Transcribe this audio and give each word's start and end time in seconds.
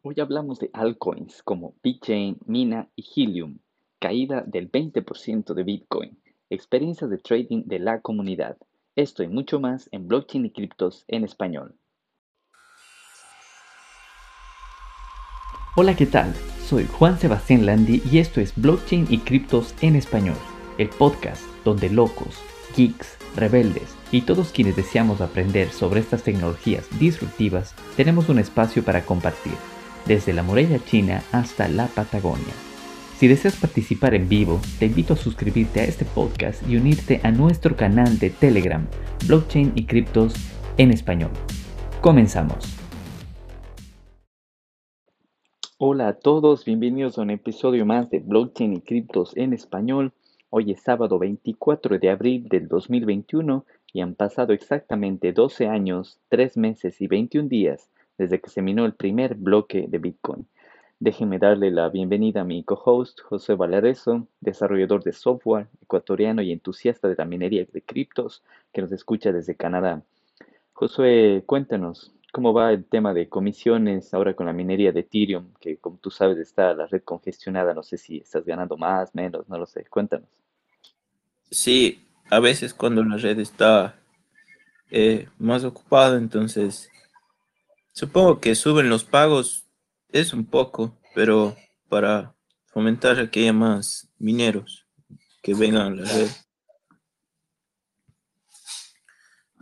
Hoy 0.00 0.14
hablamos 0.20 0.60
de 0.60 0.70
altcoins 0.74 1.42
como 1.42 1.74
BitChain, 1.82 2.38
Mina 2.46 2.88
y 2.94 3.04
Helium, 3.16 3.58
caída 3.98 4.44
del 4.46 4.70
20% 4.70 5.54
de 5.54 5.64
Bitcoin, 5.64 6.22
experiencias 6.50 7.10
de 7.10 7.18
trading 7.18 7.64
de 7.66 7.80
la 7.80 8.00
comunidad. 8.00 8.58
Esto 8.94 9.24
y 9.24 9.28
mucho 9.28 9.58
más 9.58 9.88
en 9.90 10.06
Blockchain 10.06 10.46
y 10.46 10.50
Criptos 10.52 11.04
en 11.08 11.24
español. 11.24 11.74
Hola, 15.74 15.96
¿qué 15.96 16.06
tal? 16.06 16.32
Soy 16.64 16.86
Juan 16.86 17.18
Sebastián 17.18 17.66
Landi 17.66 18.00
y 18.08 18.18
esto 18.18 18.40
es 18.40 18.54
Blockchain 18.54 19.06
y 19.10 19.18
Criptos 19.18 19.74
en 19.80 19.96
español, 19.96 20.38
el 20.78 20.90
podcast 20.90 21.42
donde 21.64 21.90
locos, 21.90 22.38
geeks, 22.76 23.18
rebeldes 23.34 23.96
y 24.12 24.22
todos 24.22 24.52
quienes 24.52 24.76
deseamos 24.76 25.20
aprender 25.20 25.70
sobre 25.70 25.98
estas 25.98 26.22
tecnologías 26.22 26.86
disruptivas 27.00 27.74
tenemos 27.96 28.28
un 28.28 28.38
espacio 28.38 28.84
para 28.84 29.04
compartir 29.04 29.54
desde 30.08 30.32
la 30.32 30.42
muralla 30.42 30.82
china 30.86 31.22
hasta 31.32 31.68
la 31.68 31.86
Patagonia. 31.86 32.54
Si 33.18 33.28
deseas 33.28 33.56
participar 33.56 34.14
en 34.14 34.28
vivo, 34.28 34.58
te 34.78 34.86
invito 34.86 35.12
a 35.12 35.16
suscribirte 35.16 35.80
a 35.80 35.84
este 35.84 36.06
podcast 36.06 36.66
y 36.66 36.76
unirte 36.76 37.20
a 37.22 37.30
nuestro 37.30 37.76
canal 37.76 38.18
de 38.18 38.30
Telegram, 38.30 38.86
Blockchain 39.26 39.72
y 39.74 39.84
Criptos 39.84 40.34
en 40.78 40.92
español. 40.92 41.30
Comenzamos. 42.00 42.56
Hola 45.76 46.08
a 46.08 46.14
todos, 46.14 46.64
bienvenidos 46.64 47.18
a 47.18 47.22
un 47.22 47.30
episodio 47.30 47.84
más 47.84 48.08
de 48.08 48.20
Blockchain 48.20 48.72
y 48.72 48.80
Criptos 48.80 49.36
en 49.36 49.52
español. 49.52 50.12
Hoy 50.48 50.72
es 50.72 50.80
sábado 50.80 51.18
24 51.18 51.98
de 51.98 52.08
abril 52.08 52.48
del 52.48 52.66
2021 52.68 53.66
y 53.92 54.00
han 54.00 54.14
pasado 54.14 54.54
exactamente 54.54 55.32
12 55.32 55.66
años, 55.66 56.18
3 56.30 56.56
meses 56.56 57.00
y 57.02 57.06
21 57.08 57.48
días 57.48 57.90
desde 58.18 58.40
que 58.40 58.50
se 58.50 58.60
minó 58.60 58.84
el 58.84 58.94
primer 58.94 59.36
bloque 59.36 59.86
de 59.88 59.98
Bitcoin. 59.98 60.46
Déjenme 61.00 61.38
darle 61.38 61.70
la 61.70 61.88
bienvenida 61.88 62.40
a 62.40 62.44
mi 62.44 62.64
co-host 62.64 63.20
José 63.20 63.54
Valareso, 63.54 64.26
desarrollador 64.40 65.04
de 65.04 65.12
software 65.12 65.68
ecuatoriano 65.80 66.42
y 66.42 66.50
entusiasta 66.50 67.06
de 67.06 67.14
la 67.16 67.24
minería 67.24 67.64
de 67.72 67.82
criptos, 67.82 68.42
que 68.72 68.82
nos 68.82 68.90
escucha 68.90 69.30
desde 69.30 69.54
Canadá. 69.54 70.02
Josué, 70.72 71.44
cuéntanos, 71.46 72.12
¿cómo 72.32 72.52
va 72.52 72.72
el 72.72 72.84
tema 72.84 73.14
de 73.14 73.28
comisiones 73.28 74.12
ahora 74.12 74.34
con 74.34 74.46
la 74.46 74.52
minería 74.52 74.90
de 74.90 75.00
Ethereum, 75.00 75.54
que 75.60 75.76
como 75.76 75.98
tú 75.98 76.10
sabes 76.10 76.38
está 76.38 76.74
la 76.74 76.86
red 76.86 77.02
congestionada? 77.02 77.74
No 77.74 77.84
sé 77.84 77.96
si 77.96 78.18
estás 78.18 78.44
ganando 78.44 78.76
más, 78.76 79.14
menos, 79.14 79.48
no 79.48 79.56
lo 79.56 79.66
sé. 79.66 79.84
Cuéntanos. 79.84 80.28
Sí, 81.48 82.04
a 82.28 82.40
veces 82.40 82.74
cuando 82.74 83.04
la 83.04 83.16
red 83.16 83.38
está 83.38 83.94
eh, 84.90 85.28
más 85.38 85.62
ocupada, 85.62 86.18
entonces 86.18 86.90
Supongo 87.92 88.40
que 88.40 88.54
suben 88.54 88.88
los 88.88 89.04
pagos, 89.04 89.66
es 90.10 90.32
un 90.32 90.44
poco, 90.44 90.96
pero 91.14 91.56
para 91.88 92.34
fomentar 92.66 93.18
a 93.18 93.30
que 93.30 93.40
haya 93.40 93.52
más 93.52 94.08
mineros 94.18 94.86
que 95.42 95.54
vengan 95.54 95.92
a 95.92 95.96
la 95.96 96.04
red. 96.04 96.28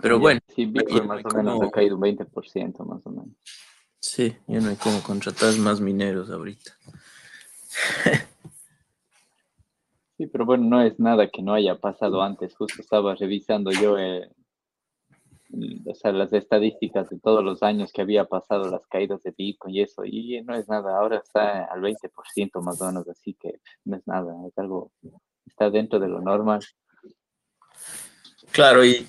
Pero 0.01 0.19
bueno. 0.19 0.41
Sí, 0.55 0.67
Bitcoin 0.67 1.07
más 1.07 1.25
o 1.25 1.37
menos 1.37 1.63
ha 1.63 1.71
caído 1.71 1.97
un 1.97 2.03
20% 2.03 2.85
más 2.85 3.05
o 3.07 3.11
menos. 3.11 3.35
Sí, 3.99 4.37
ya 4.47 4.61
no 4.61 4.69
hay 4.69 4.77
como 4.77 5.03
contratar 5.03 5.57
más 5.59 5.81
mineros 5.81 6.31
ahorita. 6.31 6.77
Sí, 10.17 10.27
pero 10.29 10.47
bueno, 10.47 10.65
no 10.65 10.81
es 10.81 10.99
nada 10.99 11.29
que 11.29 11.43
no 11.43 11.53
haya 11.53 11.79
pasado 11.79 12.23
antes. 12.23 12.57
Justo 12.57 12.81
estaba 12.81 13.15
revisando 13.15 13.71
yo 13.71 13.99
eh, 13.99 14.31
o 15.87 15.95
sea, 15.95 16.13
las 16.13 16.33
estadísticas 16.33 17.09
de 17.09 17.19
todos 17.19 17.43
los 17.43 17.63
años 17.63 17.93
que 17.93 18.03
había 18.03 18.25
pasado 18.25 18.71
las 18.71 18.87
caídas 18.87 19.23
de 19.23 19.35
Bitcoin 19.37 19.75
y 19.75 19.83
eso, 19.83 20.05
y 20.05 20.43
no 20.43 20.55
es 20.55 20.69
nada, 20.69 20.99
ahora 20.99 21.19
está 21.19 21.65
al 21.65 21.81
20% 21.81 22.63
más 22.63 22.81
o 22.81 22.87
menos, 22.87 23.09
así 23.09 23.35
que 23.35 23.61
no 23.85 23.97
es 23.97 24.07
nada, 24.07 24.35
es 24.47 24.57
algo, 24.59 24.93
está 25.47 25.71
dentro 25.71 25.99
de 25.99 26.09
lo 26.09 26.21
normal. 26.21 26.61
Claro, 28.53 28.85
y 28.85 29.07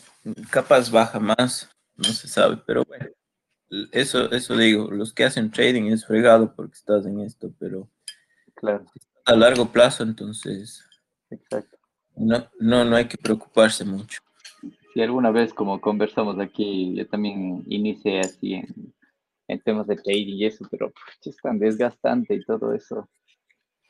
capaz 0.50 0.90
baja 0.90 1.20
más, 1.20 1.70
no 1.96 2.06
se 2.06 2.28
sabe, 2.28 2.58
pero 2.66 2.84
bueno, 2.86 3.08
eso, 3.92 4.32
eso 4.32 4.56
digo, 4.56 4.90
los 4.92 5.14
que 5.14 5.26
hacen 5.26 5.52
trading 5.52 5.92
es 5.92 6.06
fregado 6.06 6.54
porque 6.56 6.76
estás 6.76 7.06
en 7.06 7.20
esto, 7.20 7.52
pero 7.60 7.90
claro. 8.56 8.86
a 9.26 9.36
largo 9.36 9.72
plazo, 9.72 10.04
entonces, 10.04 10.84
Exacto. 11.30 11.78
No, 12.16 12.50
no, 12.60 12.86
no 12.86 12.96
hay 12.96 13.08
que 13.08 13.18
preocuparse 13.18 13.84
mucho 13.86 14.22
si 14.98 15.04
alguna 15.04 15.30
vez, 15.30 15.54
como 15.54 15.80
conversamos 15.80 16.40
aquí, 16.40 16.96
yo 16.96 17.08
también 17.08 17.64
inicié 17.68 18.22
así 18.22 18.56
en, 18.56 18.96
en 19.48 19.60
temas 19.62 19.86
de 19.86 19.96
trading 19.96 20.38
y 20.38 20.46
eso, 20.46 20.66
pero 20.72 20.92
es 21.24 21.38
tan 21.38 21.60
desgastante 21.60 22.34
y 22.34 22.44
todo 22.44 22.74
eso, 22.74 23.08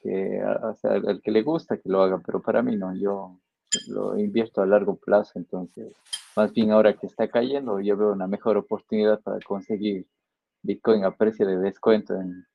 que 0.01 0.43
o 0.43 0.75
sea, 0.75 0.95
al 0.95 1.21
que 1.21 1.31
le 1.31 1.43
gusta 1.43 1.77
que 1.77 1.87
lo 1.87 2.01
haga, 2.01 2.21
pero 2.25 2.41
para 2.41 2.61
mí 2.61 2.75
no, 2.75 2.93
yo 2.93 3.39
lo 3.87 4.19
invierto 4.19 4.61
a 4.61 4.65
largo 4.65 4.97
plazo, 4.97 5.39
entonces, 5.39 5.93
más 6.35 6.51
bien 6.51 6.71
ahora 6.71 6.97
que 6.97 7.07
está 7.07 7.29
cayendo, 7.29 7.79
yo 7.79 7.95
veo 7.95 8.11
una 8.11 8.27
mejor 8.27 8.57
oportunidad 8.57 9.21
para 9.21 9.39
conseguir 9.39 10.07
Bitcoin 10.61 11.05
a 11.05 11.15
precio 11.15 11.47
de 11.47 11.57
descuento, 11.57 12.15
en, 12.15 12.45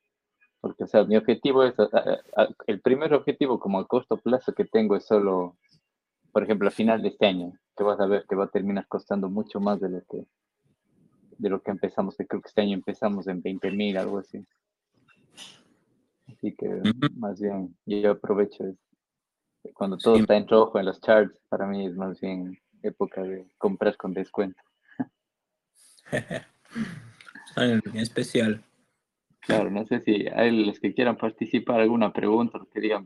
porque, 0.61 0.83
o 0.83 0.87
sea, 0.87 1.05
mi 1.05 1.17
objetivo 1.17 1.63
es, 1.63 1.73
el 2.67 2.81
primer 2.81 3.15
objetivo 3.15 3.59
como 3.59 3.79
a 3.79 3.87
corto 3.87 4.17
plazo 4.17 4.53
que 4.53 4.65
tengo 4.65 4.95
es 4.95 5.07
solo, 5.07 5.57
por 6.33 6.43
ejemplo, 6.43 6.67
a 6.67 6.71
final 6.71 7.01
de 7.01 7.09
este 7.09 7.27
año, 7.27 7.53
que 7.77 7.83
vas 7.83 7.99
a 7.99 8.07
ver 8.07 8.25
que 8.27 8.35
va 8.35 8.45
a 8.45 8.49
terminar 8.49 8.87
costando 8.87 9.29
mucho 9.29 9.59
más 9.59 9.79
de 9.79 9.89
lo 9.89 10.01
que 10.03 10.25
de 11.37 11.49
lo 11.49 11.61
que 11.61 11.71
empezamos, 11.71 12.15
que 12.15 12.27
creo 12.27 12.41
que 12.41 12.47
este 12.47 12.61
año 12.61 12.73
empezamos 12.75 13.27
en 13.27 13.41
20 13.41 13.71
mil, 13.71 13.97
algo 13.97 14.19
así. 14.19 14.45
Así 16.27 16.55
que 16.55 16.81
más 17.15 17.39
bien 17.39 17.75
yo 17.85 18.11
aprovecho 18.11 18.75
cuando 19.73 19.97
todo 19.97 20.17
está 20.17 20.35
en 20.35 20.47
rojo 20.47 20.79
en 20.79 20.85
los 20.85 20.99
charts, 21.01 21.39
para 21.49 21.65
mí 21.67 21.85
es 21.85 21.95
más 21.95 22.19
bien 22.19 22.59
época 22.81 23.23
de 23.23 23.47
comprar 23.57 23.95
con 23.95 24.13
descuento. 24.13 24.61
en 27.55 27.81
especial. 27.97 28.63
Claro, 29.39 29.69
no 29.69 29.85
sé 29.85 29.99
si 30.01 30.27
hay 30.33 30.65
los 30.65 30.79
que 30.79 30.93
quieran 30.93 31.17
participar, 31.17 31.79
alguna 31.79 32.13
pregunta, 32.13 32.59
que 32.73 32.79
digan, 32.79 33.05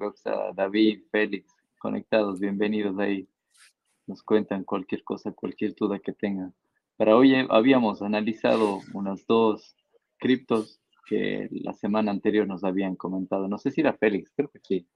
David, 0.56 1.04
Félix, 1.12 1.56
conectados, 1.78 2.40
bienvenidos 2.40 2.98
ahí 3.00 3.28
nos 4.08 4.24
cuentan 4.24 4.64
cualquier 4.64 5.04
cosa, 5.04 5.32
cualquier 5.32 5.76
duda 5.76 6.00
que 6.00 6.14
tengan. 6.14 6.54
Para 6.96 7.16
hoy 7.16 7.36
habíamos 7.50 8.02
analizado 8.02 8.80
unas 8.94 9.28
dos 9.28 9.76
criptos 10.18 10.82
que 11.08 11.48
la 11.52 11.74
semana 11.74 12.12
anterior 12.12 12.48
nos 12.48 12.64
habían 12.64 12.96
comentado. 12.96 13.48
No 13.48 13.58
sé 13.58 13.72
si 13.72 13.82
era 13.82 13.94
Félix, 13.94 14.32
creo 14.36 14.50
que 14.50 14.60
sí. 14.64 14.88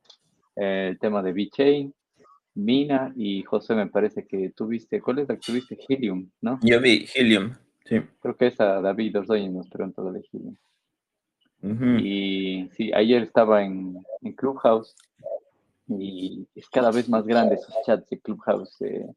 Eh, 0.56 0.88
el 0.92 1.00
tema 1.00 1.22
de 1.22 1.34
VeChain, 1.34 1.94
Mina 2.56 3.14
y 3.16 3.44
José 3.44 3.76
me 3.76 3.88
parece 3.88 4.26
que 4.26 4.52
tuviste, 4.52 5.02
¿cuál 5.02 5.20
es 5.20 5.30
la 5.30 5.36
que 5.36 5.42
tuviste? 5.42 5.78
Helium, 5.88 6.30
¿no? 6.42 6.60
Yo 6.64 6.82
vi 6.82 7.06
Helium, 7.14 7.54
sí. 7.86 8.02
Creo 8.22 8.36
que 8.36 8.48
esa 8.48 8.82
David 8.82 9.20
Ordoñez 9.20 9.52
nos 9.52 9.70
preguntó 9.70 10.12
de 10.12 10.22
Helium. 10.32 10.56
Y 12.00 12.68
sí, 12.72 12.92
ayer 12.92 13.22
estaba 13.22 13.64
en, 13.64 13.96
en 14.22 14.34
Clubhouse 14.34 14.96
y 16.00 16.48
es 16.56 16.70
cada 16.70 16.92
vez 16.92 17.10
más 17.10 17.26
grande 17.26 17.56
esos 17.56 17.76
chats 17.86 18.10
de 18.10 18.20
Clubhouse. 18.20 18.82
Eh. 18.82 19.08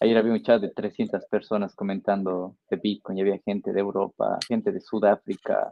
Ayer 0.00 0.16
había 0.16 0.32
un 0.32 0.42
chat 0.42 0.60
de 0.60 0.70
300 0.70 1.26
personas 1.26 1.74
comentando 1.74 2.56
de 2.70 2.76
Bitcoin 2.76 3.18
y 3.18 3.20
había 3.22 3.38
gente 3.38 3.72
de 3.72 3.80
Europa, 3.80 4.38
gente 4.48 4.72
de 4.72 4.80
Sudáfrica, 4.80 5.70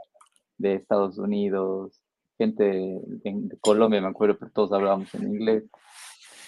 de 0.57 0.75
Estados 0.75 1.19
Unidos, 1.19 2.03
gente 2.37 2.65
de, 2.65 3.59
Colombia, 3.61 4.01
me 4.01 4.09
acuerdo, 4.09 4.37
pero 4.39 4.51
todos 4.53 4.73
hablábamos 4.73 5.15
en 5.15 5.29
inglés. 5.29 5.65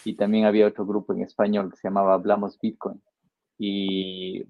Y 0.05 0.15
también 0.17 0.47
había 0.47 0.67
otro 0.67 0.87
grupo 0.87 1.13
en 1.13 1.23
español 1.23 1.71
que 1.71 1.77
se 1.77 1.89
llamaba 1.89 2.15
Hablamos 2.15 2.59
Bitcoin. 2.59 3.03
Y 3.59 4.45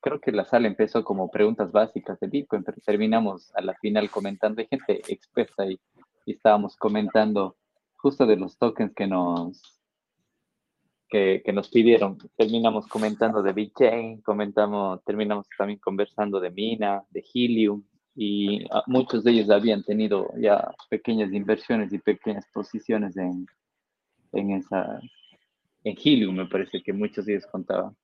creo 0.00 0.20
que 0.20 0.32
la 0.32 0.44
sala 0.44 0.66
empezó 0.66 1.04
como 1.04 1.30
preguntas 1.30 1.72
básicas 1.72 2.18
de 2.20 2.28
Bitcoin, 2.28 2.62
pero 2.64 2.78
terminamos 2.84 3.54
a 3.54 3.60
la 3.60 3.74
final 3.74 4.10
comentando, 4.10 4.60
hay 4.60 4.68
gente 4.68 5.00
experta 5.08 5.66
y, 5.66 5.78
y 6.26 6.32
estábamos 6.32 6.76
comentando 6.76 7.56
justo 8.04 8.26
de 8.26 8.36
los 8.36 8.58
tokens 8.58 8.92
que 8.94 9.06
nos, 9.06 9.80
que, 11.08 11.42
nos 11.54 11.70
pidieron. 11.70 12.18
Terminamos 12.36 12.86
comentando 12.86 13.42
de 13.42 13.54
BitChain, 13.54 14.20
comentamos, 14.20 15.02
terminamos 15.04 15.46
también 15.56 15.78
conversando 15.78 16.38
de 16.38 16.50
Mina, 16.50 17.02
de 17.08 17.24
Helium, 17.32 17.82
y 18.14 18.62
ah, 18.70 18.84
muchos 18.88 19.24
de 19.24 19.30
ellos 19.30 19.48
habían 19.48 19.82
tenido 19.84 20.28
ya 20.36 20.70
pequeñas 20.90 21.32
inversiones 21.32 21.94
y 21.94 21.98
pequeñas 21.98 22.44
posiciones 22.52 23.16
en, 23.16 23.46
en 24.32 24.50
esa, 24.50 25.00
en 25.82 25.96
Helium, 25.96 26.36
me 26.36 26.46
parece 26.46 26.82
que 26.82 26.92
muchos 26.92 27.24
de 27.24 27.32
ellos 27.32 27.46
contaban. 27.46 27.96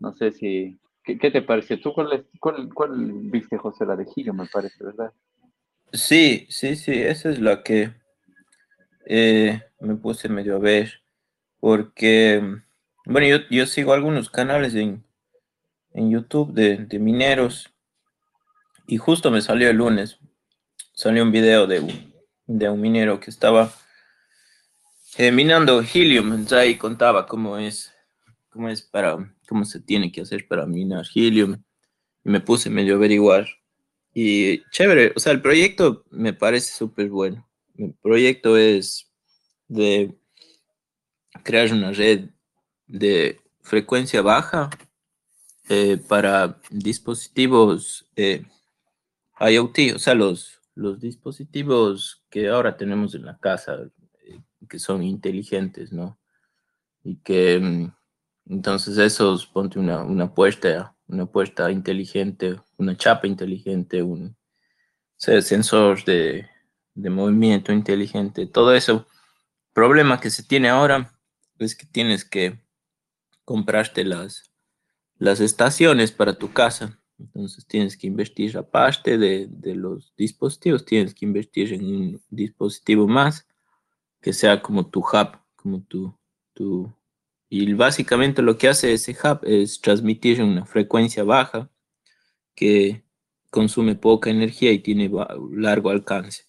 No 0.00 0.12
sé 0.12 0.32
si, 0.32 0.78
¿qué, 1.02 1.30
te 1.30 1.40
parece? 1.40 1.78
¿Tú 1.78 1.94
cuál, 1.94 2.26
cuál, 2.38 2.94
viste, 3.32 3.56
José, 3.56 3.86
la 3.86 3.96
de 3.96 4.06
Helium, 4.14 4.36
me 4.36 4.46
parece, 4.52 4.84
verdad? 4.84 5.14
Sí, 5.94 6.46
sí, 6.50 6.76
sí, 6.76 6.92
esa 6.92 7.30
es 7.30 7.40
la 7.40 7.62
que 7.62 7.99
eh, 9.06 9.62
me 9.80 9.96
puse 9.96 10.28
medio 10.28 10.56
a 10.56 10.58
ver, 10.58 11.02
porque, 11.58 12.42
bueno, 13.06 13.42
yo, 13.50 13.66
sigo 13.66 13.92
algunos 13.92 14.30
canales 14.30 14.74
en, 14.74 15.04
en 15.92 16.10
YouTube 16.10 16.52
de, 16.52 16.78
de, 16.78 16.98
mineros 16.98 17.72
y 18.86 18.96
justo 18.96 19.30
me 19.30 19.42
salió 19.42 19.70
el 19.70 19.76
lunes 19.76 20.18
salió 21.00 21.22
un 21.22 21.32
video 21.32 21.66
de 21.66 21.80
un, 21.80 22.14
de 22.46 22.68
un 22.68 22.78
minero 22.78 23.20
que 23.20 23.30
estaba 23.30 23.72
eh, 25.16 25.32
minando 25.32 25.80
helium, 25.80 26.26
entonces 26.32 26.58
ahí 26.58 26.76
contaba 26.76 27.26
cómo 27.26 27.56
es, 27.56 27.90
cómo 28.50 28.68
es 28.68 28.82
para, 28.82 29.34
cómo 29.48 29.64
se 29.64 29.80
tiene 29.80 30.12
que 30.12 30.20
hacer 30.20 30.46
para 30.46 30.66
minar 30.66 31.06
helium. 31.14 31.62
Y 32.22 32.28
me 32.28 32.40
puse 32.40 32.68
medio 32.68 32.92
a 32.92 32.96
averiguar. 32.98 33.48
Y 34.12 34.62
chévere, 34.72 35.14
o 35.16 35.20
sea, 35.20 35.32
el 35.32 35.40
proyecto 35.40 36.04
me 36.10 36.34
parece 36.34 36.74
súper 36.74 37.08
bueno. 37.08 37.48
El 37.80 37.94
proyecto 37.94 38.58
es 38.58 39.10
de 39.66 40.14
crear 41.42 41.72
una 41.72 41.92
red 41.92 42.28
de 42.86 43.40
frecuencia 43.62 44.20
baja 44.20 44.68
eh, 45.70 45.96
para 45.96 46.60
dispositivos 46.70 48.06
eh, 48.16 48.44
IoT, 49.40 49.94
o 49.94 49.98
sea, 49.98 50.14
los, 50.14 50.60
los 50.74 51.00
dispositivos 51.00 52.22
que 52.28 52.48
ahora 52.48 52.76
tenemos 52.76 53.14
en 53.14 53.24
la 53.24 53.38
casa, 53.38 53.78
eh, 54.26 54.40
que 54.68 54.78
son 54.78 55.02
inteligentes, 55.02 55.90
¿no? 55.90 56.18
Y 57.02 57.16
que 57.16 57.58
mm, 57.58 57.94
entonces 58.52 58.98
esos, 58.98 59.46
ponte 59.46 59.78
una, 59.78 60.02
una 60.02 60.34
puerta, 60.34 60.94
una 61.06 61.24
puerta 61.24 61.70
inteligente, 61.70 62.60
una 62.76 62.94
chapa 62.94 63.26
inteligente, 63.26 64.02
un 64.02 64.36
sensor 65.16 66.04
de, 66.04 66.46
de 67.02 67.10
movimiento 67.10 67.72
inteligente, 67.72 68.46
todo 68.46 68.74
eso. 68.74 69.06
Problema 69.72 70.20
que 70.20 70.30
se 70.30 70.42
tiene 70.42 70.68
ahora 70.68 71.12
es 71.58 71.74
que 71.76 71.86
tienes 71.86 72.24
que 72.24 72.60
comprarte 73.44 74.04
las, 74.04 74.50
las 75.18 75.40
estaciones 75.40 76.12
para 76.12 76.34
tu 76.34 76.52
casa 76.52 77.00
entonces 77.20 77.66
tienes 77.66 77.96
que 77.96 78.06
invertir 78.06 78.56
aparte 78.56 79.18
de, 79.18 79.46
de 79.50 79.74
los 79.74 80.14
dispositivos, 80.16 80.84
tienes 80.84 81.14
que 81.14 81.26
invertir 81.26 81.72
en 81.74 81.84
un 81.84 82.22
dispositivo 82.30 83.06
más 83.06 83.46
que 84.20 84.32
sea 84.32 84.62
como 84.62 84.86
tu 84.86 85.00
hub, 85.00 85.38
como 85.56 85.82
tu, 85.82 86.14
tu... 86.54 86.92
Y 87.48 87.72
básicamente 87.74 88.42
lo 88.42 88.56
que 88.56 88.68
hace 88.68 88.92
ese 88.92 89.12
hub 89.12 89.40
es 89.42 89.80
transmitir 89.80 90.40
en 90.40 90.48
una 90.48 90.66
frecuencia 90.66 91.24
baja 91.24 91.70
que 92.54 93.04
consume 93.50 93.96
poca 93.96 94.30
energía 94.30 94.72
y 94.72 94.78
tiene 94.78 95.10
largo 95.52 95.90
alcance 95.90 96.44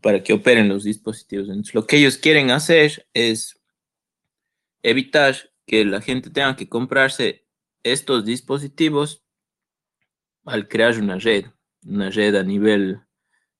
para 0.00 0.22
que 0.22 0.32
operen 0.32 0.68
los 0.68 0.84
dispositivos. 0.84 1.48
Entonces, 1.48 1.74
lo 1.74 1.86
que 1.86 1.98
ellos 1.98 2.18
quieren 2.18 2.50
hacer 2.50 3.06
es 3.14 3.60
evitar 4.82 5.36
que 5.66 5.84
la 5.84 6.00
gente 6.00 6.30
tenga 6.30 6.56
que 6.56 6.68
comprarse 6.68 7.46
estos 7.82 8.24
dispositivos 8.24 9.22
al 10.44 10.68
crear 10.68 10.98
una 10.98 11.18
red, 11.18 11.46
una 11.84 12.10
red 12.10 12.36
a 12.36 12.42
nivel 12.42 13.00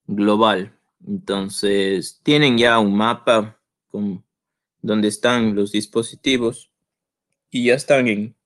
global. 0.06 0.78
Entonces, 1.06 2.20
tienen 2.22 2.58
ya 2.58 2.78
un 2.78 2.96
mapa 2.96 3.60
con, 3.88 4.24
donde 4.82 5.08
están 5.08 5.54
los 5.54 5.72
dispositivos 5.72 6.70
y 7.50 7.66
ya 7.66 7.74
están 7.74 8.08
en 8.08 8.36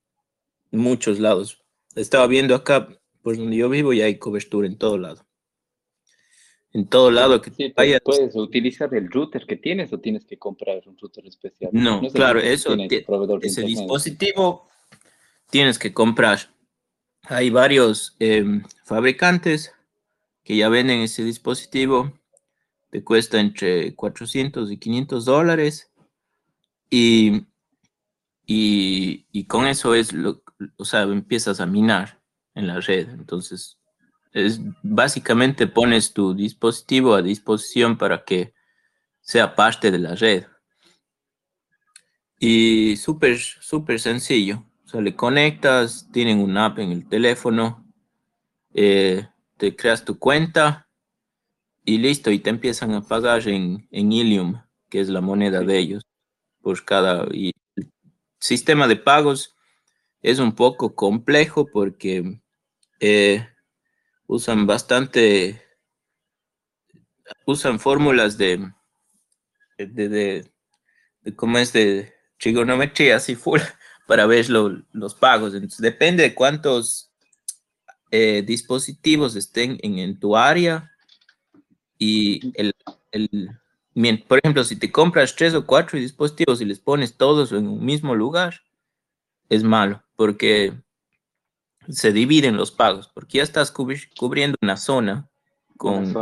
muchos 0.71 1.19
lados. 1.19 1.63
Estaba 1.95 2.27
viendo 2.27 2.55
acá, 2.55 2.87
por 3.21 3.37
donde 3.37 3.57
yo 3.57 3.69
vivo, 3.69 3.93
ya 3.93 4.05
hay 4.05 4.17
cobertura 4.17 4.67
en 4.67 4.77
todo 4.77 4.97
lado. 4.97 5.25
En 6.73 6.87
todo 6.87 7.11
lado 7.11 7.41
que 7.41 7.51
sí, 7.51 7.73
vayas. 7.75 8.01
¿Puedes 8.03 8.35
utilizar 8.35 8.93
el 8.95 9.11
router 9.11 9.45
que 9.45 9.57
tienes 9.57 9.91
o 9.91 9.99
tienes 9.99 10.25
que 10.25 10.37
comprar 10.37 10.81
un 10.85 10.97
router 10.97 11.25
especial? 11.27 11.69
No, 11.73 12.01
claro, 12.13 12.39
eso, 12.39 12.75
ese 13.41 13.61
dispositivo 13.63 14.69
tienes 15.49 15.77
que 15.77 15.93
comprar 15.93 16.39
hay 17.23 17.49
varios 17.49 18.15
em, 18.19 18.63
fabricantes 18.83 19.73
que 20.43 20.57
ya 20.57 20.69
venden 20.69 21.01
ese 21.01 21.23
dispositivo. 21.23 22.19
Te 22.89 23.03
cuesta 23.03 23.39
entre 23.39 23.95
400 23.95 24.71
y 24.71 24.77
500 24.77 25.25
dólares. 25.25 25.91
Y, 26.89 27.45
y, 28.45 29.45
con 29.45 29.65
eso 29.67 29.95
es 29.95 30.11
lo, 30.11 30.43
o 30.77 30.83
sea, 30.83 31.03
empiezas 31.03 31.61
a 31.61 31.65
minar 31.65 32.21
en 32.53 32.67
la 32.67 32.81
red. 32.81 33.07
Entonces, 33.09 33.79
es, 34.33 34.59
básicamente 34.83 35.67
pones 35.67 36.13
tu 36.13 36.33
dispositivo 36.33 37.15
a 37.15 37.21
disposición 37.21 37.97
para 37.97 38.23
que 38.23 38.53
sea 39.21 39.55
parte 39.55 39.91
de 39.91 39.99
la 39.99 40.15
red. 40.15 40.45
Y 42.39 42.97
súper, 42.97 43.37
súper 43.37 43.99
sencillo 43.99 44.65
sea, 44.91 45.01
le 45.01 45.15
conectas, 45.15 46.07
tienen 46.11 46.39
un 46.39 46.57
app 46.57 46.79
en 46.79 46.91
el 46.91 47.07
teléfono, 47.07 47.85
eh, 48.73 49.27
te 49.57 49.75
creas 49.75 50.05
tu 50.05 50.19
cuenta 50.19 50.87
y 51.83 51.97
listo, 51.97 52.29
y 52.29 52.39
te 52.39 52.49
empiezan 52.49 52.93
a 52.93 53.01
pagar 53.01 53.47
en, 53.47 53.87
en 53.91 54.11
Ilium, 54.11 54.61
que 54.89 54.99
es 54.99 55.09
la 55.09 55.21
moneda 55.21 55.61
de 55.61 55.79
ellos, 55.79 56.03
por 56.61 56.83
cada... 56.85 57.27
Y 57.31 57.53
el 57.75 57.91
sistema 58.39 58.87
de 58.87 58.97
pagos 58.97 59.55
es 60.21 60.39
un 60.39 60.53
poco 60.53 60.93
complejo 60.93 61.65
porque 61.71 62.39
eh, 62.99 63.47
usan 64.31 64.65
bastante, 64.65 65.61
usan 67.45 67.81
fórmulas 67.81 68.37
de, 68.37 68.71
de, 69.77 70.07
de, 70.07 70.49
de, 71.21 71.35
¿cómo 71.35 71.57
es? 71.57 71.73
De 71.73 72.13
trigonometría, 72.39 73.17
así 73.17 73.35
full 73.35 73.59
para 74.07 74.25
ver 74.25 74.49
los 74.49 75.15
pagos. 75.15 75.53
Entonces, 75.53 75.81
depende 75.81 76.23
de 76.23 76.33
cuántos 76.33 77.11
eh, 78.09 78.41
dispositivos 78.47 79.35
estén 79.35 79.77
en, 79.83 80.17
tu 80.17 80.37
área 80.37 80.89
y 81.97 82.53
el, 82.55 82.73
por 84.29 84.39
ejemplo, 84.39 84.63
si 84.63 84.77
te 84.77 84.93
compras 84.93 85.35
tres 85.35 85.53
o 85.55 85.65
cuatro 85.65 85.99
dispositivos 85.99 86.61
y 86.61 86.65
les 86.65 86.79
pones 86.79 87.17
todos 87.17 87.51
en 87.51 87.67
un 87.67 87.83
mismo 87.83 88.15
lugar, 88.15 88.61
es 89.49 89.61
malo 89.61 90.01
porque 90.15 90.71
se 91.89 92.11
dividen 92.11 92.57
los 92.57 92.71
pagos, 92.71 93.09
porque 93.13 93.39
ya 93.39 93.43
estás 93.43 93.71
cubriendo 93.71 94.57
una 94.61 94.77
zona 94.77 95.29
con, 95.77 96.13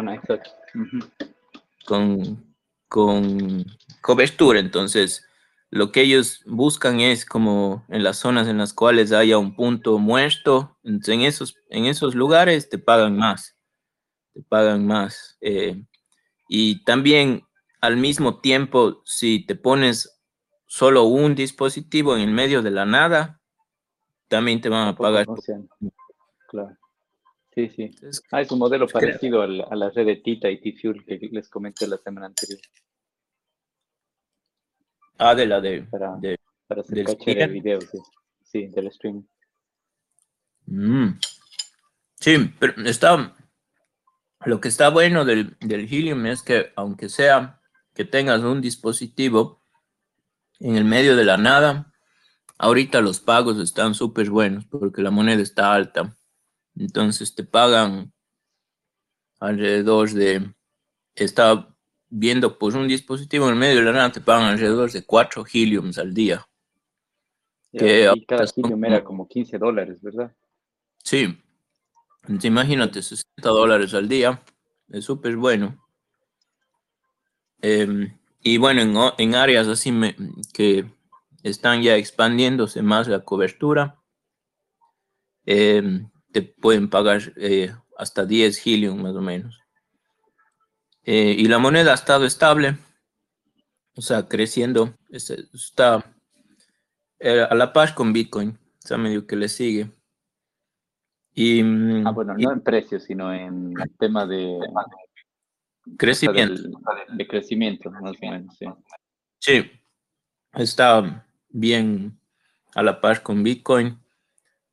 con, 1.85 2.55
con 2.87 3.65
cobertura, 4.01 4.59
entonces 4.59 5.25
lo 5.71 5.91
que 5.91 6.01
ellos 6.01 6.41
buscan 6.45 6.99
es 6.99 7.25
como 7.25 7.85
en 7.89 8.03
las 8.03 8.17
zonas 8.17 8.47
en 8.47 8.57
las 8.57 8.73
cuales 8.73 9.11
haya 9.11 9.37
un 9.37 9.55
punto 9.55 9.99
muerto, 9.99 10.77
en 10.83 11.21
esos, 11.21 11.55
en 11.69 11.85
esos 11.85 12.15
lugares 12.15 12.69
te 12.69 12.79
pagan 12.79 13.17
más, 13.17 13.55
te 14.33 14.41
pagan 14.41 14.87
más. 14.87 15.37
Eh, 15.41 15.83
y 16.47 16.83
también 16.85 17.43
al 17.81 17.97
mismo 17.97 18.39
tiempo, 18.39 19.01
si 19.05 19.45
te 19.45 19.55
pones 19.55 20.19
solo 20.65 21.03
un 21.03 21.35
dispositivo 21.35 22.15
en 22.15 22.23
el 22.23 22.31
medio 22.31 22.61
de 22.61 22.71
la 22.71 22.85
nada, 22.85 23.38
también 24.29 24.61
te 24.61 24.69
van 24.69 24.87
a 24.87 24.95
pagar. 24.95 25.25
Claro. 26.47 26.77
Sí, 27.53 27.69
sí. 27.69 27.91
Ah, 28.31 28.41
es 28.41 28.51
un 28.51 28.59
modelo 28.59 28.87
parecido 28.87 29.41
a 29.41 29.47
la, 29.47 29.89
red 29.89 30.05
de 30.05 30.15
Tita 30.17 30.49
y 30.49 30.61
T-Fuel 30.61 31.03
que 31.03 31.19
les 31.31 31.49
comenté 31.49 31.87
la 31.87 31.97
semana 31.97 32.27
anterior. 32.27 32.59
Ah, 35.17 35.35
de 35.35 35.45
la 35.45 35.59
de. 35.59 35.81
Para, 35.83 36.17
para 36.67 36.81
hacer 36.81 37.03
caché 37.03 37.35
de 37.35 37.47
video, 37.47 37.81
sí. 37.81 37.97
sí. 38.43 38.67
del 38.67 38.91
stream. 38.91 39.27
Mm. 40.67 41.19
Sí, 42.15 42.53
pero 42.59 42.73
está. 42.85 43.35
Lo 44.45 44.61
que 44.61 44.69
está 44.69 44.89
bueno 44.89 45.25
del, 45.25 45.57
del 45.59 45.81
Helium 45.81 46.25
es 46.27 46.41
que, 46.43 46.71
aunque 46.77 47.09
sea 47.09 47.59
que 47.93 48.05
tengas 48.05 48.41
un 48.41 48.61
dispositivo 48.61 49.61
en 50.61 50.77
el 50.77 50.85
medio 50.85 51.17
de 51.17 51.25
la 51.25 51.35
nada, 51.35 51.88
ahorita 52.59 53.01
los 53.01 53.19
pagos 53.19 53.57
están 53.57 53.95
súper 53.95 54.29
buenos 54.29 54.65
porque 54.65 55.01
la 55.01 55.09
moneda 55.09 55.41
está 55.41 55.73
alta. 55.73 56.15
Entonces 56.75 57.33
te 57.33 57.43
pagan 57.43 58.13
alrededor 59.39 60.11
de. 60.11 60.53
Está 61.15 61.75
viendo 62.09 62.57
pues 62.57 62.75
un 62.75 62.87
dispositivo 62.87 63.45
en 63.45 63.53
el 63.53 63.59
medio 63.59 63.77
de 63.77 63.83
la 63.83 63.91
nada 63.91 64.11
te 64.11 64.21
pagan 64.21 64.45
alrededor 64.45 64.91
de 64.91 65.05
4 65.05 65.45
heliums 65.51 65.97
al 65.97 66.13
día. 66.13 66.47
y 67.71 68.25
cada 68.25 68.45
helium 68.55 68.85
era 68.85 69.03
como 69.03 69.27
15 69.27 69.57
dólares, 69.57 70.01
¿verdad? 70.01 70.35
Sí. 71.03 71.37
Entonces, 72.23 72.45
imagínate, 72.45 73.01
60 73.01 73.49
dólares 73.49 73.93
al 73.93 74.07
día. 74.07 74.41
Es 74.89 75.05
súper 75.05 75.35
bueno. 75.35 75.85
Em, 77.61 78.17
y 78.41 78.57
bueno, 78.57 78.81
en, 78.81 78.95
en 79.17 79.35
áreas 79.35 79.67
así 79.67 79.91
me, 79.91 80.15
que 80.53 80.85
están 81.43 81.81
ya 81.81 81.95
expandiéndose 81.95 82.81
más 82.81 83.07
la 83.07 83.21
cobertura, 83.21 83.99
em, 85.45 86.09
te 86.31 86.41
pueden 86.41 86.89
pagar 86.89 87.33
eh, 87.37 87.73
hasta 87.97 88.25
10 88.25 88.65
helium 88.65 89.01
más 89.01 89.15
o 89.15 89.21
menos. 89.21 89.59
Eh, 91.03 91.35
y 91.37 91.47
la 91.47 91.59
moneda 91.59 91.91
ha 91.91 91.95
estado 91.95 92.25
estable, 92.25 92.77
o 93.95 94.01
sea, 94.01 94.27
creciendo, 94.27 94.93
está 95.09 96.05
eh, 97.19 97.45
a 97.49 97.55
la 97.55 97.73
par 97.73 97.95
con 97.95 98.13
Bitcoin, 98.13 98.49
o 98.51 98.87
sea, 98.87 98.97
medio 98.97 99.25
que 99.25 99.35
le 99.35 99.49
sigue. 99.49 99.91
Y, 101.33 101.63
mm, 101.63 102.05
ah, 102.05 102.11
bueno, 102.11 102.35
no 102.37 102.51
en 102.51 102.61
precio, 102.61 102.99
sino 102.99 103.33
en 103.33 103.73
tema 103.97 104.25
de, 104.25 104.59
Crecimiento. 105.97 106.61
de 107.09 107.27
crecimiento, 107.27 107.89
más 107.91 108.15
o 108.21 108.25
menos, 108.25 108.55
sí. 108.57 108.65
Sí, 109.39 109.71
está 110.53 111.25
bien 111.49 112.19
a 112.75 112.83
la 112.83 113.01
par 113.01 113.23
con 113.23 113.43
Bitcoin. 113.43 113.99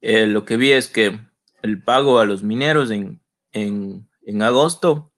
Eh, 0.00 0.26
lo 0.26 0.45
que 0.45 0.56
vi 0.56 0.73
es 0.73 0.88
que 0.88 1.18
el 1.62 1.83
pago 1.83 2.18
a 2.18 2.26
los 2.26 2.42
mineros 2.42 2.90
en, 2.90 3.21
en, 3.52 4.42
agosto 4.42 5.12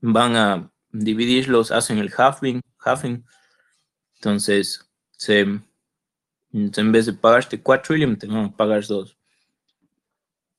van 0.00 0.36
a 0.36 0.72
dividirlos, 0.92 1.70
hacen 1.70 1.98
el 1.98 2.12
halving, 2.16 2.60
halving. 2.78 3.24
entonces 4.16 4.90
se, 5.12 5.40
en 5.40 6.92
vez 6.92 7.06
de 7.06 7.12
pagarte 7.12 7.62
4 7.62 7.82
trillion, 7.86 8.18
te 8.18 8.26
van 8.26 8.46
a 8.46 8.56
pagar 8.56 8.86
2. 8.86 9.16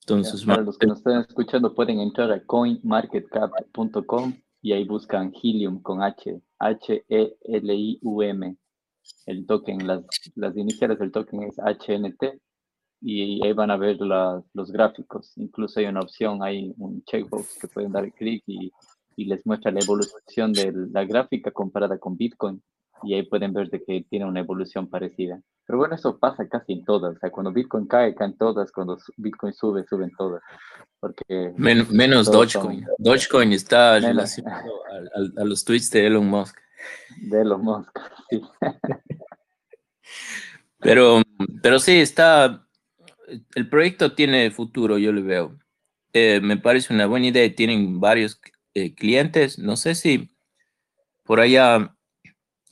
Entonces, 0.00 0.44
para 0.44 0.62
los 0.62 0.78
que 0.78 0.86
nos 0.86 0.98
están 0.98 1.20
escuchando, 1.20 1.74
pueden 1.74 2.00
entrar 2.00 2.32
a 2.32 2.42
coinmarketcap.com 2.44 4.34
y 4.62 4.72
ahí 4.72 4.84
buscan 4.84 5.32
Helium 5.34 5.82
con 5.82 6.02
H, 6.02 6.40
H-E-L-I-U-M. 6.58 8.56
El 9.26 9.46
token, 9.46 9.86
las, 9.86 10.02
las 10.34 10.56
iniciales 10.56 10.98
del 10.98 11.12
token 11.12 11.42
es 11.42 11.58
HNT 11.58 12.40
y 13.00 13.44
ahí 13.44 13.52
van 13.52 13.70
a 13.70 13.76
ver 13.76 13.98
los 14.00 14.72
gráficos. 14.72 15.32
Incluso 15.36 15.80
hay 15.80 15.86
una 15.86 16.00
opción, 16.00 16.42
hay 16.42 16.74
un 16.78 17.02
checkbox 17.04 17.58
que 17.60 17.68
pueden 17.68 17.92
dar 17.92 18.12
clic 18.12 18.42
y, 18.46 18.72
y, 19.16 19.24
les 19.26 19.44
muestra 19.46 19.70
la 19.70 19.80
evolución 19.80 20.52
de 20.52 20.72
la 20.90 21.04
gráfica 21.04 21.50
comparada 21.50 21.98
con 21.98 22.16
Bitcoin 22.16 22.62
y 23.02 23.14
ahí 23.14 23.22
pueden 23.22 23.52
ver 23.52 23.68
de 23.70 23.82
que 23.84 24.04
tiene 24.08 24.24
una 24.24 24.40
evolución 24.40 24.88
parecida. 24.88 25.40
Pero 25.66 25.78
bueno, 25.78 25.94
eso 25.94 26.18
pasa 26.18 26.48
casi 26.48 26.72
en 26.72 26.84
todas. 26.84 27.16
O 27.16 27.18
sea, 27.18 27.30
cuando 27.30 27.52
Bitcoin 27.52 27.86
cae, 27.86 28.14
caen 28.14 28.36
todas. 28.36 28.72
Cuando 28.72 28.96
Bitcoin 29.16 29.52
sube, 29.52 29.84
suben 29.88 30.10
todas. 30.16 30.42
Porque 30.98 31.52
menos 31.56 32.30
Dogecoin. 32.30 32.86
Dogecoin 32.96 33.52
está 33.52 33.98
relacionado 34.00 34.72
a, 34.86 35.42
a, 35.42 35.44
los 35.44 35.64
tweets 35.64 35.90
de 35.90 36.06
Elon 36.06 36.26
Musk. 36.26 36.56
De 37.22 37.44
Musk, 37.44 37.98
sí. 38.30 38.40
pero, 40.80 41.22
pero 41.62 41.78
sí, 41.78 42.00
está 42.00 42.68
el 43.54 43.68
proyecto 43.68 44.14
tiene 44.14 44.50
futuro, 44.50 44.98
yo 44.98 45.12
le 45.12 45.22
veo. 45.22 45.58
Eh, 46.12 46.40
me 46.40 46.56
parece 46.56 46.92
una 46.92 47.06
buena 47.06 47.26
idea. 47.26 47.54
Tienen 47.54 48.00
varios 48.00 48.40
eh, 48.74 48.94
clientes. 48.94 49.58
No 49.58 49.76
sé 49.76 49.94
si 49.94 50.30
por 51.24 51.40
allá, 51.40 51.94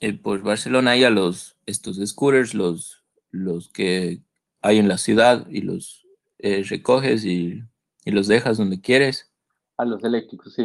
eh, 0.00 0.14
por 0.14 0.42
Barcelona, 0.42 0.92
haya 0.92 1.10
los, 1.10 1.56
estos 1.66 1.98
scooters, 2.04 2.54
los, 2.54 3.04
los 3.30 3.68
que 3.68 4.22
hay 4.62 4.78
en 4.78 4.88
la 4.88 4.98
ciudad 4.98 5.46
y 5.48 5.60
los 5.60 6.06
recoges 6.38 7.25
y, 7.25 7.62
los 8.04 8.28
dejas 8.28 8.56
donde 8.56 8.80
quieres. 8.80 9.32
A 9.76 9.84
los 9.84 10.02
eléctricos, 10.04 10.54
sí. 10.54 10.64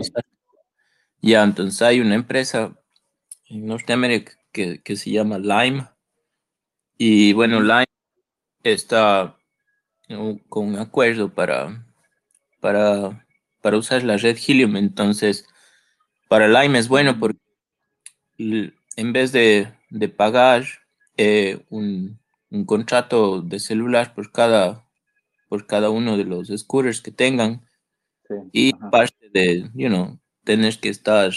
Ya, 1.24 1.43
entonces 1.43 1.81
hay 1.81 2.00
una 2.00 2.13
empresa 2.13 2.79
en 3.51 3.65
Norteamérica 3.65 4.34
que, 4.51 4.81
que 4.81 4.96
se 4.96 5.12
llama 5.12 5.38
Lime. 5.38 5.88
Y 6.98 7.34
bueno, 7.34 7.62
Lime 7.62 7.86
está 8.63 9.38
con 10.50 10.67
un 10.67 10.75
acuerdo 10.77 11.34
para, 11.34 11.86
para, 12.60 13.25
para 13.62 13.77
usar 13.77 14.03
la 14.03 14.17
red 14.17 14.38
Helium. 14.38 14.77
Entonces, 14.77 15.46
para 16.29 16.48
Lime 16.48 16.79
es 16.79 16.88
bueno 16.88 17.20
porque 17.20 17.39
en 18.38 19.13
vez 19.13 19.31
de, 19.31 19.67
pagar 20.15 20.65
eh, 21.17 21.65
un, 21.70 22.20
contrato 22.65 23.41
de 23.41 23.60
celular 23.60 24.13
por 24.13 24.31
cada, 24.31 24.88
por 25.50 25.67
cada 25.67 25.89
uno 25.89 26.17
de 26.17 26.25
los 26.25 26.50
scooters 26.50 27.01
que 27.01 27.12
tengan 27.12 27.65
y 28.51 28.74
parte 28.74 29.29
de, 29.34 29.70
you 29.74 29.89
know, 29.89 30.20
tener 30.43 30.79
que 30.79 30.89
estar 30.89 31.31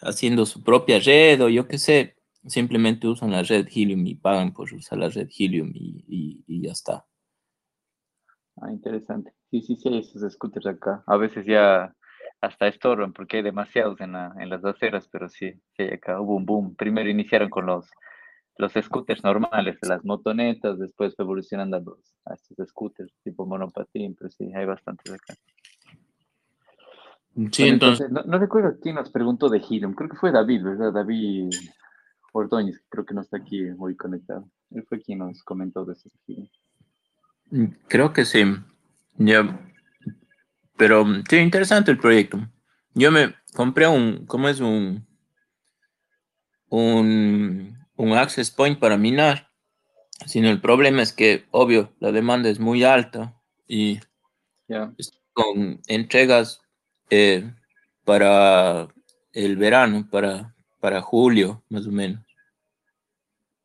haciendo 0.00 0.46
su 0.46 0.62
propia 0.62 0.98
red 1.00 1.42
o 1.42 1.48
yo 1.48 1.68
qué 1.68 1.78
sé, 1.78 2.16
simplemente 2.46 3.08
usan 3.08 3.30
la 3.32 3.42
red 3.42 3.66
Helium 3.74 4.06
y 4.06 4.14
pagan 4.14 4.52
por 4.52 4.72
usar 4.72 4.98
la 4.98 5.08
red 5.08 5.28
Helium 5.36 5.72
y 5.74 6.62
ya 6.62 6.72
está. 6.72 7.04
Ah, 8.60 8.72
interesante. 8.72 9.32
Sí, 9.50 9.62
sí, 9.62 9.76
sí, 9.76 9.88
hay 9.88 9.98
esos 9.98 10.32
scooters 10.32 10.66
acá. 10.66 11.02
A 11.06 11.16
veces 11.16 11.46
ya 11.46 11.94
hasta 12.40 12.68
estorban 12.68 13.12
porque 13.12 13.38
hay 13.38 13.42
demasiados 13.42 14.00
en, 14.00 14.12
la, 14.12 14.34
en 14.38 14.50
las 14.50 14.64
aceras, 14.64 15.08
pero 15.10 15.28
sí, 15.28 15.52
sí 15.76 15.84
acá. 15.84 16.20
Hubo 16.20 16.36
un 16.36 16.46
boom. 16.46 16.74
Primero 16.76 17.08
iniciaron 17.08 17.50
con 17.50 17.66
los, 17.66 17.88
los 18.56 18.72
scooters 18.72 19.22
normales, 19.22 19.76
las 19.82 20.04
motonetas, 20.04 20.78
después 20.78 21.14
evolucionando 21.18 21.76
a, 21.76 21.80
los, 21.80 22.14
a 22.24 22.34
estos 22.34 22.68
scooters 22.68 23.12
tipo 23.22 23.46
monopatín, 23.46 24.14
pero 24.16 24.30
sí, 24.30 24.52
hay 24.54 24.66
bastantes 24.66 25.12
acá. 25.12 25.34
Sí, 27.52 27.68
entonces... 27.68 28.10
no, 28.10 28.38
recuerdo 28.38 28.76
quién 28.80 28.96
nos 28.96 29.10
preguntó 29.10 29.48
de 29.48 29.58
Helium, 29.58 29.94
creo 29.94 30.10
que 30.10 30.16
fue 30.16 30.32
David, 30.32 30.64
¿verdad? 30.64 30.92
David 30.92 31.50
Ordóñez, 32.32 32.82
creo 32.88 33.04
que 33.04 33.14
no 33.14 33.20
está 33.20 33.36
aquí 33.36 33.62
muy 33.76 33.96
conectado. 33.96 34.48
Él 34.70 34.84
fue 34.88 35.00
quien 35.00 35.20
nos 35.20 35.42
comentó 35.44 35.84
de 35.84 35.92
ese 35.92 36.10
Helium. 36.26 37.74
Creo 37.88 38.12
que 38.12 38.24
sí. 38.24 38.44
Ya. 39.16 39.60
Pero 40.76 41.04
sí, 41.28 41.36
interesante 41.36 41.90
el 41.90 41.98
proyecto. 41.98 42.38
Yo 42.94 43.12
me 43.12 43.34
compré 43.54 43.86
un, 43.86 44.26
¿cómo 44.26 44.48
es 44.48 44.60
un, 44.60 45.06
un, 46.68 47.78
un 47.96 48.12
access 48.12 48.50
point 48.50 48.78
para 48.78 48.96
minar? 48.96 49.48
Sino 50.26 50.48
el 50.48 50.60
problema 50.60 51.02
es 51.02 51.12
que, 51.12 51.46
obvio, 51.52 51.94
la 52.00 52.10
demanda 52.10 52.48
es 52.48 52.58
muy 52.58 52.82
alta 52.82 53.40
y 53.68 54.00
con 55.32 55.80
entregas 55.86 56.60
eh, 57.10 57.52
para 58.04 58.88
el 59.32 59.56
verano, 59.56 60.08
para, 60.10 60.54
para 60.80 61.02
julio, 61.02 61.62
más 61.68 61.86
o 61.86 61.92
menos. 61.92 62.24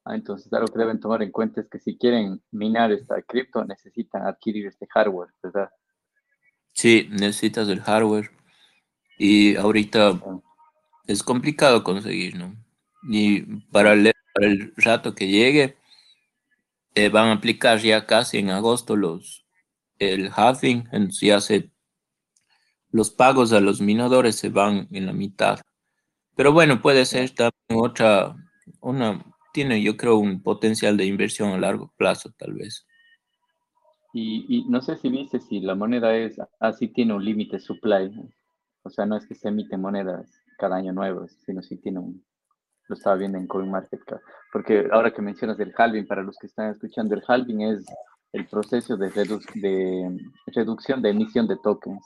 Ah, 0.06 0.16
entonces, 0.16 0.52
algo 0.52 0.68
que 0.68 0.80
deben 0.80 1.00
tomar 1.00 1.24
en 1.24 1.32
cuenta 1.32 1.62
es 1.62 1.70
que 1.70 1.80
si 1.80 1.98
quieren 1.98 2.42
minar 2.52 2.92
esta 2.92 3.22
cripto, 3.22 3.64
necesitan 3.64 4.26
adquirir 4.28 4.68
este 4.68 4.86
hardware, 4.88 5.30
¿verdad? 5.42 5.70
Sí, 6.74 7.08
necesitas 7.12 7.70
el 7.70 7.82
hardware. 7.82 8.32
Y 9.18 9.56
ahorita 9.56 10.20
es 11.08 11.24
complicado 11.24 11.84
conseguir, 11.84 12.36
¿no? 12.36 12.56
Y 13.04 13.42
para 13.72 13.94
el, 13.94 14.12
el 14.36 14.74
rato 14.76 15.16
que 15.16 15.28
llegue, 15.28 15.78
eh, 16.96 17.10
van 17.10 17.30
a 17.30 17.34
aplicar 17.34 17.80
ya 17.80 18.06
casi 18.06 18.38
en 18.40 18.50
agosto 18.50 18.96
los 18.96 19.44
el 20.00 20.32
halving, 20.36 20.88
entonces 20.92 21.22
ya 21.22 21.42
se 21.42 21.72
los 22.94 23.10
pagos 23.10 23.52
a 23.52 23.60
los 23.60 23.82
minadores 23.82 24.36
se 24.36 24.50
van 24.50 24.88
en 24.92 25.08
la 25.08 25.14
mitad. 25.14 25.60
Pero 26.36 26.54
bueno, 26.54 26.82
puede 26.82 27.06
ser 27.06 27.32
también 27.32 27.52
otra, 27.70 28.36
una 28.82 29.26
tiene, 29.52 29.82
yo 29.82 29.98
creo, 29.98 30.18
un 30.18 30.42
potencial 30.42 30.96
de 30.96 31.06
inversión 31.06 31.50
a 31.50 31.58
largo 31.58 31.92
plazo, 31.98 32.32
tal 32.38 32.54
vez. 32.54 32.86
Y, 34.14 34.66
no 34.70 34.80
sé 34.82 34.96
si 34.98 35.10
viste 35.10 35.40
si 35.40 35.60
la 35.60 35.74
moneda 35.74 36.16
es, 36.16 36.40
así 36.60 36.88
tiene 36.88 37.16
un 37.16 37.26
límite 37.26 37.60
supply. 37.60 38.12
O 38.84 38.90
sea, 38.92 39.08
no 39.08 39.18
es 39.18 39.26
que 39.26 39.34
se 39.34 39.48
emiten 39.48 39.82
monedas 39.82 40.30
cada 40.60 40.76
año 40.76 40.94
nuevas, 40.94 41.36
sino 41.48 41.64
si 41.64 41.78
tiene 41.78 41.98
un, 41.98 42.24
lo 42.90 42.96
estaba 42.96 43.16
viendo 43.16 43.40
en 43.40 43.48
CoinMarketCap. 43.48 44.22
Porque 44.52 44.88
ahora 44.92 45.12
que 45.12 45.24
mencionas 45.24 45.60
el 45.60 45.74
halving, 45.76 46.06
para 46.06 46.22
los 46.22 46.38
que 46.38 46.46
están 46.46 46.70
escuchando, 46.70 47.16
el 47.16 47.24
halving 47.28 47.62
es 47.62 47.86
el 48.34 48.46
proceso 48.46 48.98
de, 48.98 49.10
de 49.10 50.18
reducción 50.54 51.02
de 51.02 51.10
emisión 51.10 51.48
de 51.48 51.58
tokens. 51.64 52.06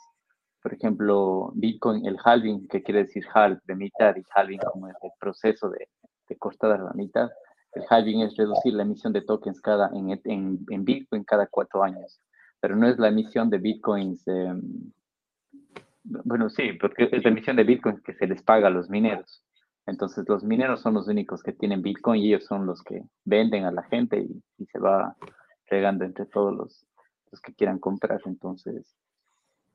Por 0.68 0.74
ejemplo, 0.74 1.52
Bitcoin, 1.56 2.06
el 2.06 2.18
halving, 2.22 2.68
que 2.68 2.84
quiere 2.84 3.04
decir 3.04 3.26
halve, 3.34 3.62
de 3.66 3.76
mitad, 3.76 4.14
y 4.18 4.24
halving 4.36 4.60
como 4.60 4.90
el 4.90 4.96
proceso 5.18 5.70
de 5.70 5.88
de 6.28 6.38
cortada 6.38 6.78
la 6.78 6.94
mitad. 6.94 7.30
El 7.74 7.84
halving 7.90 8.22
es 8.22 8.36
reducir 8.36 8.74
la 8.74 8.84
emisión 8.84 9.14
de 9.14 9.22
tokens 9.22 9.62
cada, 9.62 9.90
en, 9.94 10.20
en, 10.24 10.60
en 10.70 10.86
Bitcoin 10.86 11.24
cada 11.24 11.48
cuatro 11.48 11.84
años, 11.84 12.20
pero 12.60 12.76
no 12.76 12.88
es 12.88 12.98
la 12.98 13.10
emisión 13.10 13.50
de 13.50 13.58
Bitcoins. 13.58 14.28
Em, 14.28 14.92
bueno, 16.04 16.50
sí, 16.50 16.74
porque 16.74 17.10
es 17.12 17.24
la 17.24 17.30
emisión 17.30 17.56
de 17.58 17.64
Bitcoins 17.64 18.02
que 18.02 18.14
se 18.14 18.28
les 18.28 18.42
paga 18.42 18.68
a 18.68 18.72
los 18.72 18.90
mineros. 18.90 19.44
Entonces 19.86 20.28
los 20.28 20.44
mineros 20.44 20.82
son 20.82 20.96
los 20.96 21.08
únicos 21.08 21.42
que 21.44 21.54
tienen 21.54 21.82
Bitcoin 21.82 22.22
y 22.22 22.28
ellos 22.28 22.46
son 22.46 22.66
los 22.66 22.82
que 22.84 23.04
venden 23.24 23.66
a 23.66 23.72
la 23.72 23.84
gente 23.84 24.20
y, 24.20 24.66
se 24.66 24.80
va 24.80 25.16
regando 25.70 26.04
entre 26.04 26.26
todos 26.26 26.54
los, 26.54 26.86
los, 27.32 27.40
que 27.42 27.54
quieran 27.54 27.80
comprar. 27.80 28.20
Entonces, 28.26 28.98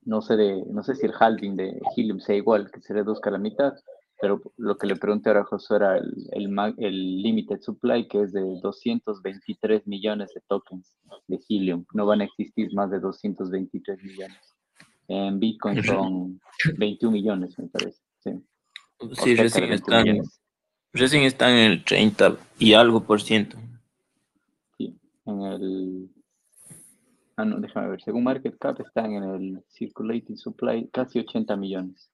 no 0.04 0.21
sé, 0.23 0.37
de, 0.37 0.64
no 0.71 0.82
sé 0.82 0.94
si 0.94 1.06
el 1.06 1.14
halving 1.18 1.56
de 1.56 1.80
Helium 1.97 2.21
sea 2.21 2.37
igual, 2.37 2.71
que 2.71 2.80
se 2.80 2.92
reduzca 2.92 3.30
a 3.30 3.35
la 3.35 3.38
mitad, 3.38 3.75
pero 4.23 4.40
lo 4.56 4.76
que 4.76 4.87
le 4.87 4.94
pregunté 4.97 5.30
ahora 5.30 5.40
a 5.40 5.44
José 5.44 5.75
era 5.75 5.97
el, 5.97 7.23
limited 7.23 7.61
supply, 7.61 8.06
que 8.06 8.23
es 8.23 8.32
de 8.32 8.40
223 8.62 9.87
millones 9.87 10.32
de 10.32 10.40
tokens 10.49 10.97
de 11.26 11.40
Helium. 11.49 11.85
No 11.92 12.06
van 12.06 12.21
a 12.21 12.25
existir 12.25 12.73
más 12.73 12.90
de 12.92 13.00
223 13.00 14.00
millones. 14.02 14.38
En 15.09 15.40
Bitcoin 15.40 15.82
son 15.82 16.40
21 16.78 17.12
millones, 17.12 17.59
me 17.59 17.66
parece. 17.66 18.00
Sí, 18.21 18.30
sí 19.25 19.35
recién 19.35 19.73
están, 19.73 20.23
recién 20.92 21.25
están 21.25 21.50
en 21.54 21.73
el 21.73 21.85
30 21.85 22.37
y 22.61 22.75
algo 22.75 23.02
por 23.02 23.21
ciento. 23.21 23.56
Sí, 24.78 24.97
en 25.26 25.42
el... 25.42 26.11
Ah, 27.36 27.44
no, 27.44 27.58
déjame 27.60 27.88
ver. 27.88 28.02
Según 28.02 28.24
Market 28.24 28.58
Cap 28.58 28.80
están 28.80 29.12
en 29.12 29.22
el 29.24 29.64
Circulating 29.68 30.36
Supply 30.36 30.88
casi 30.92 31.18
80 31.18 31.56
millones. 31.56 32.10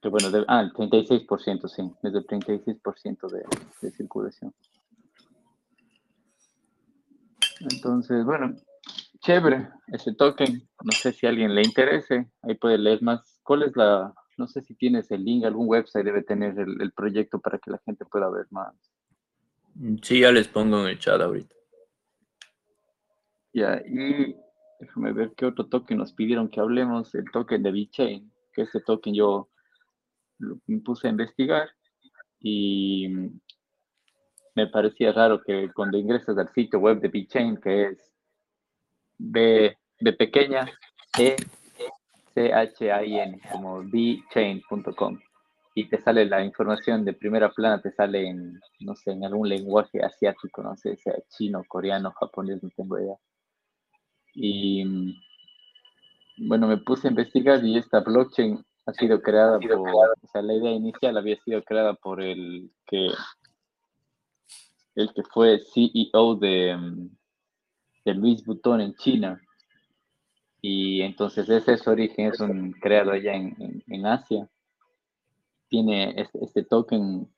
Que 0.00 0.08
bueno, 0.08 0.28
ah, 0.48 0.60
el 0.60 0.72
36%, 0.72 1.68
sí, 1.68 1.82
es 2.02 2.14
el 2.14 2.26
36% 2.26 3.28
de, 3.28 3.44
de 3.82 3.90
circulación. 3.90 4.54
Entonces, 7.60 8.24
bueno, 8.24 8.54
chévere 9.20 9.70
ese 9.88 10.14
token. 10.14 10.68
No 10.84 10.92
sé 10.92 11.12
si 11.12 11.26
a 11.26 11.30
alguien 11.30 11.54
le 11.54 11.62
interese. 11.62 12.30
Ahí 12.42 12.54
puede 12.54 12.78
leer 12.78 13.02
más. 13.02 13.40
¿Cuál 13.42 13.62
es 13.62 13.76
la, 13.76 14.14
no 14.36 14.46
sé 14.46 14.62
si 14.62 14.74
tienes 14.74 15.10
el 15.10 15.24
link, 15.24 15.44
algún 15.44 15.68
website 15.68 16.04
debe 16.04 16.22
tener 16.22 16.58
el, 16.58 16.92
proyecto 16.92 17.40
para 17.40 17.58
que 17.58 17.70
la 17.70 17.78
gente 17.78 18.04
pueda 18.04 18.28
ver 18.30 18.46
más. 18.50 18.74
Sí, 20.02 20.20
ya 20.20 20.32
les 20.32 20.48
pongo 20.48 20.82
en 20.82 20.88
el 20.88 20.98
chat 20.98 21.20
ahorita. 21.20 21.54
Ya, 23.56 23.80
y 23.86 24.36
déjame 24.80 25.14
ver 25.14 25.32
qué 25.34 25.46
otro 25.46 25.66
token 25.66 25.96
nos 25.96 26.12
pidieron 26.12 26.50
que 26.50 26.60
hablemos, 26.60 27.14
el 27.14 27.24
token 27.32 27.62
de 27.62 27.72
VeChain, 27.72 28.30
que 28.52 28.62
ese 28.62 28.82
token 28.82 29.14
yo 29.14 29.48
me 30.66 30.80
puse 30.80 31.06
a 31.06 31.10
investigar 31.10 31.66
y 32.38 33.08
me 34.54 34.66
parecía 34.66 35.10
raro 35.12 35.42
que 35.42 35.70
cuando 35.74 35.96
ingresas 35.96 36.36
al 36.36 36.52
sitio 36.52 36.80
web 36.80 37.00
de 37.00 37.08
VeChain, 37.08 37.56
que 37.56 37.86
es 37.86 38.12
B, 39.16 39.74
B 40.00 40.12
pequeña, 40.12 40.70
E, 41.18 41.36
C-H-A-I-N, 42.34 43.40
como 43.50 43.82
bchain.com. 43.84 45.18
Y 45.74 45.88
te 45.88 45.98
sale 46.02 46.26
la 46.26 46.44
información 46.44 47.06
de 47.06 47.14
primera 47.14 47.50
plana, 47.50 47.80
te 47.80 47.90
sale 47.90 48.28
en, 48.28 48.60
no 48.80 48.94
sé, 48.96 49.12
en 49.12 49.24
algún 49.24 49.48
lenguaje 49.48 50.04
asiático, 50.04 50.62
no 50.62 50.76
sé, 50.76 50.98
sea 50.98 51.14
chino, 51.30 51.64
coreano, 51.66 52.12
japonés, 52.20 52.62
no 52.62 52.68
tengo 52.76 52.98
idea. 52.98 53.16
Y 54.38 54.84
bueno, 56.36 56.68
me 56.68 56.76
puse 56.76 57.08
a 57.08 57.10
investigar 57.10 57.64
y 57.64 57.78
esta 57.78 58.00
blockchain 58.00 58.62
ha 58.84 58.92
sido 58.92 59.20
creada 59.22 59.58
por, 59.58 59.88
o 59.88 60.28
sea, 60.30 60.42
la 60.42 60.54
idea 60.54 60.72
inicial 60.72 61.16
había 61.16 61.36
sido 61.42 61.62
creada 61.62 61.94
por 61.94 62.22
el 62.22 62.70
que, 62.86 63.08
el 64.94 65.12
que 65.14 65.22
fue 65.22 65.60
CEO 65.72 66.36
de, 66.36 66.76
de 68.04 68.14
Luis 68.14 68.44
Butón 68.44 68.82
en 68.82 68.94
China. 68.94 69.40
Y 70.60 71.00
entonces 71.00 71.48
ese 71.48 71.72
es 71.72 71.80
su 71.80 71.90
origen, 71.90 72.26
es 72.26 72.40
un 72.40 72.72
creado 72.72 73.12
allá 73.12 73.34
en, 73.34 73.82
en, 73.86 74.06
Asia. 74.06 74.48
Tiene 75.68 76.20
este, 76.20 76.44
este, 76.44 76.64
token, 76.64 77.28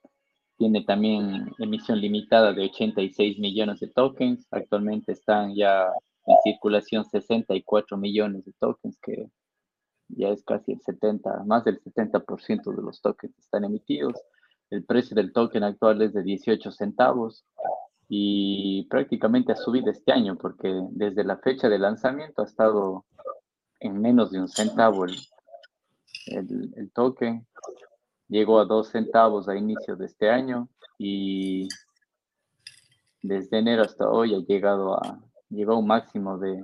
tiene 0.56 0.82
también 0.82 1.52
emisión 1.58 2.00
limitada 2.00 2.52
de 2.52 2.64
86 2.64 3.38
millones 3.38 3.80
de 3.80 3.88
tokens. 3.88 4.46
Actualmente 4.50 5.12
están 5.12 5.54
ya 5.54 5.88
en 6.28 6.36
circulación 6.44 7.04
64 7.06 7.96
millones 7.96 8.44
de 8.44 8.52
tokens, 8.60 8.98
que 9.00 9.30
ya 10.08 10.28
es 10.28 10.44
casi 10.44 10.72
el 10.72 10.80
70, 10.80 11.44
más 11.44 11.64
del 11.64 11.80
70% 11.82 12.74
de 12.74 12.82
los 12.82 13.00
tokens 13.00 13.36
están 13.38 13.64
emitidos. 13.64 14.14
El 14.70 14.84
precio 14.84 15.14
del 15.14 15.32
token 15.32 15.64
actual 15.64 16.02
es 16.02 16.12
de 16.12 16.22
18 16.22 16.70
centavos 16.70 17.46
y 18.10 18.86
prácticamente 18.90 19.52
ha 19.52 19.56
subido 19.56 19.90
este 19.90 20.12
año 20.12 20.36
porque 20.36 20.70
desde 20.90 21.24
la 21.24 21.38
fecha 21.38 21.68
de 21.68 21.78
lanzamiento 21.78 22.42
ha 22.42 22.46
estado 22.46 23.06
en 23.80 24.00
menos 24.00 24.30
de 24.30 24.40
un 24.40 24.48
centavo 24.48 25.06
el, 25.06 25.16
el, 26.26 26.90
token. 26.92 27.46
Llegó 28.28 28.60
a 28.60 28.66
dos 28.66 28.88
centavos 28.88 29.48
a 29.48 29.56
inicio 29.56 29.96
de 29.96 30.06
este 30.06 30.28
año 30.28 30.68
y 30.98 31.68
desde 33.22 33.58
enero 33.58 33.82
hasta 33.82 34.10
hoy 34.10 34.34
ha 34.34 34.38
llegado 34.38 34.94
a, 34.94 35.18
llegó 35.50 35.72
a 35.72 35.78
un 35.78 35.86
máximo 35.86 36.38
de 36.38 36.62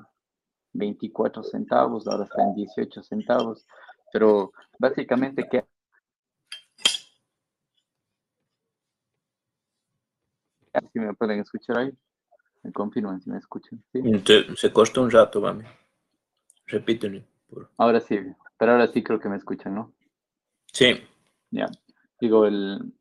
24 0.73 1.43
centavos, 1.43 2.07
ahora 2.07 2.25
está 2.25 2.43
en 2.43 2.55
18 2.55 3.03
centavos, 3.03 3.67
pero 4.12 4.53
básicamente 4.79 5.49
que 5.49 5.64
si 10.92 10.99
me 10.99 11.14
pueden 11.14 11.40
escuchar 11.40 11.79
ahí. 11.79 11.92
Me 12.62 12.73
confirman 12.73 13.20
si 13.20 13.31
me 13.31 13.38
escuchan. 13.38 13.83
Se, 13.92 14.57
se 14.57 14.73
costó 14.73 15.03
un 15.03 15.11
rato, 15.11 15.40
mami. 15.40 15.64
Repítelo. 16.66 17.23
Ahora 17.77 18.01
sí, 18.01 18.18
pero 18.57 18.73
ahora 18.73 18.87
sí 18.88 19.03
creo 19.03 19.20
que 19.20 19.29
me 19.29 19.37
escuchan, 19.37 19.75
¿no? 19.75 19.92
Sí. 20.73 20.94
Ya. 21.51 21.66
Digo, 22.18 22.47
el, 22.47 22.94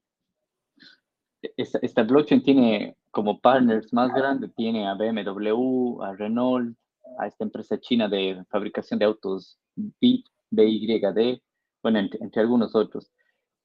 esta, 1.41 1.79
esta, 1.81 2.03
blockchain 2.03 2.43
tiene 2.43 2.97
como 3.13 3.39
partners 3.39 3.93
más 3.93 4.11
grandes, 4.11 4.55
tiene 4.55 4.87
a 4.87 4.95
BMW, 4.95 6.01
a 6.01 6.15
Renault, 6.15 6.75
a 7.19 7.27
esta 7.27 7.43
empresa 7.43 7.79
china 7.79 8.09
de 8.09 8.43
fabricación 8.49 8.97
de 8.97 9.05
autos 9.05 9.59
BID, 9.75 10.25
BYD, 10.49 11.39
bueno, 11.83 11.99
entre, 11.99 12.41
algunos 12.41 12.73
otros. 12.73 13.11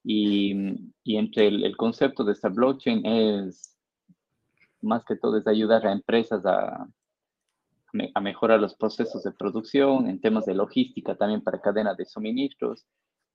Y, 0.03 0.53
y 1.03 1.17
entre 1.17 1.47
el, 1.47 1.63
el, 1.63 1.75
concepto 1.75 2.23
de 2.23 2.33
esta 2.33 2.49
blockchain 2.49 3.03
es 3.05 3.75
más 4.81 5.03
que 5.03 5.15
todo 5.15 5.37
es 5.37 5.47
ayudar 5.47 5.85
a 5.87 5.93
empresas 5.93 6.45
a, 6.45 6.87
a 8.13 8.21
mejorar 8.21 8.59
los 8.59 8.75
procesos 8.75 9.23
de 9.23 9.31
producción, 9.31 10.07
en 10.07 10.21
temas 10.21 10.45
de 10.45 10.53
logística 10.53 11.15
también 11.15 11.41
para 11.41 11.59
cadena 11.59 11.95
de 11.95 12.05
suministros 12.05 12.85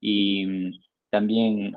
y 0.01 0.81
también 1.15 1.73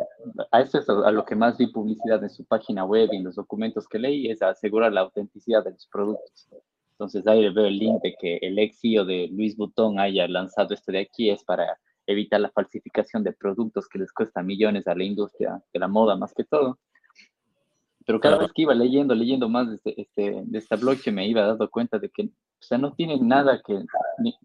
a 0.52 0.62
eso 0.62 0.80
es 0.80 0.90
a 0.90 1.12
lo 1.12 1.24
que 1.24 1.36
más 1.36 1.60
vi 1.60 1.68
publicidad 1.68 2.24
en 2.24 2.30
su 2.32 2.44
página 2.44 2.86
web 2.86 3.10
y 3.12 3.18
en 3.18 3.24
los 3.24 3.36
documentos 3.36 3.88
que 3.88 4.00
leí, 4.00 4.32
es 4.32 4.42
asegurar 4.42 4.92
la 4.92 5.02
autenticidad 5.02 5.64
de 5.64 5.74
los 5.74 5.86
productos. 5.86 6.50
Entonces 6.94 7.28
ahí 7.28 7.48
veo 7.54 7.68
el 7.68 7.78
link 7.78 8.02
de 8.02 8.16
que 8.20 8.40
el 8.42 8.58
ex 8.58 8.80
CEO 8.82 9.06
de 9.06 9.28
Luis 9.32 9.56
Butón 9.56 10.00
haya 10.00 10.28
lanzado 10.28 10.74
esto 10.74 10.92
de 10.92 11.02
aquí, 11.02 11.30
es 11.30 11.44
para 11.44 11.78
evitar 12.08 12.42
la 12.42 12.50
falsificación 12.50 13.22
de 13.24 13.32
productos 13.32 13.88
que 13.88 14.00
les 14.00 14.12
cuesta 14.12 14.42
millones 14.42 14.88
a 14.88 14.96
la 14.96 15.04
industria 15.04 15.62
de 15.72 15.80
la 15.80 15.88
moda 15.88 16.16
más 16.16 16.34
que 16.34 16.44
todo. 16.44 16.80
Pero 18.08 18.20
cada 18.20 18.40
vez 18.40 18.52
que 18.56 18.64
iba 18.64 18.74
leyendo, 18.74 19.14
leyendo 19.14 19.48
más 19.50 19.70
de, 19.70 19.76
este, 19.76 20.02
este, 20.02 20.42
de 20.46 20.58
esta 20.58 20.78
blockchain, 20.78 21.16
me 21.16 21.28
iba 21.28 21.46
dando 21.46 21.70
cuenta 21.70 22.00
de 22.00 22.10
que 22.10 22.24
o 22.24 22.64
sea, 22.64 22.80
no 22.80 22.92
tiene 22.94 23.20
nada 23.20 23.62
que, 23.64 23.86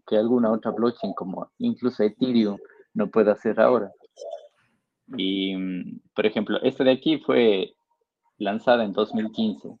que 0.05 0.17
alguna 0.17 0.51
otra 0.51 0.69
blockchain, 0.69 1.13
como 1.15 1.49
incluso 1.57 2.03
Ethereum, 2.03 2.59
no 2.93 3.07
pueda 3.07 3.31
hacer 3.31 3.59
ahora. 3.59 3.91
Y, 5.07 5.55
por 6.13 6.25
ejemplo, 6.25 6.59
esta 6.61 6.83
de 6.83 6.91
aquí 6.91 7.19
fue 7.19 7.75
lanzada 8.37 8.83
en 8.83 8.93
2015 8.93 9.77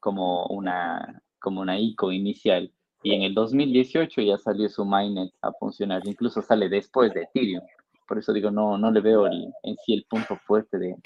como 0.00 0.46
una, 0.46 1.22
como 1.40 1.60
una 1.60 1.78
ICO 1.78 2.12
inicial. 2.12 2.72
Y 3.02 3.14
en 3.14 3.22
el 3.22 3.34
2018 3.34 4.20
ya 4.22 4.38
salió 4.38 4.68
su 4.68 4.84
mainnet 4.84 5.32
a 5.42 5.52
funcionar. 5.52 6.02
Incluso 6.04 6.42
sale 6.42 6.68
después 6.68 7.12
de 7.14 7.22
Ethereum. 7.22 7.64
Por 8.06 8.18
eso 8.18 8.32
digo, 8.32 8.50
no, 8.50 8.78
no 8.78 8.90
le 8.90 9.00
veo 9.00 9.26
en 9.26 9.76
sí 9.84 9.94
el 9.94 10.04
punto 10.08 10.36
fuerte 10.46 10.78
de, 10.78 10.96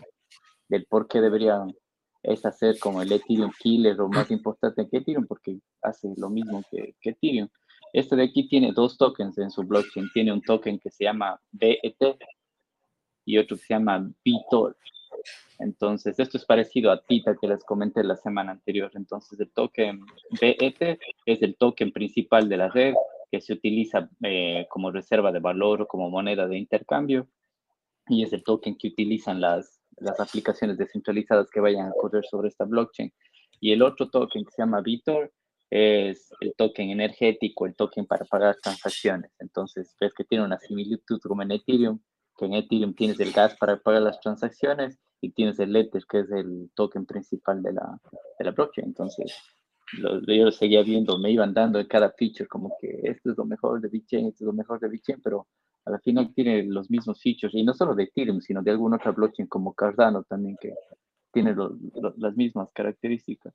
del 0.69 0.87
por 0.87 1.09
qué 1.09 1.21
debería 1.21 1.65
es 2.23 2.45
hacer 2.45 2.79
como 2.79 3.03
el 3.03 3.13
Ethereum 3.13 3.53
Killer 3.59 4.01
o 4.01 4.09
más 4.09 4.31
importante 4.31 4.89
que 4.89 4.99
Ethereum 4.99 5.27
porque 5.27 5.61
hace 5.83 6.13
lo 6.17 6.29
mismo 6.29 6.63
que, 6.71 6.95
que 7.01 7.11
Ethereum. 7.11 7.49
Este 7.93 8.17
de 8.17 8.25
aquí 8.25 8.49
tiene 8.49 8.73
dos 8.73 8.99
tokens 8.99 9.39
en 9.39 9.51
su 9.51 9.63
blockchain. 9.63 10.11
Tiene 10.13 10.33
un 10.33 10.43
token 10.43 10.79
que 10.79 10.91
se 10.91 11.05
llama 11.05 11.41
BET 11.53 11.97
y 13.27 13.37
otro 13.37 13.57
que 13.57 13.65
se 13.65 13.75
llama 13.75 14.11
BITOR. 14.25 14.77
Entonces, 15.59 16.19
esto 16.19 16.37
es 16.37 16.45
parecido 16.45 16.91
a 16.91 17.03
TITA 17.03 17.37
que 17.37 17.49
les 17.49 17.65
comenté 17.65 18.03
la 18.05 18.17
semana 18.17 18.53
anterior. 18.53 18.91
Entonces, 18.95 19.39
el 19.41 19.51
token 19.51 20.01
BET 20.41 20.99
es 21.27 21.43
el 21.43 21.57
token 21.57 21.93
principal 21.93 22.49
de 22.49 22.57
la 22.57 22.69
red 22.69 22.95
que 23.31 23.41
se 23.41 23.55
utiliza 23.55 24.09
eh, 24.23 24.67
como 24.71 24.91
reserva 24.91 25.33
de 25.33 25.41
valor 25.41 25.83
o 25.83 25.89
como 25.89 26.09
moneda 26.09 26.47
de 26.47 26.59
intercambio. 26.59 27.29
Y 28.09 28.23
es 28.23 28.33
el 28.33 28.45
token 28.45 28.77
que 28.77 28.89
utilizan 28.89 29.41
las, 29.41 29.81
las 29.97 30.21
aplicaciones 30.21 30.79
descentralizadas 30.79 31.51
que 31.51 31.61
vayan 31.61 31.89
a 31.89 31.93
correr 31.93 32.25
sobre 32.27 32.49
esta 32.49 32.65
blockchain. 32.65 33.13
Y 33.59 33.73
el 33.73 33.83
otro 33.83 34.09
token 34.09 34.45
que 34.45 34.53
se 34.53 34.63
llama 34.63 34.83
Vitor 34.83 35.33
es 35.71 36.33
el 36.41 36.55
token 36.55 36.91
energético, 36.91 37.67
el 37.67 37.75
token 37.75 38.07
para 38.07 38.25
pagar 38.27 38.57
transacciones. 38.63 39.33
Entonces, 39.41 39.97
ves 40.01 40.13
que 40.15 40.25
tiene 40.25 40.45
una 40.45 40.59
similitud 40.59 41.19
como 41.21 41.43
en 41.43 41.53
Ethereum, 41.53 41.99
que 42.37 42.47
en 42.47 42.55
Ethereum 42.55 42.95
tienes 42.95 43.19
el 43.21 43.33
gas 43.33 43.57
para 43.57 43.79
pagar 43.79 44.03
las 44.03 44.21
transacciones 44.21 44.99
y 45.21 45.31
tienes 45.31 45.59
el 45.59 45.75
Ether, 45.75 46.05
que 46.09 46.21
es 46.21 46.31
el 46.31 46.71
token 46.75 47.07
principal 47.07 47.63
de 47.63 47.73
la, 47.73 47.99
de 48.39 48.45
la 48.45 48.51
blockchain. 48.51 48.89
Entonces, 48.89 49.35
lo, 49.99 50.21
yo 50.21 50.45
lo 50.45 50.53
seguía 50.53 50.83
viendo, 50.83 51.19
me 51.19 51.31
iban 51.31 51.55
dando 51.55 51.79
en 51.79 51.87
cada 51.87 52.11
feature 52.11 52.49
como 52.49 52.77
que 52.81 53.01
esto 53.05 53.31
es 53.31 53.39
lo 53.39 53.45
mejor 53.45 53.81
de 53.81 53.89
Bitcoin, 53.89 54.27
esto 54.27 54.45
es 54.45 54.47
lo 54.47 54.53
mejor 54.53 54.81
de 54.81 54.89
Bitcoin, 54.89 55.21
pero 55.23 55.47
a 55.85 55.91
la 55.91 55.99
final 56.01 56.35
tiene 56.35 56.65
los 56.65 56.91
mismos 56.91 57.21
features, 57.23 57.55
y 57.55 57.63
no 57.63 57.73
solo 57.73 57.95
de 57.95 58.05
Ethereum, 58.05 58.41
sino 58.41 58.63
de 58.63 58.73
alguna 58.73 58.97
otra 58.97 59.13
blockchain 59.13 59.47
como 59.49 59.73
Cardano 59.73 60.25
también, 60.25 60.57
que 60.61 60.75
tiene 61.33 61.55
las 62.17 62.37
mismas 62.37 62.71
características. 62.73 63.55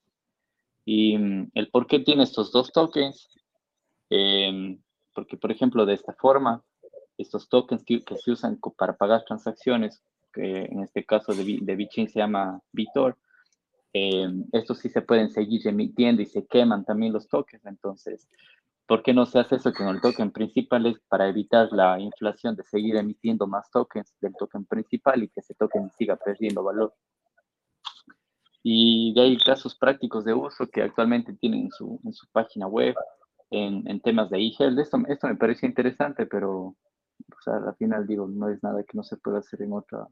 Y 0.85 1.17
mm, 1.17 1.51
el 1.55 1.69
por 1.69 1.87
qué 1.87 1.99
tiene 1.99 2.23
estos 2.23 2.51
dos 2.51 2.71
tokens, 2.71 3.29
em, 4.09 4.81
porque 5.13 5.35
por 5.37 5.51
ejemplo 5.51 5.85
de 5.85 5.95
esta 5.95 6.13
forma, 6.13 6.63
estos 7.17 7.49
tokens 7.49 7.83
que, 7.83 8.03
se 8.15 8.31
usan 8.31 8.59
para 8.77 8.97
pagar 8.97 9.23
transacciones, 9.25 10.03
que 10.33 10.63
en 10.65 10.81
este 10.83 11.05
caso 11.05 11.33
de, 11.33 11.59
de 11.61 11.75
Bitcoin 11.75 12.09
se 12.09 12.19
llama 12.19 12.61
Vitor, 12.71 13.17
em, 13.93 14.45
estos 14.51 14.79
sí 14.79 14.89
se 14.89 15.01
pueden 15.01 15.31
seguir 15.31 15.67
emitiendo 15.67 16.21
y 16.21 16.25
se 16.25 16.45
queman 16.47 16.85
también 16.85 17.13
los 17.13 17.27
tokens, 17.27 17.65
entonces 17.65 18.27
¿Por 18.91 19.03
qué 19.03 19.13
no 19.13 19.25
se 19.25 19.39
hace 19.39 19.55
eso 19.55 19.71
con 19.71 19.87
el 19.87 20.01
token 20.01 20.31
principal? 20.31 20.85
Es 20.85 20.99
para 21.07 21.29
evitar 21.29 21.71
la 21.71 21.97
inflación 21.97 22.57
de 22.57 22.65
seguir 22.65 22.97
emitiendo 22.97 23.47
más 23.47 23.71
tokens 23.71 24.13
del 24.19 24.33
token 24.35 24.65
principal 24.65 25.23
y 25.23 25.29
que 25.29 25.39
ese 25.39 25.53
token 25.53 25.89
siga 25.91 26.17
perdiendo 26.17 26.61
valor. 26.61 26.93
Y 28.61 29.13
de 29.13 29.21
ahí 29.21 29.37
casos 29.37 29.75
prácticos 29.75 30.25
de 30.25 30.33
uso 30.33 30.67
que 30.67 30.81
actualmente 30.81 31.31
tienen 31.35 31.61
en 31.61 31.71
su, 31.71 32.01
en 32.03 32.11
su 32.11 32.27
página 32.33 32.67
web, 32.67 32.93
en, 33.49 33.87
en 33.87 34.01
temas 34.01 34.29
de 34.29 34.39
e-health. 34.39 34.77
Esto, 34.77 34.97
esto 35.07 35.27
me 35.27 35.37
parece 35.37 35.65
interesante, 35.65 36.25
pero 36.25 36.75
o 37.41 37.43
sea, 37.43 37.55
al 37.55 37.75
final 37.75 38.05
digo, 38.05 38.27
no 38.27 38.49
es 38.49 38.61
nada 38.61 38.83
que 38.83 38.95
no 38.95 39.03
se 39.03 39.17
pueda 39.17 39.39
hacer 39.39 39.63
en 39.63 39.73
otra, 39.73 40.07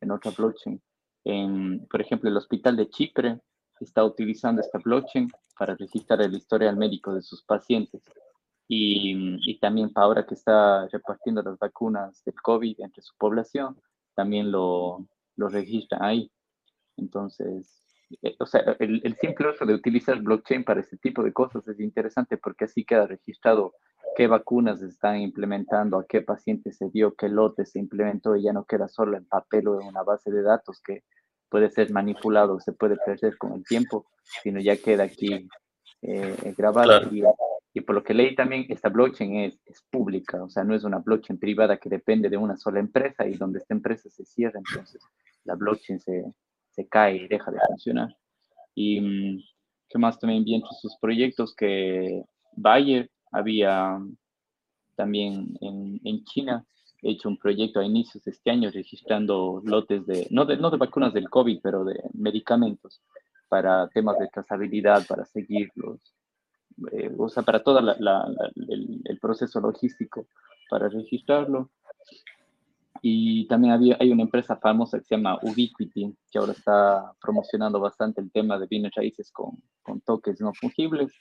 en 0.00 0.12
otra 0.12 0.30
blockchain. 0.30 0.80
En, 1.24 1.84
por 1.88 2.00
ejemplo, 2.00 2.30
el 2.30 2.36
Hospital 2.36 2.76
de 2.76 2.88
Chipre 2.88 3.40
está 3.80 4.04
utilizando 4.04 4.60
esta 4.60 4.78
blockchain 4.78 5.30
para 5.58 5.74
registrar 5.74 6.22
el 6.22 6.34
historial 6.34 6.76
médico 6.76 7.12
de 7.12 7.22
sus 7.22 7.42
pacientes. 7.42 8.02
Y, 8.68 9.36
y, 9.50 9.58
también 9.58 9.92
para 9.92 10.06
ahora 10.06 10.26
que 10.26 10.34
está 10.34 10.86
repartiendo 10.88 11.42
las 11.42 11.58
vacunas 11.58 12.22
del 12.24 12.34
COVID 12.40 12.80
entre 12.80 13.02
su 13.02 13.16
población, 13.16 13.80
también 14.14 14.52
lo, 14.52 15.08
lo 15.36 15.48
registra 15.48 15.98
ahí. 16.00 16.30
Entonces, 16.96 17.84
eh, 18.22 18.36
o 18.38 18.46
sea, 18.46 18.76
el, 18.78 19.00
el, 19.02 19.16
simple 19.16 19.48
uso 19.48 19.66
de 19.66 19.74
utilizar 19.74 20.20
blockchain 20.20 20.64
para 20.64 20.80
este 20.80 20.98
tipo 20.98 21.24
de 21.24 21.32
cosas 21.32 21.66
es 21.66 21.80
interesante 21.80 22.36
porque 22.36 22.66
así 22.66 22.84
queda 22.84 23.06
registrado 23.06 23.74
qué 24.18 24.26
vacunas 24.26 24.80
se 24.80 24.86
están 24.86 25.20
implementando, 25.20 25.96
a 25.96 26.04
qué 26.04 26.22
pacientes 26.22 26.76
se 26.76 26.90
dio, 26.90 27.14
qué 27.14 27.28
lote 27.28 27.64
se 27.64 27.78
implementó 27.78 28.34
y 28.34 28.42
ya 28.42 28.52
no 28.52 28.64
queda 28.64 28.88
solo 28.88 29.16
en 29.16 29.24
papel 29.24 29.68
o 29.68 29.80
en 29.80 29.86
una 29.86 30.02
base 30.02 30.32
de 30.32 30.42
datos 30.42 30.82
que 30.84 31.04
puede 31.48 31.70
ser 31.70 31.92
manipulado, 31.92 32.58
se 32.58 32.72
puede 32.72 32.96
perder 32.96 33.38
con 33.38 33.52
el 33.52 33.64
tiempo, 33.64 34.06
sino 34.42 34.58
ya 34.58 34.76
queda 34.76 35.04
aquí 35.04 35.48
eh, 36.02 36.52
grabado. 36.56 37.08
Y, 37.14 37.22
y, 37.74 37.80
por 37.82 37.94
lo 37.94 38.02
que 38.02 38.12
leí 38.12 38.34
también, 38.34 38.66
esta 38.70 38.88
blockchain 38.88 39.36
es, 39.36 39.60
es, 39.66 39.84
pública, 39.88 40.42
o 40.42 40.50
sea, 40.50 40.64
no 40.64 40.74
es 40.74 40.82
una 40.82 40.98
blockchain 40.98 41.38
privada 41.38 41.76
que 41.76 41.88
depende 41.88 42.28
de 42.28 42.36
una 42.36 42.56
sola 42.56 42.80
empresa 42.80 43.24
y 43.24 43.34
donde 43.34 43.60
esta 43.60 43.72
empresa 43.72 44.10
se 44.10 44.24
cierra, 44.24 44.58
entonces 44.58 45.00
la 45.44 45.54
blockchain 45.54 46.00
se, 46.00 46.24
se 46.70 46.88
cae 46.88 47.18
y 47.18 47.28
deja 47.28 47.52
de 47.52 47.58
funcionar. 47.68 48.08
Y 48.74 49.00
mm, 49.00 49.42
qué 49.88 49.98
más 49.98 50.18
también 50.18 50.42
vi 50.42 50.56
entre 50.56 50.72
sus 50.80 50.96
proyectos 51.00 51.54
que 51.54 52.24
Bayer 52.56 53.08
había 53.32 53.98
también 54.96 55.56
en, 55.60 56.00
en 56.04 56.24
China 56.24 56.64
hecho 57.02 57.28
un 57.28 57.38
proyecto 57.38 57.80
a 57.80 57.84
inicios 57.84 58.24
de 58.24 58.32
este 58.32 58.50
año 58.50 58.70
registrando 58.70 59.62
lotes 59.64 60.06
de 60.06 60.26
no, 60.30 60.44
de, 60.44 60.56
no 60.56 60.70
de 60.70 60.76
vacunas 60.76 61.12
del 61.12 61.30
COVID, 61.30 61.60
pero 61.62 61.84
de 61.84 62.00
medicamentos 62.14 63.00
para 63.48 63.88
temas 63.88 64.18
de 64.18 64.28
trazabilidad, 64.28 65.06
para 65.06 65.24
seguirlos, 65.24 66.14
eh, 66.92 67.10
o 67.16 67.28
sea, 67.28 67.42
para 67.42 67.62
todo 67.62 67.78
el, 67.78 69.02
el, 69.04 69.18
proceso 69.18 69.60
logístico 69.60 70.26
para 70.68 70.88
registrarlo. 70.88 71.70
Y 73.00 73.46
también 73.46 73.72
había, 73.72 73.96
hay 74.00 74.10
una 74.10 74.24
empresa 74.24 74.56
famosa 74.56 74.98
que 74.98 75.04
se 75.04 75.16
llama 75.16 75.38
Ubiquity, 75.42 76.14
que 76.30 76.38
ahora 76.38 76.52
está 76.52 77.12
promocionando 77.20 77.80
bastante 77.80 78.20
el 78.20 78.30
tema 78.30 78.58
de 78.58 78.66
bienes 78.66 78.92
raíces 78.94 79.30
con, 79.30 79.62
con 79.82 80.00
toques 80.00 80.40
no 80.40 80.52
fungibles. 80.52 81.12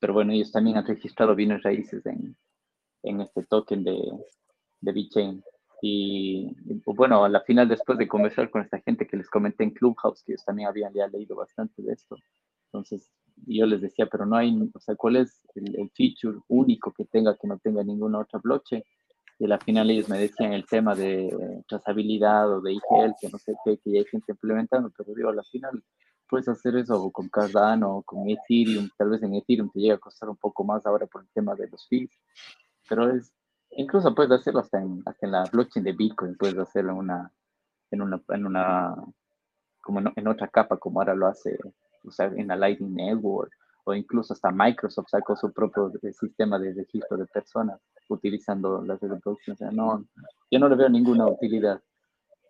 Pero 0.00 0.14
bueno, 0.14 0.32
ellos 0.32 0.52
también 0.52 0.76
han 0.76 0.86
registrado 0.86 1.34
bienes 1.34 1.62
raíces 1.62 2.04
en, 2.06 2.36
en 3.02 3.20
este 3.20 3.44
token 3.44 3.84
de, 3.84 4.00
de 4.80 4.92
VeChain. 4.92 5.42
Y, 5.80 6.56
y, 6.66 6.82
bueno, 6.86 7.24
a 7.24 7.28
la 7.28 7.40
final, 7.42 7.68
después 7.68 7.98
de 7.98 8.08
conversar 8.08 8.50
con 8.50 8.62
esta 8.62 8.80
gente 8.80 9.06
que 9.06 9.16
les 9.16 9.30
comenté 9.30 9.64
en 9.64 9.70
Clubhouse, 9.70 10.22
que 10.22 10.32
ellos 10.32 10.44
también 10.44 10.68
habían 10.68 10.92
ya 10.92 11.06
leído 11.06 11.36
bastante 11.36 11.82
de 11.82 11.92
esto, 11.92 12.16
entonces 12.66 13.08
yo 13.46 13.66
les 13.66 13.80
decía, 13.80 14.06
pero 14.06 14.26
no 14.26 14.36
hay, 14.36 14.52
o 14.74 14.80
sea, 14.80 14.96
¿cuál 14.96 15.16
es 15.16 15.40
el, 15.54 15.76
el 15.76 15.90
feature 15.90 16.38
único 16.48 16.92
que 16.92 17.04
tenga 17.04 17.36
que 17.36 17.46
no 17.46 17.58
tenga 17.58 17.84
ninguna 17.84 18.18
otra 18.18 18.40
blockchain? 18.42 18.82
Y 19.38 19.44
a 19.44 19.48
la 19.48 19.58
final 19.58 19.88
ellos 19.90 20.08
me 20.08 20.18
decían 20.18 20.52
el 20.52 20.66
tema 20.66 20.96
de 20.96 21.62
trazabilidad 21.68 22.52
o 22.52 22.60
de 22.60 22.72
IGL, 22.72 23.14
que 23.20 23.28
no 23.28 23.38
sé 23.38 23.54
qué, 23.64 23.78
que 23.78 23.92
ya 23.92 23.98
hay 24.00 24.04
gente 24.06 24.32
implementando, 24.32 24.90
pero 24.96 25.14
digo, 25.14 25.28
a 25.28 25.34
la 25.34 25.44
final 25.44 25.82
puedes 26.28 26.48
hacer 26.48 26.76
eso 26.76 27.10
con 27.10 27.28
Cardano, 27.28 28.02
con 28.04 28.28
Ethereum, 28.28 28.88
tal 28.96 29.10
vez 29.10 29.22
en 29.22 29.34
Ethereum 29.34 29.70
te 29.70 29.80
llega 29.80 29.94
a 29.94 29.98
costar 29.98 30.28
un 30.28 30.36
poco 30.36 30.64
más 30.64 30.84
ahora 30.86 31.06
por 31.06 31.22
el 31.22 31.28
tema 31.30 31.54
de 31.54 31.68
los 31.68 31.86
fees, 31.88 32.10
pero 32.88 33.10
es, 33.10 33.32
incluso 33.70 34.14
puedes 34.14 34.32
hacerlo 34.32 34.60
hasta 34.60 34.80
en, 34.80 35.02
hasta 35.06 35.26
en 35.26 35.32
la 35.32 35.44
blockchain 35.44 35.84
de 35.84 35.92
Bitcoin, 35.92 36.36
puedes 36.36 36.58
hacerlo 36.58 36.92
en 36.92 36.98
una, 36.98 37.32
en 37.90 38.02
una, 38.02 38.22
en 38.28 38.46
una, 38.46 38.94
como 39.82 40.00
en, 40.00 40.12
en 40.16 40.28
otra 40.28 40.48
capa, 40.48 40.76
como 40.76 41.00
ahora 41.00 41.14
lo 41.14 41.26
hace, 41.26 41.58
en 42.18 42.48
la 42.48 42.56
Lightning 42.56 42.94
Network, 42.94 43.52
o 43.84 43.94
incluso 43.94 44.34
hasta 44.34 44.50
Microsoft 44.50 45.08
sacó 45.08 45.34
su 45.34 45.50
propio 45.52 45.90
sistema 46.12 46.58
de 46.58 46.74
registro 46.74 47.16
de 47.16 47.26
personas 47.26 47.80
utilizando 48.08 48.82
las 48.82 49.00
blockchain. 49.00 49.54
O 49.54 49.56
sea, 49.56 49.70
no, 49.70 50.04
yo 50.50 50.58
no 50.58 50.68
le 50.68 50.76
veo 50.76 50.88
ninguna 50.88 51.26
utilidad. 51.26 51.80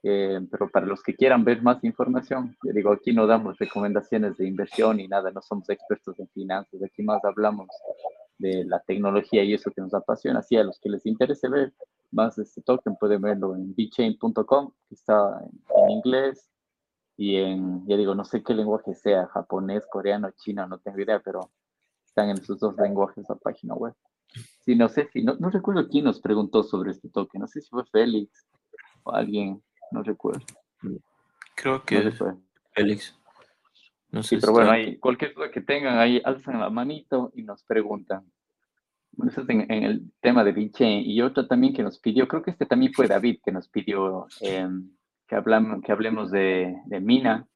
Eh, 0.02 0.40
pero 0.50 0.70
para 0.70 0.86
los 0.86 1.02
que 1.02 1.14
quieran 1.14 1.44
ver 1.44 1.62
más 1.62 1.82
información, 1.82 2.56
yo 2.62 2.72
digo, 2.72 2.92
aquí 2.92 3.12
no 3.12 3.26
damos 3.26 3.58
recomendaciones 3.58 4.36
de 4.36 4.46
inversión 4.46 5.00
y 5.00 5.08
nada, 5.08 5.30
no 5.30 5.42
somos 5.42 5.68
expertos 5.70 6.18
en 6.20 6.28
finanzas, 6.28 6.80
aquí 6.82 7.02
más 7.02 7.24
hablamos 7.24 7.68
de 8.38 8.64
la 8.64 8.80
tecnología 8.80 9.42
y 9.42 9.54
eso 9.54 9.70
que 9.70 9.80
nos 9.80 9.94
apasiona. 9.94 10.40
Así 10.40 10.56
a 10.56 10.64
los 10.64 10.78
que 10.78 10.88
les 10.88 11.04
interese 11.06 11.48
ver 11.48 11.74
más 12.10 12.38
este 12.38 12.62
token 12.62 12.96
pueden 12.96 13.20
verlo 13.20 13.54
en 13.54 13.74
bchain.com, 13.74 14.72
que 14.88 14.94
está 14.94 15.40
en, 15.76 15.90
inglés 15.90 16.48
y 17.16 17.36
en, 17.36 17.86
ya 17.86 17.96
digo, 17.96 18.14
no 18.14 18.24
sé 18.24 18.42
qué 18.42 18.54
lenguaje 18.54 18.94
sea, 18.94 19.26
japonés, 19.26 19.84
coreano, 19.90 20.30
chino, 20.36 20.66
no 20.66 20.78
tengo 20.78 21.00
idea, 21.00 21.20
pero 21.20 21.50
están 22.06 22.30
en 22.30 22.38
esos 22.38 22.58
dos 22.60 22.76
lenguajes 22.76 23.26
la 23.28 23.34
página 23.34 23.74
web. 23.74 23.94
Sí, 24.60 24.76
no 24.76 24.88
sé 24.88 25.08
si, 25.12 25.22
no, 25.22 25.34
no 25.38 25.50
recuerdo 25.50 25.88
quién 25.88 26.04
nos 26.04 26.20
preguntó 26.20 26.62
sobre 26.62 26.92
este 26.92 27.08
token, 27.08 27.40
no 27.40 27.48
sé 27.48 27.60
si 27.60 27.68
fue 27.68 27.84
Félix 27.86 28.46
o 29.02 29.12
alguien, 29.12 29.62
no 29.90 30.02
recuerdo. 30.02 30.44
Creo 31.54 31.82
que 31.84 32.04
no 32.04 32.12
fue. 32.12 32.34
Félix. 32.72 33.18
No 34.10 34.22
sé 34.22 34.36
sí, 34.36 34.40
pero 34.40 34.52
bueno, 34.52 34.70
ahí, 34.70 34.96
cualquier 34.98 35.34
duda 35.34 35.50
que 35.50 35.60
tengan, 35.60 35.98
ahí 35.98 36.20
alzan 36.24 36.60
la 36.60 36.70
manito 36.70 37.30
y 37.34 37.42
nos 37.42 37.62
preguntan. 37.64 38.24
Bueno, 39.12 39.32
eso 39.32 39.42
es 39.42 39.48
en, 39.48 39.70
en 39.70 39.82
el 39.82 40.12
tema 40.20 40.44
de 40.44 40.52
VeChain. 40.52 41.02
Y 41.04 41.20
otro 41.20 41.46
también 41.46 41.74
que 41.74 41.82
nos 41.82 41.98
pidió, 41.98 42.26
creo 42.26 42.42
que 42.42 42.52
este 42.52 42.66
también 42.66 42.92
fue 42.94 43.06
David 43.06 43.40
que 43.44 43.52
nos 43.52 43.68
pidió 43.68 44.26
eh, 44.40 44.68
que, 45.26 45.34
hablamos, 45.34 45.82
que 45.82 45.92
hablemos 45.92 46.30
de, 46.30 46.74
de, 46.86 47.00
Mina. 47.00 47.46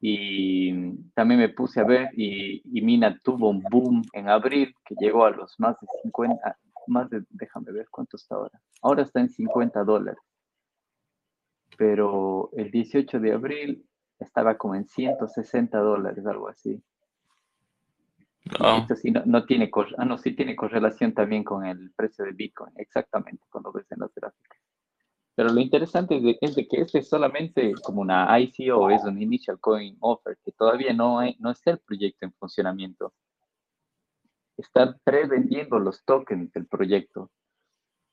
Y 0.00 0.96
también 1.14 1.40
me 1.40 1.48
puse 1.48 1.80
a 1.80 1.84
ver 1.84 2.10
y, 2.16 2.60
y, 2.64 2.82
Mina 2.82 3.18
tuvo 3.22 3.50
un 3.50 3.62
boom 3.62 4.02
en 4.12 4.28
abril 4.28 4.74
que 4.84 4.96
llegó 4.96 5.24
a 5.24 5.30
los 5.30 5.58
más 5.58 5.80
de 5.80 5.86
50, 6.02 6.58
más 6.88 7.08
de, 7.08 7.24
déjame 7.30 7.72
ver 7.72 7.86
cuánto 7.90 8.16
está 8.16 8.34
ahora. 8.34 8.60
Ahora 8.82 9.02
está 9.02 9.20
en 9.20 9.28
50 9.28 9.84
dólares. 9.84 10.20
Pero 11.76 12.50
el 12.56 12.70
18 12.70 13.20
de 13.20 13.32
abril 13.32 13.86
estaba 14.18 14.56
como 14.56 14.74
en 14.74 14.86
160 14.86 15.78
dólares, 15.78 16.24
algo 16.26 16.48
así. 16.48 16.82
Oh. 18.60 18.78
Esto 18.78 18.96
sí 18.96 19.10
no, 19.10 19.22
no 19.24 19.44
tiene, 19.44 19.70
ah, 19.98 20.04
no, 20.04 20.18
sí 20.18 20.32
tiene 20.32 20.56
correlación 20.56 21.14
también 21.14 21.44
con 21.44 21.64
el 21.64 21.92
precio 21.92 22.24
de 22.24 22.32
Bitcoin, 22.32 22.72
exactamente, 22.76 23.44
cuando 23.50 23.72
ves 23.72 23.90
en 23.92 24.00
las 24.00 24.14
gráficas. 24.14 24.58
Pero 25.34 25.50
lo 25.50 25.60
interesante 25.60 26.16
es 26.16 26.22
de, 26.22 26.38
es 26.40 26.54
de, 26.54 26.68
que 26.68 26.82
este 26.82 26.98
es 26.98 27.08
solamente 27.08 27.72
como 27.82 28.02
una 28.02 28.38
ICO, 28.38 28.90
es 28.90 29.02
un 29.04 29.20
Initial 29.20 29.58
Coin 29.60 29.96
Offer, 30.00 30.36
que 30.44 30.52
todavía 30.52 30.92
no, 30.92 31.20
hay, 31.20 31.36
no 31.38 31.50
está 31.50 31.70
el 31.70 31.78
proyecto 31.78 32.26
en 32.26 32.32
funcionamiento. 32.34 33.14
Están 34.58 34.98
prevendiendo 35.04 35.78
los 35.78 36.04
tokens 36.04 36.52
del 36.52 36.66
proyecto. 36.66 37.30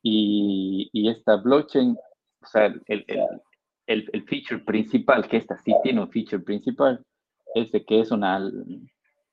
Y, 0.02 0.90
y 0.94 1.10
esta 1.10 1.36
blockchain, 1.36 1.98
o 2.42 2.46
sea, 2.48 2.68
el, 2.68 2.82
el, 2.88 3.42
el, 3.90 4.08
el, 4.14 4.24
feature 4.24 4.64
principal, 4.64 5.28
que 5.28 5.38
esta 5.38 5.58
sí 5.58 5.74
tiene 5.84 6.00
un 6.00 6.12
feature 6.12 6.44
principal, 6.44 7.04
es 7.56 7.72
de 7.72 7.84
que 7.84 8.00
es 8.00 8.12
una, 8.12 8.40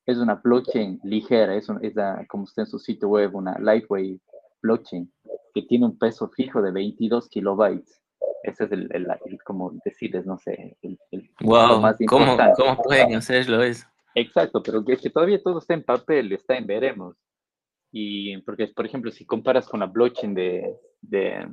es 0.07 0.17
una 0.17 0.37
blockchain 0.37 0.99
ligera, 1.05 1.55
es, 1.55 1.69
un, 1.69 1.85
es 1.85 1.95
la, 1.95 2.25
como 2.27 2.45
está 2.45 2.63
en 2.63 2.67
su 2.67 2.79
sitio 2.79 3.09
web, 3.09 3.35
una 3.35 3.59
lightweight 3.59 4.21
blockchain 4.63 5.13
que 5.55 5.63
tiene 5.63 5.85
un 5.85 5.99
peso 5.99 6.29
fijo 6.31 6.63
de 6.63 6.73
22 6.73 7.29
kilobytes. 7.29 8.03
Ese 8.43 8.65
es 8.65 8.73
el, 8.73 8.89
el, 8.95 9.07
el 9.27 9.43
como 9.43 9.73
decirles, 9.85 10.25
no 10.25 10.39
sé, 10.39 10.77
el, 10.81 10.99
wow, 11.41 11.81
más 11.81 11.97
¿Cómo, 12.09 12.37
¿Cómo 12.57 12.83
pueden 12.83 13.15
hacerlo 13.15 13.63
eso? 13.63 13.87
Exacto, 14.15 14.63
pero 14.63 14.83
que, 14.83 14.97
que 14.97 15.11
todavía 15.11 15.43
todo 15.43 15.59
está 15.59 15.75
en 15.75 15.83
papel, 15.83 16.33
está 16.33 16.57
en 16.57 16.67
veremos. 16.67 17.17
Y 17.93 18.39
porque, 18.39 18.69
por 18.69 18.87
ejemplo, 18.87 19.11
si 19.11 19.27
comparas 19.27 19.69
con 19.69 19.81
la 19.81 19.87
blockchain 19.87 20.35
de, 20.35 20.77
de, 21.03 21.47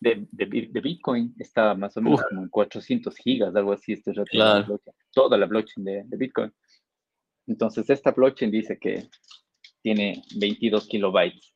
de, 0.00 0.26
de, 0.32 0.68
de, 0.70 0.80
Bitcoin 0.80 1.34
está 1.38 1.74
más 1.74 1.96
o 1.96 2.02
menos 2.02 2.20
Uf. 2.20 2.28
como 2.28 2.42
en 2.42 2.48
400 2.48 3.14
gigas, 3.16 3.54
algo 3.54 3.72
así, 3.72 3.92
este 3.92 4.12
rato 4.12 4.30
claro. 4.30 4.80
la 4.84 4.92
toda 5.12 5.36
la 5.36 5.46
blockchain 5.46 5.84
de, 5.84 6.04
de, 6.06 6.16
Bitcoin. 6.16 6.52
Entonces, 7.46 7.88
esta 7.90 8.12
blockchain 8.12 8.50
dice 8.50 8.78
que 8.78 9.08
tiene 9.82 10.22
22 10.36 10.86
kilobytes 10.86 11.54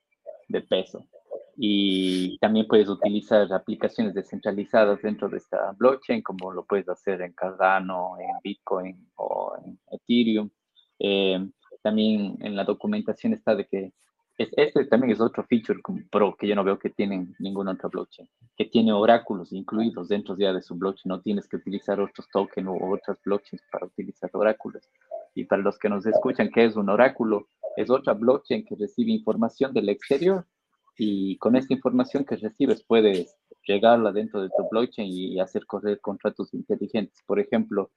de 0.49 0.61
peso. 0.61 1.09
Y 1.57 2.37
también 2.39 2.67
puedes 2.67 2.89
utilizar 2.89 3.51
aplicaciones 3.53 4.13
descentralizadas 4.13 5.01
dentro 5.03 5.29
de 5.29 5.39
esta 5.39 5.73
blockchain, 5.73 6.21
como 6.21 6.53
lo 6.53 6.65
puedes 6.65 6.89
hacer 6.89 7.23
en 7.23 7.33
Cardano, 7.33 8.17
en 8.19 8.29
Bitcoin 8.43 9.09
o 9.15 9.55
en 9.65 9.79
Ethereum. 9.91 10.51
Eh, 10.99 11.49
también 11.83 12.37
en 12.41 12.57
la 12.57 12.65
documentación 12.65 13.35
está 13.35 13.55
de 13.55 13.67
que 13.67 13.93
este 14.37 14.85
también 14.87 15.13
es 15.13 15.21
otro 15.21 15.45
feature 15.45 15.81
pro 16.11 16.37
que 16.37 16.49
yo 16.49 16.57
no 16.57 16.65
veo 16.65 16.79
que 16.79 16.91
tienen 16.91 17.37
ninguna 17.39 17.73
otra 17.73 17.89
blockchain, 17.89 18.29
que 18.57 18.65
tiene 18.65 18.93
oráculos 18.93 19.53
incluidos 19.53 20.09
dentro 20.09 20.37
ya 20.37 20.53
de 20.53 20.61
su 20.61 20.75
blockchain. 20.75 21.11
No 21.11 21.21
tienes 21.21 21.47
que 21.47 21.57
utilizar 21.57 22.01
otros 22.01 22.29
tokens 22.33 22.69
o 22.69 22.91
otras 22.91 23.19
blockchains 23.25 23.63
para 23.71 23.87
utilizar 23.87 24.31
oráculos. 24.33 24.89
Y 25.35 25.45
para 25.45 25.63
los 25.63 25.79
que 25.79 25.89
nos 25.89 26.05
escuchan, 26.07 26.51
¿qué 26.51 26.65
es 26.65 26.75
un 26.75 26.89
oráculo? 26.89 27.49
Es 27.77 27.91
otra 27.91 28.15
blockchain 28.15 28.65
que 28.65 28.75
recibe 28.75 29.13
información 29.13 29.73
del 29.73 29.89
exterior 29.89 30.45
y 30.97 31.37
con 31.39 31.55
esta 31.55 31.75
información 31.75 32.25
que 32.25 32.37
recibes 32.37 32.85
puedes 32.85 33.37
llegarla 33.67 34.11
dentro 34.13 34.43
de 34.43 34.49
tu 34.49 34.69
blockchain 34.69 35.09
y 35.09 35.39
hacer 35.39 35.65
correr 35.65 36.01
contratos 36.01 36.53
inteligentes. 36.55 37.23
Por 37.27 37.39
ejemplo, 37.39 37.93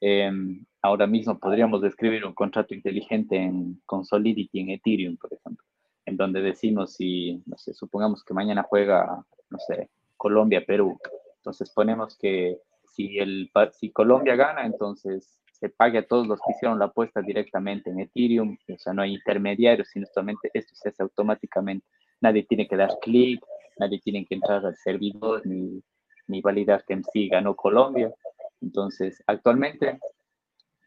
em, 0.00 0.64
ahora 0.82 1.06
mismo 1.06 1.38
podríamos 1.38 1.82
describir 1.82 2.24
un 2.24 2.34
contrato 2.34 2.74
inteligente 2.74 3.36
en, 3.36 3.82
con 3.86 4.04
Solidity 4.04 4.60
en 4.60 4.70
Ethereum, 4.70 5.16
por 5.18 5.32
ejemplo 5.32 5.64
en 6.06 6.16
donde 6.16 6.42
decimos 6.42 6.94
si, 6.94 7.42
no 7.46 7.56
sé, 7.56 7.74
supongamos 7.74 8.24
que 8.24 8.34
mañana 8.34 8.62
juega, 8.62 9.24
no 9.50 9.58
sé, 9.58 9.90
Colombia-Perú. 10.16 10.98
Entonces 11.36 11.70
ponemos 11.70 12.16
que 12.18 12.58
si, 12.84 13.18
el, 13.18 13.50
si 13.72 13.90
Colombia 13.90 14.36
gana, 14.36 14.66
entonces 14.66 15.38
se 15.52 15.68
pague 15.68 15.98
a 15.98 16.06
todos 16.06 16.26
los 16.26 16.40
que 16.40 16.52
hicieron 16.52 16.78
la 16.78 16.86
apuesta 16.86 17.22
directamente 17.22 17.90
en 17.90 18.00
Ethereum, 18.00 18.56
o 18.72 18.78
sea, 18.78 18.92
no 18.92 19.02
hay 19.02 19.14
intermediarios, 19.14 19.88
sino 19.88 20.06
solamente 20.06 20.50
esto 20.52 20.74
se 20.74 20.90
hace 20.90 21.02
automáticamente. 21.02 21.86
Nadie 22.20 22.44
tiene 22.44 22.66
que 22.68 22.76
dar 22.76 22.90
clic, 23.00 23.40
nadie 23.78 24.00
tiene 24.00 24.24
que 24.26 24.34
entrar 24.34 24.64
al 24.64 24.76
servidor 24.76 25.46
ni, 25.46 25.82
ni 26.26 26.40
validar 26.40 26.84
que 26.84 26.94
en 26.94 27.04
sí 27.04 27.28
ganó 27.28 27.54
Colombia. 27.54 28.12
Entonces, 28.60 29.22
actualmente 29.26 29.98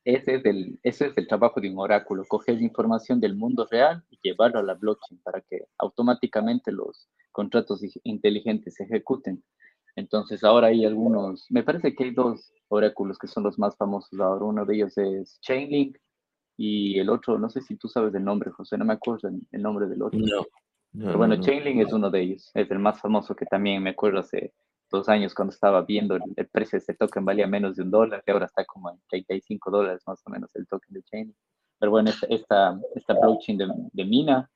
ese 0.08 0.36
es, 0.36 0.46
el, 0.46 0.80
ese 0.84 1.08
es 1.08 1.18
el 1.18 1.28
trabajo 1.28 1.60
de 1.60 1.70
un 1.70 1.80
oráculo, 1.80 2.24
coger 2.26 2.62
información 2.62 3.20
del 3.20 3.36
mundo 3.36 3.68
real 3.70 4.02
y 4.10 4.18
llevarlo 4.24 4.60
a 4.60 4.64
la 4.64 4.76
blockchain 4.76 5.20
para 5.22 5.42
que 5.42 5.66
automáticamente 5.78 6.72
los 6.72 7.10
contratos 7.34 7.82
inteligentes 8.04 8.76
se 8.76 8.86
ejecuten. 8.86 9.44
Entonces 9.98 10.46
ahora 10.46 10.68
hay 10.68 10.86
algunos, 10.86 11.46
me 11.50 11.62
parece 11.62 11.94
que 11.94 12.06
hay 12.06 12.12
dos 12.12 12.54
oráculos 12.70 13.18
que 13.18 13.28
son 13.28 13.44
los 13.44 13.60
más 13.60 13.76
famosos 13.76 14.18
ahora. 14.18 14.46
Uno 14.46 14.66
de 14.66 14.76
ellos 14.76 14.98
es 14.98 15.42
Chainlink 15.42 15.98
y 16.56 17.00
el 17.00 17.10
otro, 17.10 17.38
no 17.38 17.50
sé 17.50 17.60
si 17.60 17.76
tú 17.76 17.90
sabes 17.90 18.16
el 18.16 18.24
nombre, 18.24 18.52
José, 18.52 18.78
no 18.78 18.86
me 18.86 18.94
acuerdo 18.94 19.28
el 19.28 19.62
nombre 19.62 19.88
del 19.88 20.04
otro. 20.04 20.20
No. 20.20 20.46
Pero 20.94 21.18
bueno, 21.18 21.36
Chainlink 21.42 21.86
es 21.86 21.92
uno 21.92 22.10
de 22.10 22.22
ellos, 22.22 22.50
es 22.54 22.72
el 22.72 22.80
más 22.80 23.02
famoso 23.02 23.36
que 23.36 23.46
también 23.46 23.84
me 23.84 23.90
acuerdo 23.90 24.20
hace 24.20 24.54
dos 24.90 25.10
años 25.10 25.34
cuando 25.34 25.54
estaba 25.54 25.82
viendo 25.84 26.16
el, 26.16 26.48
precio 26.48 26.78
de 26.78 26.84
ese 26.84 26.94
token 26.94 27.26
valía 27.26 27.48
menos 27.48 27.76
de 27.76 27.84
un 27.84 27.92
dólar 27.92 28.24
y 28.26 28.32
ahora 28.32 28.46
está 28.46 28.66
como 28.66 28.90
en 28.90 29.00
35 29.10 29.72
dólares 29.72 30.04
más 30.08 30.22
o 30.26 30.30
menos 30.30 30.56
el 30.56 30.68
token 30.68 30.94
de 30.94 31.04
Chain. 31.04 31.36
Pero 31.80 31.92
bueno, 31.92 32.10
esta, 32.10 32.80
esta, 32.96 33.14
blockchain 33.14 33.58
de, 33.58 33.68
de, 33.94 34.06
Mina, 34.06 34.50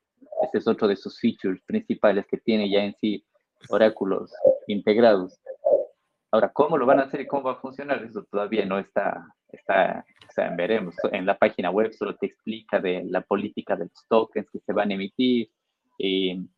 este 0.43 0.57
es 0.57 0.67
otro 0.67 0.87
de 0.87 0.95
sus 0.95 1.19
features 1.19 1.61
principales 1.65 2.25
que 2.27 2.37
tiene 2.37 2.69
ya 2.69 2.83
en 2.83 2.95
sí 2.95 3.23
oráculos 3.69 4.31
integrados. 4.67 5.39
Ahora, 6.31 6.49
¿cómo 6.53 6.77
lo 6.77 6.85
van 6.85 6.99
a 6.99 7.03
hacer 7.03 7.21
y 7.21 7.27
cómo 7.27 7.43
va 7.43 7.53
a 7.53 7.61
funcionar? 7.61 8.03
Eso 8.03 8.23
todavía 8.31 8.65
no 8.65 8.79
está, 8.79 9.27
está 9.49 10.05
o 10.27 10.33
sea, 10.33 10.49
veremos. 10.55 10.95
En 11.11 11.25
la 11.25 11.37
página 11.37 11.69
web 11.69 11.91
solo 11.91 12.15
te 12.15 12.27
explica 12.27 12.79
de 12.79 13.03
la 13.03 13.21
política 13.21 13.75
de 13.75 13.83
los 13.83 14.07
tokens 14.07 14.49
que 14.49 14.59
se 14.59 14.71
van 14.73 14.91
a 14.91 14.93
emitir, 14.93 15.51
y 15.97 16.49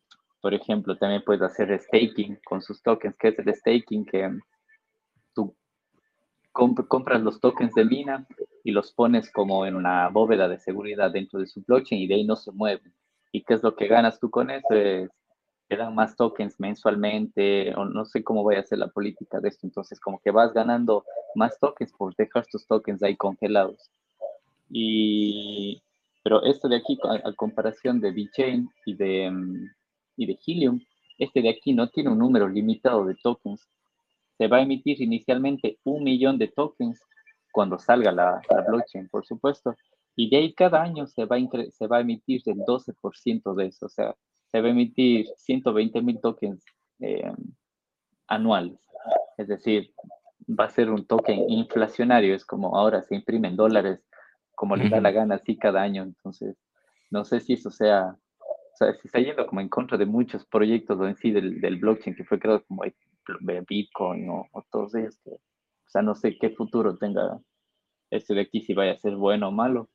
por 0.44 0.52
ejemplo, 0.52 0.94
también 0.98 1.22
puedes 1.24 1.40
hacer 1.40 1.80
staking 1.80 2.38
con 2.44 2.60
sus 2.60 2.82
tokens. 2.82 3.16
¿Qué 3.18 3.28
es 3.28 3.38
el 3.38 3.54
staking? 3.54 4.04
Que 4.04 4.30
tú 5.32 5.56
compras 6.52 7.22
los 7.22 7.40
tokens 7.40 7.72
de 7.72 7.86
Mina 7.86 8.26
y 8.62 8.70
los 8.70 8.92
pones 8.92 9.32
como 9.32 9.64
en 9.64 9.74
una 9.74 10.10
bóveda 10.10 10.46
de 10.46 10.58
seguridad 10.58 11.10
dentro 11.10 11.40
de 11.40 11.46
su 11.46 11.62
blockchain 11.62 12.02
y 12.02 12.06
de 12.06 12.16
ahí 12.16 12.24
no 12.24 12.36
se 12.36 12.52
mueven. 12.52 12.92
¿Y 13.32 13.42
qué 13.42 13.54
es 13.54 13.62
lo 13.62 13.74
que 13.74 13.86
ganas 13.86 14.20
tú 14.20 14.28
con 14.28 14.50
eso? 14.50 14.74
Es, 14.74 15.08
te 15.66 15.76
dan 15.78 15.94
más 15.94 16.14
tokens 16.14 16.60
mensualmente, 16.60 17.74
o 17.74 17.86
no 17.86 18.04
sé 18.04 18.22
cómo 18.22 18.42
voy 18.42 18.56
a 18.56 18.60
hacer 18.60 18.76
la 18.76 18.88
política 18.88 19.40
de 19.40 19.48
esto. 19.48 19.66
Entonces, 19.66 19.98
como 19.98 20.18
que 20.18 20.30
vas 20.30 20.52
ganando 20.52 21.06
más 21.34 21.58
tokens 21.58 21.94
por 21.94 22.14
dejar 22.16 22.44
tus 22.52 22.66
tokens 22.66 23.02
ahí 23.02 23.16
congelados. 23.16 23.90
Y, 24.68 25.82
pero 26.22 26.42
esto 26.42 26.68
de 26.68 26.76
aquí, 26.76 26.98
a, 27.02 27.32
comparación 27.32 27.98
de 27.98 28.12
VeChain 28.12 28.68
y 28.84 28.94
de, 28.94 29.30
mm, 29.30 29.70
y 30.16 30.26
de 30.26 30.38
Helium, 30.46 30.80
este 31.18 31.42
de 31.42 31.50
aquí 31.50 31.72
no 31.72 31.88
tiene 31.88 32.10
un 32.10 32.18
número 32.18 32.48
limitado 32.48 33.04
de 33.04 33.14
tokens. 33.14 33.68
Se 34.36 34.48
va 34.48 34.58
a 34.58 34.62
emitir 34.62 35.00
inicialmente 35.00 35.78
un 35.84 36.02
millón 36.02 36.38
de 36.38 36.48
tokens 36.48 37.00
cuando 37.52 37.78
salga 37.78 38.10
la, 38.10 38.40
blockchain, 38.66 39.08
por 39.08 39.24
supuesto. 39.24 39.74
Y 40.16 40.28
de 40.30 40.36
ahí 40.38 40.54
cada 40.54 40.82
año 40.82 41.06
se 41.06 41.24
va 41.24 41.36
a, 41.36 41.70
se 41.70 41.86
va 41.86 41.98
a 41.98 42.00
emitir 42.00 42.42
el 42.46 42.58
12% 42.58 43.54
de 43.54 43.66
eso. 43.66 43.86
O 43.86 43.88
sea, 43.88 44.14
se 44.50 44.60
va 44.60 44.68
a 44.68 44.70
emitir 44.70 45.26
120 45.36 46.02
mil 46.02 46.20
tokens 46.20 46.64
eh, 47.00 47.30
anuales. 48.26 48.78
Es 49.36 49.48
decir, 49.48 49.92
va 50.48 50.64
a 50.64 50.70
ser 50.70 50.90
un 50.90 51.06
token 51.06 51.48
inflacionario. 51.48 52.34
Es 52.34 52.44
como 52.44 52.76
ahora 52.76 53.02
se 53.02 53.14
imprimen 53.14 53.56
dólares 53.56 54.00
como 54.54 54.76
le 54.76 54.88
da 54.88 55.00
la 55.00 55.10
gana 55.10 55.36
así 55.36 55.56
cada 55.56 55.82
año. 55.82 56.02
Entonces, 56.02 56.56
no 57.10 57.24
sé 57.24 57.40
si 57.40 57.54
eso 57.54 57.70
sea 57.70 58.16
o 58.74 58.76
sea, 58.76 58.92
se 58.92 59.06
está 59.06 59.20
yendo 59.20 59.46
como 59.46 59.60
en 59.60 59.68
contra 59.68 59.96
de 59.96 60.04
muchos 60.04 60.44
proyectos 60.46 61.00
en 61.00 61.14
sí 61.14 61.30
del, 61.30 61.60
del 61.60 61.76
blockchain 61.76 62.16
que 62.16 62.24
fue 62.24 62.40
creado 62.40 62.64
como 62.66 62.82
Bitcoin 63.68 64.28
o, 64.28 64.48
todos 64.68 64.96
ellos. 64.96 65.16
O 65.26 65.38
sea, 65.86 66.02
no 66.02 66.16
sé 66.16 66.36
qué 66.36 66.50
futuro 66.50 66.96
tenga 66.96 67.38
este 68.10 68.34
de 68.34 68.40
aquí, 68.40 68.62
si 68.62 68.74
vaya 68.74 68.92
a 68.92 68.96
ser 68.96 69.14
bueno 69.14 69.48
o 69.48 69.52
malo. 69.52 69.88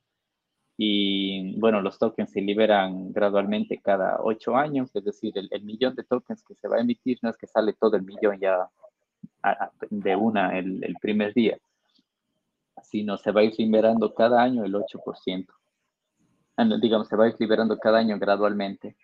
Y 0.77 1.59
bueno, 1.59 1.81
los 1.81 1.99
tokens 1.99 2.31
se 2.31 2.39
liberan 2.39 3.11
gradualmente 3.11 3.81
cada 3.83 4.21
ocho 4.23 4.55
años, 4.55 4.95
es 4.95 5.03
decir, 5.03 5.33
el, 5.35 5.63
millón 5.63 5.93
de 5.95 6.05
tokens 6.05 6.41
que 6.41 6.55
se 6.55 6.69
va 6.69 6.77
a 6.77 6.81
emitir 6.81 7.19
no 7.21 7.31
es 7.31 7.37
que 7.37 7.47
sale 7.47 7.73
todo 7.73 7.97
el 7.97 8.03
millón 8.03 8.39
ya 8.39 8.69
de 9.89 10.15
una 10.15 10.57
el, 10.57 10.81
el 10.85 10.95
primer 11.01 11.33
día, 11.33 11.57
sino 12.81 13.17
se 13.17 13.33
va 13.33 13.41
a 13.41 13.43
ir 13.43 13.55
liberando 13.57 14.13
cada 14.13 14.41
año 14.41 14.63
el 14.63 14.73
8%. 14.73 15.58
Digamos, 16.81 17.07
se 17.07 17.15
va 17.15 17.31
liberando 17.39 17.77
cada 17.77 17.99
año 17.99 18.17
gradualmente. 18.19 18.95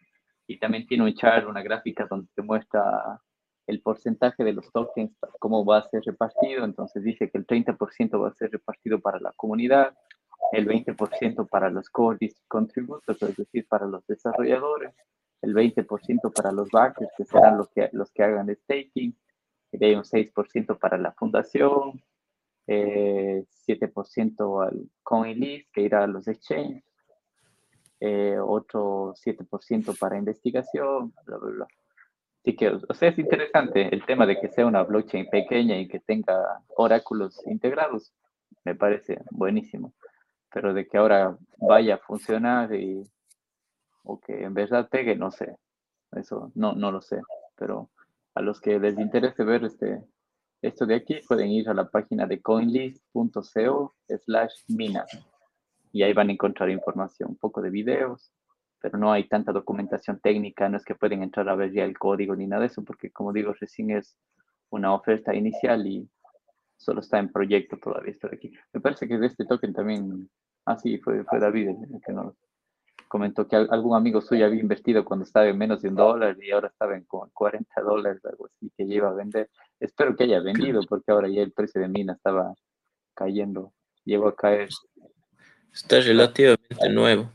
Y 0.48 0.60
también 0.60 0.86
tiene 0.86 1.06
un 1.06 1.14
chart, 1.14 1.48
una 1.48 1.64
gráfica 1.64 2.06
donde 2.10 2.28
te 2.36 2.42
muestra 2.42 3.20
el 3.68 3.82
porcentaje 3.82 4.44
de 4.44 4.54
los 4.54 4.72
tokens, 4.72 5.12
cómo 5.40 5.66
va 5.66 5.80
a 5.80 5.90
ser 5.90 6.04
repartido. 6.06 6.66
Entonces 6.66 7.04
dice 7.04 7.30
que 7.30 7.38
el 7.38 7.48
30% 7.48 8.22
va 8.22 8.30
a 8.30 8.34
ser 8.34 8.52
repartido 8.52 9.00
para 9.00 9.20
la 9.20 9.32
comunidad, 9.36 9.96
el 10.52 10.68
20% 10.68 11.48
para 11.50 11.70
los 11.70 11.90
core 11.90 12.32
contributors, 12.48 13.22
es 13.22 13.36
decir, 13.36 13.66
para 13.68 13.86
los 13.88 14.06
desarrolladores, 14.06 14.94
el 15.42 15.54
20% 15.56 16.34
para 16.34 16.52
los 16.52 16.70
backers, 16.70 17.10
que 17.18 17.26
serán 17.26 17.58
los 17.58 17.70
que, 17.70 17.90
los 17.94 18.12
que 18.12 18.24
hagan 18.24 18.56
staking, 18.56 19.16
y 19.72 19.86
hay 19.86 19.96
un 19.96 20.04
6% 20.04 20.78
para 20.78 20.98
la 20.98 21.12
fundación, 21.14 22.02
eh, 22.68 23.44
7% 23.68 24.68
al 24.68 24.90
CoinList, 25.04 25.72
que 25.74 25.82
irá 25.82 26.04
a 26.04 26.08
los 26.08 26.28
exchanges, 26.28 26.84
eh, 28.06 28.38
otro 28.40 29.16
7% 29.16 29.98
para 29.98 30.18
investigación, 30.18 31.12
bla, 31.26 31.38
bla, 31.38 31.52
bla. 31.52 31.68
Así 32.42 32.56
que, 32.56 32.70
o 32.70 32.94
sea, 32.94 33.10
es 33.10 33.18
interesante 33.18 33.90
el 33.92 34.06
tema 34.06 34.28
de 34.28 34.40
que 34.40 34.50
sea 34.50 34.68
una 34.68 34.84
blockchain 34.84 35.28
pequeña 35.32 35.80
y 35.80 35.88
que 35.88 36.00
tenga 36.00 36.62
oráculos 36.76 37.42
integrados, 37.48 38.14
me 38.64 38.76
parece 38.76 39.20
buenísimo. 39.32 39.96
Pero 40.54 40.74
de 40.76 40.88
que 40.88 41.00
ahora 41.00 41.36
vaya 41.58 41.96
a 41.96 41.98
funcionar 41.98 42.76
y, 42.76 43.04
o 44.04 44.20
que 44.20 44.44
en 44.44 44.54
verdad 44.54 44.88
pegue, 44.90 45.16
no 45.16 45.32
sé. 45.32 45.58
Eso 46.12 46.52
no, 46.54 46.74
no 46.74 46.92
lo 46.92 47.02
sé. 47.02 47.20
Pero 47.56 47.90
a 48.36 48.42
los 48.42 48.62
que 48.62 48.80
les 48.80 49.00
interese 49.00 49.44
ver 49.44 49.64
este, 49.64 50.04
esto 50.62 50.86
de 50.86 50.96
aquí, 50.96 51.22
pueden 51.28 51.50
ir 51.50 51.68
a 51.70 51.74
la 51.74 51.90
página 51.90 52.28
de 52.28 52.42
coinlist.co 52.44 53.96
slash 54.08 54.54
mina 54.68 55.06
y 55.96 56.04
ahí 56.04 56.12
van 56.12 56.28
a 56.28 56.34
encontrar 56.34 56.70
información, 56.70 57.30
un 57.30 57.38
poco 57.38 57.62
de 57.62 57.70
videos, 57.70 58.30
pero 58.82 58.98
no 58.98 59.14
hay 59.14 59.30
tanta 59.30 59.54
documentación 59.54 60.20
técnica, 60.20 60.68
no 60.68 60.76
es 60.76 60.84
que 60.84 60.94
pueden 60.94 61.24
entrar 61.24 61.48
a 61.48 61.56
ver 61.56 61.72
ya 61.72 61.86
el 61.86 61.98
código 61.98 62.36
ni 62.36 62.48
nada 62.48 62.64
de 62.64 62.68
eso, 62.68 62.84
porque 62.84 63.12
como 63.12 63.32
digo, 63.32 63.54
recién 63.58 63.92
es 63.92 64.18
una 64.72 64.94
oferta 64.94 65.34
inicial 65.34 65.88
y 65.88 66.10
solo 66.76 67.00
está 67.00 67.18
en 67.20 67.32
proyecto 67.32 67.78
todavía 67.78 68.12
esto 68.12 68.28
de 68.28 68.36
aquí. 68.36 68.52
Me 68.74 68.82
parece 68.82 69.08
que 69.08 69.18
de 69.18 69.28
este 69.28 69.46
token 69.46 69.72
también, 69.72 70.30
ah 70.66 70.78
sí, 70.78 70.98
fue, 70.98 71.24
fue 71.24 71.40
David 71.40 71.70
el 71.70 72.02
que 72.06 72.12
nos 72.12 72.36
comentó 73.08 73.48
que 73.48 73.56
algún 73.56 73.96
amigo 73.96 74.20
suyo 74.20 74.48
había 74.48 74.60
invertido 74.60 75.06
cuando 75.06 75.24
estaba 75.24 75.48
en 75.48 75.58
menos 75.58 75.82
de 75.82 75.88
un 75.88 75.96
dólar 75.96 76.36
y 76.44 76.52
ahora 76.52 76.68
estaba 76.68 76.98
en 76.98 77.06
40 77.06 77.82
dólares, 77.84 78.26
algo 78.26 78.48
así, 78.48 78.70
que 78.76 78.84
lleva 78.84 79.12
a 79.12 79.14
vender. 79.14 79.50
Espero 79.80 80.14
que 80.14 80.26
haya 80.26 80.42
vendido 80.42 80.82
porque 80.90 81.14
ahora 81.14 81.30
ya 81.30 81.42
el 81.42 81.54
precio 81.54 81.80
de 81.80 81.88
mina 81.88 82.12
estaba 82.12 82.54
cayendo, 83.14 83.72
llegó 84.04 84.28
a 84.28 84.36
caer 84.36 84.68
Está 85.76 86.00
relativamente 86.00 86.90
nuevo. 86.90 87.30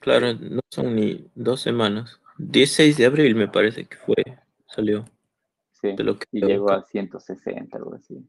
Claro, 0.00 0.32
no 0.34 0.60
son 0.70 0.96
ni 0.96 1.30
dos 1.34 1.60
semanas. 1.60 2.20
16 2.38 2.96
de 2.96 3.06
abril 3.06 3.36
me 3.36 3.46
parece 3.46 3.84
que 3.84 3.96
fue, 3.96 4.16
salió. 4.66 5.04
Sí, 5.72 5.94
y 6.32 6.44
llegó 6.44 6.72
a 6.72 6.82
160, 6.82 7.76
algo 7.76 7.94
así. 7.94 8.26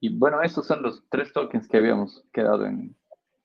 y 0.00 0.18
bueno, 0.18 0.42
esos 0.42 0.66
son 0.66 0.82
los 0.82 1.02
tres 1.08 1.32
tokens 1.32 1.68
que 1.68 1.76
habíamos 1.76 2.24
quedado 2.32 2.66
en, 2.66 2.96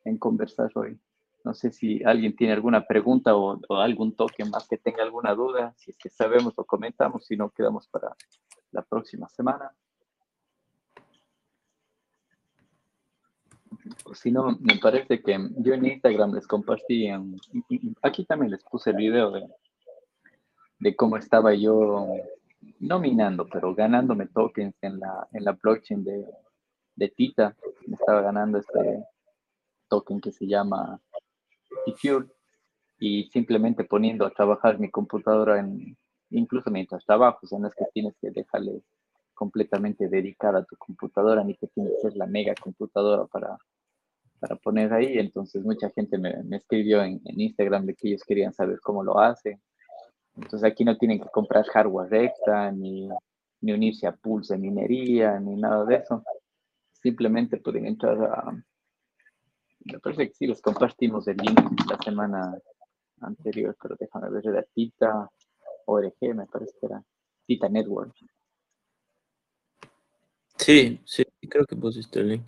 en 0.05 0.17
conversar 0.17 0.71
hoy. 0.75 0.99
No 1.43 1.53
sé 1.53 1.71
si 1.71 2.03
alguien 2.03 2.35
tiene 2.35 2.53
alguna 2.53 2.85
pregunta 2.85 3.35
o, 3.35 3.61
algún 3.69 4.15
token 4.15 4.49
más 4.49 4.67
que 4.67 4.77
tenga 4.77 5.03
alguna 5.03 5.33
duda. 5.33 5.73
Si 5.77 5.91
es 5.91 5.97
que 5.97 6.09
sabemos, 6.09 6.55
lo 6.57 6.65
comentamos. 6.65 7.25
Si 7.25 7.37
no, 7.37 7.51
quedamos 7.51 7.87
para 7.87 8.15
la 8.71 8.81
próxima 8.81 9.29
semana. 9.29 9.71
Si 14.13 14.31
no, 14.31 14.57
me 14.59 14.77
parece 14.77 15.21
que 15.21 15.37
yo 15.57 15.73
en 15.73 15.85
Instagram 15.85 16.33
les 16.33 16.47
compartí, 16.47 17.09
aquí 18.01 18.25
también 18.25 18.51
les 18.51 18.63
puse 18.63 18.91
el 18.91 18.97
video 18.97 19.31
de, 20.79 20.95
cómo 20.95 21.17
estaba 21.17 21.53
yo 21.53 22.07
nominando, 22.79 23.47
pero 23.47 23.73
ganándome 23.75 24.27
tokens 24.27 24.75
en 24.81 24.99
la, 24.99 25.27
en 25.31 25.43
la 25.43 25.53
blockchain 25.53 26.03
de, 26.03 26.25
de 26.95 27.09
Tita. 27.09 27.55
Me 27.85 27.95
estaba 27.95 28.21
ganando 28.21 28.59
este 28.59 29.03
token 29.87 30.19
que 30.19 30.31
se 30.31 30.47
llama 30.47 30.99
Fuel 31.97 32.29
y 32.99 33.29
simplemente 33.31 33.83
poniendo 33.83 34.25
a 34.25 34.31
trabajar 34.31 34.79
mi 34.79 34.89
computadora 34.89 35.59
en, 35.59 35.97
incluso 36.31 36.69
mientras 36.71 37.05
trabajo, 37.05 37.39
o 37.43 37.47
sea, 37.47 37.59
no 37.59 37.67
es 37.67 37.75
que 37.75 37.85
tienes 37.93 38.15
que 38.19 38.31
dejarle 38.31 38.81
completamente 39.33 40.09
dedicada 40.09 40.59
a 40.59 40.65
tu 40.65 40.75
computadora, 40.77 41.43
ni 41.43 41.55
que 41.55 41.67
tienes 41.67 41.93
que 41.93 42.09
ser 42.09 42.17
la 42.17 42.25
mega 42.25 42.55
computadora 42.55 43.25
para, 43.25 43.57
para 44.39 44.55
poner 44.55 44.93
ahí. 44.93 45.17
Entonces 45.17 45.63
mucha 45.63 45.89
gente 45.89 46.17
me, 46.17 46.35
escribió 46.51 47.03
en, 47.03 47.21
Instagram 47.25 47.85
de 47.85 47.95
que 47.95 48.09
ellos 48.09 48.23
querían 48.23 48.53
saber 48.53 48.79
cómo 48.81 49.03
lo 49.03 49.19
hace. 49.19 49.59
Entonces 50.35 50.63
aquí 50.63 50.83
no 50.83 50.97
tienen 50.97 51.19
que 51.19 51.29
comprar 51.29 51.65
hardware 51.65 52.13
extra, 52.25 52.71
ni, 52.71 53.09
ni 53.61 53.71
unirse 53.71 54.07
a 54.07 54.15
pools 54.15 54.49
de 54.49 54.57
minería, 54.57 55.39
ni 55.39 55.55
nada 55.55 55.83
de 55.85 55.95
eso. 55.95 56.23
Simplemente 56.91 57.57
pueden 57.57 57.85
entrar 57.85 58.21
a, 58.23 58.53
me 59.91 59.99
parece 59.99 60.27
que 60.27 60.33
sí, 60.33 60.47
les 60.47 60.61
compartimos 60.61 61.27
el 61.27 61.37
link 61.37 61.59
la 61.89 61.97
semana 62.03 62.57
anterior, 63.21 63.75
pero 63.81 63.95
déjame 63.99 64.29
ver, 64.29 64.47
era 64.47 64.63
Tita 64.73 65.29
ORG, 65.85 66.35
me 66.35 66.45
parece 66.45 66.73
que 66.79 66.85
era 66.85 67.03
Tita 67.45 67.69
Network. 67.69 68.13
Sí, 70.57 70.99
sí, 71.05 71.23
creo 71.49 71.65
que 71.65 71.75
pusiste 71.75 72.19
el 72.19 72.29
link. 72.29 72.43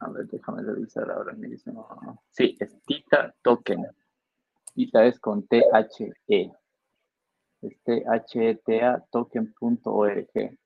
A 0.00 0.08
ver, 0.08 0.26
déjame 0.28 0.62
revisar 0.62 1.10
ahora 1.10 1.34
mismo. 1.34 1.86
Sí, 2.30 2.56
es 2.58 2.74
Tita 2.86 3.34
Token. 3.42 3.86
Tita 4.74 5.04
es 5.04 5.20
con 5.20 5.46
T-H-E. 5.46 6.52
Es 7.60 7.82
T-H-E-T-A 7.82 9.04
token.org. 9.10 10.58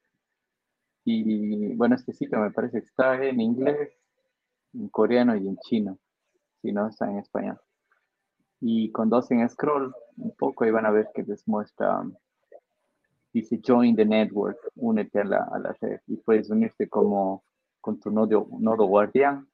Y 1.04 1.74
bueno, 1.74 1.96
este 1.96 2.12
sitio 2.12 2.38
me 2.38 2.52
parece 2.52 2.80
que 2.80 2.86
está 2.86 3.22
en 3.22 3.40
inglés, 3.40 3.92
en 4.72 4.88
coreano 4.88 5.36
y 5.36 5.48
en 5.48 5.56
chino, 5.58 5.98
si 6.62 6.72
no 6.72 6.86
está 6.86 7.10
en 7.10 7.18
español. 7.18 7.60
Y 8.60 8.92
cuando 8.92 9.16
hacen 9.16 9.46
scroll 9.48 9.92
un 10.16 10.30
poco, 10.36 10.64
ahí 10.64 10.70
van 10.70 10.86
a 10.86 10.90
ver 10.90 11.10
que 11.12 11.24
les 11.24 11.46
muestra, 11.48 12.02
dice 13.32 13.60
Join 13.66 13.96
the 13.96 14.06
Network, 14.06 14.58
únete 14.76 15.20
a 15.20 15.24
la, 15.24 15.48
a 15.52 15.58
la 15.58 15.76
red 15.80 16.00
y 16.06 16.16
puedes 16.16 16.48
unirte 16.48 16.88
como 16.88 17.42
con 17.84 18.00
tu 18.00 18.10
nodo, 18.10 18.48
nodo 18.58 18.86
guardián, 18.86 19.46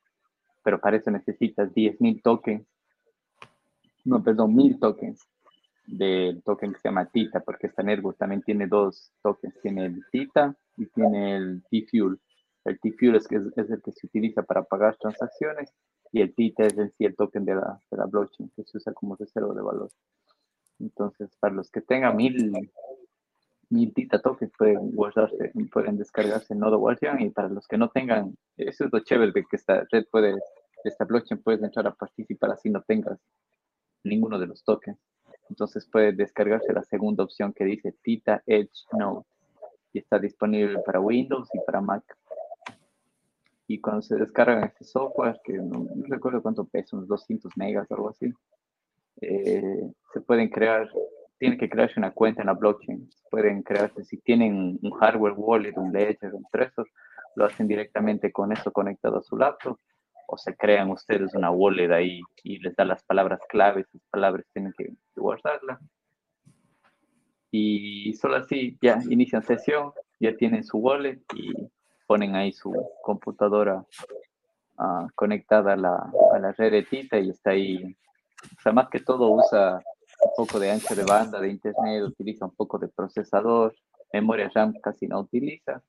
pero 0.62 0.80
para 0.80 0.98
eso 0.98 1.10
necesitas 1.10 1.74
10.000 1.74 2.22
tokens, 2.22 2.64
no, 4.04 4.22
perdón, 4.22 4.54
1.000 4.54 4.78
tokens 4.78 5.26
del 5.84 6.40
token 6.44 6.72
que 6.72 6.78
se 6.78 6.88
llama 6.88 7.06
Tita, 7.06 7.40
porque 7.40 7.68
también 7.68 8.42
tiene 8.42 8.68
dos 8.68 9.10
tokens, 9.20 9.60
tiene 9.60 9.86
el 9.86 10.04
Tita 10.12 10.54
y 10.76 10.86
tiene 10.86 11.38
el 11.38 11.64
T-Fuel. 11.68 12.20
El 12.64 12.78
T-Fuel 12.78 13.16
es, 13.16 13.26
el 13.32 13.82
que 13.82 13.90
se 13.90 14.06
utiliza 14.06 14.44
para 14.44 14.62
pagar 14.62 14.96
transacciones 14.96 15.74
y 16.12 16.20
el 16.20 16.32
TITA 16.32 16.66
es 16.66 16.78
en 16.78 16.92
sí 16.92 17.06
el 17.06 17.16
token 17.16 17.44
de 17.44 17.56
la, 17.56 17.80
de 17.90 17.96
la 17.96 18.06
blockchain 18.06 18.52
que 18.54 18.62
se 18.62 18.76
usa 18.76 18.92
como 18.92 19.16
reserva 19.16 19.52
de 19.54 19.62
valor. 19.62 19.90
Entonces, 20.78 21.36
para 21.40 21.54
los 21.54 21.68
que 21.68 21.80
tengan 21.80 22.16
mil, 22.16 22.52
mil 23.70 23.92
TITA 23.94 24.20
tokens 24.20 24.52
pueden 24.56 24.90
guardarse, 24.92 25.52
pueden 25.72 25.96
descargarse 25.96 26.54
el 26.54 26.60
nodo 26.60 26.78
Guardian 26.78 27.20
y 27.20 27.30
para 27.30 27.48
los 27.48 27.66
que 27.66 27.78
no 27.78 27.88
tengan, 27.88 28.36
eso 28.56 28.84
es 28.84 28.92
lo 28.92 29.00
chévere 29.00 29.32
de 29.32 29.44
que 29.44 29.56
esta 29.56 29.86
red 29.90 30.04
puede, 30.10 30.34
esta 30.84 31.04
blockchain 31.04 31.42
puedes 31.42 31.62
entrar 31.62 31.86
a 31.86 31.94
participar 31.94 32.50
así 32.50 32.68
no 32.70 32.82
tengas 32.82 33.18
ninguno 34.04 34.38
de 34.38 34.46
los 34.46 34.64
tokens. 34.64 34.98
Entonces 35.48 35.88
puede 35.90 36.12
descargarse 36.12 36.72
la 36.72 36.84
segunda 36.84 37.24
opción 37.24 37.52
que 37.52 37.64
dice 37.64 37.94
Tita 38.02 38.42
Edge 38.46 38.86
Node 38.92 39.24
y 39.92 39.98
está 39.98 40.18
disponible 40.18 40.78
para 40.84 41.00
Windows 41.00 41.48
y 41.52 41.58
para 41.66 41.80
Mac 41.80 42.04
y 43.70 43.80
cuando 43.80 44.02
se 44.02 44.16
descargan 44.16 44.64
este 44.64 44.82
software, 44.82 45.40
que 45.44 45.52
no, 45.52 45.86
recuerdo 46.08 46.42
cuánto 46.42 46.64
pesa, 46.64 46.96
unos 46.96 47.06
200 47.06 47.56
megas 47.56 47.88
o 47.88 47.94
algo 47.94 48.08
así, 48.08 48.34
eh, 49.20 49.92
se 50.12 50.20
pueden 50.22 50.48
crear, 50.48 50.90
tienen 51.40 51.58
que 51.58 51.70
crearse 51.70 51.98
una 51.98 52.12
cuenta 52.12 52.42
en 52.42 52.48
la 52.48 52.52
blockchain, 52.52 53.08
pueden 53.30 53.62
crearse, 53.62 54.04
si 54.04 54.18
tienen 54.18 54.78
un 54.82 54.90
hardware 54.90 55.32
wallet, 55.34 55.72
un 55.74 55.90
ledger, 55.90 56.34
un 56.34 56.44
Trezor, 56.52 56.86
lo 57.34 57.46
hacen 57.46 57.66
directamente 57.66 58.30
con 58.30 58.52
eso 58.52 58.70
conectado 58.70 59.18
a 59.18 59.22
su 59.22 59.38
laptop, 59.38 59.78
o 60.26 60.36
se 60.36 60.54
crean 60.54 60.90
ustedes 60.90 61.34
una 61.34 61.50
wallet 61.50 61.90
ahí 61.90 62.20
y 62.44 62.58
les 62.58 62.76
da 62.76 62.84
las 62.84 63.02
palabras 63.04 63.40
claves, 63.48 63.86
las 63.90 64.02
palabras 64.10 64.44
tienen 64.52 64.74
que 64.76 64.92
guardarlas. 65.16 65.80
Y 67.50 68.12
solo 68.20 68.36
así 68.36 68.76
ya 68.82 68.98
inician 69.08 69.42
sesión, 69.42 69.92
ya 70.20 70.36
tienen 70.36 70.62
su 70.62 70.76
wallet 70.76 71.20
y 71.34 71.54
ponen 72.06 72.36
ahí 72.36 72.52
su 72.52 72.70
computadora 73.02 73.82
ah, 74.76 75.08
conectada 75.14 75.72
a 75.72 75.76
la, 75.76 76.12
a 76.34 76.38
la 76.38 76.52
red 76.52 76.70
de 76.70 76.82
Tita 76.82 77.18
y 77.18 77.30
está 77.30 77.50
ahí. 77.52 77.96
O 78.58 78.60
sea, 78.60 78.72
más 78.72 78.90
que 78.90 79.00
todo 79.00 79.30
usa 79.30 79.82
un 80.22 80.30
poco 80.36 80.58
de 80.58 80.70
ancho 80.70 80.94
de 80.94 81.04
banda 81.04 81.40
de 81.40 81.50
internet, 81.50 82.04
utiliza 82.04 82.44
un 82.44 82.54
poco 82.54 82.78
de 82.78 82.88
procesador, 82.88 83.74
memoria 84.12 84.50
RAM 84.54 84.74
casi 84.82 85.06
no 85.06 85.20
utiliza. 85.20 85.82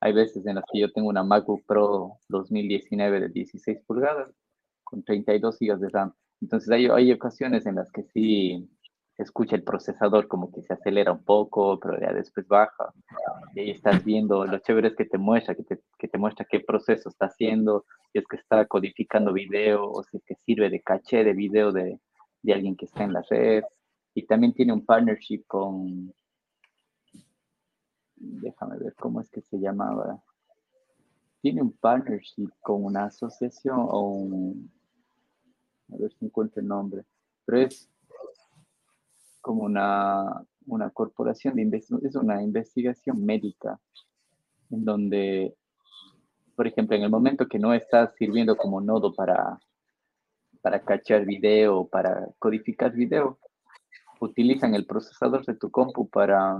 Hay 0.00 0.12
veces 0.12 0.46
en 0.46 0.56
las 0.56 0.64
que 0.70 0.80
yo 0.80 0.92
tengo 0.92 1.08
una 1.08 1.24
MacBook 1.24 1.64
Pro 1.66 2.18
2019 2.28 3.20
de 3.20 3.28
16 3.30 3.80
pulgadas 3.86 4.30
con 4.84 5.02
32 5.02 5.58
GB 5.58 5.78
de 5.78 5.88
RAM. 5.88 6.14
Entonces 6.40 6.70
hay, 6.70 6.86
hay 6.86 7.12
ocasiones 7.12 7.66
en 7.66 7.76
las 7.76 7.90
que 7.90 8.04
sí 8.04 8.68
escucha 9.18 9.56
el 9.56 9.64
procesador 9.64 10.28
como 10.28 10.52
que 10.52 10.62
se 10.62 10.72
acelera 10.72 11.10
un 11.12 11.24
poco, 11.24 11.80
pero 11.80 11.98
ya 12.00 12.12
después 12.12 12.46
baja. 12.46 12.92
Y 13.54 13.60
ahí 13.60 13.70
estás 13.70 14.04
viendo, 14.04 14.46
lo 14.46 14.58
chévere 14.58 14.88
es 14.88 14.96
que 14.96 15.04
te 15.04 15.18
muestra, 15.18 15.56
que 15.56 15.64
te, 15.64 15.80
que 15.98 16.06
te 16.06 16.18
muestra 16.18 16.46
qué 16.48 16.60
proceso 16.60 17.08
está 17.08 17.26
haciendo, 17.26 17.84
si 18.12 18.20
es 18.20 18.26
que 18.28 18.36
está 18.36 18.64
codificando 18.66 19.32
video 19.32 19.90
o 19.90 20.04
si 20.04 20.18
es 20.18 20.22
que 20.24 20.36
sirve 20.46 20.70
de 20.70 20.80
caché 20.80 21.24
de 21.24 21.32
video 21.32 21.72
de, 21.72 21.98
de 22.42 22.52
alguien 22.52 22.76
que 22.76 22.86
está 22.86 23.02
en 23.02 23.12
la 23.12 23.22
red. 23.28 23.64
Y 24.18 24.26
también 24.26 24.52
tiene 24.52 24.72
un 24.72 24.84
partnership 24.84 25.44
con, 25.46 26.12
déjame 28.16 28.76
ver 28.76 28.92
cómo 28.96 29.20
es 29.20 29.30
que 29.30 29.40
se 29.42 29.60
llamaba. 29.60 30.20
Tiene 31.40 31.62
un 31.62 31.70
partnership 31.70 32.50
con 32.60 32.84
una 32.84 33.04
asociación 33.04 33.78
o 33.78 34.00
un, 34.10 34.72
a 35.92 35.98
ver 35.98 36.12
si 36.14 36.24
encuentro 36.24 36.60
el 36.60 36.66
nombre, 36.66 37.04
pero 37.44 37.60
es 37.60 37.88
como 39.40 39.62
una, 39.62 40.44
una 40.66 40.90
corporación 40.90 41.54
de 41.54 41.62
investigación, 41.62 42.08
es 42.08 42.16
una 42.16 42.42
investigación 42.42 43.24
médica, 43.24 43.78
en 44.68 44.84
donde, 44.84 45.54
por 46.56 46.66
ejemplo, 46.66 46.96
en 46.96 47.04
el 47.04 47.10
momento 47.10 47.46
que 47.46 47.60
no 47.60 47.72
estás 47.72 48.16
sirviendo 48.16 48.56
como 48.56 48.80
nodo 48.80 49.14
para, 49.14 49.60
para 50.60 50.84
cachar 50.84 51.24
video, 51.24 51.86
para 51.86 52.28
codificar 52.40 52.90
video, 52.90 53.38
utilizan 54.20 54.74
el 54.74 54.86
procesador 54.86 55.44
de 55.44 55.54
tu 55.54 55.70
compu 55.70 56.08
para, 56.08 56.58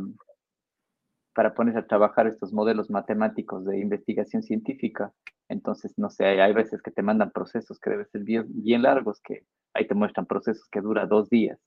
para 1.35 1.55
poner 1.55 1.77
a 1.77 1.87
trabajar 1.87 2.27
estos 2.27 2.53
modelos 2.53 2.91
matemáticos 2.91 3.65
de 3.65 3.79
investigación 3.79 4.43
científica. 4.43 5.13
Entonces, 5.49 5.93
no 5.97 6.11
sé, 6.11 6.27
hay, 6.27 6.53
veces 6.53 6.83
que 6.83 6.91
te 6.91 7.03
mandan 7.03 7.31
procesos 7.31 7.79
que 7.79 7.91
deben 7.91 8.09
ser 8.11 8.23
bien, 8.23 8.47
bien 8.49 8.83
largos, 8.83 9.21
que 9.21 9.47
ahí 9.75 9.87
te 9.87 9.95
muestran 9.95 10.27
procesos 10.27 10.69
que 10.71 10.81
dura 10.81 11.07
dos 11.07 11.31
días 11.31 11.59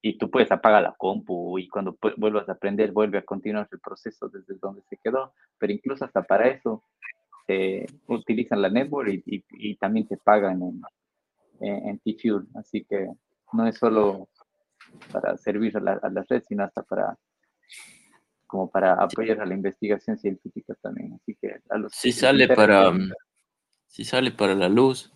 y 0.00 0.16
tú 0.16 0.30
puedes 0.30 0.50
apagar 0.52 0.82
la 0.82 0.94
compu 0.96 1.58
y 1.58 1.68
cuando 1.68 1.98
vuelvas 2.16 2.48
a 2.48 2.52
aprender 2.52 2.92
vuelve 2.92 3.18
a 3.18 3.24
continuar 3.24 3.68
el 3.70 3.80
proceso 3.80 4.28
desde 4.28 4.54
donde 4.60 4.82
se 4.82 4.96
quedó, 4.96 5.32
pero 5.58 5.72
incluso 5.72 6.04
hasta 6.04 6.22
para 6.22 6.48
eso 6.48 6.84
eh, 7.48 7.86
utilizan 8.06 8.62
la 8.62 8.68
network 8.68 9.08
y, 9.26 9.44
y, 9.50 9.76
también 9.76 10.06
te 10.06 10.16
pagan 10.18 10.62
en, 10.62 10.82
en, 11.60 11.98
T-Fuel, 12.00 12.46
así 12.54 12.84
que 12.84 13.08
no 13.52 13.66
es 13.66 13.76
solo 13.76 14.28
para 15.12 15.36
servir 15.36 15.76
a 15.76 15.80
la, 15.80 15.92
a 16.02 16.10
la, 16.10 16.24
red, 16.28 16.42
sino 16.46 16.64
hasta 16.64 16.82
para 16.82 17.16
como 18.46 18.70
para 18.70 18.94
apoyar 18.94 19.40
a 19.40 19.46
la 19.46 19.54
investigación 19.54 20.18
científica 20.18 20.74
también, 20.80 21.12
así 21.14 21.36
que 21.40 21.60
a 21.68 21.78
los 21.78 21.92
si 21.92 22.12
sale 22.12 22.48
para 22.48 22.92
si 23.86 24.04
sale 24.04 24.30
para 24.30 24.54
la 24.54 24.68
luz. 24.68 25.12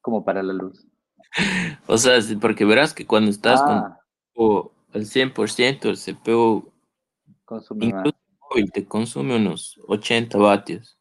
Como 0.00 0.24
para 0.24 0.42
la 0.42 0.52
luz. 0.52 0.86
O 1.86 1.98
sea, 1.98 2.18
porque 2.40 2.64
verás 2.64 2.94
que 2.94 3.06
cuando 3.06 3.30
estás 3.30 3.60
con 3.60 3.72
ah. 3.72 3.98
al 4.92 5.02
100%, 5.02 5.88
el 5.88 5.98
CPU 5.98 6.72
consume 7.44 7.92
te 8.72 8.86
consume 8.86 9.36
unos 9.36 9.78
80 9.88 10.38
vatios. 10.38 10.98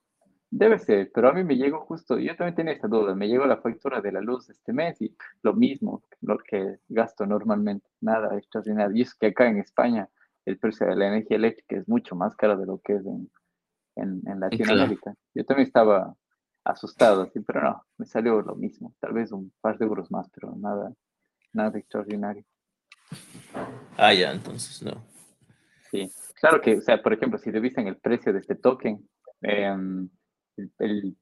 Debe 0.56 0.78
ser, 0.78 1.10
pero 1.12 1.30
a 1.30 1.34
mí 1.34 1.44
me 1.44 1.56
llegó 1.56 1.80
justo, 1.80 2.20
yo 2.20 2.36
también 2.36 2.54
tenía 2.54 2.74
esta 2.74 2.88
duda, 2.88 3.16
me 3.16 3.28
llegó 3.28 3.48
la 3.48 3.58
factura 3.58 4.02
de 4.02 4.12
la 4.12 4.22
luz 4.22 4.52
este 4.52 4.72
mes 4.72 5.02
y 5.02 5.18
lo 5.42 5.56
mismo, 5.56 6.04
lo 6.22 6.38
que 6.38 6.78
gasto 6.90 7.26
normalmente, 7.26 7.90
nada 8.02 8.38
extraordinario. 8.38 8.96
Y 8.96 9.02
es 9.02 9.16
que 9.16 9.28
acá 9.28 9.48
en 9.48 9.58
España 9.58 10.08
el 10.46 10.60
precio 10.60 10.86
de 10.86 10.96
la 10.96 11.08
energía 11.08 11.38
eléctrica 11.38 11.78
es 11.78 11.90
mucho 11.90 12.16
más 12.16 12.36
caro 12.36 12.56
de 12.56 12.68
lo 12.68 12.78
que 12.78 12.98
es 12.98 13.04
en, 13.04 14.22
en, 14.28 14.40
Latinoamérica. 14.40 15.16
Yo 15.34 15.44
también 15.44 15.66
estaba 15.66 16.16
asustado, 16.64 17.24
así, 17.24 17.40
pero 17.40 17.64
no, 17.64 17.84
me 17.98 18.06
salió 18.06 18.40
lo 18.44 18.54
mismo, 18.54 18.94
tal 19.00 19.14
vez 19.14 19.32
un 19.32 19.52
par 19.60 19.80
de 19.80 19.86
euros 19.86 20.12
más, 20.12 20.30
pero 20.30 20.54
nada, 20.56 20.94
nada 21.52 21.80
extraordinario. 21.80 22.46
Ah, 23.98 24.14
ya, 24.14 24.32
entonces 24.32 24.84
no. 24.84 25.04
Sí, 25.90 26.12
claro 26.40 26.62
que, 26.62 26.78
o 26.78 26.82
sea, 26.82 27.02
por 27.02 27.12
ejemplo, 27.12 27.40
si 27.40 27.50
revisen 27.50 27.88
el 27.88 27.98
precio 27.98 28.32
de 28.32 28.38
este 28.38 28.54
token, 28.54 29.04
eh, 29.42 29.76
el, 30.58 31.18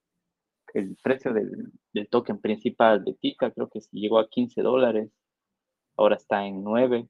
precio 1.04 1.34
del, 1.34 1.72
token 2.10 2.40
principal 2.40 3.04
de 3.04 3.14
Tika 3.14 3.52
creo 3.52 3.70
que 3.70 3.80
llegó 3.92 4.20
a 4.20 4.30
15 4.30 4.62
dólares, 4.62 5.12
ahora 5.98 6.16
está 6.16 6.46
en 6.46 6.64
9. 6.64 7.08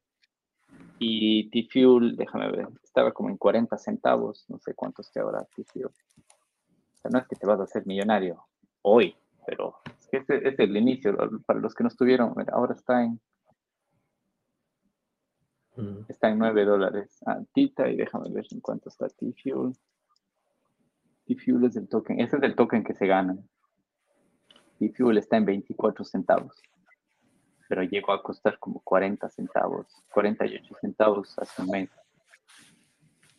Y 1.00 1.50
T-Fuel, 1.50 2.16
déjame 2.16 2.52
ver, 2.52 2.68
estaba 2.84 3.12
como 3.12 3.30
en 3.30 3.38
40 3.38 3.78
centavos, 3.78 4.46
no 4.48 4.60
sé 4.60 4.74
cuánto 4.74 5.02
esté 5.02 5.20
ahora 5.20 5.48
T-Fuel. 5.56 5.88
O 5.88 5.92
sea, 7.02 7.12
no 7.12 7.20
es 7.20 7.28
que 7.28 7.36
te 7.36 7.48
vas 7.48 7.60
a 7.60 7.64
hacer 7.64 7.86
millonario 7.86 8.46
hoy, 8.84 9.16
pero 9.46 9.76
es 10.00 10.08
que 10.08 10.18
es 10.18 10.60
el 10.60 10.78
inicio, 10.78 11.16
para 11.46 11.60
los 11.60 11.74
que 11.74 11.84
no 11.84 11.90
estuvieron, 11.90 12.34
ahora 12.52 12.76
está 12.76 13.04
en 13.04 13.20
está 16.08 16.30
en 16.30 16.40
9 16.40 16.66
dólares. 16.66 17.20
Ah, 17.26 17.42
Tita, 17.54 17.90
y 17.90 17.96
déjame 17.96 18.30
ver 18.30 18.46
en 18.52 18.60
cuánto 18.60 18.90
está 18.90 19.08
T-Fuel. 19.10 19.74
T-Fuel 21.32 21.64
es 21.66 21.78
el 21.78 21.88
token, 21.88 22.20
ese 22.20 22.38
es 22.38 22.44
el 22.44 22.56
token 22.56 22.84
que 22.84 22.94
se 22.94 23.08
gana. 23.08 23.38
T-Fuel 24.80 25.18
está 25.18 25.38
en 25.38 25.46
24 25.46 26.04
centavos, 26.04 26.62
pero 27.70 27.84
llegó 27.84 28.12
a 28.12 28.22
costar 28.22 28.60
como 28.60 28.82
40 28.82 29.30
centavos, 29.30 29.88
48 30.14 30.76
centavos 30.82 31.38
hace 31.40 31.62
un 31.62 31.70
mes. 31.70 31.90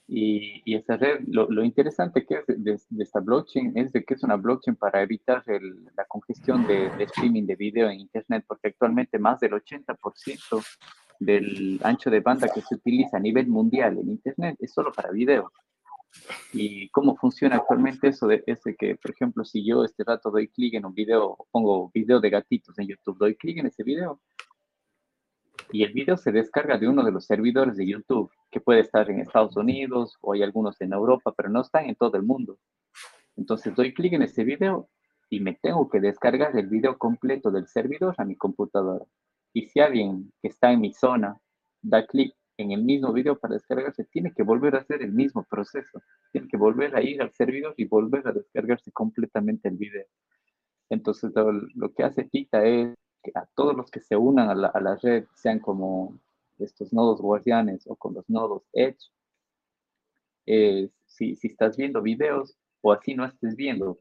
Y, 0.09 0.63
y 0.65 0.75
esa 0.75 0.97
red, 0.97 1.21
lo, 1.27 1.63
interesante 1.63 2.25
que 2.27 2.37
es 2.37 2.47
de, 2.47 2.79
esta 2.99 3.21
blockchain 3.21 3.77
es 3.77 3.93
de 3.93 4.05
que 4.05 4.15
es 4.15 4.23
una 4.23 4.37
blockchain 4.37 4.77
para 4.77 5.03
evitar 5.03 5.43
la 5.97 6.05
congestión 6.07 6.67
de, 6.67 6.91
de, 6.97 7.05
streaming 7.05 7.47
de 7.47 7.57
video 7.57 7.89
en 7.89 8.01
Internet, 8.01 8.45
porque 8.47 8.69
actualmente 8.69 9.19
más 9.19 9.41
del 9.41 9.53
80% 9.53 10.65
del 11.21 11.81
ancho 11.83 12.11
de 12.11 12.21
banda 12.21 12.49
que 12.49 12.63
se 12.63 12.75
utiliza 12.75 13.19
a 13.19 13.21
nivel 13.21 13.49
mundial 13.49 13.99
en 13.99 14.11
Internet 14.11 14.57
es 14.61 14.73
solo 14.73 14.93
para 14.93 15.11
video. 15.11 15.53
¿Y 16.53 16.89
cómo 16.91 17.17
funciona 17.17 17.57
actualmente 17.57 18.09
eso? 18.09 18.27
De, 18.27 18.43
es 18.47 18.61
que, 18.79 18.97
por 18.97 19.11
ejemplo, 19.11 19.45
si 19.45 19.65
yo 19.65 19.85
este 19.85 20.05
rato 20.05 20.31
doy 20.31 20.49
clic 20.49 20.75
en 20.75 20.87
un 20.87 20.95
video, 20.95 21.37
pongo 21.51 21.91
video 21.93 22.21
de 22.21 22.31
gatitos 22.31 22.79
en 22.79 22.89
YouTube, 22.89 23.19
doy 23.19 23.35
clic 23.37 23.59
en 23.59 23.67
ese 23.67 23.83
video 23.83 24.21
y 25.73 25.85
el 25.85 25.93
video 25.93 26.19
se 26.19 26.33
descarga 26.33 26.77
de 26.79 26.87
uno 26.87 27.03
de 27.03 27.11
los 27.11 27.25
servidores 27.25 27.77
de 27.77 27.87
YouTube, 27.87 28.31
que 28.51 28.61
puede 28.61 28.81
estar 28.81 29.11
en 29.11 29.21
Estados 29.21 29.57
Unidos 29.57 30.19
o 30.21 30.35
hay 30.35 30.43
algunos 30.43 30.79
en 30.83 30.93
Europa, 30.93 31.33
pero 31.35 31.49
no 31.49 31.63
están 31.63 31.87
en 31.87 31.97
todo 31.97 32.17
el 32.19 32.23
mundo. 32.23 32.59
Entonces 33.37 33.75
doy 33.75 33.95
clic 33.95 34.13
en 34.13 34.23
ese 34.23 34.45
video 34.45 34.91
y 35.31 35.41
me 35.41 35.55
tengo 35.55 35.89
que 35.89 35.99
descargar 35.99 36.55
el 36.57 36.67
video 36.67 36.99
completo 36.99 37.51
del 37.51 37.67
servidor 37.67 38.15
a 38.19 38.25
mi 38.25 38.37
computadora. 38.37 39.07
Y 39.55 39.69
si 39.69 39.81
alguien 39.81 40.31
que 40.43 40.49
está 40.49 40.73
en 40.73 40.81
mi 40.81 40.93
zona 40.93 41.39
da 41.81 42.07
clic 42.07 42.35
en 42.57 42.73
el 42.73 42.83
mismo 42.85 43.13
video 43.13 43.39
para 43.39 43.55
descargarse, 43.55 44.05
tiene 44.05 44.33
que 44.33 44.43
volver 44.43 44.77
a 44.77 44.81
hacer 44.81 45.03
el 45.03 45.13
mismo 45.13 45.45
proceso. 45.45 46.03
Tiene 46.33 46.49
que 46.49 46.57
volver 46.57 46.95
a 46.95 47.03
ir 47.03 47.23
al 47.23 47.33
servidor 47.33 47.75
y 47.77 47.87
volver 47.87 48.27
a 48.29 48.33
descargarse 48.33 48.93
completamente 48.93 49.69
el 49.69 49.77
video. 49.77 50.07
Entonces, 50.91 51.33
lo, 51.75 51.93
que 51.95 52.05
hace 52.05 52.25
Tita 52.25 52.65
es 52.65 52.95
que 53.23 53.33
a 53.35 53.47
todos 53.55 53.75
los 53.75 53.91
que 53.91 54.01
se 54.01 54.17
unan 54.17 54.51
a 54.51 54.55
la, 54.55 54.99
red, 55.03 55.25
sean 55.35 55.59
como 55.59 56.19
estos 56.59 56.93
nodos 56.93 57.21
guardianes 57.21 57.87
o 57.87 57.97
con 57.97 58.15
los 58.15 58.29
nodos 58.29 58.63
Edge, 58.73 59.11
si, 61.07 61.37
si, 61.37 61.47
estás 61.47 61.77
viendo 61.77 62.03
videos 62.03 62.59
o 62.83 62.93
así 62.93 63.15
no 63.15 63.25
estés 63.25 63.57
viendo 63.57 64.01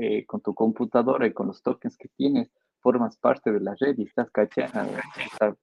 eh, 0.00 0.24
con 0.26 0.40
tu 0.40 0.54
computadora 0.54 1.26
y 1.26 1.32
con 1.32 1.46
los 1.46 1.62
tokens 1.62 1.96
que 1.96 2.08
tienes, 2.08 2.50
formas 2.86 3.16
parte 3.16 3.50
de 3.50 3.58
la 3.58 3.74
red 3.80 3.98
y 3.98 4.04
estás 4.04 4.30
caché, 4.30 4.66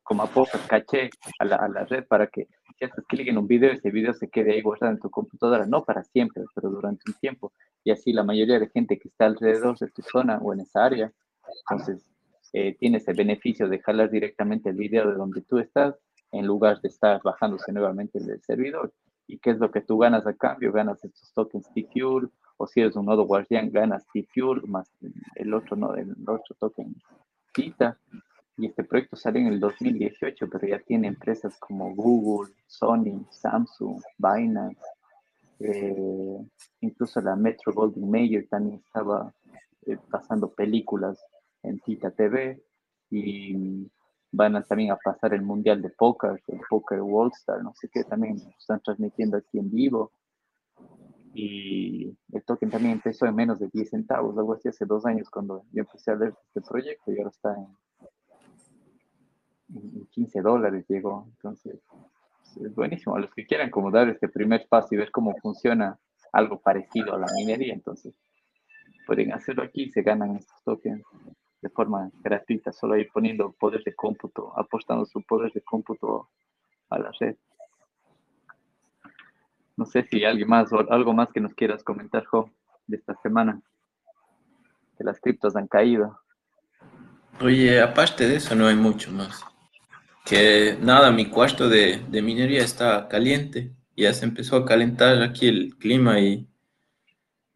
como 0.04 0.24
aportas 0.24 0.60
caché 0.68 1.10
a 1.40 1.46
la, 1.46 1.56
a 1.56 1.70
la, 1.70 1.86
red 1.86 2.06
para 2.06 2.28
que 2.28 2.50
si 2.78 2.84
haces 2.84 3.06
clic 3.08 3.30
en 3.30 3.38
un 3.38 3.48
video, 3.48 3.72
ese 3.72 3.92
video 3.92 4.14
se 4.14 4.28
quede 4.28 4.52
ahí 4.52 4.62
guardado 4.62 4.92
en 4.92 5.00
tu 5.00 5.10
computadora, 5.10 5.66
no 5.66 5.86
para 5.86 6.04
siempre, 6.04 6.44
pero 6.54 6.70
durante 6.70 7.04
un 7.08 7.14
tiempo. 7.14 7.54
Y 7.82 7.92
así 7.92 8.12
la 8.12 8.26
mayoría 8.26 8.60
de 8.60 8.68
gente 8.68 9.00
que 9.00 9.08
está 9.08 9.28
alrededor 9.28 9.78
de 9.80 9.88
tu 9.88 10.02
zona 10.02 10.38
o 10.40 10.52
en 10.52 10.60
esa 10.60 10.84
área, 10.84 11.14
entonces 11.70 12.12
eh, 12.52 12.76
tienes 12.78 13.08
el 13.08 13.16
beneficio 13.16 13.70
de 13.70 13.80
jalar 13.80 14.12
directamente 14.12 14.72
el 14.72 14.76
video 14.76 15.08
de 15.08 15.16
donde 15.16 15.44
tú 15.44 15.60
estás 15.60 15.96
en 16.34 16.46
lugar 16.46 16.82
de 16.82 16.90
estar 16.90 17.22
bajándose 17.24 17.72
nuevamente 17.72 18.20
del 18.20 18.42
servidor. 18.42 18.92
¿Y 19.28 19.40
qué 19.40 19.52
es 19.52 19.60
lo 19.60 19.72
que 19.72 19.80
tú 19.80 19.98
ganas 19.98 20.28
a 20.28 20.34
cambio? 20.34 20.74
Ganas 20.74 21.02
estos 21.06 21.32
tokens 21.34 21.72
T-Fuel 21.74 22.30
o 22.58 22.68
si 22.68 22.82
eres 22.82 22.96
un 22.96 23.06
nodo 23.06 23.24
guardián, 23.26 23.72
ganas 23.72 24.06
T-Fuel 24.14 24.64
más 24.68 24.90
el 25.36 25.54
otro, 25.54 25.76
no, 25.76 25.96
el 25.96 26.16
otro 26.28 26.56
token 26.60 26.96
Tita. 27.54 27.98
Y 28.58 28.68
este 28.68 28.84
proyecto 28.84 29.16
salió 29.16 29.42
en 29.42 29.48
el 29.48 29.60
2018, 29.60 30.48
pero 30.48 30.68
ya 30.68 30.80
tiene 30.80 31.08
empresas 31.08 31.58
como 31.60 31.96
Google, 31.96 32.54
Sony, 32.68 33.26
Samsung, 33.32 34.00
Binance, 34.20 34.80
eh, 35.60 36.46
incluso 36.82 37.22
la 37.22 37.36
Metro 37.36 37.74
Golden 37.74 38.10
Mayer 38.10 38.48
también 38.48 38.82
estaba 38.86 39.34
eh, 39.86 39.98
pasando 40.10 40.50
películas 40.50 41.24
en 41.64 41.80
Tita 41.80 42.12
TV 42.12 42.62
y 43.10 43.90
van 44.32 44.64
también 44.66 44.92
a 44.92 44.98
pasar 44.98 45.34
el 45.34 45.42
Mundial 45.42 45.82
de 45.82 45.90
Póker, 45.90 46.42
el 46.48 46.60
Poker 46.70 47.02
World 47.02 47.34
no 47.62 47.74
sé 47.76 47.88
qué, 47.92 48.04
también 48.04 48.38
están 48.60 48.82
transmitiendo 48.82 49.38
aquí 49.38 49.60
en 49.60 49.72
vivo 49.72 50.12
y 51.34 52.16
el 52.32 52.44
token 52.44 52.70
también 52.70 52.94
empezó 52.94 53.26
en 53.26 53.36
menos 53.36 53.60
de 53.60 53.68
10 53.72 53.90
centavos, 53.90 54.38
algo 54.38 54.54
así 54.54 54.68
hace 54.68 54.86
dos 54.86 55.06
años 55.06 55.30
cuando 55.30 55.64
yo 55.72 55.82
empecé 55.82 56.12
a 56.12 56.16
ver 56.16 56.34
este 56.48 56.62
proyecto 56.62 57.12
y 57.12 57.18
ahora 57.18 57.30
está 57.30 57.56
en, 57.56 57.68
15 60.12 60.42
dólares 60.42 60.86
llegó, 60.88 61.26
entonces 61.30 61.82
es 62.64 62.76
buenísimo, 62.76 63.16
a 63.16 63.20
los 63.20 63.34
que 63.34 63.46
quieran 63.46 63.72
como 63.72 63.90
dar 63.90 64.08
este 64.10 64.28
primer 64.28 64.68
paso 64.70 64.90
y 64.92 64.98
ver 64.98 65.10
cómo 65.10 65.36
funciona 65.42 65.98
algo 66.32 66.62
parecido 66.62 67.16
a 67.16 67.20
la 67.20 67.26
minería, 67.36 67.74
entonces 67.74 68.14
pueden 69.08 69.34
hacerlo 69.34 69.64
aquí 69.64 69.84
y 69.84 69.90
se 69.90 70.04
ganan 70.04 70.36
estos 70.36 70.62
tokens 70.64 71.04
de 71.62 71.70
forma 71.70 72.12
gratuita, 72.22 72.72
solo 72.72 72.98
ir 72.98 73.10
poniendo 73.12 73.54
poder 73.54 73.84
de 73.84 73.96
cómputo, 73.96 74.52
apostando 74.58 75.06
su 75.06 75.24
poder 75.24 75.52
de 75.54 75.62
cómputo 75.62 76.30
a 76.90 77.00
la 77.00 77.12
red. 77.20 77.38
No 79.76 79.86
sé 79.86 80.04
si 80.04 80.24
alguien 80.24 80.48
más 80.48 80.72
o 80.72 80.92
algo 80.92 81.14
más 81.14 81.30
que 81.32 81.40
nos 81.40 81.54
quieras 81.54 81.84
comentar, 81.84 82.26
Jo, 82.26 82.50
de 82.88 82.98
esta 82.98 83.16
semana. 83.22 83.62
Que 84.98 85.04
las 85.04 85.20
criptos 85.20 85.56
han 85.56 85.68
caído. 85.68 86.20
Oye, 87.42 87.82
aparte 87.82 88.28
de 88.28 88.36
eso, 88.36 88.56
no 88.56 88.68
hay 88.68 88.76
mucho 88.76 89.12
más. 89.12 89.44
Que 90.26 90.78
nada, 90.80 91.12
mi 91.12 91.26
cuarto 91.26 91.68
de, 91.68 92.00
minería 92.10 92.64
está 92.64 93.08
caliente. 93.08 93.74
Ya 93.98 94.14
se 94.14 94.26
empezó 94.26 94.58
a 94.58 94.66
calentar 94.66 95.22
aquí 95.22 95.48
el 95.48 95.76
clima 95.78 96.20
y 96.20 96.48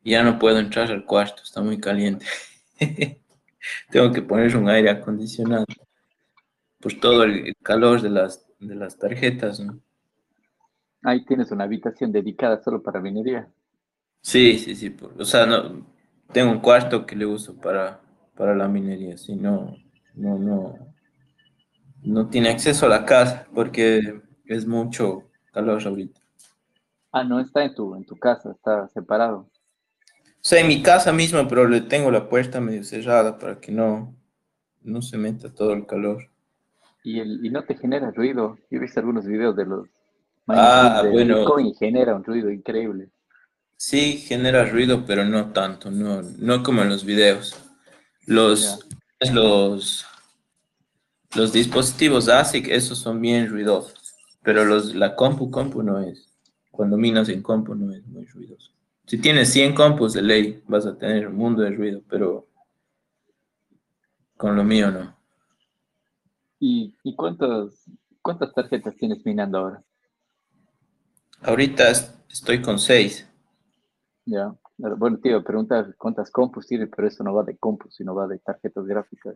ya 0.04 0.24
no 0.24 0.40
puedo 0.40 0.60
entrar 0.60 0.92
al 0.92 1.06
cuarto, 1.06 1.44
está 1.44 1.62
muy 1.62 1.80
caliente. 1.80 2.26
Tengo 3.92 4.12
que 4.12 4.22
poner 4.22 4.56
un 4.58 4.70
aire 4.70 4.90
acondicionado. 4.90 5.66
Por 6.80 6.94
todo 7.00 7.24
el 7.24 7.56
calor 7.64 8.02
de 8.02 8.10
las, 8.10 8.46
de 8.60 8.76
las 8.76 8.98
tarjetas, 8.98 9.60
¿no? 9.60 9.80
Ahí 11.08 11.24
tienes 11.24 11.52
una 11.52 11.64
habitación 11.64 12.12
dedicada 12.12 12.62
solo 12.62 12.84
para 12.84 13.00
minería. 13.00 13.48
Sí, 14.22 14.60
sí, 14.60 14.76
sí. 14.76 14.94
O 15.18 15.24
sea, 15.24 15.46
no, 15.46 15.88
tengo 16.34 16.52
un 16.52 16.60
cuarto 16.60 17.06
que 17.06 17.16
le 17.16 17.26
uso 17.26 17.56
para, 17.56 18.02
para 18.36 18.54
la 18.54 18.68
minería. 18.68 19.18
Si 19.18 19.34
no, 19.34 19.78
no, 20.16 20.38
no, 20.38 20.76
no 22.04 22.28
tiene 22.28 22.50
acceso 22.50 22.88
a 22.88 22.90
la 22.90 23.06
casa 23.06 23.48
porque 23.56 24.22
es 24.48 24.68
mucho 24.68 25.24
calor 25.54 25.82
ahorita. 25.88 26.20
Ah, 27.14 27.24
no 27.24 27.40
está 27.40 27.64
en 27.64 27.74
tu, 27.74 27.96
en 27.96 28.06
tu 28.06 28.18
casa, 28.18 28.52
está 28.52 28.90
separado. 28.90 29.38
O 29.40 29.50
sea, 30.42 30.60
en 30.60 30.68
mi 30.68 30.84
casa 30.84 31.14
misma, 31.14 31.48
pero 31.48 31.70
le 31.70 31.80
tengo 31.80 32.12
la 32.12 32.28
puerta 32.28 32.60
medio 32.60 32.84
cerrada 32.84 33.38
para 33.38 33.62
que 33.62 33.72
no, 33.72 34.14
no 34.82 35.02
se 35.02 35.18
meta 35.18 35.56
todo 35.56 35.72
el 35.72 35.86
calor. 35.86 36.30
¿Y, 37.02 37.22
el, 37.22 37.46
y 37.46 37.50
no 37.50 37.64
te 37.64 37.78
genera 37.78 38.12
ruido? 38.12 38.58
Yo 38.70 38.78
he 38.78 38.82
visto 38.82 39.00
algunos 39.00 39.26
videos 39.26 39.56
de 39.56 39.66
los 39.66 39.88
Ah, 40.48 41.04
bueno. 41.12 41.40
Bitcoin 41.40 41.76
genera 41.76 42.16
un 42.16 42.24
ruido 42.24 42.50
increíble. 42.50 43.10
Sí, 43.76 44.18
genera 44.18 44.66
ruido, 44.66 45.06
pero 45.06 45.24
no 45.26 45.52
tanto, 45.52 45.92
no, 45.92 46.22
no 46.22 46.64
como 46.64 46.82
en 46.82 46.90
los 46.90 47.06
videos. 47.06 47.56
Los, 48.26 48.80
los, 49.32 50.06
los 51.36 51.54
dispositivos 51.54 52.28
ASIC, 52.28 52.70
esos 52.70 52.98
son 52.98 53.22
bien 53.22 53.50
ruidosos, 53.50 54.16
pero 54.42 54.66
los, 54.66 54.96
la 54.96 55.16
compu, 55.16 55.52
compu 55.52 55.84
no 55.84 56.00
es. 56.00 56.28
Cuando 56.72 56.98
minas 56.98 57.30
en 57.30 57.42
compu 57.42 57.76
no 57.76 57.94
es 57.94 58.06
muy 58.08 58.26
ruidoso. 58.26 58.72
Si 59.06 59.20
tienes 59.20 59.54
100 59.54 59.74
compus 59.74 60.14
de 60.14 60.22
ley, 60.22 60.64
vas 60.68 60.86
a 60.86 60.98
tener 60.98 61.28
un 61.28 61.36
mundo 61.36 61.62
de 61.62 61.72
ruido, 61.72 62.02
pero 62.10 62.48
con 64.36 64.56
lo 64.56 64.64
mío 64.64 64.92
no. 64.92 65.16
¿Y, 66.60 66.94
y 67.04 67.16
cuántas, 67.16 67.86
cuántas 68.22 68.54
tarjetas 68.54 68.96
tienes 68.96 69.26
minando 69.26 69.60
ahora? 69.60 69.84
Ahorita 71.42 71.92
estoy 72.30 72.62
con 72.62 72.80
6. 72.80 73.28
Ya. 74.26 74.54
Bueno, 74.78 75.18
tío, 75.18 75.44
pregunta 75.44 75.92
cuántas 75.98 76.30
compus 76.30 76.68
tiene, 76.68 76.88
pero 76.88 77.08
eso 77.08 77.24
no 77.24 77.34
va 77.34 77.44
de 77.44 77.58
compus, 77.58 77.96
sino 77.96 78.14
va 78.14 78.28
de 78.28 78.38
tarjetas 78.40 78.86
gráficas. 78.86 79.36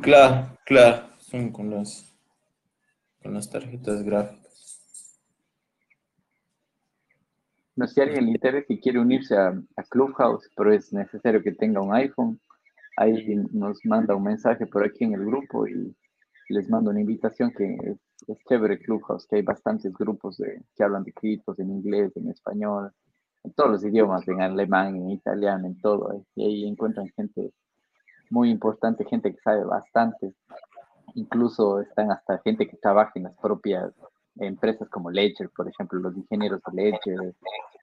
Claro, 0.00 0.56
claro, 0.64 1.06
son 1.18 1.50
con 1.50 1.70
las, 1.70 2.16
con 3.22 3.34
las 3.34 3.50
tarjetas 3.50 4.02
gráficas. 4.02 5.18
No 7.74 7.86
sé 7.86 7.94
si 7.94 8.00
alguien 8.00 8.26
le 8.26 8.30
interesa 8.32 8.66
y 8.72 8.80
quiere 8.80 9.00
unirse 9.00 9.36
a, 9.36 9.48
a, 9.76 9.82
Clubhouse, 9.84 10.50
pero 10.56 10.72
es 10.72 10.92
necesario 10.92 11.42
que 11.42 11.52
tenga 11.52 11.80
un 11.80 11.94
iPhone. 11.94 12.40
Ahí 12.96 13.34
nos 13.52 13.84
manda 13.84 14.14
un 14.14 14.24
mensaje 14.24 14.66
por 14.66 14.84
aquí 14.84 15.04
en 15.04 15.14
el 15.14 15.24
grupo 15.24 15.66
y 15.66 15.96
les 16.48 16.68
mando 16.68 16.90
una 16.90 17.00
invitación 17.00 17.52
que 17.52 17.74
es, 17.74 17.96
es 18.26 18.38
chévere 18.48 18.78
Clubhouse, 18.78 19.26
que 19.26 19.36
hay 19.36 19.42
bastantes 19.42 19.92
grupos 19.92 20.36
de, 20.38 20.62
que 20.74 20.84
hablan 20.84 21.04
de 21.04 21.12
criptos 21.12 21.58
en 21.58 21.70
inglés, 21.70 22.12
en 22.16 22.30
español, 22.30 22.92
en 23.44 23.52
todos 23.52 23.70
los 23.70 23.84
idiomas, 23.84 24.26
en 24.28 24.42
alemán, 24.42 24.96
en 24.96 25.10
italiano, 25.10 25.66
en 25.66 25.80
todo. 25.80 26.12
¿eh? 26.12 26.22
Y 26.36 26.44
ahí 26.44 26.68
encuentran 26.68 27.08
gente 27.16 27.52
muy 28.30 28.50
importante, 28.50 29.04
gente 29.04 29.34
que 29.34 29.40
sabe 29.40 29.64
bastante. 29.64 30.34
Incluso 31.14 31.80
están 31.80 32.12
hasta 32.12 32.38
gente 32.38 32.68
que 32.68 32.76
trabaja 32.76 33.12
en 33.16 33.24
las 33.24 33.36
propias 33.38 33.92
empresas 34.36 34.88
como 34.88 35.10
Ledger, 35.10 35.50
por 35.50 35.68
ejemplo, 35.68 35.98
los 35.98 36.16
ingenieros 36.16 36.60
de 36.66 36.82
Ledger 36.82 37.34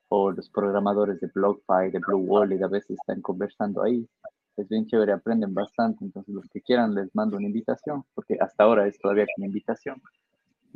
o 0.10 0.32
los 0.32 0.50
programadores 0.50 1.20
de 1.20 1.30
BlockFi, 1.34 1.92
de 1.92 2.00
Blue 2.00 2.20
Wallet, 2.20 2.64
a 2.64 2.68
veces 2.68 2.92
están 2.92 3.22
conversando 3.22 3.84
ahí. 3.84 4.08
Es 4.56 4.68
bien 4.70 4.88
chévere, 4.88 5.12
aprenden 5.12 5.54
bastante. 5.54 6.06
Entonces, 6.06 6.34
los 6.34 6.48
que 6.50 6.62
quieran 6.62 6.96
les 6.96 7.14
mando 7.14 7.38
una 7.38 7.48
invitación, 7.48 8.06
porque 8.16 8.38
hasta 8.40 8.64
ahora 8.64 8.88
es 8.88 8.98
todavía 8.98 9.26
una 9.38 9.48
invitación 9.48 10.02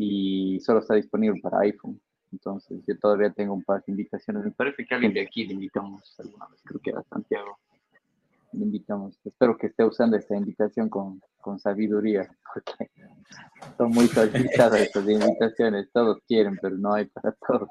y 0.01 0.59
solo 0.61 0.79
está 0.79 0.95
disponible 0.95 1.39
para 1.41 1.59
iPhone. 1.59 2.01
Entonces, 2.31 2.81
yo 2.87 2.97
todavía 2.97 3.31
tengo 3.31 3.53
un 3.53 3.63
par 3.63 3.83
de 3.85 3.91
invitaciones. 3.91 4.43
Me 4.43 4.51
parece 4.51 4.83
que 4.83 4.95
alguien 4.95 5.13
de 5.13 5.21
aquí 5.21 5.45
le 5.45 5.53
invitamos 5.53 6.15
alguna 6.17 6.47
vez, 6.47 6.59
creo 6.63 6.81
que 6.81 6.89
era 6.89 7.03
Santiago. 7.03 7.59
Le 8.53 8.65
invitamos. 8.65 9.19
Espero 9.23 9.55
que 9.55 9.67
esté 9.67 9.83
usando 9.83 10.17
esta 10.17 10.35
invitación 10.35 10.89
con, 10.89 11.21
con 11.39 11.59
sabiduría, 11.59 12.35
porque 12.53 12.89
son 13.77 13.91
muy 13.91 14.07
solicitadas 14.07 14.81
estas 14.81 15.07
invitaciones. 15.07 15.91
Todos 15.93 16.19
quieren, 16.27 16.57
pero 16.59 16.75
no 16.77 16.93
hay 16.93 17.05
para 17.05 17.33
todos. 17.33 17.69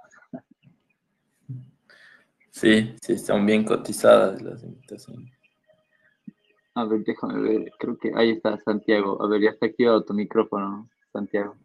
Sí, 2.51 2.95
sí, 3.03 3.13
están 3.15 3.45
bien 3.45 3.65
cotizadas 3.65 4.41
las 4.41 4.63
invitaciones. 4.63 5.33
A 6.75 6.85
ver, 6.85 7.03
déjame 7.03 7.41
ver. 7.41 7.73
Creo 7.79 7.99
que 7.99 8.13
ahí 8.15 8.31
está 8.31 8.57
Santiago. 8.61 9.21
A 9.21 9.29
ver, 9.29 9.41
ya 9.41 9.51
está 9.51 9.67
activado 9.67 10.05
tu 10.05 10.15
micrófono, 10.15 10.89
Santiago. 11.13 11.57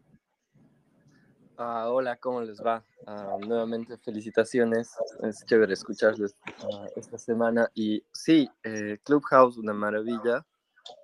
Ah, 1.58 1.88
hola, 1.88 2.16
¿cómo 2.16 2.42
les 2.42 2.60
va? 2.60 2.84
Ah, 3.06 3.38
nuevamente 3.40 3.96
felicitaciones, 3.96 4.90
es 5.22 5.42
chévere 5.46 5.72
escucharles 5.72 6.36
ah, 6.44 6.86
esta 6.96 7.16
semana. 7.16 7.70
Y 7.74 8.04
sí, 8.12 8.50
eh, 8.62 8.98
Clubhouse, 9.02 9.56
una 9.56 9.72
maravilla. 9.72 10.44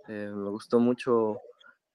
Eh, 0.08 0.30
me 0.34 0.50
gustó 0.50 0.78
mucho 0.78 1.40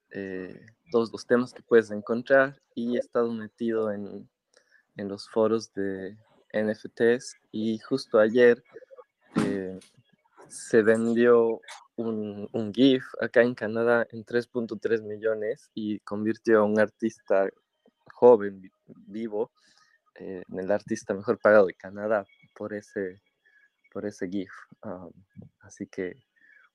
eh, 0.10 0.60
todos 0.92 1.12
los 1.12 1.28
temas 1.28 1.54
que 1.54 1.62
puedes 1.62 1.92
encontrar 1.92 2.60
y 2.74 2.96
he 2.96 3.00
estado 3.00 3.32
metido 3.32 3.92
en, 3.92 4.28
en 4.96 5.08
los 5.08 5.30
foros 5.30 5.72
de 5.74 6.18
NFTs 6.52 7.36
y 7.52 7.78
justo 7.78 8.18
ayer 8.18 8.64
se 10.48 10.82
vendió 10.82 11.62
un, 11.96 12.50
un 12.54 12.74
GIF 12.74 13.06
acá 13.22 13.44
en 13.44 13.54
Canadá 13.54 14.08
en 14.12 14.26
3.3 14.26 15.04
millones 15.04 15.70
y 15.76 16.00
convirtió 16.00 16.62
a 16.62 16.64
un 16.64 16.80
artista 16.80 17.50
joven, 18.18 18.72
vivo, 19.06 19.52
eh, 20.16 20.42
en 20.50 20.60
el 20.60 20.72
artista 20.72 21.14
mejor 21.14 21.38
pagado 21.40 21.68
de 21.68 21.76
Canadá 21.76 22.26
por 22.56 22.74
ese, 22.74 23.22
por 23.94 24.06
ese 24.06 24.28
GIF. 24.28 24.52
así 25.62 25.88
que 25.88 26.16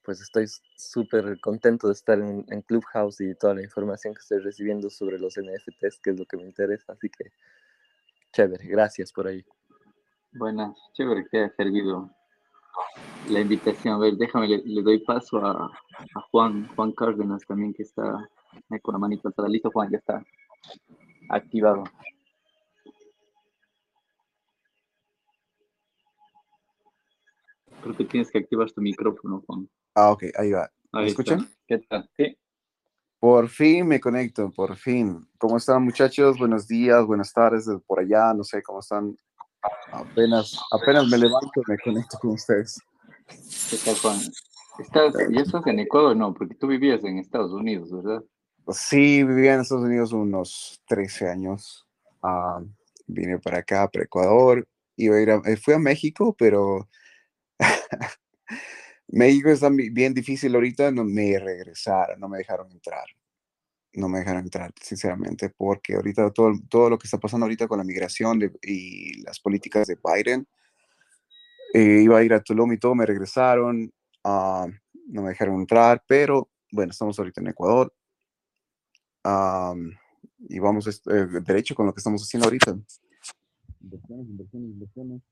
pues 0.05 0.21
estoy 0.21 0.47
súper 0.77 1.39
contento 1.41 1.87
de 1.87 1.93
estar 1.95 2.19
en, 2.19 2.63
Clubhouse 2.63 3.21
y 3.21 3.35
toda 3.37 3.55
la 3.55 3.63
información 3.63 4.15
que 4.15 4.21
estoy 4.21 4.39
recibiendo 4.39 4.91
sobre 4.91 5.19
los 5.19 5.35
NFTs, 5.37 6.01
que 6.01 6.11
es 6.11 6.19
lo 6.19 6.27
que 6.27 6.37
me 6.37 6.45
interesa. 6.45 6.93
Así 6.93 7.09
que 7.09 7.31
chévere, 8.33 8.67
gracias 8.67 9.13
por 9.13 9.29
ahí. 9.29 9.45
Buenas, 10.33 10.77
chévere 10.95 11.25
que 11.31 11.39
haya 11.39 11.55
servido 11.55 12.11
la 13.29 13.41
invitación. 13.41 13.95
A 13.95 13.99
ver, 13.99 14.15
déjame, 14.15 14.49
le, 14.49 14.83
doy 14.83 14.99
paso 15.05 15.39
a, 15.39 15.67
a, 15.67 16.21
Juan, 16.31 16.67
Juan 16.75 16.93
Cárdenas 16.93 17.43
también 17.47 17.73
que 17.73 17.83
está 17.85 18.29
con 18.83 18.93
la 18.95 18.99
manita 18.99 19.29
alzada. 19.29 19.49
Listo, 19.49 19.71
Juan, 19.71 19.91
ya 19.91 19.99
está 19.99 20.25
activado. 21.33 21.85
Creo 27.83 27.97
que 27.97 28.05
tienes 28.05 28.31
que 28.31 28.39
activar 28.39 28.71
tu 28.71 28.81
micrófono, 28.81 29.43
Juan. 29.47 29.69
Ah, 29.95 30.13
ok, 30.13 30.25
ahí 30.37 30.53
va. 30.53 30.71
¿Me 30.93 31.07
escuchan? 31.07 31.49
¿Qué 31.67 31.79
tal? 31.79 32.09
Sí. 32.17 32.37
Por 33.19 33.49
fin 33.49 33.87
me 33.89 34.01
conecto, 34.01 34.51
por 34.51 34.77
fin. 34.77 35.27
¿Cómo 35.39 35.57
están 35.57 35.83
muchachos? 35.83 36.39
Buenos 36.39 36.69
días, 36.69 37.05
buenas 37.07 37.33
tardes 37.33 37.67
por 37.87 38.01
allá, 38.01 38.33
no 38.35 38.45
sé 38.45 38.63
cómo 38.63 38.81
están. 38.81 39.17
Apenas, 39.93 40.59
apenas 40.73 41.07
me 41.09 41.19
levanto 41.19 41.63
me 41.67 41.79
conecto 41.79 42.19
con 42.21 42.33
ustedes. 42.33 42.79
¿Qué 43.71 43.77
tal, 43.85 43.97
Juan? 43.97 44.19
¿Estás, 44.79 45.15
¿Ya 45.31 45.41
estás 45.41 45.67
en 45.67 45.79
Ecuador? 45.81 46.17
No, 46.17 46.35
porque 46.35 46.55
tú 46.55 46.67
vivías 46.67 47.05
en 47.05 47.19
Estados 47.19 47.53
Unidos, 47.53 47.91
¿verdad? 47.93 48.23
Sí, 48.69 49.25
vivía 49.25 49.55
en 49.55 49.61
Estados 49.61 49.85
Unidos 49.85 50.13
unos 50.13 50.81
13 50.87 51.29
años. 51.29 51.87
Ah, 52.23 52.61
vine 53.07 53.39
para 53.39 53.59
acá, 53.59 53.89
para 53.89 54.05
Ecuador. 54.05 54.67
Iba 54.97 55.17
a 55.17 55.21
ir 55.21 55.29
eh, 55.31 55.57
fui 55.57 55.75
a 55.75 55.79
México, 55.79 56.35
pero 56.39 56.89
México 59.09 59.51
está 59.51 59.69
bien 59.71 60.15
difícil 60.15 60.55
ahorita. 60.55 60.93
No 60.93 61.05
me 61.05 61.39
regresaron, 61.39 62.21
no 62.21 62.29
me 62.29 62.39
dejaron 62.39 62.71
entrar. 62.71 63.05
No 63.95 64.09
me 64.09 64.21
dejaron 64.21 64.45
entrar, 64.45 64.73
sinceramente, 64.81 65.51
porque 65.51 65.95
ahorita 65.95 66.31
todo, 66.31 66.53
todo 66.69 66.91
lo 66.91 66.99
que 66.99 67.07
está 67.07 67.19
pasando 67.19 67.45
ahorita 67.45 67.69
con 67.69 67.79
la 67.79 67.85
migración 67.85 68.41
y 68.63 69.23
las 69.23 69.39
políticas 69.39 69.87
de 69.87 69.99
Biden, 70.03 70.47
eh, 71.75 72.01
iba 72.03 72.19
a 72.19 72.23
ir 72.25 72.33
a 72.33 72.41
Tulum 72.41 72.73
y 72.73 72.79
todo, 72.79 72.95
me 72.95 73.05
regresaron, 73.05 73.93
ah, 74.25 74.67
no 75.09 75.23
me 75.23 75.31
dejaron 75.31 75.61
entrar, 75.61 76.03
pero 76.07 76.49
bueno, 76.71 76.93
estamos 76.93 77.19
ahorita 77.19 77.43
en 77.43 77.49
Ecuador 77.49 77.93
y 79.25 80.59
vamos 80.59 81.03
eh, 81.07 81.27
derecho 81.45 81.75
con 81.75 81.87
lo 81.87 81.95
que 81.95 81.99
estamos 81.99 82.23
haciendo 82.23 82.47
ahorita. 82.47 82.77
Inversiones, 83.81 84.29
inversiones, 84.29 84.71
inversiones. 84.71 85.23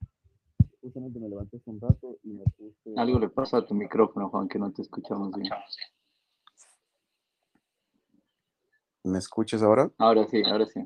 Justamente 0.81 1.21
me 1.21 1.29
levanté 1.29 1.59
hace 1.59 1.71
un 1.71 1.81
rato 1.81 2.19
y 2.23 2.31
me 2.31 2.45
puse... 2.57 2.95
Algo 2.97 3.19
le 3.19 3.29
pasa 3.29 3.59
a 3.59 3.67
tu 3.67 3.75
micrófono, 3.75 4.31
Juan, 4.31 4.49
que 4.49 4.59
no 4.59 4.73
te 4.73 4.83
escuchamos 4.83 5.31
bien. 5.37 5.53
¿Me 9.05 9.19
escuchas 9.19 9.63
ahora? 9.63 9.91
Ahora 9.99 10.27
sí, 10.27 10.43
ahora 10.45 10.67
sí. 10.67 10.81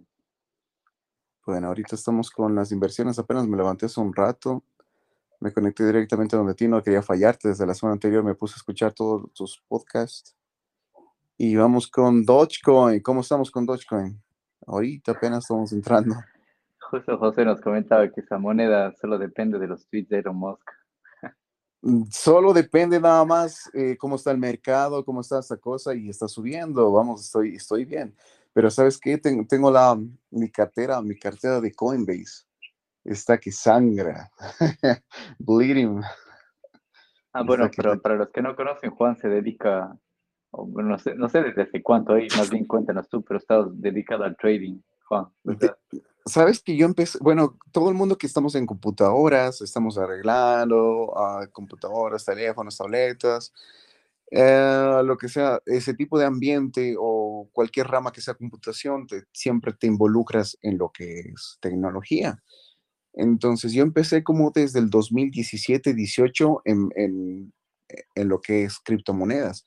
Bueno, 1.47 1.69
ahorita 1.69 1.95
estamos 1.95 2.31
con 2.31 2.55
las 2.55 2.73
inversiones. 2.73 3.19
Apenas 3.19 3.47
me 3.47 3.57
levanté 3.57 3.87
hace 3.87 4.01
un 4.01 4.15
rato. 4.15 4.65
Me 5.41 5.53
conecté 5.53 5.85
directamente 5.85 6.37
a 6.37 6.39
donde 6.39 6.55
ti 6.55 6.67
no 6.67 6.83
quería 6.83 7.03
fallarte. 7.03 7.49
Desde 7.49 7.67
la 7.67 7.75
semana 7.75 7.95
anterior 7.95 8.25
me 8.25 8.35
puse 8.35 8.55
a 8.55 8.57
escuchar 8.57 8.93
todos 8.93 9.31
tus 9.33 9.63
podcasts. 9.69 10.35
Y 11.37 11.57
vamos 11.57 11.89
con 11.89 12.25
Dogecoin. 12.25 13.01
¿Cómo 13.01 13.23
estamos 13.23 13.51
con 13.51 13.67
Dogecoin? 13.67 14.23
Ahorita 14.67 15.13
apenas 15.13 15.45
estamos 15.45 15.73
entrando. 15.73 16.15
Justo 16.91 17.19
José 17.19 17.45
nos 17.45 17.61
comentaba 17.61 18.09
que 18.09 18.21
esa 18.21 18.39
moneda 18.39 18.93
solo 19.01 19.19
depende 19.19 19.59
de 19.59 19.67
los 19.67 19.89
tweets 19.89 20.09
de 20.11 20.19
Elon 20.21 20.37
Musk. 20.37 20.71
Mm, 21.83 22.05
solo 22.11 22.53
depende 22.53 23.01
nada 23.01 23.25
más 23.25 23.69
eh, 23.75 23.97
cómo 23.99 24.17
está 24.17 24.31
el 24.31 24.39
mercado, 24.39 25.05
cómo 25.05 25.23
está 25.23 25.41
esta 25.41 25.57
cosa 25.57 25.95
y 25.95 26.09
está 26.09 26.29
subiendo. 26.29 26.93
Vamos, 26.93 27.23
estoy, 27.23 27.57
estoy 27.57 27.85
bien. 27.85 28.15
Pero 28.53 28.71
¿sabes 28.71 28.99
qué? 28.99 29.19
Tengo, 29.19 29.45
tengo 29.47 29.71
la, 29.71 29.99
mi 30.31 30.51
cartera, 30.51 31.03
mi 31.03 31.19
cartera 31.19 31.61
de 31.61 31.75
Coinbase. 31.75 32.47
Está 33.03 33.39
que 33.39 33.51
sangra. 33.51 34.31
Bleeding. 35.39 36.01
Ah, 37.33 37.43
bueno, 37.43 37.69
pero 37.77 38.01
para 38.01 38.15
los 38.15 38.31
que 38.31 38.41
no 38.41 38.55
conocen, 38.55 38.91
Juan 38.93 39.17
se 39.17 39.29
dedica 39.29 39.99
no 40.75 40.99
sé, 40.99 41.15
no 41.15 41.29
sé 41.29 41.43
desde 41.43 41.83
cuánto 41.83 42.15
ahí, 42.15 42.29
más 42.37 42.51
bien 42.51 42.65
cuéntanos 42.65 43.09
tú, 43.09 43.23
pero 43.23 43.39
estás 43.39 43.67
dedicado 43.81 44.25
al 44.25 44.37
trading, 44.37 44.79
Juan. 45.07 45.27
Sabes 46.27 46.63
que 46.63 46.77
yo 46.77 46.87
empecé, 46.87 47.19
bueno, 47.21 47.59
todo 47.71 47.91
el 47.91 47.95
mundo 47.95 48.17
que 48.17 48.27
estamos 48.27 48.55
en 48.55 48.67
computadoras, 48.67 49.61
estamos 49.61 49.99
arreglando 49.99 51.11
uh, 51.11 51.51
computadoras, 51.53 52.25
teléfonos, 52.25 52.79
tabletas, 52.79 53.53
eh, 54.31 55.03
lo 55.05 55.17
que 55.19 55.29
sea, 55.29 55.61
ese 55.67 55.95
tipo 55.95 56.19
de 56.19 56.25
ambiente 56.25 56.97
o 56.99 57.49
cualquier 57.53 57.89
rama 57.89 58.11
que 58.11 58.23
sea 58.23 58.35
computación, 58.35 59.07
te, 59.07 59.25
siempre 59.33 59.73
te 59.75 59.87
involucras 59.87 60.57
en 60.63 60.79
lo 60.79 60.91
que 60.91 61.21
es 61.21 61.59
tecnología. 61.61 62.43
Entonces 63.13 63.73
yo 63.73 63.83
empecé 63.83 64.25
como 64.25 64.51
desde 64.51 64.81
el 64.81 64.91
2017-18 64.91 66.63
en, 66.65 66.89
en, 66.97 67.53
en, 68.15 68.29
lo 68.29 68.41
que 68.41 68.65
es 68.65 68.79
criptomonedas, 68.79 69.65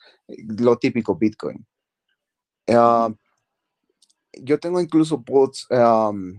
lo 0.59 0.78
típico 0.78 1.15
Bitcoin. 1.15 1.65
Uh, 2.67 3.13
yo 4.41 4.59
tengo 4.59 4.82
incluso 4.82 5.21
posts, 5.23 5.67
um, 5.69 6.34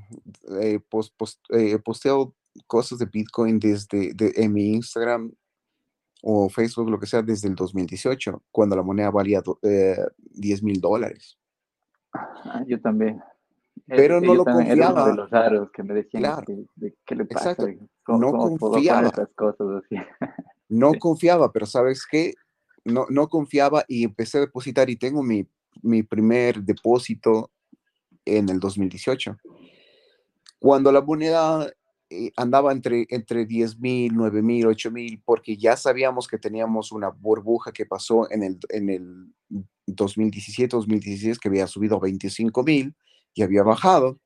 eh, 0.60 0.80
post, 0.88 1.14
post, 1.16 1.40
eh, 1.50 1.78
posteo 1.78 2.34
cosas 2.66 2.98
de 2.98 3.06
Bitcoin 3.06 3.58
desde 3.58 4.12
de, 4.14 4.32
en 4.36 4.52
mi 4.52 4.74
Instagram 4.74 5.32
o 6.22 6.48
Facebook, 6.48 6.90
lo 6.90 6.98
que 6.98 7.06
sea, 7.06 7.22
desde 7.22 7.48
el 7.48 7.54
2018, 7.54 8.42
cuando 8.50 8.74
la 8.76 8.82
moneda 8.82 9.10
valía 9.10 9.42
eh, 9.62 9.96
10 10.16 10.62
mil 10.64 10.80
dólares. 10.80 11.38
Ah, 12.12 12.64
yo 12.66 12.80
también. 12.80 13.22
Pero 13.86 14.20
no 14.20 14.34
lo 14.34 14.44
confiaba. 14.44 14.72
Era 14.72 14.92
uno 14.92 15.06
de 15.06 15.14
los 15.14 15.30
raros 15.30 15.70
que 15.70 15.82
me 15.82 15.94
decían 15.94 16.22
claro. 16.22 16.44
que, 16.44 16.64
de, 16.74 16.96
¿qué 17.06 17.14
le 17.14 17.24
pasa? 17.24 17.52
Exacto. 17.52 17.86
¿Cómo, 18.02 18.18
no 18.18 18.30
cómo 18.32 18.58
confiaba. 18.58 19.08
Esas 19.08 19.28
cosas 19.34 19.84
así? 19.84 19.96
No 20.68 20.92
Sí. 20.92 20.98
confiaba, 20.98 21.52
pero 21.52 21.66
¿sabes 21.66 22.06
qué? 22.10 22.34
No, 22.84 23.06
no 23.10 23.28
confiaba 23.28 23.84
y 23.88 24.04
empecé 24.04 24.38
a 24.38 24.42
depositar 24.42 24.88
y 24.90 24.96
tengo 24.96 25.22
mi, 25.22 25.46
mi 25.82 26.02
primer 26.02 26.62
depósito 26.62 27.50
en 28.24 28.48
el 28.48 28.60
2018. 28.60 29.36
Cuando 30.58 30.90
la 30.92 31.00
moneda 31.02 31.70
eh, 32.10 32.32
andaba 32.36 32.72
entre, 32.72 33.06
entre 33.10 33.46
10 33.46 33.78
mil, 33.78 34.12
9 34.14 34.42
mil, 34.42 34.66
8 34.66 34.90
mil, 34.90 35.22
porque 35.24 35.56
ya 35.56 35.76
sabíamos 35.76 36.26
que 36.26 36.38
teníamos 36.38 36.90
una 36.90 37.10
burbuja 37.10 37.72
que 37.72 37.86
pasó 37.86 38.30
en 38.30 38.42
el, 38.42 38.58
en 38.70 38.88
el 38.88 39.34
2017, 39.86 40.76
2016, 40.76 41.38
que 41.38 41.48
había 41.48 41.66
subido 41.66 41.96
a 41.96 42.00
25 42.00 42.62
mil 42.64 42.94
y 43.34 43.42
había 43.42 43.62
bajado. 43.62 44.18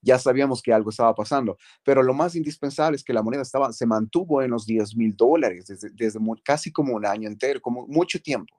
Ya 0.00 0.18
sabíamos 0.18 0.60
que 0.62 0.72
algo 0.72 0.90
estaba 0.90 1.14
pasando, 1.14 1.56
pero 1.84 2.02
lo 2.02 2.14
más 2.14 2.34
indispensable 2.34 2.96
es 2.96 3.04
que 3.04 3.12
la 3.12 3.22
moneda 3.22 3.42
estaba, 3.42 3.72
se 3.72 3.86
mantuvo 3.86 4.42
en 4.42 4.50
los 4.50 4.66
10 4.66 4.96
mil 4.96 5.16
dólares 5.16 5.66
desde, 5.66 5.90
desde 5.90 6.18
muy, 6.18 6.40
casi 6.42 6.70
como 6.70 6.94
un 6.94 7.06
año 7.06 7.28
entero, 7.28 7.60
como 7.60 7.86
mucho 7.86 8.20
tiempo. 8.20 8.54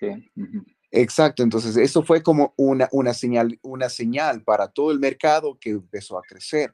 Sí. 0.00 0.08
ujú. 0.36 0.64
Exacto, 0.96 1.42
entonces 1.42 1.76
eso 1.76 2.04
fue 2.04 2.22
como 2.22 2.54
una, 2.56 2.88
una, 2.92 3.12
señal, 3.14 3.58
una 3.62 3.88
señal 3.88 4.44
para 4.44 4.68
todo 4.68 4.92
el 4.92 5.00
mercado 5.00 5.58
que 5.58 5.70
empezó 5.70 6.16
a 6.16 6.22
crecer. 6.22 6.72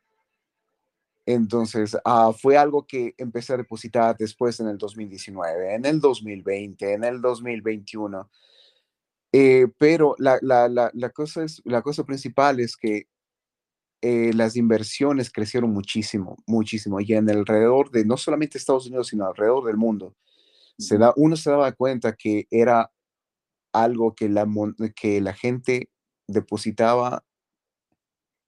Entonces 1.24 1.96
ah, 2.04 2.32
fue 2.38 2.58
algo 2.58 2.86
que 2.86 3.14
empecé 3.16 3.54
a 3.54 3.56
depositar 3.56 4.16
después 4.18 4.60
en 4.60 4.68
el 4.68 4.76
2019, 4.76 5.74
en 5.74 5.86
el 5.86 6.00
2020, 6.00 6.92
en 6.92 7.04
el 7.04 7.20
2021. 7.22 8.30
Eh, 9.32 9.68
pero 9.78 10.14
la, 10.18 10.38
la, 10.42 10.68
la, 10.68 10.90
la, 10.92 11.10
cosa 11.10 11.44
es, 11.44 11.62
la 11.64 11.82
cosa 11.82 12.04
principal 12.04 12.58
es 12.58 12.76
que 12.76 13.06
eh, 14.02 14.32
las 14.34 14.56
inversiones 14.56 15.30
crecieron 15.30 15.70
muchísimo, 15.70 16.36
muchísimo. 16.46 17.00
Y 17.00 17.12
en 17.12 17.28
alrededor 17.30 17.90
de 17.90 18.04
no 18.04 18.16
solamente 18.16 18.58
Estados 18.58 18.86
Unidos, 18.86 19.08
sino 19.08 19.26
alrededor 19.26 19.64
del 19.66 19.76
mundo, 19.76 20.16
se 20.78 20.96
da, 20.96 21.12
uno 21.16 21.36
se 21.36 21.50
daba 21.50 21.72
cuenta 21.72 22.14
que 22.14 22.46
era 22.50 22.90
algo 23.72 24.14
que 24.14 24.28
la, 24.28 24.48
que 24.96 25.20
la 25.20 25.34
gente 25.34 25.90
depositaba 26.26 27.22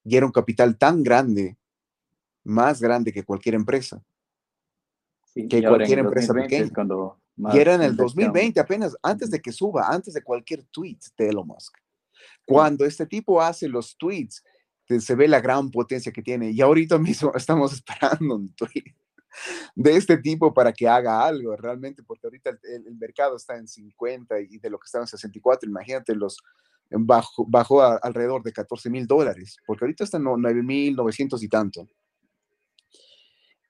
y 0.04 0.16
era 0.16 0.26
un 0.26 0.32
capital 0.32 0.78
tan 0.78 1.02
grande, 1.02 1.56
más 2.42 2.80
grande 2.80 3.12
que 3.12 3.22
cualquier 3.22 3.54
empresa. 3.54 4.02
Sí, 5.26 5.46
Que 5.48 5.62
cualquier 5.62 6.00
empresa 6.00 6.28
2020 6.28 6.54
es 6.56 6.60
pequeña. 6.62 6.74
cuando 6.74 7.21
Y 7.54 7.58
era 7.58 7.74
en 7.74 7.82
el 7.82 7.90
inversión. 7.92 8.26
2020, 8.26 8.60
apenas 8.60 8.96
antes 9.02 9.30
de 9.30 9.40
que 9.40 9.52
suba, 9.52 9.86
antes 9.88 10.14
de 10.14 10.22
cualquier 10.22 10.64
tweet 10.64 10.98
de 11.16 11.28
Elon 11.28 11.46
Musk. 11.46 11.74
Cuando 12.46 12.84
este 12.84 13.06
tipo 13.06 13.40
hace 13.40 13.68
los 13.68 13.96
tweets, 13.96 14.42
se 15.00 15.14
ve 15.14 15.26
la 15.28 15.40
gran 15.40 15.70
potencia 15.70 16.12
que 16.12 16.22
tiene. 16.22 16.50
Y 16.50 16.60
ahorita 16.60 16.98
mismo 16.98 17.32
estamos 17.36 17.72
esperando 17.72 18.36
un 18.36 18.54
tweet 18.54 18.94
de 19.74 19.96
este 19.96 20.18
tipo 20.18 20.52
para 20.52 20.72
que 20.72 20.86
haga 20.86 21.24
algo 21.24 21.56
realmente, 21.56 22.02
porque 22.02 22.26
ahorita 22.26 22.50
el, 22.50 22.86
el- 22.86 22.94
mercado 22.96 23.36
está 23.36 23.56
en 23.56 23.66
50 23.66 24.40
y 24.40 24.58
de 24.58 24.68
lo 24.68 24.78
que 24.78 24.84
estaba 24.84 25.04
en 25.04 25.08
64, 25.08 25.68
imagínate, 25.70 26.14
los 26.14 26.36
bajó, 26.90 27.46
bajó 27.48 27.80
a- 27.80 27.96
alrededor 27.96 28.42
de 28.42 28.52
14 28.52 28.90
mil 28.90 29.06
dólares, 29.06 29.56
porque 29.66 29.86
ahorita 29.86 30.04
están 30.04 30.24
9 30.24 30.62
mil 30.62 30.94
900 30.94 31.42
y 31.42 31.48
tanto. 31.48 31.88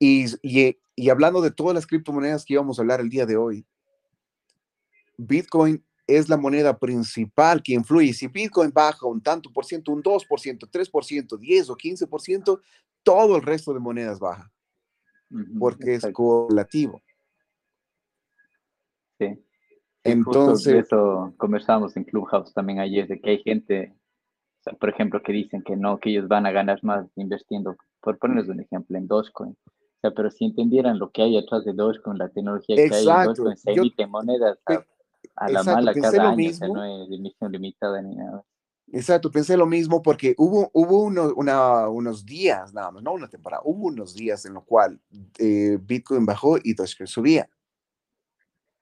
Y, 0.04 0.24
y, 0.42 0.76
y 0.96 1.10
hablando 1.10 1.40
de 1.40 1.52
todas 1.52 1.76
las 1.76 1.86
criptomonedas 1.86 2.44
que 2.44 2.54
íbamos 2.54 2.76
a 2.76 2.82
hablar 2.82 3.00
el 3.00 3.08
día 3.08 3.24
de 3.24 3.36
hoy, 3.36 3.64
Bitcoin 5.16 5.80
es 6.08 6.28
la 6.28 6.36
moneda 6.36 6.76
principal 6.76 7.62
que 7.62 7.74
influye. 7.74 8.12
Si 8.12 8.26
Bitcoin 8.26 8.72
baja 8.74 9.06
un 9.06 9.22
tanto 9.22 9.52
por 9.52 9.64
ciento, 9.64 9.92
un 9.92 10.02
2%, 10.02 10.68
3%, 10.68 11.38
10 11.38 11.70
o 11.70 11.76
15%, 11.76 12.60
todo 13.04 13.36
el 13.36 13.42
resto 13.42 13.72
de 13.72 13.78
monedas 13.78 14.18
baja, 14.18 14.52
porque 15.60 15.94
es 15.94 16.06
correlativo. 16.12 17.00
sí. 19.20 19.28
Justo 19.28 19.44
de 20.02 20.10
Entonces, 20.10 20.86
eso 20.86 21.32
conversamos 21.36 21.96
en 21.96 22.02
Clubhouse 22.02 22.52
también 22.52 22.80
ayer, 22.80 23.06
de 23.06 23.20
que 23.20 23.30
hay 23.30 23.42
gente, 23.44 23.94
o 24.58 24.62
sea, 24.64 24.72
por 24.72 24.88
ejemplo, 24.88 25.22
que 25.22 25.32
dicen 25.32 25.62
que 25.62 25.76
no, 25.76 26.00
que 26.00 26.10
ellos 26.10 26.26
van 26.26 26.44
a 26.44 26.50
ganar 26.50 26.82
más 26.82 27.06
invirtiendo, 27.14 27.76
por 28.00 28.18
ponerles 28.18 28.48
un 28.48 28.58
ejemplo, 28.58 28.98
en 28.98 29.06
Dogecoin. 29.06 29.56
Sea, 30.02 30.10
pero 30.10 30.30
si 30.30 30.44
entendieran 30.44 30.98
lo 30.98 31.10
que 31.12 31.22
hay 31.22 31.38
atrás 31.38 31.64
de 31.64 31.72
Dogecoin, 31.72 32.18
la 32.18 32.28
tecnología 32.28 32.74
que 32.76 32.82
hay 32.82 32.88
en 32.88 32.92
exacto, 32.98 33.28
Dogecoin, 33.30 33.56
se 33.56 33.74
yo 33.74 33.82
emiten 33.82 34.10
monedas 34.10 34.58
a, 34.66 34.72
a 35.36 35.48
la 35.48 35.60
exacto, 35.60 35.74
mala 35.76 35.94
cada 35.94 36.30
año, 36.30 36.50
o 36.50 36.52
sea, 36.52 36.68
mismo. 36.68 36.74
no 36.74 36.84
es 36.84 37.10
emisión 37.10 37.52
limitada 37.52 38.02
ni 38.02 38.14
nada. 38.16 38.44
Exacto, 38.92 39.30
pensé 39.30 39.56
lo 39.56 39.64
mismo 39.64 40.02
porque 40.02 40.34
hubo, 40.36 40.70
hubo 40.74 41.04
uno- 41.04 41.32
una- 41.36 41.88
unos 41.88 42.26
días, 42.26 42.74
nada 42.74 42.90
más, 42.90 43.02
no 43.02 43.12
una 43.12 43.28
temporada, 43.28 43.62
hubo 43.64 43.86
unos 43.86 44.12
días 44.14 44.44
en 44.44 44.54
lo 44.54 44.64
cual 44.64 45.00
eh, 45.38 45.78
Bitcoin 45.80 46.26
bajó 46.26 46.58
y 46.62 46.74
Dogecoin 46.74 47.06
subía. 47.06 47.48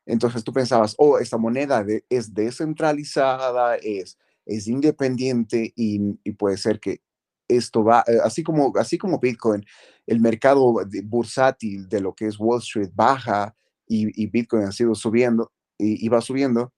Entonces 0.07 0.43
tú 0.43 0.53
pensabas, 0.53 0.95
oh, 0.99 1.19
esta 1.19 1.37
moneda 1.37 1.85
de- 1.85 2.05
es 2.09 2.33
descentralizada, 2.35 3.77
es, 3.77 4.19
es 4.47 4.67
independiente 4.67 5.73
y, 5.77 6.19
y 6.25 6.33
puede 6.33 6.57
ser 6.57 6.81
que 6.81 7.03
esto 7.47 7.85
va, 7.85 8.05
eh, 8.07 8.19
así 8.25 8.43
como, 8.43 8.73
así 8.77 8.97
como 8.99 9.19
Bitcoin, 9.19 9.65
el 10.11 10.21
mercado 10.21 10.75
bursátil 11.05 11.89
de 11.89 12.01
lo 12.01 12.15
que 12.15 12.27
es 12.27 12.37
Wall 12.39 12.59
Street 12.59 12.91
baja 12.93 13.55
y, 13.87 14.23
y 14.23 14.27
Bitcoin 14.27 14.65
ha 14.65 14.73
sido 14.73 14.95
subiendo 14.95 15.53
y, 15.79 16.05
y 16.05 16.09
va 16.09 16.21
subiendo. 16.21 16.73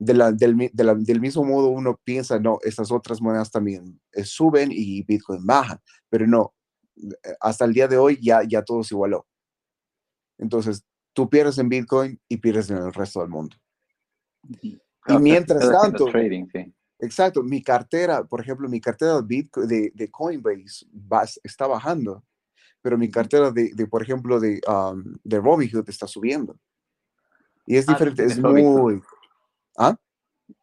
De 0.00 0.14
la- 0.14 0.30
del, 0.30 0.70
de 0.72 0.84
la- 0.84 0.94
del 0.94 1.20
mismo 1.20 1.42
modo 1.44 1.68
uno 1.68 1.98
piensa, 2.04 2.38
no, 2.38 2.58
estas 2.62 2.92
otras 2.92 3.20
monedas 3.20 3.50
también 3.50 4.00
eh, 4.12 4.22
suben 4.22 4.70
y 4.70 5.02
Bitcoin 5.02 5.44
baja, 5.44 5.82
pero 6.08 6.28
no, 6.28 6.54
hasta 7.40 7.64
el 7.64 7.72
día 7.74 7.88
de 7.88 7.98
hoy 7.98 8.16
ya, 8.22 8.42
ya 8.48 8.62
todo 8.62 8.84
se 8.84 8.94
igualó. 8.94 9.26
Entonces, 10.38 10.84
tú 11.12 11.28
pierdes 11.28 11.58
en 11.58 11.68
Bitcoin 11.68 12.20
y 12.28 12.36
pierdes 12.36 12.70
en 12.70 12.76
el 12.76 12.92
resto 12.92 13.18
del 13.20 13.30
mundo. 13.30 13.56
Y 14.62 14.78
Claro, 15.00 15.20
mientras 15.20 15.68
tanto, 15.70 16.04
trading, 16.06 16.46
sí. 16.52 16.72
exacto, 17.00 17.42
mi 17.42 17.62
cartera, 17.62 18.22
por 18.24 18.40
ejemplo, 18.40 18.68
mi 18.68 18.80
cartera 18.80 19.16
de, 19.16 19.22
Bitcoin, 19.22 19.66
de, 19.68 19.90
de 19.94 20.10
Coinbase 20.10 20.86
va- 21.10 21.26
está 21.42 21.66
bajando, 21.66 22.22
pero 22.88 22.96
mi 22.96 23.10
cartera 23.10 23.50
de, 23.50 23.74
de, 23.74 23.86
por 23.86 24.02
ejemplo, 24.02 24.40
de, 24.40 24.62
um, 24.66 25.04
de 25.22 25.38
Robinhood 25.38 25.86
está 25.90 26.06
subiendo. 26.06 26.58
Y 27.66 27.76
es 27.76 27.86
Ah, 27.86 27.92
diferente, 27.92 28.24
es 28.24 28.38
muy... 28.38 29.02
¿Ah? 29.76 29.94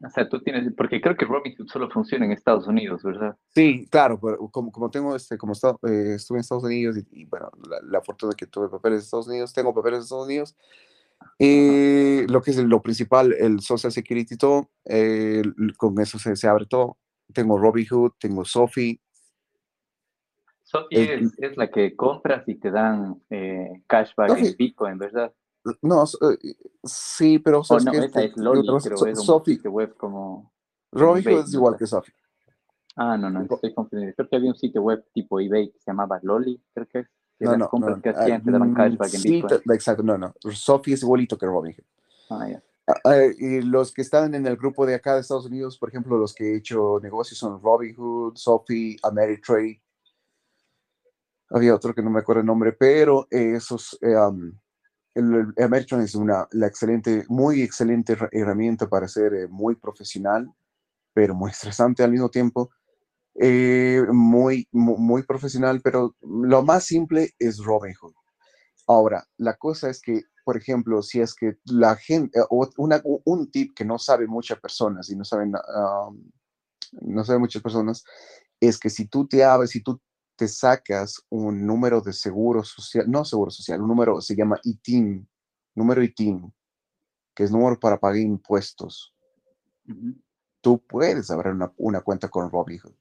O 0.03 0.09
sea, 0.09 0.27
tú 0.27 0.41
tienes, 0.41 0.73
porque 0.75 0.99
creo 0.99 1.15
que 1.15 1.25
Robinhood 1.25 1.67
solo 1.67 1.87
funciona 1.91 2.25
en 2.25 2.31
Estados 2.31 2.65
Unidos, 2.65 3.03
¿verdad? 3.03 3.37
Sí, 3.53 3.87
claro, 3.91 4.19
pero 4.19 4.39
como, 4.49 4.71
como 4.71 4.89
tengo 4.89 5.15
este, 5.15 5.37
como 5.37 5.53
esta- 5.53 5.77
eh, 5.87 6.13
estuve 6.15 6.39
en 6.39 6.41
Estados 6.41 6.63
Unidos 6.63 6.97
y, 6.97 7.21
y, 7.21 7.25
bueno, 7.25 7.51
la, 7.69 7.77
la 7.83 8.01
fortuna 8.01 8.33
que 8.35 8.47
tuve 8.47 8.69
papeles 8.69 9.01
de 9.01 9.03
Estados 9.03 9.27
Unidos, 9.27 9.53
tengo 9.53 9.71
papeles 9.71 9.99
de 9.99 10.03
Estados 10.05 10.25
Unidos, 10.25 10.55
eh, 11.37 12.25
lo 12.27 12.41
que 12.41 12.49
es 12.49 12.57
lo 12.57 12.81
principal, 12.81 13.33
el 13.33 13.59
Social 13.59 13.91
Security 13.91 14.33
y 14.33 14.37
todo, 14.37 14.71
eh, 14.85 15.43
con 15.77 15.99
eso 16.01 16.17
se, 16.17 16.35
se 16.35 16.47
abre 16.47 16.65
todo. 16.65 16.97
Tengo 17.31 17.59
Robinhood, 17.59 18.13
tengo 18.17 18.43
Sophie, 18.45 18.99
Sophie 20.81 21.13
el- 21.13 21.25
es, 21.25 21.33
es 21.39 21.57
la 21.57 21.69
que 21.69 21.95
compras 21.95 22.43
y 22.47 22.55
te 22.55 22.71
dan 22.71 23.21
eh, 23.29 23.83
cashback 23.87 24.29
en 24.29 24.35
Sophie, 24.37 24.55
Bitcoin, 24.57 24.97
¿verdad? 24.97 25.33
no, 25.81 26.03
eh, 26.03 26.55
sí, 26.83 27.39
pero 27.39 27.59
O 27.59 27.63
sabes 27.63 27.85
no, 27.85 27.91
que 27.91 27.97
esa 27.97 28.21
es 28.23 28.37
Loli, 28.37 28.67
creo, 28.83 29.05
es 29.05 29.17
un 29.19 29.25
Sophie, 29.25 29.55
sitio 29.55 29.71
web 29.71 29.95
como, 29.97 30.51
eBay, 30.93 31.39
es 31.39 31.53
igual 31.53 31.75
que 31.77 31.87
Sophie. 31.87 32.13
Ah, 32.95 33.17
no, 33.17 33.29
no, 33.29 33.41
estoy 33.41 33.73
confundido. 33.73 34.13
Creo 34.15 34.29
que 34.29 34.35
había 34.37 34.49
un 34.51 34.55
sitio 34.55 34.81
web 34.81 35.03
tipo 35.13 35.39
eBay 35.39 35.71
que 35.71 35.79
se 35.79 35.91
llamaba 35.91 36.19
Loli, 36.23 36.61
creo 36.73 36.87
que 36.87 36.99
es, 36.99 37.07
que 37.37 37.45
No, 37.45 37.51
las 37.51 37.59
no, 37.59 37.67
compras 37.69 37.95
no, 37.97 38.01
que 38.01 38.09
ah, 38.09 38.13
hacían 38.21 38.43
te 38.43 38.51
daban 38.51 38.73
cashback 38.73 39.13
en 39.15 39.21
sí, 39.21 39.31
Bitcoin. 39.31 39.61
te- 39.65 39.73
exacto, 39.73 40.03
no, 40.03 40.17
no, 40.17 40.33
Sophie 40.51 40.93
es 40.93 41.03
igualito 41.03 41.37
que 41.37 41.45
Robinhood. 41.45 41.83
Ah, 42.29 42.47
ya. 42.49 42.63
Ah, 42.87 42.93
ah, 43.03 43.17
y 43.37 43.61
los 43.63 43.91
que 43.91 44.03
están 44.03 44.35
en 44.35 44.45
el 44.45 44.55
grupo 44.55 44.85
de 44.85 44.93
acá 44.95 45.15
de 45.15 45.21
Estados 45.21 45.47
Unidos, 45.47 45.77
por 45.77 45.89
ejemplo, 45.89 46.17
los 46.17 46.33
que 46.33 46.53
he 46.53 46.57
hecho 46.57 46.99
negocios 47.01 47.39
son 47.39 47.59
Robinhood, 47.61 48.35
Sophie, 48.35 48.97
Ameritrade. 49.01 49.81
Había 51.55 51.75
otro 51.75 51.95
que 51.95 52.03
no 52.03 52.11
me 52.11 52.21
acuerdo 52.21 52.41
el 52.41 52.47
nombre, 52.47 52.73
pero 52.73 53.27
esos, 53.31 53.97
um, 54.03 54.53
el, 55.15 55.53
el 55.57 55.73
es 56.01 56.15
una 56.15 56.47
la 56.51 56.67
excelente, 56.67 57.25
muy 57.29 57.61
excelente 57.63 58.15
her- 58.17 58.29
herramienta 58.31 58.89
para 58.89 59.07
ser 59.07 59.33
eh, 59.35 59.47
muy 59.49 59.75
profesional, 59.75 60.49
pero 61.13 61.35
muy 61.35 61.51
estresante 61.51 62.03
al 62.03 62.11
mismo 62.11 62.29
tiempo. 62.29 62.71
eh, 63.39 64.03
muy, 64.13 64.67
muy 64.73 65.23
profesional, 65.23 65.81
pero 65.83 66.15
lo 66.21 66.63
más 66.63 66.85
simple 66.85 67.31
es 67.39 67.59
Robinhood. 67.59 68.13
Ahora, 68.87 69.25
la 69.37 69.55
cosa 69.57 69.89
es 69.89 70.01
que, 70.01 70.23
por 70.45 70.57
ejemplo, 70.57 71.01
si 71.03 71.21
es 71.21 71.35
que 71.35 71.57
la 71.65 71.95
gente, 71.97 72.39
una, 72.77 73.01
un 73.25 73.51
tip 73.51 73.73
que 73.75 73.85
no 73.85 73.99
sabe 73.99 74.27
muchas 74.27 74.59
personas 74.59 75.09
y 75.09 75.15
no 75.17 75.25
saben, 75.25 75.53
no 77.01 77.23
saben 77.23 77.41
muchas 77.41 77.61
personas, 77.61 78.03
es 78.59 78.77
que 78.79 78.89
si 78.89 79.07
tú 79.07 79.27
te 79.27 79.43
abres, 79.43 79.71
si 79.71 79.81
tú 79.81 79.99
te 80.35 80.47
sacas 80.47 81.23
un 81.29 81.65
número 81.65 82.01
de 82.01 82.13
seguro 82.13 82.63
social, 82.63 83.09
no 83.09 83.23
seguro 83.25 83.51
social, 83.51 83.81
un 83.81 83.87
número 83.87 84.21
se 84.21 84.35
llama 84.35 84.59
ITIN, 84.63 85.27
número 85.75 86.03
ITIN, 86.03 86.53
que 87.33 87.43
es 87.43 87.51
número 87.51 87.79
para 87.79 87.99
pagar 87.99 88.17
impuestos. 88.17 89.13
Tú 90.61 90.79
puedes 90.79 91.29
abrir 91.31 91.53
una, 91.53 91.71
una 91.77 92.01
cuenta 92.01 92.29
con 92.29 92.49
Robinhood. 92.49 92.93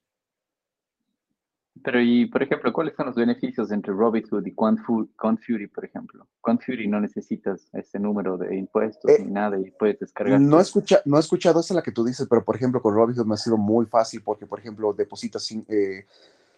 Pero, 1.83 2.01
y 2.01 2.27
por 2.27 2.43
ejemplo, 2.43 2.73
¿cuáles 2.73 2.95
son 2.95 3.07
los 3.07 3.17
beneficios 3.17 3.73
entre 3.73 3.93
Robinhood 3.93 4.47
y 4.47 4.55
Fury, 4.55 5.67
por 5.67 5.85
ejemplo? 5.85 6.27
Fury 6.43 6.87
no 6.87 7.01
necesitas 7.01 7.69
ese 7.73 7.99
número 7.99 8.39
de 8.39 8.57
impuestos 8.57 9.11
eh, 9.11 9.25
ni 9.25 9.33
nada 9.33 9.59
y 9.59 9.71
puedes 9.73 9.99
descargar. 9.99 10.41
No, 10.41 10.61
escucha, 10.61 11.01
no 11.05 11.17
he 11.17 11.21
escuchado 11.21 11.61
esa 11.61 11.75
la 11.75 11.83
que 11.83 11.91
tú 11.91 12.05
dices, 12.05 12.29
pero 12.31 12.45
por 12.45 12.55
ejemplo, 12.55 12.81
con 12.81 12.95
Robinhood 12.95 13.27
me 13.27 13.35
ha 13.35 13.39
sido 13.39 13.57
muy 13.57 13.87
fácil 13.87 14.23
porque, 14.23 14.47
por 14.47 14.61
ejemplo, 14.61 14.93
depositas 14.93 15.43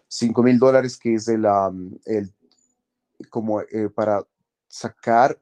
5 0.09 0.41
eh, 0.41 0.45
mil 0.45 0.59
dólares, 0.59 0.99
que 0.99 1.15
es 1.15 1.29
el, 1.29 1.47
el 2.05 2.33
como 3.31 3.61
eh, 3.61 3.89
para 3.95 4.23
sacar 4.69 5.39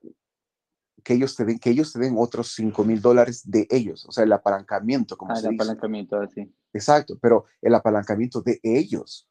que 1.03 1.15
ellos 1.15 1.37
te 1.37 1.45
den, 1.45 1.59
que 1.59 1.71
ellos 1.71 1.93
te 1.93 1.99
den 1.99 2.15
otros 2.17 2.55
5 2.55 2.85
mil 2.85 3.01
dólares 3.01 3.43
de 3.45 3.67
ellos, 3.71 4.07
o 4.07 4.13
sea, 4.13 4.25
el 4.25 4.33
apalancamiento, 4.33 5.17
como 5.17 5.35
ah, 5.35 5.39
el 5.39 5.55
apalancamiento, 5.55 6.19
así. 6.19 6.51
Exacto, 6.73 7.19
pero 7.21 7.45
el 7.61 7.75
apalancamiento 7.75 8.41
de 8.41 8.59
ellos. 8.63 9.29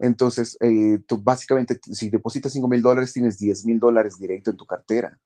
Entonces, 0.00 0.56
eh, 0.60 0.98
tú 1.06 1.18
básicamente, 1.18 1.80
si 1.92 2.10
depositas 2.10 2.52
5 2.52 2.68
mil 2.68 2.82
dólares, 2.82 3.12
tienes 3.12 3.38
10 3.38 3.64
mil 3.66 3.78
dólares 3.78 4.18
directo 4.18 4.50
en 4.50 4.56
tu 4.56 4.66
cartera. 4.66 5.18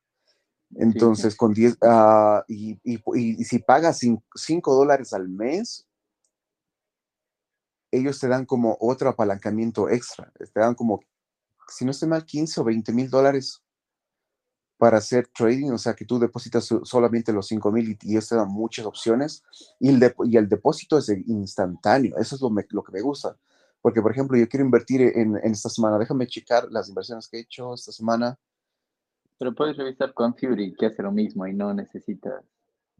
Entonces, 0.75 1.37
con 1.37 1.53
10, 1.53 1.79
ah, 1.83 2.45
y, 2.49 2.79
si 3.45 3.59
pagas 3.59 4.01
5 4.35 4.75
dólares 4.75 5.13
al 5.13 5.29
mes, 5.29 5.87
ellos 7.93 8.19
te 8.19 8.27
dan 8.27 8.47
como 8.47 8.77
otro 8.81 9.09
apalancamiento 9.09 9.89
extra. 9.89 10.33
Te 10.33 10.61
dan 10.61 10.75
como, 10.75 11.01
si 11.69 11.85
no 11.85 11.93
estoy 11.93 12.09
mal, 12.09 12.25
15 12.25 12.61
o 12.61 12.65
20 12.65 12.93
mil 12.93 13.09
dólares 13.09 13.63
para 14.79 14.99
hacer 14.99 15.29
trading, 15.29 15.71
o 15.71 15.79
sea 15.79 15.95
que 15.95 16.05
tú 16.05 16.19
depositas 16.19 16.69
solamente 16.83 17.33
los 17.33 17.47
5 17.47 17.71
mil 17.71 17.89
y, 17.89 18.11
ellos 18.11 18.29
te 18.29 18.35
dan 18.35 18.49
muchas 18.49 18.85
opciones 18.85 19.45
y 19.79 19.91
el, 19.91 20.15
y 20.25 20.37
el 20.37 20.49
depósito 20.49 20.99
es 20.99 21.09
instantáneo. 21.09 22.17
Eso 22.19 22.35
es 22.35 22.41
lo, 22.41 22.83
que 22.83 22.93
me 22.93 23.01
gusta 23.01 23.37
porque, 23.83 24.01
por 24.01 24.13
ejemplo, 24.13 24.39
yo 24.39 24.49
quiero 24.49 24.65
invertir 24.65 25.03
en, 25.03 25.37
esta 25.43 25.69
semana. 25.69 25.99
Déjame 25.99 26.29
checar 26.29 26.69
las 26.71 26.89
inversiones 26.89 27.29
que 27.29 27.39
he 27.39 27.41
hecho 27.41 27.75
esta 27.75 27.91
semana. 27.91 28.39
Pero 29.39 29.53
puedes 29.55 29.77
revisar 29.77 30.15
con 30.15 30.37
Fury, 30.37 30.73
que 30.79 30.87
hace 30.87 31.03
lo 31.03 31.11
mismo 31.11 31.47
y 31.49 31.53
no 31.53 31.75
necesitas. 31.75 32.45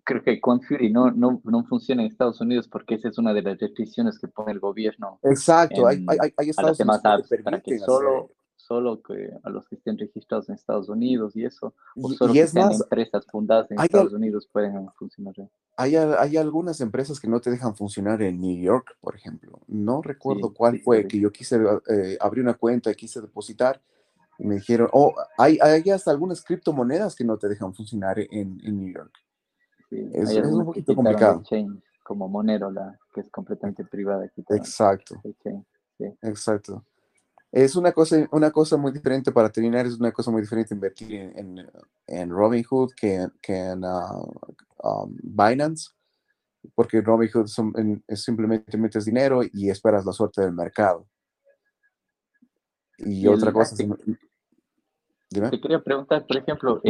Creo 0.05 0.23
que 0.23 0.41
con 0.41 0.61
Fury 0.61 0.93
no, 0.93 1.11
no, 1.11 1.41
no 1.45 1.65
funciona 1.65 2.03
en 2.03 2.09
Estados 2.11 2.41
Unidos 2.41 2.69
porque 2.69 2.97
esa 2.97 3.09
es 3.09 3.19
una 3.19 3.33
de 3.33 3.43
las 3.43 3.59
restricciones 3.59 4.19
que 4.19 4.29
pone 4.29 4.53
el 4.53 4.59
gobierno. 4.59 5.21
Exacto, 5.23 5.87
hay, 5.87 6.05
hay, 6.09 6.33
hay, 6.37 6.51
estados 6.51 6.79
que 6.79 6.85
para 6.85 7.61
que 7.61 7.79
solo, 7.79 8.31
solo 8.57 9.03
que 9.03 9.31
a 9.45 9.51
los 9.51 9.69
que 9.69 9.77
estén 9.77 9.99
registrados 9.99 10.49
en 10.49 10.55
Estados 10.55 10.89
Unidos 10.89 11.37
y 11.37 11.45
eso, 11.45 11.75
o 11.97 12.09
solo 12.11 12.33
que 12.33 12.47
sean 12.47 12.73
empresas 12.73 13.27
fundadas 13.27 13.71
en 13.71 13.81
Estados 13.81 14.13
Unidos 14.13 14.49
pueden 14.51 14.89
funcionar. 14.99 15.35
Hay, 15.77 15.97
hay, 15.97 16.37
algunas 16.37 16.81
empresas 16.81 17.21
que 17.21 17.29
no 17.29 17.41
te 17.41 17.51
dejan 17.51 17.77
funcionar 17.77 18.23
en 18.23 18.41
New 18.41 18.61
York, 18.61 18.97
por 19.01 19.15
ejemplo. 19.15 19.61
No 19.67 20.03
recuerdo 20.03 20.53
cuál 20.53 20.81
fue, 20.81 21.07
que 21.07 21.21
yo 21.21 21.31
quise 21.31 21.61
eh, 21.89 22.17
abrir 22.21 22.43
una 22.43 22.55
cuenta 22.55 22.91
y 22.91 22.95
quise 22.95 23.21
depositar 23.21 23.81
y 24.39 24.47
me 24.47 24.57
dijeron, 24.57 24.89
oh, 24.93 25.15
hay, 25.39 25.59
hay 25.61 25.89
hasta 25.91 26.11
algunas 26.11 26.43
criptomonedas 26.43 27.15
que 27.15 27.25
no 27.25 27.39
te 27.39 27.49
dejan 27.49 27.75
funcionar 27.75 28.19
en, 28.19 28.61
en 28.65 28.81
New 28.81 28.93
York. 28.93 29.13
Es, 29.93 30.31
es 30.31 30.47
un 30.47 30.65
poquito 30.65 30.95
complicado. 30.95 31.43
como 32.03 32.29
Monero, 32.29 32.71
la, 32.71 32.99
que 33.13 33.21
es 33.21 33.31
completamente 33.31 33.85
privada. 33.85 34.31
Exacto. 34.51 35.21
Exacto. 36.23 36.85
Es 37.51 37.77
una 37.77 37.93
cosa, 37.93 38.27
una 38.33 38.51
cosa 38.51 38.79
muy 38.79 38.93
diferente 38.93 39.31
para 39.31 39.51
terminar, 39.51 39.85
es 39.85 39.99
una 40.01 40.11
cosa 40.11 40.31
muy 40.31 40.41
diferente 40.41 40.75
invertir 40.75 41.13
en, 41.13 41.71
en, 42.07 42.31
Robinhood 42.31 42.93
que, 42.97 43.29
que 43.43 43.55
en 43.55 43.85
uh, 43.85 44.27
um, 44.83 45.15
Binance, 45.23 45.91
porque 46.75 47.03
Robinhood 47.03 47.47
es 48.07 48.23
simplemente 48.23 48.79
metes 48.79 49.05
dinero 49.05 49.43
y 49.53 49.69
esperas 49.69 50.07
la 50.07 50.13
suerte 50.13 50.41
del 50.41 50.53
mercado. 50.53 51.07
Y, 52.97 53.27
otra 53.27 53.53
cosa... 53.53 53.77
Te 55.33 55.61
quería 55.61 55.81
preguntar, 55.81 56.27
por 56.27 56.37
ejemplo, 56.37 56.83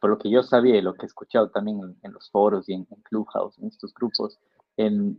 por 0.00 0.10
lo 0.10 0.18
que 0.18 0.30
yo 0.30 0.42
sabía 0.42 0.76
y 0.76 0.82
lo 0.82 0.94
que 0.94 1.02
he 1.02 1.06
escuchado 1.06 1.50
también 1.50 1.96
en, 2.02 2.12
los 2.12 2.30
foros 2.30 2.68
y 2.68 2.74
en, 2.74 2.86
en, 2.90 3.02
Clubhouse, 3.02 3.58
en 3.58 3.68
estos 3.68 3.92
grupos, 3.92 4.38
en, 4.76 5.18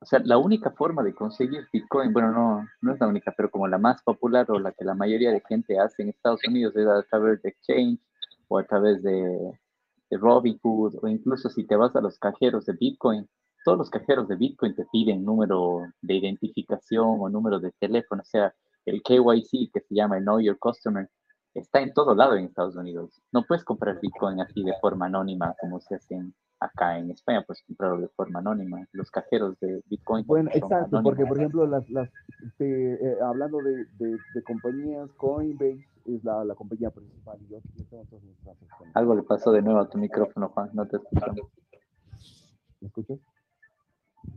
o 0.00 0.06
sea, 0.06 0.20
la 0.24 0.38
única 0.38 0.70
forma 0.70 1.02
de 1.02 1.14
conseguir 1.14 1.66
Bitcoin, 1.72 2.12
bueno, 2.12 2.30
no, 2.30 2.66
no 2.82 2.92
es 2.92 3.00
la 3.00 3.08
única, 3.08 3.34
pero 3.36 3.50
como 3.50 3.66
la 3.66 3.78
más 3.78 4.02
popular 4.02 4.46
o 4.50 4.58
la 4.58 4.72
que 4.72 4.84
la 4.84 4.94
mayoría 4.94 5.32
de 5.32 5.42
gente 5.48 5.78
hace 5.78 6.02
en 6.02 6.10
Estados 6.10 6.40
Unidos 6.46 6.76
es 6.76 6.86
a 6.86 7.02
través 7.02 7.42
de 7.42 7.48
Exchange 7.48 8.00
o 8.46 8.58
a 8.58 8.64
través 8.64 9.02
de, 9.02 9.58
de 10.10 10.16
Robinhood 10.16 10.98
o 11.02 11.08
incluso 11.08 11.50
si 11.50 11.64
te 11.64 11.74
vas 11.74 11.96
a 11.96 12.00
los 12.00 12.18
cajeros 12.18 12.64
de 12.66 12.74
Bitcoin, 12.74 13.28
todos 13.64 13.78
los 13.78 13.90
cajeros 13.90 14.28
de 14.28 14.36
Bitcoin 14.36 14.74
te 14.74 14.86
piden 14.92 15.24
número 15.24 15.82
de 16.00 16.14
identificación 16.14 17.16
o 17.18 17.28
número 17.28 17.58
de 17.58 17.72
teléfono, 17.72 18.22
o 18.22 18.24
sea, 18.24 18.54
el 18.86 19.02
KYC 19.02 19.72
que 19.72 19.80
se 19.80 19.94
llama 19.94 20.16
el 20.16 20.22
Know 20.22 20.40
Your 20.40 20.58
Customer 20.58 21.08
está 21.54 21.80
en 21.80 21.92
todo 21.92 22.14
lado 22.14 22.36
en 22.36 22.46
Estados 22.46 22.76
Unidos. 22.76 23.20
No 23.32 23.44
puedes 23.44 23.64
comprar 23.64 24.00
Bitcoin 24.00 24.40
así 24.40 24.62
de 24.62 24.74
forma 24.80 25.06
anónima 25.06 25.54
como 25.60 25.80
se 25.80 25.96
hace 25.96 26.14
en, 26.14 26.34
acá 26.60 26.98
en 26.98 27.10
España, 27.10 27.44
pues 27.46 27.62
comprarlo 27.66 28.00
de 28.00 28.08
forma 28.08 28.40
anónima. 28.40 28.86
Los 28.92 29.10
cajeros 29.10 29.58
de 29.60 29.82
Bitcoin. 29.86 30.26
Bueno, 30.26 30.50
exacto, 30.52 31.00
porque 31.02 31.24
por 31.26 31.38
ejemplo, 31.38 31.66
las, 31.66 31.88
las, 31.90 32.10
eh, 32.58 33.16
hablando 33.24 33.58
de, 33.58 33.86
de, 33.98 34.42
compañías, 34.42 35.10
Coinbase 35.14 35.86
es 36.06 36.24
la, 36.24 36.44
la 36.44 36.54
compañía 36.54 36.90
principal. 36.90 37.38
Y 37.42 37.52
yo, 37.52 37.58
tengo 37.88 38.04
todas 38.04 38.24
mis 38.24 38.36
Algo 38.94 39.14
le 39.14 39.22
pasó 39.22 39.52
de 39.52 39.62
nuevo 39.62 39.80
a 39.80 39.88
tu 39.88 39.98
micrófono, 39.98 40.48
Juan, 40.48 40.70
no 40.72 40.86
te 40.86 40.96
escucho. 40.96 41.50
¿Me 42.80 42.88
escuchas? 42.88 43.18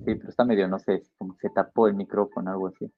Sí, 0.06 0.16
pero 0.16 0.30
está 0.30 0.46
medio, 0.46 0.68
no 0.68 0.80
sé, 0.80 1.04
como 1.18 1.36
se 1.36 1.50
tapó 1.50 1.88
el 1.88 1.96
micrófono, 1.96 2.52
algo 2.52 2.68
así. 2.68 2.92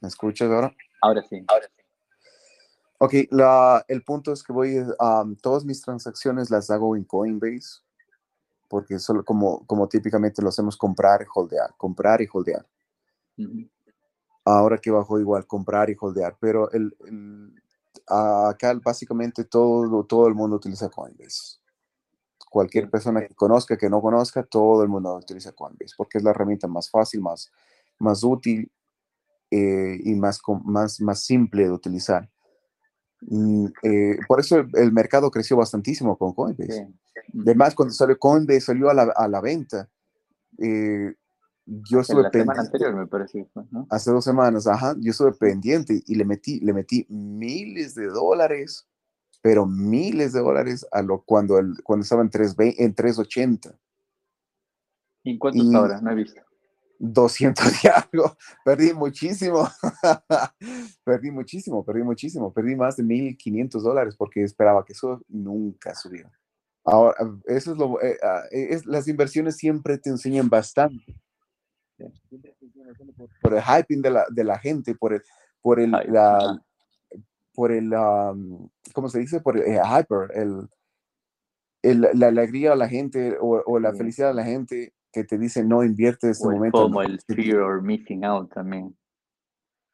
¿Me 0.00 0.08
escuchas 0.08 0.50
ahora? 0.50 0.72
Ahora 1.00 1.22
sí, 1.22 1.44
ahora 1.48 1.66
sí. 1.66 1.81
Ok, 3.04 3.14
la, 3.30 3.84
el 3.88 4.04
punto 4.04 4.32
es 4.32 4.44
que 4.44 4.52
voy, 4.52 4.76
a 5.00 5.24
todas 5.40 5.64
mis 5.64 5.82
transacciones 5.82 6.50
las 6.50 6.70
hago 6.70 6.94
en 6.94 7.02
Coinbase 7.02 7.80
porque 8.68 9.00
solo 9.00 9.24
como, 9.24 9.66
como 9.66 9.88
típicamente 9.88 10.40
lo 10.40 10.50
hacemos 10.50 10.76
comprar 10.76 11.20
y 11.20 11.24
holdear, 11.34 11.74
comprar 11.76 12.22
y 12.22 12.28
holdear. 12.32 12.64
Ahora 14.44 14.78
que 14.78 14.92
bajo 14.92 15.18
igual, 15.18 15.48
comprar 15.48 15.90
y 15.90 15.96
holdear, 16.00 16.36
pero 16.38 16.70
el, 16.70 16.94
acá 18.06 18.72
básicamente 18.80 19.46
todo, 19.46 20.04
todo 20.04 20.28
el 20.28 20.34
mundo 20.36 20.54
utiliza 20.54 20.88
Coinbase. 20.88 21.58
Cualquier 22.48 22.88
persona 22.88 23.26
que 23.26 23.34
conozca, 23.34 23.76
que 23.76 23.90
no 23.90 24.00
conozca, 24.00 24.44
todo 24.44 24.84
el 24.84 24.88
mundo 24.88 25.16
utiliza 25.16 25.50
Coinbase, 25.50 25.94
porque 25.96 26.18
es 26.18 26.24
la 26.24 26.30
herramienta 26.30 26.68
más 26.68 26.88
fácil, 26.88 27.20
más, 27.20 27.50
más 27.98 28.22
útil 28.22 28.70
eh, 29.50 29.98
y 30.04 30.14
más, 30.14 30.40
más, 30.64 31.00
más 31.00 31.24
simple 31.24 31.64
de 31.64 31.72
utilizar. 31.72 32.31
Mm, 33.28 33.66
eh, 33.82 34.18
por 34.26 34.40
eso 34.40 34.64
el, 34.74 34.92
mercado 34.92 35.30
creció 35.30 35.56
bastantísimo 35.56 36.16
con 36.16 36.32
Coinbase. 36.32 36.88
Además, 37.40 37.74
cuando 37.74 37.94
salió 37.94 38.18
Coinbase, 38.18 38.60
salió 38.60 38.90
a 38.90 38.94
la, 38.94 39.12
a 39.14 39.28
la 39.28 39.40
venta. 39.40 39.88
Eh, 40.58 41.14
yo 41.64 42.00
estuve 42.00 42.28
pendiente. 42.30 42.60
anterior, 42.60 42.94
me 42.94 43.06
parece. 43.06 43.48
Hace 43.88 44.10
dos 44.10 44.24
semanas, 44.24 44.66
ajá. 44.66 44.96
Yo 44.98 45.12
estuve 45.12 45.32
pendiente 45.32 46.02
y 46.06 46.14
le 46.16 46.24
metí, 46.24 46.60
le 46.60 46.72
metí 46.72 47.06
miles 47.08 47.94
de 47.94 48.06
dólares, 48.06 48.88
pero 49.40 49.66
miles 49.66 50.32
de 50.32 50.40
dólares 50.40 50.86
a 50.90 51.02
lo 51.02 51.22
cuando, 51.22 51.58
el, 51.58 51.82
cuando 51.84 52.02
estaba 52.02 52.22
en, 52.22 52.30
3, 52.30 52.56
en 52.58 52.94
380. 52.94 53.78
¿Y 55.24 55.30
en 55.30 55.38
cuánto 55.38 55.62
está 55.62 55.78
ahora? 55.78 56.00
No 56.00 56.10
he 56.10 56.14
visto. 56.16 56.40
200 57.02 57.64
y 57.84 57.88
algo, 57.88 58.36
perdí 58.64 58.94
muchísimo, 58.94 59.68
perdí 61.04 61.32
muchísimo, 61.32 61.84
perdí 61.84 62.02
muchísimo, 62.04 62.52
perdí 62.52 62.76
más 62.76 62.96
de 62.96 63.02
1.500 63.02 63.80
dólares 63.80 64.14
porque 64.16 64.44
esperaba 64.44 64.84
que 64.84 64.92
eso 64.92 65.20
nunca 65.28 65.94
subiera. 65.96 66.30
Ahora, 66.84 67.16
eso 67.46 67.72
es 67.72 67.78
lo, 67.78 68.00
eh, 68.00 68.18
ah, 68.22 68.44
es, 68.50 68.86
las 68.86 69.08
inversiones 69.08 69.56
siempre 69.56 69.98
te 69.98 70.10
enseñan 70.10 70.48
bastante. 70.48 71.16
Por, 73.40 73.54
el 73.54 73.62
hyping 73.62 74.02
de 74.02 74.10
la, 74.10 74.24
de 74.30 74.44
la 74.44 74.58
gente, 74.58 74.94
por 74.94 75.12
el, 75.12 75.22
por 75.60 75.80
el, 75.80 75.90
la, 75.90 76.60
por 77.52 77.72
el, 77.72 77.90
¿cómo 78.92 79.08
se 79.08 79.18
dice? 79.18 79.40
Por 79.40 79.56
el 79.56 79.64
eh, 79.64 79.80
hyper, 79.84 80.30
el, 80.34 80.68
el, 81.82 82.08
la 82.14 82.28
alegría 82.28 82.70
de 82.70 82.76
la 82.76 82.88
gente 82.88 83.36
o, 83.40 83.62
o 83.66 83.78
la 83.78 83.92
felicidad 83.92 84.28
de 84.28 84.34
la 84.34 84.44
gente 84.44 84.92
que 85.12 85.24
te 85.24 85.38
dice 85.38 85.64
no 85.64 85.84
invierte 85.84 86.26
en 86.26 86.32
este 86.32 86.48
O 86.48 86.52
momento. 86.52 86.78
FOMO, 86.82 87.02
no. 87.02 87.08
el 87.08 87.20
fear 87.20 87.58
or 87.58 87.82
missing 87.82 88.24
out 88.24 88.52
también. 88.52 88.96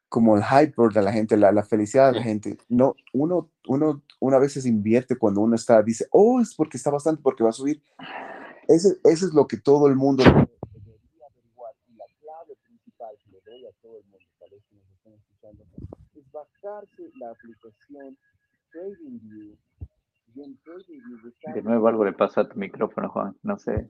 como 0.09 0.35
el 0.35 0.43
hype 0.43 0.73
de 0.93 1.01
la 1.03 1.11
gente, 1.11 1.37
la, 1.37 1.51
la 1.51 1.63
felicidad 1.63 2.11
de 2.11 2.17
la 2.17 2.23
gente. 2.23 2.57
No, 2.67 2.95
uno, 3.13 3.51
uno, 3.67 4.01
uno 4.19 4.35
a 4.35 4.39
veces 4.39 4.65
invierte 4.65 5.15
cuando 5.17 5.41
uno 5.41 5.55
está, 5.55 5.83
dice, 5.83 6.07
oh, 6.11 6.41
es 6.41 6.55
porque 6.55 6.77
está 6.77 6.89
bastante, 6.89 7.21
porque 7.21 7.43
va 7.43 7.51
a 7.51 7.53
subir. 7.53 7.83
Ese, 8.67 8.97
eso 9.03 9.25
es 9.27 9.33
lo 9.33 9.47
que 9.47 9.57
todo 9.57 9.87
el 9.87 9.95
mundo 9.95 10.23
debería 10.23 10.47
averiguar. 11.29 11.73
Y 11.87 11.93
la 11.95 12.05
clave 12.21 12.55
principal 12.65 13.15
que 13.23 13.29
le 13.31 13.41
doy 13.45 13.65
a 13.65 13.71
todo 13.81 13.97
el 13.99 14.03
mundo, 14.05 14.25
tal 14.39 14.49
vez 14.49 14.63
que 14.67 14.75
nos 14.75 15.19
escuchando, 15.19 15.63
es 16.15 16.31
bajarse 16.31 17.11
la 17.19 17.29
aplicación 17.29 18.17
TradingView. 18.71 19.55
De 21.53 21.61
nuevo 21.63 21.87
algo 21.87 22.05
le 22.05 22.13
pasó 22.13 22.41
a 22.41 22.47
tu 22.49 22.57
micrófono, 22.57 23.09
Juan. 23.09 23.35
No 23.43 23.57
sé. 23.57 23.89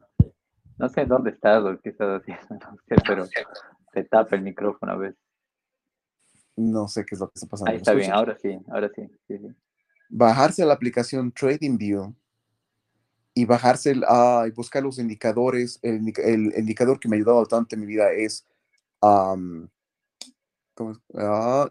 No 0.80 0.88
sé 0.88 1.06
dónde 1.06 1.32
estás 1.32 1.62
o 1.64 1.78
qué 1.82 1.90
estás 1.90 2.22
haciendo, 2.22 2.48
no 2.72 2.78
sé, 2.88 2.96
pero 3.06 3.28
te 3.92 4.04
tapa 4.06 4.36
el 4.38 4.42
micrófono 4.42 4.94
a 4.94 4.96
veces. 4.96 5.20
No 6.56 6.88
sé 6.88 7.06
qué 7.06 7.16
es 7.16 7.20
lo 7.22 7.28
que 7.28 7.34
está 7.36 7.48
pasando. 7.48 7.70
Ahí 7.70 7.76
¿me 7.78 7.82
está 7.82 7.94
bien, 7.94 8.12
ahora 8.12 8.38
sí, 8.42 8.58
ahora 8.70 8.90
sí. 8.96 9.02
sí, 9.28 9.38
sí. 9.38 9.48
bajarse 10.10 10.66
la 10.66 10.74
aplicación 10.74 11.32
TradingView 11.32 12.14
y 13.34 13.46
bajarse 13.46 13.92
el- 13.92 14.06
y 14.48 14.52
buscar 14.52 14.84
los 14.84 15.00
indicadores. 15.00 15.80
El, 15.82 15.98
indica- 15.98 16.24
el 16.24 16.54
indicador 16.58 17.00
que 17.00 17.08
me 17.08 17.16
ha 17.16 17.20
ayudado 17.20 17.46
tanto 17.46 17.76
en 17.76 17.82
mi 17.82 17.88
vida 17.88 18.12
es 18.12 18.46
um, 19.02 19.68
¿cómo 20.74 20.92
es? 20.92 20.98
Ah, 21.16 21.70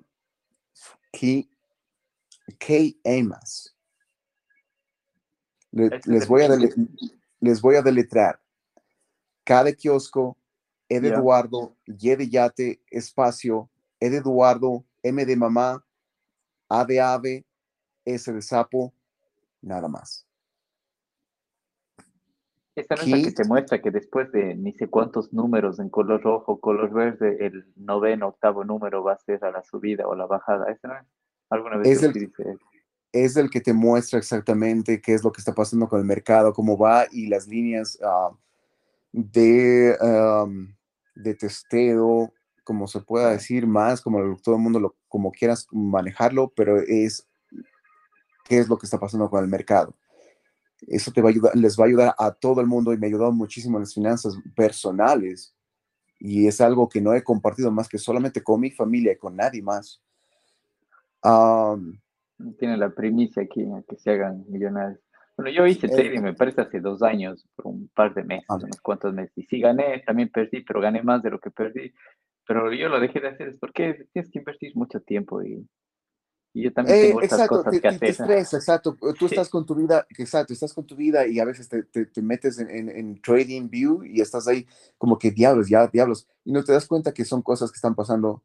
Key-. 1.13 1.51
Le- 5.73 6.01
les, 6.07 6.27
voy 6.27 6.43
a 6.43 6.49
dele- 6.49 6.75
les 7.41 7.61
voy 7.61 7.77
a 7.77 7.83
deletrar. 7.83 8.41
Cada 9.49 9.73
kiosco, 9.73 10.37
E 10.91 11.01
de 11.01 11.09
Ya. 11.09 11.15
Eduardo, 11.15 11.75
Y 11.87 12.15
de 12.15 12.29
yate, 12.29 12.83
espacio, 12.91 13.71
E 13.99 14.11
de 14.11 14.19
Eduardo, 14.19 14.85
M 15.03 15.25
de 15.25 15.37
mamá, 15.37 15.83
A 16.69 16.85
de 16.85 17.01
ave, 17.01 17.47
S 18.05 18.31
de 18.31 18.43
sapo, 18.43 18.93
nada 19.63 19.89
más. 19.89 20.27
Esta 22.77 22.97
no 22.97 23.03
es 23.03 23.09
la 23.09 23.17
que 23.23 23.31
te 23.33 23.45
muestra 23.45 23.81
que 23.81 23.91
después 23.91 24.31
de 24.33 24.55
ni 24.55 24.75
sé 24.75 24.89
cuántos 24.89 25.33
números 25.33 25.79
en 25.79 25.89
color 25.89 26.23
rojo, 26.23 26.61
color 26.61 26.93
verde, 26.93 27.39
el 27.41 27.73
noveno, 27.75 28.29
octavo 28.29 28.65
número 28.65 29.03
va 29.03 29.15
a 29.15 29.19
ser 29.19 29.43
a 29.47 29.51
la 29.51 29.63
subida 29.63 30.07
o 30.07 30.15
la 30.15 30.27
bajada. 30.27 30.71
¿Esa 30.71 30.89
no 30.89 30.95
es? 30.99 31.07
Alguna 31.49 31.79
vez 31.79 31.89
Es 31.89 32.03
el- 32.03 32.13
dice 32.13 32.59
es 33.13 33.37
el 33.39 33.49
que 33.49 33.63
te 33.63 33.73
muestra 33.73 34.19
exactamente 34.19 35.01
qué 35.01 35.15
es 35.15 35.25
lo 35.25 35.33
que 35.33 35.41
está 35.41 35.55
pasando 35.55 35.89
con 35.89 36.01
el 36.01 36.05
mercado, 36.05 36.53
cómo 36.53 36.77
va 36.77 37.07
y 37.11 37.29
las 37.29 37.49
líneas 37.49 37.99
ah, 38.03 38.31
de, 39.19 39.97
testeo, 41.39 42.33
como 42.65 42.87
se 42.87 43.01
pueda 43.01 43.31
decir 43.31 43.67
más, 43.67 44.01
como 44.01 44.37
todo 44.37 44.57
el 44.57 44.61
mundo 44.61 44.79
lo, 44.79 44.97
como 45.09 45.33
quieras 45.33 45.67
manejarlo, 45.73 46.53
pero 46.55 46.79
es 46.79 47.27
qué 48.45 48.59
es 48.59 48.69
lo 48.69 48.79
que 48.79 48.87
está 48.87 48.99
pasando 48.99 49.29
con 49.29 49.43
el 49.43 49.51
mercado. 49.51 49.95
Eso 50.87 51.11
te 51.11 51.21
va 51.21 51.29
a 51.29 51.33
ayudar, 51.33 51.57
les 51.57 51.79
va 51.79 51.85
a 51.85 51.89
ayudar 51.89 52.15
a 52.19 52.31
todo 52.33 52.61
el 52.61 52.67
mundo 52.67 52.93
y 52.93 52.99
me 52.99 53.07
ha 53.07 53.11
ayudado 53.11 53.33
muchísimo 53.33 53.79
en 53.79 53.83
las 53.83 53.95
finanzas 53.95 54.35
personales. 54.55 55.55
Y 56.21 56.47
es 56.47 56.61
algo 56.61 56.89
que 56.89 57.01
no 57.01 57.15
he 57.15 57.23
compartido 57.23 57.71
más 57.71 57.89
que 57.89 57.99
solamente 57.99 58.43
con 58.43 58.61
mi 58.61 58.71
familia 58.71 59.13
y 59.13 59.19
con 59.19 59.37
nadie 59.37 59.63
más. 59.63 60.01
Tiene 62.59 62.77
la 62.77 62.91
primicia 62.91 63.43
aquí 63.43 63.67
que 63.89 63.97
se 63.97 64.11
hagan 64.11 64.45
millonarios. 64.49 65.01
Bueno, 65.39 65.53
yo 65.53 65.67
hice 65.69 65.87
Eh, 65.87 65.93
trading, 65.95 66.21
me 66.21 66.35
parece, 66.35 66.61
hace 66.63 66.81
dos 66.81 67.01
años, 67.03 67.47
por 67.55 67.69
un 67.69 67.89
par 67.95 68.13
de 68.13 68.25
meses, 68.25 68.49
unos 68.51 68.81
cuantos 68.83 69.15
meses. 69.15 69.33
Y 69.37 69.45
sí 69.45 69.61
gané, 69.61 70.03
también 70.05 70.31
perdí, 70.31 70.63
pero 70.63 70.81
gané 70.81 71.01
más 71.05 71.23
de 71.23 71.31
lo 71.31 71.39
que 71.39 71.53
perdí. 71.53 71.93
Pero 72.45 72.73
yo 72.73 72.89
lo 72.89 72.99
dejé 72.99 73.21
de 73.21 73.29
hacer, 73.29 73.49
es 73.51 73.57
porque 73.61 74.07
tienes 74.13 74.31
que 74.33 74.41
invertir 74.41 74.75
mucho 74.75 75.01
tiempo 75.01 75.41
y, 75.43 75.65
y 76.55 76.65
yo 76.65 76.73
también 76.73 76.99
Eh, 76.99 77.03
tengo 77.03 77.19
otras 77.19 77.31
exacto, 77.31 77.59
cosas 77.61 77.73
te, 77.73 77.81
que 77.81 77.89
te- 77.89 78.09
estresa, 78.09 78.57
exacto. 78.57 78.97
Tú 79.17 79.27
Sí. 79.27 79.37
estás 79.37 79.49
con 79.49 79.65
tu 79.65 79.77
vida, 79.77 80.07
exacto, 80.19 80.53
estás 80.53 80.75
con 80.75 80.87
tu 80.87 80.97
vida 80.97 81.25
y 81.27 81.39
a 81.39 81.45
veces 81.45 81.69
te, 81.69 81.85
te- 81.85 82.07
te 82.07 82.23
metes 82.23 82.59
en, 82.59 82.69
en- 82.71 82.89
en 82.91 83.23
Trading 83.23 83.69
View 83.71 84.03
y 84.05 84.21
estás 84.21 84.49
ahí 84.49 84.67
como 84.97 85.19
que 85.19 85.31
diablos, 85.31 85.69
ya 85.69 85.87
diablos, 85.87 86.27
y 86.45 86.51
no 86.53 86.65
te 86.65 86.73
das 86.73 86.87
cuenta 86.89 87.13
que 87.15 87.25
son 87.25 87.43
cosas 87.43 87.71
que 87.71 87.77
están 87.77 87.95
pasando. 87.95 88.43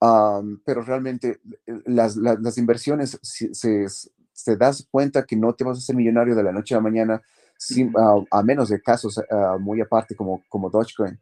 Am, 0.00 0.60
pero 0.66 0.82
realmente 0.82 1.40
eh, 1.66 1.80
las, 1.86 2.16
las, 2.16 2.38
las 2.40 2.58
inversiones, 2.58 3.18
si- 3.22 3.54
se, 3.54 3.86
se 4.34 4.56
das 4.56 4.86
cuenta 4.90 5.24
que 5.24 5.36
no 5.36 5.54
te 5.54 5.64
vas 5.64 5.78
a 5.78 5.80
hacer 5.80 5.96
millonario 5.96 6.34
de 6.34 6.42
la 6.42 6.52
noche 6.52 6.74
a 6.74 6.78
la 6.78 6.82
mañana, 6.82 7.22
sin- 7.56 7.92
ah, 7.96 8.16
a 8.30 8.42
menos 8.42 8.68
de 8.68 8.82
casos 8.82 9.18
ah, 9.30 9.56
muy 9.58 9.80
aparte 9.80 10.14
como, 10.14 10.42
como 10.48 10.68
Dogecoin. 10.68 11.18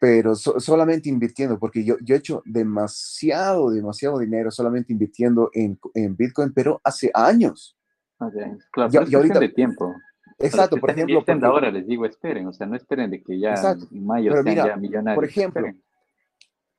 Pero 0.00 0.34
so- 0.34 0.58
solamente 0.58 1.10
invirtiendo, 1.10 1.58
porque 1.58 1.84
yo, 1.84 1.96
yo 2.00 2.14
he 2.14 2.18
hecho 2.18 2.42
demasiado, 2.46 3.70
demasiado 3.70 4.18
dinero 4.18 4.50
solamente 4.50 4.92
invirtiendo 4.94 5.50
en, 5.52 5.78
en 5.94 6.16
Bitcoin, 6.16 6.52
pero 6.54 6.80
hace 6.82 7.10
años. 7.12 7.76
Años. 8.18 8.66
Claro, 8.72 8.90
Ya- 8.90 9.00
pero 9.00 9.04
es 9.06 9.12
y 9.12 9.14
ahorita- 9.16 9.38
de 9.40 9.48
tiempo. 9.50 9.94
Exacto, 10.38 10.78
por 10.78 10.90
ejemplo, 10.90 11.22
porque- 11.22 11.44
ahora 11.44 11.70
les 11.70 11.86
digo, 11.86 12.06
esperen, 12.06 12.46
o 12.46 12.52
sea, 12.54 12.66
no 12.66 12.74
esperen 12.76 13.10
de 13.10 13.22
que 13.22 13.38
ya 13.38 13.50
Exacto, 13.50 13.86
en 13.92 14.06
mayo 14.06 14.32
sean 14.32 14.44
mira, 14.44 14.66
ya 14.68 14.76
millonarios. 14.76 15.24
ejemplo, 15.24 15.66
esperen. 15.66 15.82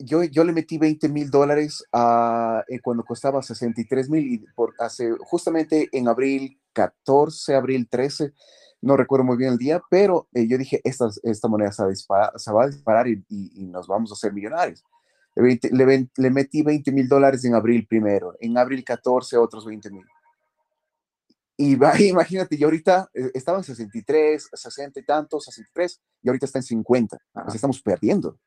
Yo, 0.04 0.24
yo 0.24 0.44
le 0.44 0.54
metí 0.54 0.78
20 0.78 1.10
mil 1.10 1.30
dólares 1.30 1.84
a- 1.92 2.64
eh, 2.68 2.80
cuando 2.82 3.04
costaba 3.04 3.42
63 3.42 4.10
mil 4.10 4.26
y 4.34 4.38
por 4.56 4.74
hace 4.80 5.12
justamente 5.20 5.90
en 5.92 6.08
abril 6.08 6.60
14, 6.74 7.56
abril 7.56 7.88
13, 7.90 8.34
no 8.82 8.98
recuerdo 8.98 9.26
muy 9.26 9.38
bien 9.38 9.52
el 9.54 9.58
día, 9.58 9.82
pero 9.90 10.28
eh, 10.34 10.48
yo 10.48 10.58
dije, 10.58 10.82
esta, 10.84 11.10
esta 11.24 11.48
moneda 11.48 11.72
se 11.72 11.84
va 11.84 11.88
a 11.88 11.92
disparar, 11.92 12.32
se 12.38 12.52
va 12.52 12.64
a 12.64 12.68
disparar 12.68 13.08
y, 13.08 13.24
y- 13.30 13.52
y 13.64 13.66
nos 13.68 13.88
vamos 13.88 14.12
a 14.12 14.14
hacer 14.14 14.34
millonarios. 14.34 14.84
Le, 15.36 15.44
20 15.44 15.70
le 15.72 16.10
le 16.18 16.30
metí 16.30 16.62
20 16.62 16.92
mil 16.92 17.08
dólares 17.08 17.46
en 17.46 17.56
abril 17.56 17.86
primero, 17.88 18.36
en 18.40 18.58
abril 18.58 18.84
14 18.84 19.38
otros 19.38 19.66
20 19.66 19.90
mil. 19.92 20.06
Y 21.58 21.76
va, 21.76 21.94
imagínate, 22.02 22.56
y 22.56 22.64
ahorita 22.64 23.10
eh, 23.14 23.32
estaba 23.34 23.60
en 23.60 23.64
63, 23.64 24.50
60 24.54 25.00
y 25.00 25.04
tantos, 25.06 25.46
63, 25.46 26.02
y 26.24 26.30
ahorita 26.30 26.46
está 26.46 26.60
en 26.60 26.64
50. 26.64 27.18
O 27.18 27.40
Ajá. 27.40 27.50
sea, 27.50 27.56
estamos 27.56 27.82
perdiendo. 27.82 28.38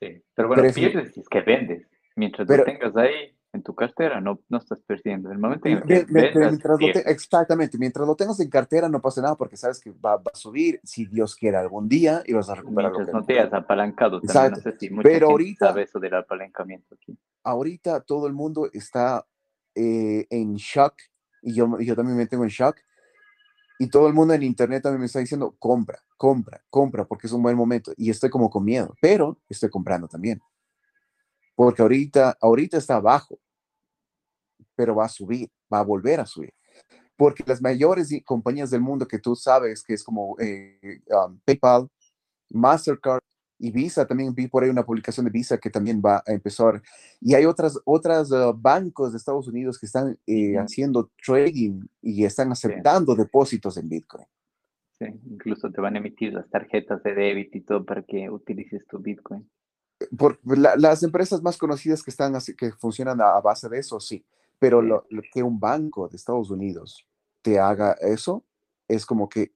Sí, 0.00 0.22
pero 0.34 0.48
bueno, 0.48 0.62
Pero 0.62 0.74
pierdes 0.74 1.14
si 1.14 1.20
es 1.20 1.28
que 1.28 1.40
vendes. 1.40 1.86
Mientras 2.16 2.46
Pero- 2.46 2.64
lo 2.64 2.72
tengas 2.72 2.96
ahí 2.96 3.32
en 3.52 3.62
tu 3.62 3.74
cartera, 3.74 4.20
no, 4.20 4.40
no 4.50 4.58
estás 4.58 4.80
perdiendo. 4.82 5.28
En 5.30 5.34
el 5.36 5.38
momento 5.40 5.66
en 5.68 5.76
el 5.76 5.82
que 5.82 5.86
Mien- 5.94 6.06
mien- 6.10 6.24
vendas, 6.34 6.50
mientras 6.52 6.80
lo 6.80 6.92
te- 6.92 7.10
exactamente, 7.10 7.78
mientras 7.78 8.06
lo 8.06 8.14
tengas 8.14 8.38
en 8.40 8.50
cartera 8.50 8.88
no 8.90 9.00
pasa 9.00 9.22
nada 9.22 9.34
porque 9.36 9.56
sabes 9.56 9.80
que 9.80 9.90
va, 9.92 10.16
va 10.16 10.30
a 10.32 10.36
subir, 10.36 10.78
si 10.84 11.06
Dios 11.06 11.34
quiere 11.34 11.56
algún 11.56 11.88
día 11.88 12.22
y 12.26 12.34
vas 12.34 12.50
a 12.50 12.54
recuperar 12.54 12.92
lo 12.92 12.98
Mientras 12.98 13.14
que 13.14 13.20
no 13.20 13.26
te 13.26 13.40
hayas 13.40 13.52
apalancado 13.54 14.20
también. 14.20 14.30
Exacto. 14.30 14.56
No 14.56 14.62
sé 14.72 14.78
si 14.78 14.90
mucha 14.90 15.02
Pero 15.08 15.28
gente 15.28 15.32
ahorita- 15.32 15.66
sabe 15.68 15.82
eso 15.84 15.98
del 15.98 16.14
apalancamiento 16.14 16.94
aquí. 16.94 17.18
Ahorita 17.44 18.00
todo 18.02 18.26
el 18.26 18.34
mundo 18.34 18.68
está 18.72 19.24
eh, 19.74 20.26
en 20.30 20.54
shock 20.54 20.94
y 21.42 21.54
yo, 21.54 21.78
yo 21.80 21.94
también 21.94 22.16
me 22.18 22.26
tengo 22.26 22.44
en 22.44 22.50
shock 22.50 22.76
y 23.78 23.88
todo 23.88 24.06
el 24.08 24.14
mundo 24.14 24.34
en 24.34 24.42
internet 24.42 24.82
también 24.82 25.00
me 25.00 25.06
está 25.06 25.18
diciendo 25.18 25.54
compra, 25.58 26.02
compra, 26.16 26.64
compra 26.70 27.04
porque 27.04 27.26
es 27.26 27.32
un 27.32 27.42
buen 27.42 27.56
momento 27.56 27.92
y 27.96 28.10
estoy 28.10 28.30
como 28.30 28.50
con 28.50 28.64
miedo, 28.64 28.94
pero 29.00 29.38
estoy 29.48 29.68
comprando 29.68 30.08
también. 30.08 30.40
Porque 31.54 31.82
ahorita, 31.82 32.36
ahorita 32.40 32.76
está 32.76 32.96
abajo, 32.96 33.38
pero 34.74 34.94
va 34.94 35.06
a 35.06 35.08
subir, 35.08 35.50
va 35.72 35.80
a 35.80 35.84
volver 35.84 36.20
a 36.20 36.26
subir. 36.26 36.52
Porque 37.16 37.42
las 37.46 37.62
mayores 37.62 38.10
compañías 38.24 38.70
del 38.70 38.82
mundo 38.82 39.08
que 39.08 39.18
tú 39.18 39.34
sabes, 39.34 39.82
que 39.82 39.94
es 39.94 40.04
como 40.04 40.36
eh, 40.38 41.00
um, 41.08 41.38
PayPal, 41.44 41.88
Mastercard 42.50 43.22
y 43.58 43.70
Visa, 43.70 44.06
también 44.06 44.34
vi 44.34 44.48
por 44.48 44.62
ahí 44.62 44.70
una 44.70 44.84
publicación 44.84 45.24
de 45.26 45.32
Visa 45.32 45.58
que 45.58 45.70
también 45.70 46.02
va 46.04 46.22
a 46.26 46.32
empezar. 46.32 46.82
Y 47.20 47.34
hay 47.34 47.44
otras, 47.46 47.78
otras 47.84 48.30
uh, 48.30 48.52
bancos 48.54 49.12
de 49.12 49.18
Estados 49.18 49.48
Unidos 49.48 49.78
que 49.78 49.86
están 49.86 50.18
eh, 50.26 50.52
Ujú. 50.56 50.60
haciendo 50.64 51.10
trading 51.24 51.80
y 52.02 52.24
están 52.24 52.52
aceptando 52.52 53.14
depósitos 53.14 53.76
en 53.78 53.88
Bitcoin. 53.88 54.26
Sí, 54.98 55.06
incluso 55.26 55.70
te 55.70 55.80
van 55.80 55.94
a 55.94 55.98
emitir 55.98 56.32
las 56.32 56.48
tarjetas 56.48 57.02
de 57.02 57.14
débito 57.14 57.58
y 57.58 57.60
todo 57.62 57.84
para 57.84 58.02
que 58.02 58.30
utilices 58.30 58.86
tu 58.86 58.98
Bitcoin. 58.98 59.48
Por, 60.16 60.38
la- 60.58 60.76
las 60.76 61.02
empresas 61.02 61.42
más 61.42 61.56
conocidas 61.56 62.02
que 62.02 62.10
están 62.10 62.34
que 62.56 62.72
funcionan 62.72 63.20
a, 63.20 63.36
a 63.36 63.40
base 63.40 63.68
de 63.68 63.78
eso, 63.78 64.00
sí. 64.00 64.24
Pero 64.58 64.80
Sí. 64.80 64.86
lo, 64.88 65.06
lo 65.10 65.22
que 65.32 65.42
un 65.42 65.58
banco 65.60 66.08
de 66.08 66.16
Estados 66.16 66.50
Unidos 66.50 67.06
te 67.42 67.58
haga 67.58 67.92
eso 68.00 68.44
es 68.88 69.04
como 69.04 69.28
que 69.28 69.52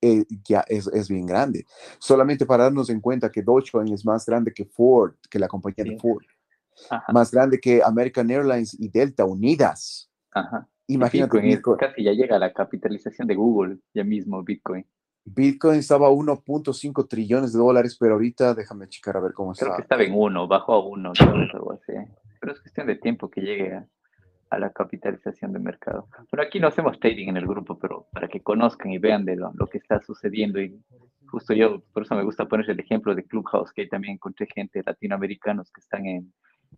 eh, 0.00 0.24
ya 0.44 0.64
es, 0.68 0.86
es 0.88 1.08
bien 1.08 1.26
grande. 1.26 1.66
Solamente 1.98 2.46
para 2.46 2.64
darnos 2.64 2.90
en 2.90 3.00
cuenta 3.00 3.30
que 3.30 3.42
Dogecoin 3.42 3.92
es 3.92 4.04
más 4.04 4.24
grande 4.26 4.52
que 4.52 4.64
Ford, 4.64 5.14
que 5.30 5.38
la 5.38 5.48
compañía 5.48 5.84
de. 5.84 5.98
Ford, 5.98 6.24
Ajá, 6.90 7.12
más 7.12 7.30
grande 7.32 7.58
que 7.58 7.82
American 7.82 8.30
Airlines 8.30 8.76
y 8.78 8.88
Delta 8.88 9.24
unidas. 9.24 10.10
ajá. 10.30 10.68
Imagínate, 10.90 11.38
Bitcoin 11.40 11.76
casi 11.76 12.02
ya 12.02 12.12
llega 12.12 12.36
a 12.36 12.38
la 12.38 12.50
capitalización 12.52 13.28
de 13.28 13.34
Google, 13.34 13.76
ya 13.92 14.04
mismo 14.04 14.42
Bitcoin. 14.42 14.86
Bitcoin 15.22 15.80
estaba 15.80 16.06
a 16.08 16.10
1.5 16.10 17.06
trillones 17.06 17.52
de 17.52 17.58
dólares, 17.58 17.96
pero 18.00 18.14
ahorita 18.14 18.54
déjame 18.54 18.88
checar 18.88 19.18
a 19.18 19.20
ver 19.20 19.34
cómo 19.34 19.52
Creo 19.52 19.68
que 19.76 19.82
está. 19.82 19.82
estaba 19.82 20.02
en 20.02 20.14
uno, 20.14 20.48
bajó 20.48 20.72
a 20.72 20.86
uno, 20.88 21.12
creo, 21.12 21.34
algo 21.52 21.72
así. 21.72 21.92
Pero 22.40 22.52
es 22.54 22.60
cuestión 22.60 22.86
de 22.86 22.96
tiempo 22.96 23.28
que 23.28 23.42
llegue 23.42 23.74
a, 23.74 23.86
a 24.50 24.58
la 24.58 24.70
capitalización 24.70 25.52
de 25.52 25.58
mercado. 25.58 26.08
Pero 26.30 26.42
aquí 26.42 26.60
no 26.60 26.68
hacemos 26.68 26.98
trading 26.98 27.28
en 27.28 27.36
el 27.36 27.46
grupo, 27.46 27.78
pero 27.78 28.06
para 28.12 28.28
que 28.28 28.40
conozcan 28.40 28.92
y 28.92 28.98
vean 28.98 29.24
de 29.24 29.36
lo, 29.36 29.52
lo 29.54 29.66
que 29.66 29.78
está 29.78 30.00
sucediendo 30.00 30.60
y 30.60 30.80
justo 31.28 31.54
yo, 31.54 31.80
por 31.92 32.02
eso 32.02 32.14
me 32.14 32.24
gusta 32.24 32.46
poner 32.46 32.68
el 32.70 32.80
ejemplo 32.80 33.14
de 33.14 33.24
Clubhouse, 33.24 33.72
que 33.72 33.86
también 33.86 34.14
encontré 34.14 34.46
gente 34.46 34.82
latinoamericanos 34.84 35.70
que 35.70 35.80
están 35.80 36.06
en, 36.06 36.32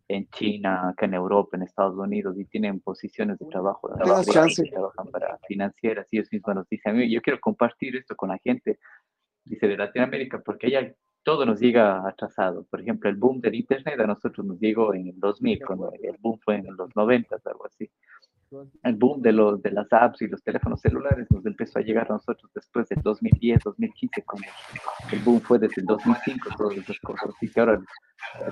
en 0.09 0.29
China, 0.31 0.91
acá 0.91 1.07
en 1.07 1.15
Europa, 1.15 1.57
en 1.57 1.63
Estados 1.63 1.97
Unidos, 1.97 2.37
y 2.39 2.45
tienen 2.45 2.81
posiciones 2.81 3.39
de 3.39 3.47
trabajo, 3.47 3.89
trabajan 3.89 5.07
para 5.11 5.39
financieras, 5.47 6.09
y 6.11 6.19
ellos 6.19 6.29
mismos 6.33 6.55
nos 6.55 6.69
dicen, 6.69 6.93
a 6.93 6.99
mí, 6.99 7.11
yo 7.11 7.23
quiero 7.23 7.41
compartir 7.41 7.97
esto 7.97 8.17
con 8.17 8.29
la 8.31 8.39
gente, 8.39 8.79
dice, 9.45 9.67
de 9.67 9.77
Latinoamérica, 9.77 10.41
porque 10.41 10.67
allá 10.67 10.93
todo 11.23 11.45
nos 11.47 11.61
llega 11.61 12.07
atrasado. 12.07 12.65
Por 12.65 12.81
ejemplo, 12.81 13.11
el 13.11 13.17
boom 13.17 13.41
del 13.41 13.55
Internet 13.55 14.01
a 14.01 14.07
nosotros 14.07 14.47
nos 14.47 14.59
llegó 14.61 14.95
en 14.95 15.09
el 15.09 15.19
2000, 15.19 15.61
cuando 15.67 15.93
el 15.93 16.17
boom 16.19 16.39
fue 16.45 16.57
en 16.57 16.77
los 16.77 16.95
90, 16.95 17.37
algo 17.45 17.67
así 17.67 17.91
el 18.83 18.97
boom 18.97 19.23
de, 19.23 19.33
los, 19.33 19.63
de 19.63 19.71
las 19.71 19.93
apps 19.93 20.23
y 20.23 20.27
los 20.27 20.43
teléfonos 20.43 20.81
celulares 20.81 21.27
nos 21.31 21.47
empezó 21.47 21.79
a 21.79 21.83
llegar 21.83 22.07
a 22.11 22.15
nosotros 22.15 22.51
después 22.55 22.89
del 22.89 23.01
2010, 23.03 23.61
2015, 23.63 24.23
como 24.23 24.43
el 25.13 25.19
boom 25.21 25.41
fue 25.41 25.59
desde 25.59 25.81
el 25.81 25.87
2005, 25.87 26.49
todas 26.57 26.77
esas 26.77 26.99
cosas. 26.99 27.31
Así 27.37 27.49
que 27.49 27.61
ahora 27.61 27.81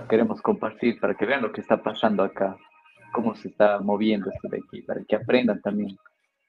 queremos 0.08 0.40
compartir 0.40 1.00
para 1.00 1.14
que 1.14 1.26
vean 1.26 1.42
lo 1.42 1.52
que 1.52 1.60
está 1.60 1.82
pasando 1.82 2.22
acá, 2.22 2.56
cómo 3.12 3.34
se 3.34 3.48
está 3.48 3.80
moviendo 3.80 4.30
esto 4.30 4.48
de 4.48 4.58
aquí, 4.58 4.82
para 4.82 5.02
que 5.04 5.16
aprendan 5.16 5.60
también, 5.60 5.96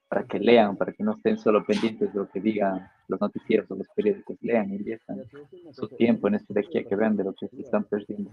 para 0.10 0.24
que 0.24 0.40
lean, 0.40 0.76
para 0.76 0.92
que 0.92 1.04
no 1.04 1.14
estén 1.14 1.38
solo 1.38 1.64
pendientes 1.64 2.12
de 2.12 2.20
lo 2.20 2.30
que 2.30 2.42
digan 2.42 2.90
los 3.08 3.22
noticieros 3.22 3.70
o 3.72 3.76
los 3.76 3.88
periódicos, 3.96 4.38
lean 4.42 4.72
inviertan 4.72 5.24
su 5.72 5.88
tiempo 5.90 6.28
en 6.28 6.36
esto 6.36 6.54
de 6.54 6.62
aquí, 6.62 6.80
a 6.80 6.84
que 6.84 6.96
vean 6.96 7.16
de 7.16 7.24
lo 7.24 7.34
que 7.34 7.48
se 7.48 7.62
están 7.62 7.84
perdiendo 7.84 8.32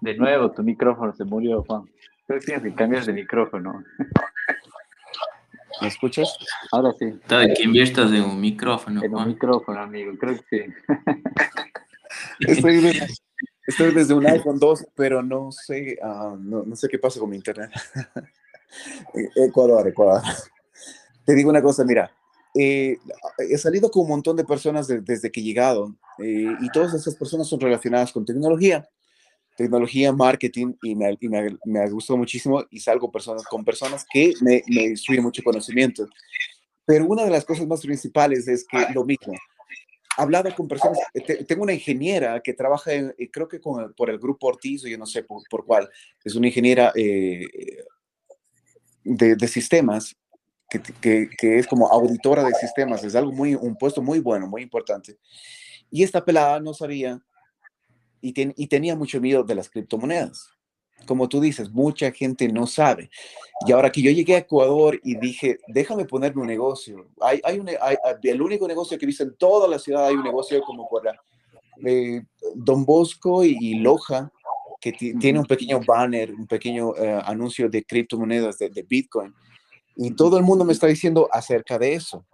de 0.00 0.16
nuevo, 0.16 0.50
tu 0.52 0.62
micrófono 0.62 1.12
se 1.12 1.24
murió, 1.24 1.64
Juan. 1.64 1.88
Creo 2.26 2.40
que 2.40 2.46
tienes 2.46 2.62
que 2.62 2.74
cambiar 2.74 3.04
de 3.04 3.12
micrófono. 3.12 3.82
¿Me 5.80 5.88
escuchas? 5.88 6.36
Ahora 6.72 6.92
sí. 6.98 7.06
Está 7.06 7.46
que 7.54 7.62
inviertas 7.62 8.12
en 8.12 8.22
un 8.22 8.40
micrófono. 8.40 9.02
En 9.02 9.14
un 9.14 9.28
micrófono, 9.28 9.80
amigo, 9.80 10.12
creo 10.18 10.36
que 10.36 10.44
sí. 10.50 10.74
Estoy, 12.40 13.00
desde 13.76 14.14
un 14.14 14.26
iPhone 14.26 14.58
2, 14.58 14.86
pero 14.94 15.22
no 15.22 15.52
sé, 15.52 15.98
ah, 16.02 16.36
no, 16.38 16.62
no, 16.64 16.76
sé 16.76 16.88
qué 16.88 16.98
pasa 16.98 17.20
con 17.20 17.30
mi 17.30 17.36
internet. 17.36 17.70
Ecuador, 19.36 19.86
Ecuador. 19.86 20.22
Te 21.24 21.34
digo 21.34 21.50
una 21.50 21.62
cosa, 21.62 21.84
mira, 21.84 22.10
eh, 22.54 22.96
he 23.38 23.58
salido 23.58 23.90
con 23.90 24.02
un 24.02 24.08
montón 24.08 24.36
de 24.36 24.44
personas 24.44 24.88
desde 24.88 25.30
que 25.30 25.40
he 25.40 25.42
llegado 25.42 25.94
eh, 26.18 26.56
y 26.60 26.70
todas 26.70 26.94
esas 26.94 27.14
personas 27.14 27.46
son 27.46 27.60
relacionadas 27.60 28.12
con 28.12 28.24
tecnología, 28.24 28.88
tecnología, 29.56 30.12
marketing 30.12 30.74
y 30.82 30.94
me, 30.94 31.18
me, 31.20 31.58
me 31.64 31.80
ha 31.80 31.90
gustado 31.90 32.16
muchísimo 32.16 32.64
y 32.70 32.80
salgo 32.80 33.12
personas, 33.12 33.44
con 33.44 33.64
personas 33.64 34.06
que 34.10 34.32
me, 34.40 34.62
me 34.68 34.84
instruyen 34.84 35.22
mucho 35.22 35.42
conocimiento. 35.42 36.08
Pero 36.86 37.04
una 37.04 37.24
de 37.24 37.30
las 37.30 37.44
cosas 37.44 37.66
más 37.66 37.82
principales 37.82 38.48
es 38.48 38.64
que 38.66 38.78
lo 38.94 39.04
mismo, 39.04 39.34
hablado 40.18 40.54
con 40.54 40.66
personas, 40.66 40.98
tengo 41.46 41.62
una 41.62 41.72
ingeniera 41.72 42.40
que 42.40 42.52
trabaja, 42.52 42.92
en, 42.92 43.14
eh, 43.16 43.30
creo 43.30 43.46
que 43.46 43.60
con, 43.60 43.94
por 43.94 44.10
el 44.10 44.18
grupo 44.18 44.48
Ortiz, 44.48 44.84
o 44.84 44.88
yo 44.88 44.98
no 44.98 45.06
sé 45.06 45.22
por, 45.22 45.42
por 45.48 45.64
cuál, 45.64 45.88
es 46.24 46.34
una 46.34 46.48
ingeniera 46.48 46.92
de, 46.92 47.84
de, 49.04 49.48
sistemas 49.48 50.16
que, 50.68 51.28
que, 51.38 51.58
es 51.58 51.66
como 51.68 51.88
auditora 51.88 52.42
de 52.42 52.52
sistemas, 52.54 53.04
es 53.04 53.14
algo 53.14 53.32
muy, 53.32 53.54
un 53.54 53.76
puesto 53.76 54.02
muy 54.02 54.18
bueno, 54.18 54.48
muy 54.48 54.62
importante. 54.62 55.18
Y 55.90 56.02
esta 56.02 56.24
pelada 56.24 56.58
no 56.60 56.74
sabía 56.74 57.22
y, 58.20 58.34
y 58.62 58.66
tenía 58.66 58.96
mucho 58.96 59.20
miedo 59.20 59.44
de 59.44 59.54
las 59.54 59.70
criptomonedas. 59.70 60.57
Como 61.06 61.28
tú 61.28 61.40
dices, 61.40 61.70
mucha 61.70 62.12
gente 62.12 62.48
no 62.48 62.66
sabe. 62.66 63.10
Y 63.66 63.72
ahora 63.72 63.90
que 63.90 64.02
yo 64.02 64.10
llegué 64.10 64.34
a 64.34 64.38
Ecuador 64.38 65.00
y 65.02 65.16
dije, 65.16 65.58
déjame 65.68 66.04
ponerme 66.04 66.42
un 66.42 66.48
negocio. 66.48 67.08
Hay, 67.20 67.40
hay, 67.44 67.58
un, 67.58 67.68
hay 67.80 67.96
el 68.22 68.42
único 68.42 68.68
negocio 68.68 68.98
que 68.98 69.04
he 69.04 69.06
visto 69.06 69.24
en 69.24 69.34
toda 69.36 69.68
la 69.68 69.78
ciudad, 69.78 70.06
hay 70.06 70.14
un 70.14 70.24
negocio 70.24 70.60
como 70.62 70.88
por 70.88 71.04
la, 71.04 71.18
eh, 71.84 72.22
Don 72.54 72.84
Bosco 72.84 73.44
y, 73.44 73.78
Loja, 73.78 74.30
que 74.80 74.92
tiene 74.92 75.38
un 75.38 75.46
pequeño 75.46 75.80
banner, 75.84 76.32
un 76.32 76.46
pequeño 76.46 76.94
eh, 76.96 77.20
anuncio 77.24 77.68
de 77.68 77.84
criptomonedas, 77.84 78.58
de, 78.58 78.68
de 78.68 78.82
Bitcoin 78.82 79.34
y 80.00 80.12
todo 80.12 80.38
el 80.38 80.44
mundo 80.44 80.64
me 80.64 80.72
está 80.72 80.86
diciendo 80.86 81.28
acerca 81.32 81.76
de 81.76 81.94
eso, 81.94 82.24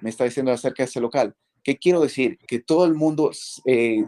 me 0.00 0.10
está 0.10 0.24
diciendo 0.24 0.50
acerca 0.50 0.82
de 0.82 0.88
ese 0.88 1.00
local. 1.00 1.36
¿Qué 1.62 1.78
quiero 1.78 2.00
decir? 2.00 2.36
Que 2.48 2.58
todo 2.58 2.84
el 2.84 2.94
mundo 2.94 3.30
eh, 3.64 4.04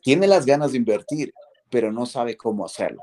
tiene 0.00 0.28
las 0.28 0.46
ganas 0.46 0.70
de 0.70 0.78
invertir, 0.78 1.34
pero 1.68 1.90
no 1.90 2.06
sabe 2.06 2.36
cómo 2.36 2.64
hacerlo. 2.64 3.02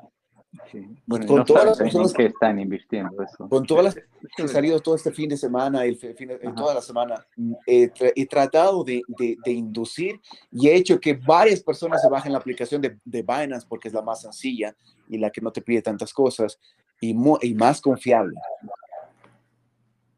Bueno, 1.05 1.25
con 1.27 1.45
todas 1.45 1.65
las 1.65 1.77
personas 1.77 2.13
que 2.13 2.25
están 2.25 2.59
invirtiendo 2.59 3.23
eso. 3.23 3.47
Con 3.47 3.65
todas 3.65 3.83
las 3.85 3.95
que 3.95 4.41
han 4.41 4.49
salido 4.49 4.79
todo 4.79 4.95
este 4.95 5.11
fin 5.11 5.29
de 5.29 5.37
semana, 5.37 5.85
el 5.85 5.95
fin 5.97 6.15
toda 6.55 6.73
la 6.73 6.81
semana, 6.81 7.25
mm, 7.37 7.53
he 7.65 8.25
tratado 8.27 8.83
de, 8.83 9.01
de, 9.07 9.51
inducir 9.51 10.19
y 10.51 10.67
he 10.67 10.75
hecho 10.75 10.99
que 10.99 11.13
varias 11.13 11.61
personas 11.61 12.01
se 12.01 12.09
bajen 12.09 12.33
la 12.33 12.39
aplicación 12.39 12.81
de, 12.81 12.97
de 13.03 13.21
Binance 13.21 13.65
porque 13.67 13.87
es 13.87 13.93
la 13.93 14.01
más 14.01 14.21
sencilla 14.21 14.75
y 15.07 15.17
la 15.17 15.29
que 15.29 15.41
no 15.41 15.51
te 15.51 15.61
pide 15.61 15.81
tantas 15.81 16.13
cosas 16.13 16.59
y, 16.99 17.15
y 17.41 17.53
más 17.53 17.79
confiable. 17.79 18.35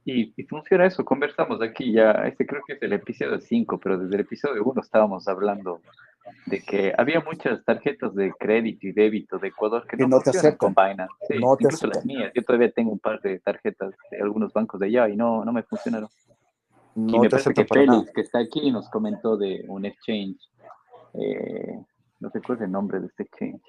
Y, 0.06 0.34
funciona 0.44 0.86
eso, 0.86 1.06
conversamos 1.06 1.62
aquí 1.62 1.94
ya, 1.94 2.12
este 2.28 2.46
creo 2.46 2.62
que 2.68 2.74
es 2.74 2.82
el 2.82 2.92
episodio 2.92 3.40
5, 3.40 3.80
pero 3.80 3.98
desde 3.98 4.16
el 4.16 4.22
episodio 4.22 4.64
1 4.64 4.82
estábamos 4.82 5.28
hablando 5.30 5.80
de 6.46 6.62
que 6.62 6.94
había 6.98 7.22
muchas 7.22 7.64
tarjetas 7.64 8.14
de 8.14 8.32
crédito 8.38 8.88
y 8.88 8.92
débito 8.92 9.38
de 9.38 9.50
Ecuador 9.50 9.86
que, 9.88 9.96
no, 9.98 10.20
te 10.20 10.32
aceptan 10.32 10.58
con 10.58 10.74
Binance. 10.74 11.40
no 11.40 11.56
te 11.56 11.64
incluso 11.66 11.88
las 11.88 12.06
mías. 12.06 12.32
Yo 12.36 12.44
todavía 12.44 12.72
tengo 12.72 12.92
un 12.92 13.00
par 13.00 13.22
de 13.22 13.40
tarjetas 13.40 13.94
de 14.12 14.22
algunos 14.22 14.52
bancos 14.52 14.80
de 14.80 14.88
allá 14.88 15.08
y 15.10 15.16
no, 15.16 15.46
no 15.46 15.54
me 15.54 15.64
funcionaron. 15.64 16.10
No 16.96 17.18
y 17.18 17.20
me 17.20 17.30
parece 17.30 17.54
que 17.54 17.66
Félix, 17.66 18.12
que 18.12 18.22
está 18.22 18.40
aquí, 18.40 18.72
nos 18.72 18.90
comentó 18.90 19.38
de 19.38 19.64
un 19.68 19.86
exchange. 19.86 20.38
Eh, 21.14 21.80
no 22.20 22.30
sé 22.30 22.42
cuál 22.42 22.58
es 22.58 22.66
el 22.66 22.72
nombre 22.72 23.00
de 23.00 23.08
este 23.08 23.24
exchange, 23.24 23.62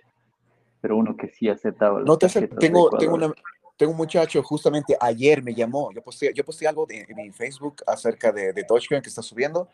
pero 0.81 0.97
uno 0.97 1.17
que 1.17 1.29
sí 1.29 1.49
aceptaba. 1.49 2.03
no 2.03 2.19
te 2.19 2.29
tengo, 2.29 2.91
tengo 2.91 3.15
una, 3.15 3.33
tengo 3.77 3.93
un 3.93 3.99
muchacho, 3.99 4.43
justamente 4.43 4.97
ayer 5.01 5.43
me 5.43 5.55
llamó, 5.55 5.93
yo 5.93 6.03
posté, 6.03 6.33
yo 6.35 6.45
posté 6.45 6.67
algo 6.69 6.87
en 6.89 7.17
mi 7.17 7.31
Facebook 7.33 7.77
acerca 7.87 8.31
de, 8.33 8.53
de 8.53 8.65
Dogecoin 8.69 9.03
que 9.03 9.09
está 9.09 9.23
subiendo, 9.23 9.69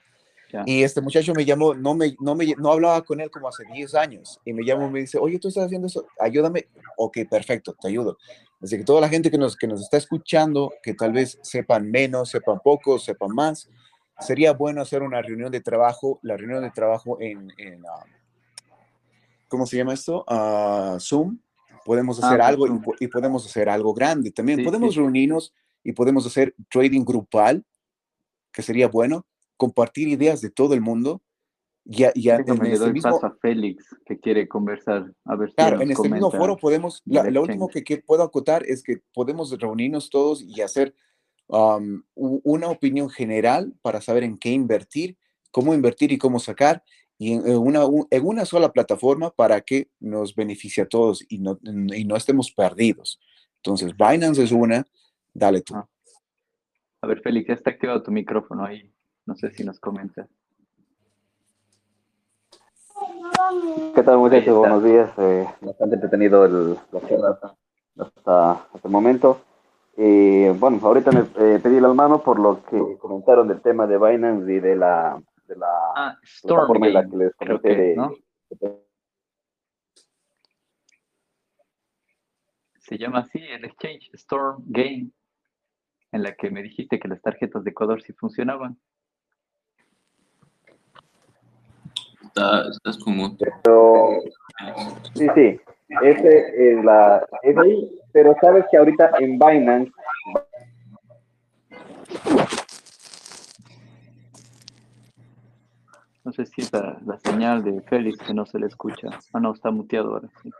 y 0.67 0.83
este 0.83 1.01
muchacho 1.01 1.33
me 1.33 1.45
llamó, 1.45 1.75
no, 1.75 1.95
me, 1.95 2.17
no, 2.19 2.35
me, 2.35 2.47
no 2.59 2.73
hablaba 2.73 3.03
con 3.03 3.21
él 3.21 3.31
como 3.31 3.49
hace 3.49 3.65
10 3.73 3.95
años, 3.95 4.41
y 4.45 4.53
me 4.53 4.65
llamó 4.65 4.89
y 4.89 4.91
me 4.91 5.01
dice, 5.01 5.19
oye, 5.19 5.39
tú 5.39 5.49
estás 5.49 5.67
haciendo 5.67 5.87
eso, 5.87 6.07
ayúdame, 6.19 6.67
ok, 6.97 7.19
perfecto, 7.31 7.75
te 7.81 7.89
ayudo. 7.89 8.19
Así 8.61 8.77
que 8.77 8.85
toda 8.85 9.01
la 9.01 9.09
gente 9.09 9.31
que 9.31 9.39
nos, 9.39 9.57
que 9.57 9.67
nos 9.67 9.81
está 9.81 9.97
escuchando, 9.97 10.73
que 10.83 10.95
tal 10.95 11.13
vez 11.13 11.39
sepan 11.43 11.91
menos, 11.91 12.31
sepan 12.31 12.59
poco, 12.63 12.99
sepan 12.99 13.31
más, 13.35 13.69
sería 14.19 14.53
bueno 14.53 14.83
hacer 14.83 15.03
una 15.03 15.23
reunión 15.23 15.51
de 15.51 15.61
trabajo, 15.61 16.19
la 16.23 16.37
reunión 16.37 16.63
de 16.63 16.71
trabajo 16.71 17.19
en, 17.21 17.53
en 17.57 17.83
ah, 17.87 18.05
¿cómo 19.49 19.67
se 19.67 19.77
llama 19.77 19.95
esto? 19.95 20.25
Uh, 20.29 20.99
Zoom, 21.01 21.39
podemos 21.85 22.23
ah, 22.23 22.27
hacer 22.27 22.43
algo 22.43 22.67
y, 23.01 23.07
podemos 23.09 23.47
hacer 23.47 23.69
algo 23.69 23.95
grande 23.95 24.31
también. 24.31 24.65
podemos 24.65 24.95
reunirnos 24.95 25.55
y 25.83 25.93
podemos 25.93 26.27
hacer 26.27 26.55
trading 26.71 27.05
grupal, 27.05 27.65
que 28.53 28.63
sería 28.63 28.89
bueno, 28.89 29.27
compartir 29.57 30.09
ideas 30.09 30.41
de 30.41 30.51
todo 30.51 30.75
el 30.75 30.81
mundo. 30.81 31.23
Ya, 31.85 32.13
ya 32.15 32.37
en 32.37 32.67
este 32.67 32.93
mismo, 32.93 33.19
a 33.23 33.35
Félix 33.41 33.85
que 34.05 34.19
quiere 34.19 34.47
conversar. 34.47 35.13
A 35.25 35.35
ver 35.35 35.53
claro, 35.55 35.81
en 35.81 35.91
este 35.91 36.09
mismo 36.09 36.31
foro 36.31 36.57
podemos, 36.57 37.03
lo 37.07 37.43
último 37.43 37.69
que, 37.69 38.03
puedo 38.07 38.23
acotar 38.23 38.65
es 38.67 38.83
que 38.83 39.01
podemos 39.15 39.51
reunirnos 39.59 40.11
todos 40.11 40.43
y 40.43 40.61
hacer 40.61 40.95
um, 41.49 42.03
una 42.15 42.69
opinión 42.69 43.09
general 43.09 43.73
para 43.81 44.03
saber 44.03 44.25
en 44.25 44.37
qué 44.37 44.51
invertir, 44.51 45.17
cómo 45.51 45.75
invertir 45.75 46.13
y 46.13 46.19
cómo 46.19 46.39
sacar 46.39 46.85
y 47.21 47.35
en 47.35 47.59
una, 47.59 47.81
en 48.11 48.27
una 48.27 48.47
sola 48.47 48.73
plataforma 48.73 49.29
para 49.29 49.61
que 49.61 49.91
nos 50.01 50.35
beneficie 50.35 50.85
a 50.85 50.89
todos 50.89 51.23
y 51.29 51.39
no, 51.39 51.59
y 51.63 52.07
no 52.07 52.17
estemos 52.17 52.51
perdidos. 52.51 53.21
Entonces, 53.57 53.95
Binance 53.95 54.43
es 54.43 54.53
una, 54.53 54.87
dale 55.35 55.61
tú. 55.61 55.75
Ah. 55.77 55.87
A 57.03 57.07
ver, 57.07 57.21
Félix, 57.21 57.49
ya 57.49 57.55
está 57.55 57.73
activado 57.73 58.03
tu 58.03 58.11
micrófono 58.11 58.65
ahí. 58.65 58.91
No 59.27 59.35
sé 59.35 59.51
si 59.51 59.65
nos 59.65 59.79
comentas. 59.79 60.31
¿Qué 63.95 64.03
tal, 64.03 64.17
muchachos? 64.17 64.57
Buenos 64.57 64.83
días. 64.83 65.11
Eh, 65.19 65.47
bastante 65.61 65.97
entretenido 65.97 66.47
el, 66.47 66.79
la 66.91 67.07
charla 67.07 67.31
hasta, 67.33 67.55
hasta, 67.99 68.79
el 68.83 68.91
momento. 68.91 69.43
Y 69.95 70.49
bueno, 70.49 70.81
ahorita 70.83 71.11
me 71.13 71.21
eh, 71.21 71.61
pedí 71.63 71.81
la 71.81 71.93
mano 71.93 72.23
por 72.23 72.39
lo 72.39 72.65
que 72.65 72.97
comentaron 72.97 73.47
del 73.47 73.61
tema 73.61 73.87
de 73.87 73.99
Binance 73.99 74.51
y 74.51 74.59
de 74.59 74.77
la 74.77 75.21
de 75.51 75.57
la, 75.57 75.93
ah, 75.97 76.19
Storm 76.23 76.81
la 76.81 77.05
que 77.09 77.17
les 77.17 77.35
comenté 77.35 77.97
¿no? 77.97 78.15
Se 82.79 82.99
llama 82.99 83.21
así 83.21 83.39
el 83.39 83.65
Exchange 83.65 84.11
Storm 84.15 84.65
Game, 84.67 85.11
en 86.13 86.23
la 86.23 86.35
que 86.35 86.51
me 86.51 86.63
dijiste 86.63 86.99
que 86.99 87.09
las 87.09 87.21
tarjetas 87.21 87.63
de 87.63 87.71
Ecuador 87.71 88.03
sí 88.03 88.13
funcionaban. 88.13 88.79
Estás 92.23 92.99
como... 93.05 93.37
sí, 95.15 95.27
sí, 95.35 95.61
ese 96.03 96.73
es 96.73 96.85
la... 96.85 97.27
Es 97.43 97.57
ahí, 97.59 98.01
pero 98.13 98.35
sabes 98.41 98.65
que 98.71 98.77
ahorita 98.77 99.13
en 99.19 99.39
Binance 99.39 99.93
No 106.31 106.35
sé 106.35 106.47
si 106.47 106.61
es 106.61 106.71
la, 106.73 107.19
señal 107.25 107.65
de 107.65 107.81
Félix 107.81 108.17
que 108.19 108.33
no 108.33 108.47
se 108.47 108.57
le 108.61 108.67
escucha. 108.67 109.09
Ah, 109.33 109.41
no, 109.41 109.53
está 109.53 109.73
muteado 109.73 110.13
ahora. 110.13 110.29
Sí. 110.41 110.51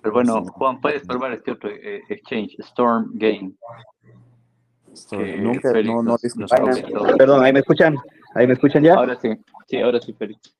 Pero 0.00 0.14
bueno, 0.14 0.44
Juan, 0.44 0.80
puedes 0.80 1.04
probar 1.04 1.32
este 1.32 1.50
otro 1.50 1.70
eh, 1.70 2.02
exchange, 2.08 2.54
Storm 2.60 3.10
Game. 3.14 3.50
Nunca, 5.38 5.72
no, 5.82 6.04
no 6.04 6.16
Perdón, 7.18 7.44
ahí 7.44 7.52
me 7.52 7.58
escuchan. 7.58 7.96
Ahí 8.36 8.46
me 8.46 8.52
escuchan 8.52 8.84
ya. 8.84 8.94
Ahora 8.94 9.18
sí, 9.20 9.30
sí, 9.66 9.80
ahora 9.80 10.00
sí, 10.00 10.12
Félix. 10.12 10.54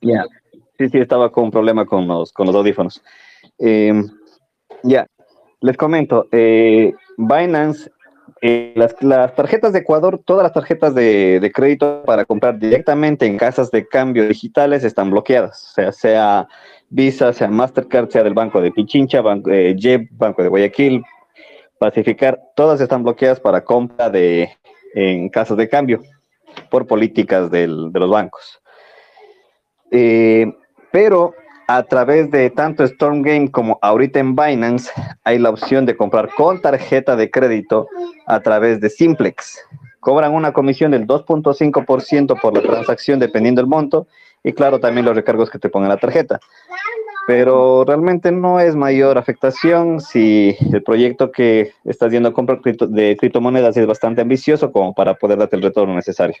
Ya, 0.00 0.26
sí, 0.76 0.88
sí, 0.88 0.98
estaba 0.98 1.30
con 1.30 1.44
un 1.44 1.50
problema 1.52 1.86
con 1.86 2.08
los, 2.08 2.32
con 2.32 2.48
los 2.48 2.56
audífonos. 2.56 3.00
Em, 3.58 4.10
ya, 4.82 5.06
les 5.60 5.76
comento, 5.76 6.26
eh, 6.32 6.92
Binance 7.16 7.92
eh, 8.46 8.74
las, 8.76 9.34
tarjetas 9.34 9.72
de 9.72 9.78
Ecuador, 9.78 10.20
todas 10.22 10.42
las 10.42 10.52
tarjetas 10.52 10.94
de, 10.94 11.50
crédito 11.54 12.02
para 12.04 12.26
comprar 12.26 12.58
directamente 12.58 13.24
en 13.24 13.38
casas 13.38 13.70
de 13.70 13.88
cambio 13.88 14.28
digitales 14.28 14.84
están 14.84 15.10
bloqueadas, 15.10 15.70
o 15.70 15.72
sea, 15.72 15.92
sea 15.92 16.48
Visa, 16.90 17.32
sea 17.32 17.48
Mastercard, 17.48 18.10
sea 18.10 18.22
del 18.22 18.34
Banco 18.34 18.60
de 18.60 18.70
Pichincha, 18.70 19.22
Banco, 19.22 19.50
eh, 19.50 20.08
Banco 20.10 20.42
de 20.42 20.50
Guayaquil, 20.50 21.02
Pacificar, 21.78 22.38
todas 22.54 22.82
están 22.82 23.02
bloqueadas 23.02 23.40
para 23.40 23.64
compra 23.64 24.10
de 24.10 24.50
en 24.94 25.30
casas 25.30 25.56
de 25.56 25.66
cambio 25.66 26.02
por 26.68 26.86
políticas 26.86 27.50
de 27.50 27.66
los 27.66 28.10
bancos. 28.10 28.60
Eh, 29.90 30.52
pero 30.92 31.32
a 31.66 31.82
través 31.84 32.30
de 32.30 32.50
tanto 32.50 32.84
Storm 32.84 33.22
Game 33.22 33.50
como 33.50 33.78
ahorita 33.82 34.18
en 34.18 34.36
Binance 34.36 34.90
hay 35.24 35.38
la 35.38 35.50
opción 35.50 35.86
de 35.86 35.96
comprar 35.96 36.30
con 36.36 36.60
tarjeta 36.60 37.16
de 37.16 37.30
crédito 37.30 37.88
a 38.26 38.40
través 38.40 38.80
de 38.80 38.90
Simplex. 38.90 39.58
Cobran 40.00 40.34
una 40.34 40.52
comisión 40.52 40.90
del 40.90 41.06
2.5% 41.06 42.40
por 42.40 42.54
la 42.54 42.62
transacción 42.62 43.18
dependiendo 43.18 43.62
del 43.62 43.68
monto 43.68 44.06
y 44.42 44.52
claro 44.52 44.78
también 44.78 45.06
los 45.06 45.16
recargos 45.16 45.50
que 45.50 45.58
te 45.58 45.70
pongan 45.70 45.88
la 45.88 45.96
tarjeta. 45.96 46.38
Pero 47.26 47.84
realmente 47.86 48.30
no 48.30 48.60
es 48.60 48.76
mayor 48.76 49.16
afectación 49.16 50.00
si 50.00 50.54
el 50.72 50.82
proyecto 50.82 51.32
que 51.32 51.72
estás 51.84 52.12
yendo 52.12 52.28
a 52.28 52.34
comprar 52.34 52.60
de 52.60 53.16
criptomonedas 53.16 53.76
es 53.78 53.86
bastante 53.86 54.20
ambicioso 54.20 54.70
como 54.70 54.92
para 54.92 55.14
poder 55.14 55.38
darte 55.38 55.56
el 55.56 55.62
retorno 55.62 55.94
necesario. 55.94 56.36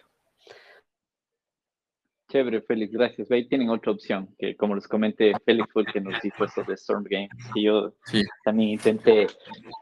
Chévere, 2.34 2.62
Félix, 2.62 2.92
gracias. 2.92 3.30
Ahí 3.30 3.46
tienen 3.46 3.70
otra 3.70 3.92
opción, 3.92 4.28
que 4.36 4.56
como 4.56 4.74
les 4.74 4.88
comenté, 4.88 5.34
Félix 5.44 5.68
fue 5.72 5.82
el 5.82 5.92
que 5.92 6.00
nos 6.00 6.20
dijo 6.20 6.44
esto 6.44 6.64
de 6.64 6.74
Storm 6.74 7.04
Game. 7.04 7.28
Y 7.54 7.62
yo 7.66 7.92
también 8.42 8.70
intenté 8.70 9.28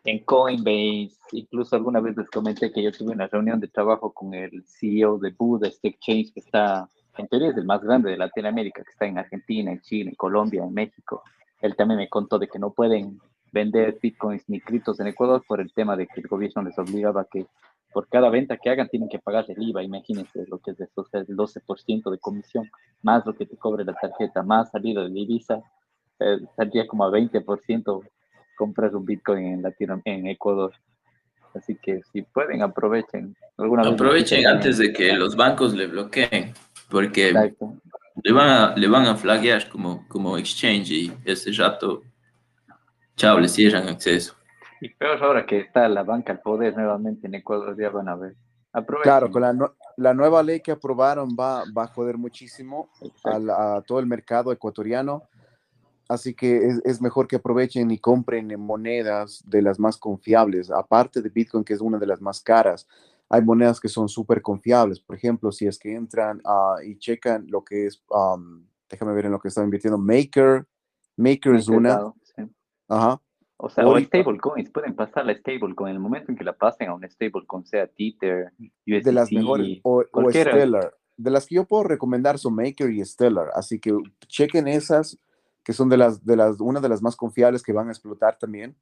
en 0.05 0.19
Coinbase, 0.19 1.17
incluso 1.33 1.77
alguna 1.77 2.01
vez 2.01 2.15
les 2.15 2.29
comenté 2.29 2.71
que 2.71 2.83
yo 2.83 2.93
tuve 2.93 3.15
una 3.15 3.27
reunión 3.27 3.59
de 3.59 3.69
trabajo 3.69 4.13
con 4.13 4.35
el 4.35 4.63
CEO 4.67 5.17
de 5.17 5.31
Buda, 5.31 5.67
este 5.67 5.89
exchange 5.89 6.35
que 6.35 6.41
está, 6.41 6.87
en 7.17 7.27
teoría 7.29 7.53
es 7.53 7.57
el 7.57 7.65
más 7.65 7.81
grande 7.83 8.11
de 8.11 8.19
Latinoamérica, 8.19 8.85
que 8.85 8.91
está 8.91 9.07
en 9.07 9.17
Argentina, 9.17 9.73
en 9.73 9.81
Chile, 9.81 10.11
en 10.11 10.17
Colombia, 10.17 10.63
en 10.63 10.75
México. 10.75 11.23
Él 11.63 11.75
también 11.75 12.01
me 12.01 12.11
contó 12.11 12.39
de 12.39 12.49
que 12.49 12.59
no 12.59 12.75
pueden 12.75 13.19
vender 13.51 13.99
bitcoins 13.99 14.47
ni 14.49 14.61
criptos 14.61 15.01
en 15.01 15.07
Ecuador 15.07 15.43
por 15.49 15.63
el 15.63 15.73
tema 15.73 15.97
de 15.97 16.07
que 16.07 16.21
el 16.21 16.27
gobierno 16.27 16.63
les 16.65 16.79
obligaba 16.79 17.23
a 17.23 17.29
que 17.33 17.47
por 17.93 18.09
cada 18.09 18.31
venta 18.31 18.57
que 18.57 18.71
hagan 18.71 18.89
tienen 18.89 19.09
que 19.09 19.19
pagar 19.19 19.45
el 19.49 19.63
IVA, 19.63 19.83
imagínense 19.83 20.45
lo 20.49 20.59
que 20.59 20.73
es 20.73 20.81
eso, 20.81 21.07
el 21.13 21.27
12% 21.27 22.11
de 22.11 22.19
comisión, 22.19 22.71
más 23.03 23.25
lo 23.27 23.35
que 23.35 23.47
te 23.47 23.57
cobre 23.57 23.85
la 23.85 23.95
tarjeta, 23.95 24.43
más 24.43 24.71
salida 24.71 25.03
de 25.03 25.11
divisa, 25.11 25.63
eh, 26.21 26.39
saldría 26.57 26.87
como 26.87 27.05
a 27.05 27.11
20% 27.11 28.03
comprar 28.57 28.95
un 28.95 29.05
Bitcoin 29.05 29.45
en, 29.45 29.63
Latino, 29.63 30.01
en 30.05 30.27
Ecuador. 30.27 30.73
Así 31.55 31.77
que 31.77 32.01
si 32.13 32.23
pueden, 32.23 32.63
aprovechen. 32.63 33.37
aprovechen 33.59 34.47
antes 34.47 34.79
de 34.79 34.93
que 34.93 35.13
los 35.13 35.37
bancos 35.37 35.75
le 35.75 35.87
bloqueen, 35.87 36.55
porque 36.89 37.33
le 38.23 38.33
van 38.33 38.49
a, 38.49 38.77
le 38.77 38.89
van 38.89 39.07
a 39.07 39.17
flaguear 39.17 39.69
como, 39.69 40.07
como 40.09 40.39
exchange 40.39 40.91
y 40.91 41.13
ese 41.25 41.53
rato, 41.53 42.03
chao, 43.17 43.39
le 43.39 43.49
cierran 43.49 43.89
acceso. 43.89 44.35
Y 44.83 44.89
peor 44.89 45.23
ahora 45.23 45.47
que 45.47 45.61
está 45.61 45.89
la 45.89 46.03
banca 46.03 46.33
al 46.33 46.41
poder 46.41 46.77
nuevamente 46.77 47.29
en 47.29 47.37
Ecuador, 47.37 47.77
ya 47.79 47.89
van 47.91 48.09
a 48.09 48.17
ver. 48.17 48.35
Claro, 49.05 49.31
con 49.31 49.43
la, 49.97 50.15
nueva 50.15 50.43
ley 50.43 50.61
que 50.61 50.73
aprobaron 50.73 51.37
va, 51.39 51.63
va 51.77 51.85
a 51.85 51.87
joder 51.87 52.19
muchísimo 52.19 52.91
a, 53.25 53.81
todo 53.87 54.01
el 54.01 54.07
mercado 54.07 54.51
ecuatoriano. 54.51 55.23
Así 56.09 56.35
que 56.35 56.81
es, 56.85 57.01
mejor 57.01 57.29
que 57.29 57.37
aprovechen 57.37 57.93
y 57.93 57.99
compren 57.99 58.51
en 58.51 58.61
monedas 58.61 59.45
de 59.47 59.63
las 59.63 59.79
más 59.79 59.97
confiables. 59.97 60.69
Aparte 60.69 61.23
de 61.23 61.29
Bitcoin, 61.29 61.63
que 61.63 61.75
es 61.75 61.81
una 61.81 61.99
de 61.99 62.07
las 62.07 62.21
más 62.21 62.41
caras, 62.41 62.89
hay 63.29 63.41
monedas 63.41 63.79
que 63.79 63.89
son 63.89 64.09
súper 64.09 64.43
confiables. 64.43 64.99
Por 64.99 65.15
ejemplo, 65.15 65.53
si 65.53 65.69
es 65.69 65.79
que 65.79 65.95
entran 65.95 66.41
ah, 66.45 66.79
y 66.85 66.99
checan 66.99 67.47
lo 67.49 67.63
que 67.63 67.87
es, 67.87 68.03
déjame 68.91 69.13
ver 69.13 69.27
en 69.27 69.33
lo 69.33 69.39
que 69.39 69.47
están 69.47 69.65
invirtiendo, 69.65 69.97
Maker. 69.97 70.67
Maker 71.17 71.55
es 71.55 71.69
una. 71.69 72.13
Ajá. 72.89 73.21
O 73.65 73.69
sea, 73.69 73.87
o 73.87 73.97
stablecoins, 73.97 74.71
pueden 74.71 74.97
pasar 74.97 75.25
la 75.25 75.37
stablecoin 75.37 75.91
en 75.91 75.95
el 75.95 76.01
momento 76.01 76.33
en 76.33 76.37
que 76.37 76.43
la 76.43 76.53
pasen 76.53 76.89
a 76.89 76.95
un 76.95 77.09
stablecoin, 77.09 77.65
sea 77.65 77.87
Tether, 77.87 78.53
USDC, 78.59 79.05
de 79.05 79.13
las 79.13 79.31
mejores, 79.31 79.79
o, 79.85 80.03
Stellar. 80.31 80.93
De 81.17 81.31
las 81.31 81.47
que 81.47 81.55
yo 81.55 81.65
puedo 81.65 81.85
recomendar 81.85 82.41
son 82.41 82.57
Maker 82.57 82.91
y 82.91 83.05
Stellar, 83.05 83.51
así 83.55 83.79
que 83.79 83.97
chequen 84.27 84.67
esas, 84.67 85.17
que 85.63 85.73
son 85.73 85.89
de 85.89 85.97
las, 85.97 86.25
de 86.27 86.35
las, 86.35 86.59
una 86.59 86.81
de 86.81 86.89
las 86.89 87.03
más 87.03 87.15
confiables 87.15 87.63
que 87.63 87.73
van 87.73 87.87
a 87.87 87.93
explotar 87.93 88.37
también, 88.37 88.75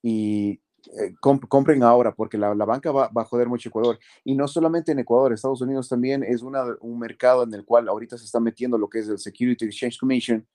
y 0.00 0.60
eh, 1.00 1.12
compren 1.18 1.82
ahora, 1.82 2.14
porque 2.14 2.38
la, 2.38 2.54
la 2.54 2.64
banca 2.64 2.92
va, 2.92 3.08
va, 3.08 3.22
a 3.22 3.24
joder 3.24 3.48
mucho 3.48 3.68
Ecuador. 3.68 3.98
Y 4.22 4.36
no 4.36 4.46
solamente 4.46 4.92
en 4.92 5.00
Ecuador, 5.00 5.32
Estados 5.32 5.60
Unidos 5.60 5.88
también 5.88 6.22
es 6.22 6.42
una, 6.42 6.62
un 6.82 7.00
mercado 7.00 7.42
en 7.42 7.52
el 7.52 7.64
cual 7.64 7.88
ahorita 7.88 8.16
se 8.16 8.26
está 8.26 8.38
metiendo 8.38 8.78
lo 8.78 8.88
que 8.88 9.00
es 9.00 9.08
el 9.08 9.18
Security 9.18 9.64
Exchange 9.64 9.98
Commission, 9.98 10.46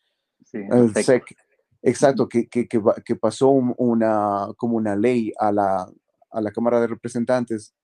el 0.53 0.93
SEC 0.93 1.35
Exacto, 1.85 2.27
que, 2.27 2.47
que, 2.47 2.67
que, 2.67 3.15
pasó 3.15 3.49
una, 3.49 4.47
como 4.57 4.75
una 4.75 4.95
ley 4.95 5.31
a 5.37 5.51
la, 5.51 5.87
a 6.31 6.41
la 6.41 6.51
Cámara 6.51 6.81
de 6.81 6.87
Representantes 6.87 7.75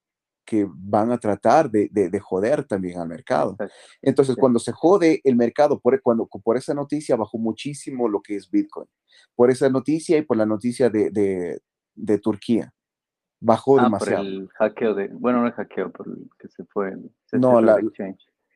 que 0.43 0.68
van 0.68 1.12
a 1.12 1.20
tratar 1.20 1.70
de, 1.70 1.88
de, 1.91 2.20
joder 2.20 2.66
también 2.66 2.99
al 2.99 3.08
mercado. 3.08 3.56
Entonces, 4.02 4.36
cuando 4.36 4.58
se 4.58 4.72
jode 4.72 5.22
el 5.24 5.36
mercado, 5.36 5.80
por, 5.80 6.02
cuando, 6.02 6.26
por 6.26 6.58
esa 6.58 6.74
noticia 6.74 7.16
bajó 7.16 7.38
muchísimo 7.38 8.10
lo 8.10 8.22
que 8.22 8.36
es 8.36 8.49
Bitcoin. 8.49 8.88
Por 9.36 9.52
esa 9.52 9.70
noticia 9.70 10.18
y 10.18 10.24
por 10.24 10.38
la 10.38 10.47
noticia 10.47 10.89
de, 10.89 11.62
de 11.93 12.18
Turquía. 12.18 12.74
Bajó 13.39 13.80
ah, 13.80 13.84
demasiado. 13.84 14.24
Por 14.24 14.28
el 14.28 14.49
hackeo 14.49 14.93
de, 14.95 15.08
bueno, 15.10 15.41
no 15.41 15.47
el 15.47 15.54
hackeo, 15.54 15.91
por 15.91 16.08
el 16.08 16.30
que 16.39 16.47
se 16.47 16.64
fue. 16.66 16.95
no, 17.34 17.62
la, 17.62 17.80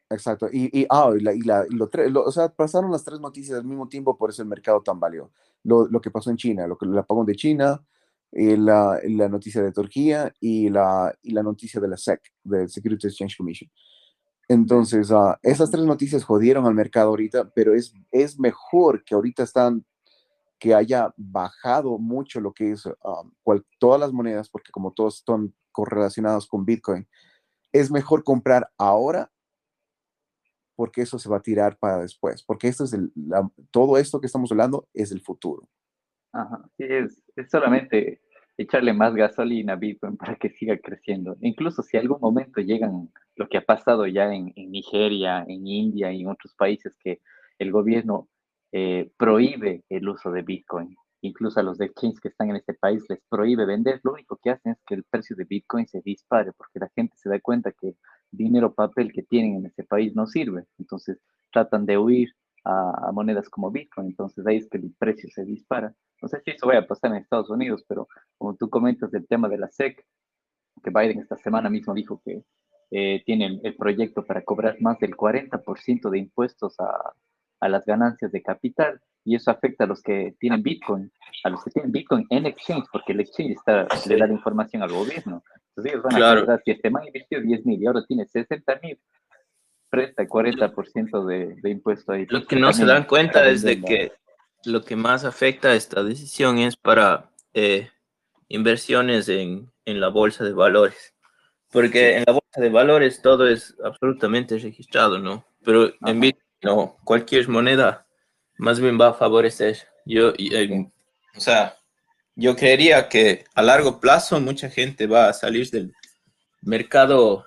Exacto. 0.09 0.47
Y, 0.51 0.81
y, 0.81 0.85
ah, 0.89 1.11
y, 1.17 1.21
la, 1.21 1.33
y, 1.33 1.41
la, 1.41 1.65
lo, 1.69 2.23
o 2.23 2.31
sea, 2.31 2.49
pasaron 2.49 2.91
las 2.91 3.03
tres 3.03 3.19
noticias 3.19 3.57
al 3.57 3.65
mismo 3.65 3.87
tiempo, 3.87 4.17
por 4.17 4.29
eso 4.29 4.41
el 4.41 4.47
mercado 4.47 4.81
tan 4.81 4.99
valió. 4.99 5.31
Lo, 5.63 5.87
lo 5.87 5.99
que 5.99 6.11
pasó 6.11 6.29
en 6.29 6.37
China, 6.37 6.67
lo 6.67 6.77
que 6.77 6.85
el 6.85 6.97
apagón 6.97 7.25
de 7.25 7.35
China, 7.35 7.83
y 8.31 8.57
la, 8.57 8.99
la, 9.03 9.29
noticia 9.29 9.63
de 9.63 9.71
Turquía 9.71 10.33
y 10.41 10.69
la, 10.69 11.15
y 11.21 11.31
la 11.31 11.41
noticia 11.41 11.79
de 11.79 11.87
la 11.87 11.97
SEC, 11.97 12.21
del 12.43 12.69
Security 12.69 13.07
Exchange 13.07 13.37
Commission. 13.37 13.71
Entonces, 14.47 15.09
uh, 15.09 15.33
esas 15.41 15.71
tres 15.71 15.85
noticias 15.85 16.23
jodieron 16.23 16.65
al 16.65 16.75
mercado 16.75 17.09
ahorita, 17.09 17.49
pero 17.55 17.73
es, 17.73 17.93
es 18.11 18.37
mejor 18.37 19.03
que 19.03 19.15
ahorita 19.15 19.43
están, 19.43 19.85
que 20.59 20.75
haya 20.75 21.13
bajado 21.17 21.97
mucho 21.97 22.39
lo 22.39 22.53
que 22.53 22.71
es 22.71 22.87
cual, 23.41 23.65
todas 23.79 23.99
las 23.99 24.11
monedas, 24.11 24.49
porque 24.49 24.71
como 24.71 24.91
todos 24.91 25.17
están 25.17 25.53
correlacionados 25.71 26.45
con 26.45 26.65
Bitcoin, 26.65 27.07
es 27.71 27.89
mejor 27.89 28.23
comprar 28.23 28.69
ahora 28.77 29.31
porque 30.75 31.01
eso 31.01 31.19
se 31.19 31.29
va 31.29 31.37
a 31.37 31.41
tirar 31.41 31.77
para 31.77 31.99
después, 31.99 32.43
porque 32.43 32.67
esto 32.67 32.83
es 32.83 32.93
el, 32.93 33.11
todo 33.71 33.97
esto 33.97 34.19
que 34.19 34.27
estamos 34.27 34.51
hablando 34.51 34.87
es 34.93 35.11
el 35.11 35.21
futuro. 35.21 35.67
Ajá, 36.33 36.69
sí, 36.77 36.83
es, 36.87 37.23
solamente 37.49 38.21
echarle 38.57 38.93
más 38.93 39.15
gasolina 39.15 39.73
a 39.73 39.77
Bitcoin 39.77 40.17
para 40.17 40.35
que 40.35 40.49
siga 40.49 40.77
creciendo. 40.77 41.37
Incluso 41.41 41.81
si 41.81 41.97
algún 41.97 42.19
momento 42.19 42.61
llegan 42.61 43.09
lo 43.35 43.47
que 43.47 43.57
ha 43.57 43.65
pasado 43.65 44.05
ya 44.07 44.33
en, 44.33 44.51
en 44.55 44.71
Nigeria, 44.71 45.45
en 45.47 45.67
India 45.67 46.11
y 46.11 46.21
en 46.21 46.27
otros 46.27 46.53
países 46.55 46.95
que 46.97 47.21
el 47.59 47.71
gobierno 47.71 48.29
eh, 48.71 49.09
prohíbe 49.17 49.83
el 49.89 50.09
uso 50.09 50.31
de 50.31 50.41
Bitcoin. 50.41 50.95
Incluso 51.21 51.59
a 51.59 51.63
los 51.63 51.79
exchanges 51.79 52.19
que 52.19 52.27
están 52.27 52.49
en 52.49 52.57
este 52.57 52.73
país 52.73 53.03
les 53.09 53.21
prohíbe 53.29 53.65
vender. 53.65 54.01
Lo 54.03 54.13
único 54.13 54.37
que 54.43 54.51
hacen 54.51 54.73
es 54.73 54.77
que 54.85 54.95
el 54.95 55.03
precio 55.05 55.35
de 55.37 55.45
Bitcoin 55.45 55.87
se 55.87 56.01
dispare 56.01 56.51
porque 56.51 56.79
la 56.79 56.89
gente 56.93 57.15
se 57.15 57.29
da 57.29 57.39
cuenta 57.39 57.71
que 57.71 57.95
dinero 58.31 58.73
papel 58.73 59.11
que 59.11 59.23
tienen 59.23 59.55
en 59.55 59.65
ese 59.67 59.83
país 59.83 60.15
no 60.15 60.27
sirve. 60.27 60.65
Entonces 60.77 61.19
tratan 61.51 61.85
de 61.85 61.97
huir 61.97 62.29
a, 62.63 63.11
monedas 63.13 63.49
como 63.49 63.71
Bitcoin. 63.71 64.07
Entonces 64.07 64.45
ahí 64.45 64.57
es 64.57 64.69
que 64.69 64.77
el 64.77 64.93
precio 64.97 65.29
se 65.33 65.45
dispara. 65.45 65.93
No 66.21 66.27
sé 66.27 66.41
si 66.41 66.51
eso 66.51 66.67
vaya 66.67 66.81
a 66.81 66.87
pasar 66.87 67.11
en 67.11 67.17
Estados 67.17 67.49
Unidos, 67.49 67.83
pero 67.87 68.07
como 68.37 68.55
tú 68.55 68.69
comentas 68.69 69.11
del 69.11 69.27
tema 69.27 69.47
de 69.47 69.57
la 69.57 69.69
SEC, 69.69 70.03
que 70.83 70.89
Biden 70.89 71.19
esta 71.19 71.37
semana 71.37 71.69
mismo 71.69 71.93
dijo 71.93 72.21
que 72.23 72.43
eh, 72.91 73.23
tiene 73.25 73.59
el 73.63 73.75
proyecto 73.75 74.25
para 74.25 74.43
cobrar 74.43 74.79
más 74.81 74.99
del 74.99 75.15
40% 75.15 76.09
de 76.09 76.19
impuestos 76.19 76.79
a, 76.79 77.13
a 77.59 77.69
las 77.69 77.85
ganancias 77.85 78.31
de 78.31 78.41
capital 78.41 79.01
y 79.25 79.35
eso 79.35 79.49
afecta 79.49 79.83
a 79.83 79.87
los 79.87 80.01
que 80.01 80.35
tienen 80.39 80.61
Bitcoin, 80.61 81.11
a 81.43 81.49
los 81.49 81.63
que 81.63 81.71
tienen 81.71 81.91
Bitcoin 81.91 82.27
en 82.29 82.45
exchange, 82.45 82.85
porque 82.91 83.11
el 83.11 83.21
exchange 83.21 83.53
está, 83.53 83.87
le 84.07 84.17
da 84.17 84.27
la 84.27 84.33
información 84.33 84.83
al 84.83 84.91
gobierno. 84.91 85.43
Entonces 85.69 85.93
ellos 85.93 86.03
van 86.03 86.21
a 86.21 86.35
decir, 86.35 86.61
si 86.63 86.71
este 86.71 86.89
man 86.91 87.07
invirtió 87.07 87.41
10 87.41 87.65
mil 87.65 87.81
y 87.81 87.87
ahora 87.87 88.05
tiene 88.07 88.27
60 88.27 88.79
mil, 88.83 88.99
presta 89.89 90.23
40% 90.23 91.25
de, 91.25 91.55
de 91.59 91.69
impuesto 91.69 92.11
ahí. 92.11 92.27
Lo 92.29 92.45
que 92.45 92.55
no 92.55 92.71
se 92.71 92.85
dan 92.85 93.05
cuenta 93.05 93.49
es 93.49 93.63
de 93.63 93.81
que 93.81 94.11
lo 94.63 94.83
que 94.83 94.95
más 94.95 95.25
afecta 95.25 95.69
a 95.69 95.75
esta 95.75 96.03
decisión 96.03 96.59
es 96.59 96.77
para 96.77 97.31
eh, 97.53 97.89
inversiones 98.47 99.27
en, 99.27 99.71
en, 99.85 99.99
la 99.99 100.09
bolsa 100.09 100.43
de 100.43 100.53
valores. 100.53 101.15
Porque 101.71 102.17
en 102.17 102.23
la 102.27 102.33
bolsa 102.33 102.61
de 102.61 102.69
valores 102.69 103.21
todo 103.21 103.47
es 103.47 103.75
absolutamente 103.83 104.57
registrado, 104.59 105.17
¿no? 105.17 105.45
Pero 105.63 105.91
en 106.05 106.19
Bitcoin, 106.19 106.45
no, 106.63 106.97
cualquier 107.03 107.47
moneda 107.49 108.04
más 108.57 108.79
bien 108.79 108.99
va 108.99 109.09
a 109.09 109.13
favorecer. 109.13 109.77
Yo, 110.05 110.33
eh, 110.37 110.89
o 111.35 111.39
sea, 111.39 111.77
yo 112.35 112.55
creería 112.55 113.07
que 113.09 113.45
a 113.53 113.61
largo 113.61 113.99
plazo 113.99 114.39
mucha 114.39 114.69
gente 114.69 115.07
va 115.07 115.29
a 115.29 115.33
salir 115.33 115.69
del 115.69 115.93
mercado 116.61 117.45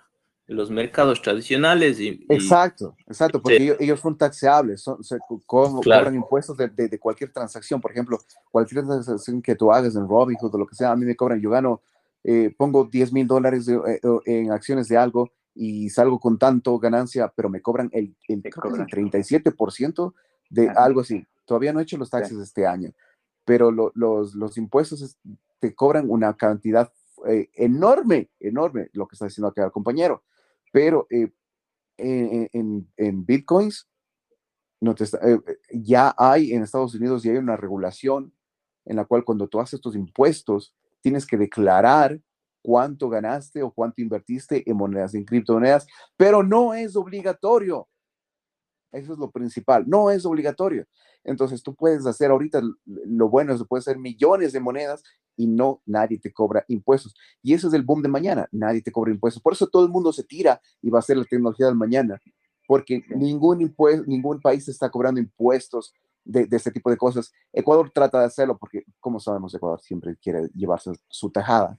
los 0.49 0.71
mercados 0.71 1.21
tradicionales. 1.21 2.01
Y, 2.01 2.25
exacto, 2.29 2.97
exacto, 3.07 3.41
porque 3.41 3.77
ellos, 3.79 4.01
son 4.01 4.17
taxeables, 4.17 4.81
son, 4.81 4.99
cobran 5.47 6.15
impuestos 6.15 6.57
de, 6.57 6.69
de, 6.69 6.99
cualquier 6.99 7.31
transacción. 7.31 7.81
Por 7.81 7.93
ejemplo, 7.93 8.19
cualquier 8.51 8.85
transacción 8.85 9.43
que 9.43 9.55
tú 9.55 9.71
hagas 9.71 9.95
en 9.95 10.09
Robinhood 10.09 10.55
o 10.55 10.59
lo 10.59 10.67
que 10.67 10.75
sea, 10.75 10.91
a 10.91 10.97
mí 10.97 11.05
me 11.05 11.15
cobran, 11.15 11.41
yo 11.41 11.51
gano, 11.51 11.83
eh, 12.25 12.53
pongo 12.57 12.85
10 12.85 13.13
mil 13.13 13.27
dólares 13.27 13.69
eh, 13.69 14.01
en 14.25 14.51
acciones 14.51 14.89
de 14.89 14.97
algo 14.97 15.31
y 15.55 15.91
salgo 15.91 16.19
con 16.19 16.39
tanto 16.39 16.79
ganancia, 16.79 17.31
pero 17.35 17.51
me 17.51 17.61
cobran 17.61 17.91
el, 17.93 18.17
el, 18.27 18.43
el 18.45 18.53
37% 18.53 20.15
de 20.49 20.69
algo 20.71 21.01
así. 21.01 21.27
Todavía 21.45 21.73
no 21.73 21.81
he 21.81 21.83
hecho 21.83 21.97
los 21.97 22.11
taxes 22.11 22.39
este 22.39 22.67
año, 22.67 22.93
pero 23.45 23.71
los, 23.71 24.35
los 24.35 24.59
impuestos 24.59 25.19
te 25.59 25.75
cobran 25.75 26.07
una 26.09 26.37
cantidad 26.37 26.93
eh, 27.27 27.49
enorme, 27.55 28.31
enorme, 28.39 28.91
lo 28.93 29.09
que 29.09 29.15
está 29.15 29.27
diciendo 29.27 29.49
acá 29.49 29.65
el 29.65 29.73
compañero. 29.73 30.23
Pero 30.73 31.07
eh, 31.11 31.31
en, 31.97 32.89
en, 32.97 33.27
bitcoins, 33.27 33.89
no 34.81 34.95
te 34.95 35.05
eh, 35.05 35.41
ya 35.73 36.15
hay 36.17 36.53
en 36.53 36.63
Estados 36.63 36.95
Unidos, 36.95 37.23
ya 37.23 37.33
hay 37.33 37.39
una 37.39 37.57
regulación 37.57 38.33
en 38.85 38.97
la 38.97 39.05
cual 39.05 39.25
cuando 39.25 39.49
tú 39.49 39.61
haces 39.61 39.81
tus 39.81 39.97
impuestos, 39.97 40.75
tienes 41.01 41.27
que 41.27 41.37
declarar 41.37 42.21
cuánto 42.63 43.09
ganaste 43.09 43.63
o 43.63 43.71
cuánto 43.71 44.01
invertiste 44.01 44.69
en 44.69 44.77
monedas, 44.77 45.15
en 45.15 45.25
criptomonedas, 45.25 45.87
pero 46.17 46.43
no 46.43 46.75
es 46.75 46.97
obligatorio. 46.97 47.89
Eso 48.93 49.13
es 49.13 49.19
lo 49.19 49.31
principal, 49.31 49.85
no 49.87 50.11
es 50.11 50.25
obligatorio. 50.25 50.87
Entonces 51.25 51.63
tú 51.63 51.75
puedes 51.75 52.07
hacer 52.07 52.31
ahorita, 52.31 52.63
lo 52.87 53.29
bueno 53.29 53.53
es 53.53 53.61
que 53.61 53.67
puedes 53.67 53.87
hacer 53.87 53.99
millones 53.99 54.53
de 54.53 54.61
monedas 54.61 55.03
y 55.37 55.47
no 55.47 55.83
nadie 55.85 56.19
te 56.19 56.33
cobra 56.33 56.65
impuestos. 56.69 57.15
Y 57.43 57.55
eso 57.55 57.69
es 57.69 57.75
el 57.75 57.83
boom 57.83 58.03
de 58.03 58.09
mañana, 58.09 58.49
nadie 58.51 58.83
te 58.83 58.91
cobra 58.91 59.11
impuestos. 59.11 59.43
Por 59.43 59.53
eso 59.53 59.67
todo 59.67 59.85
el 59.85 59.91
mundo 59.91 60.13
se 60.13 60.25
tira 60.25 60.61
y 60.81 60.91
va 60.91 61.01
a 61.01 61.03
ser 61.03 61.17
la 61.17 61.25
tecnología 61.25 61.67
del 61.67 61.75
mañana, 61.75 62.21
porque 62.67 63.03
ningún, 63.11 63.61
impuesto, 63.61 64.05
ningún 64.07 64.41
país 64.41 64.69
está 64.69 64.91
cobrando 64.91 65.21
impuestos 65.21 65.93
de, 66.25 66.49
este 66.51 66.71
tipo 66.71 66.91
de 66.91 66.97
cosas. 66.97 67.33
Ecuador 67.53 67.91
trata 67.91 68.21
de 68.21 68.27
hacerlo 68.27 68.59
porque, 68.59 68.85
como 69.01 69.21
sabemos, 69.21 69.55
Ecuador 69.55 69.81
siempre 69.81 70.17
quiere 70.17 70.49
llevarse 70.55 70.93
su 71.09 71.31
tajada. 71.31 71.79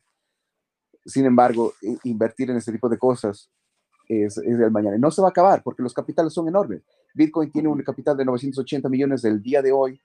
Sin 1.06 1.26
embargo, 1.26 1.74
invertir 2.04 2.50
en 2.50 2.58
este 2.58 2.72
tipo 2.72 2.90
de 2.90 2.98
cosas 2.98 3.50
es, 4.08 4.38
es 4.38 4.60
el 4.60 4.72
mañana. 4.72 4.98
Y 4.98 5.00
no 5.00 5.12
se 5.12 5.22
va 5.22 5.28
a 5.28 5.32
acabar 5.32 5.64
porque 5.64 5.84
los 5.84 5.94
capitales 5.94 6.34
son 6.34 6.48
enormes. 6.48 6.82
Bitcoin 7.14 7.52
tiene 7.52 7.68
un 7.68 7.82
capital 7.82 8.18
de 8.18 8.26
980 8.26 8.90
millones 8.90 9.22
del 9.22 9.42
día 9.42 9.62
de 9.62 9.72
hoy 9.72 10.02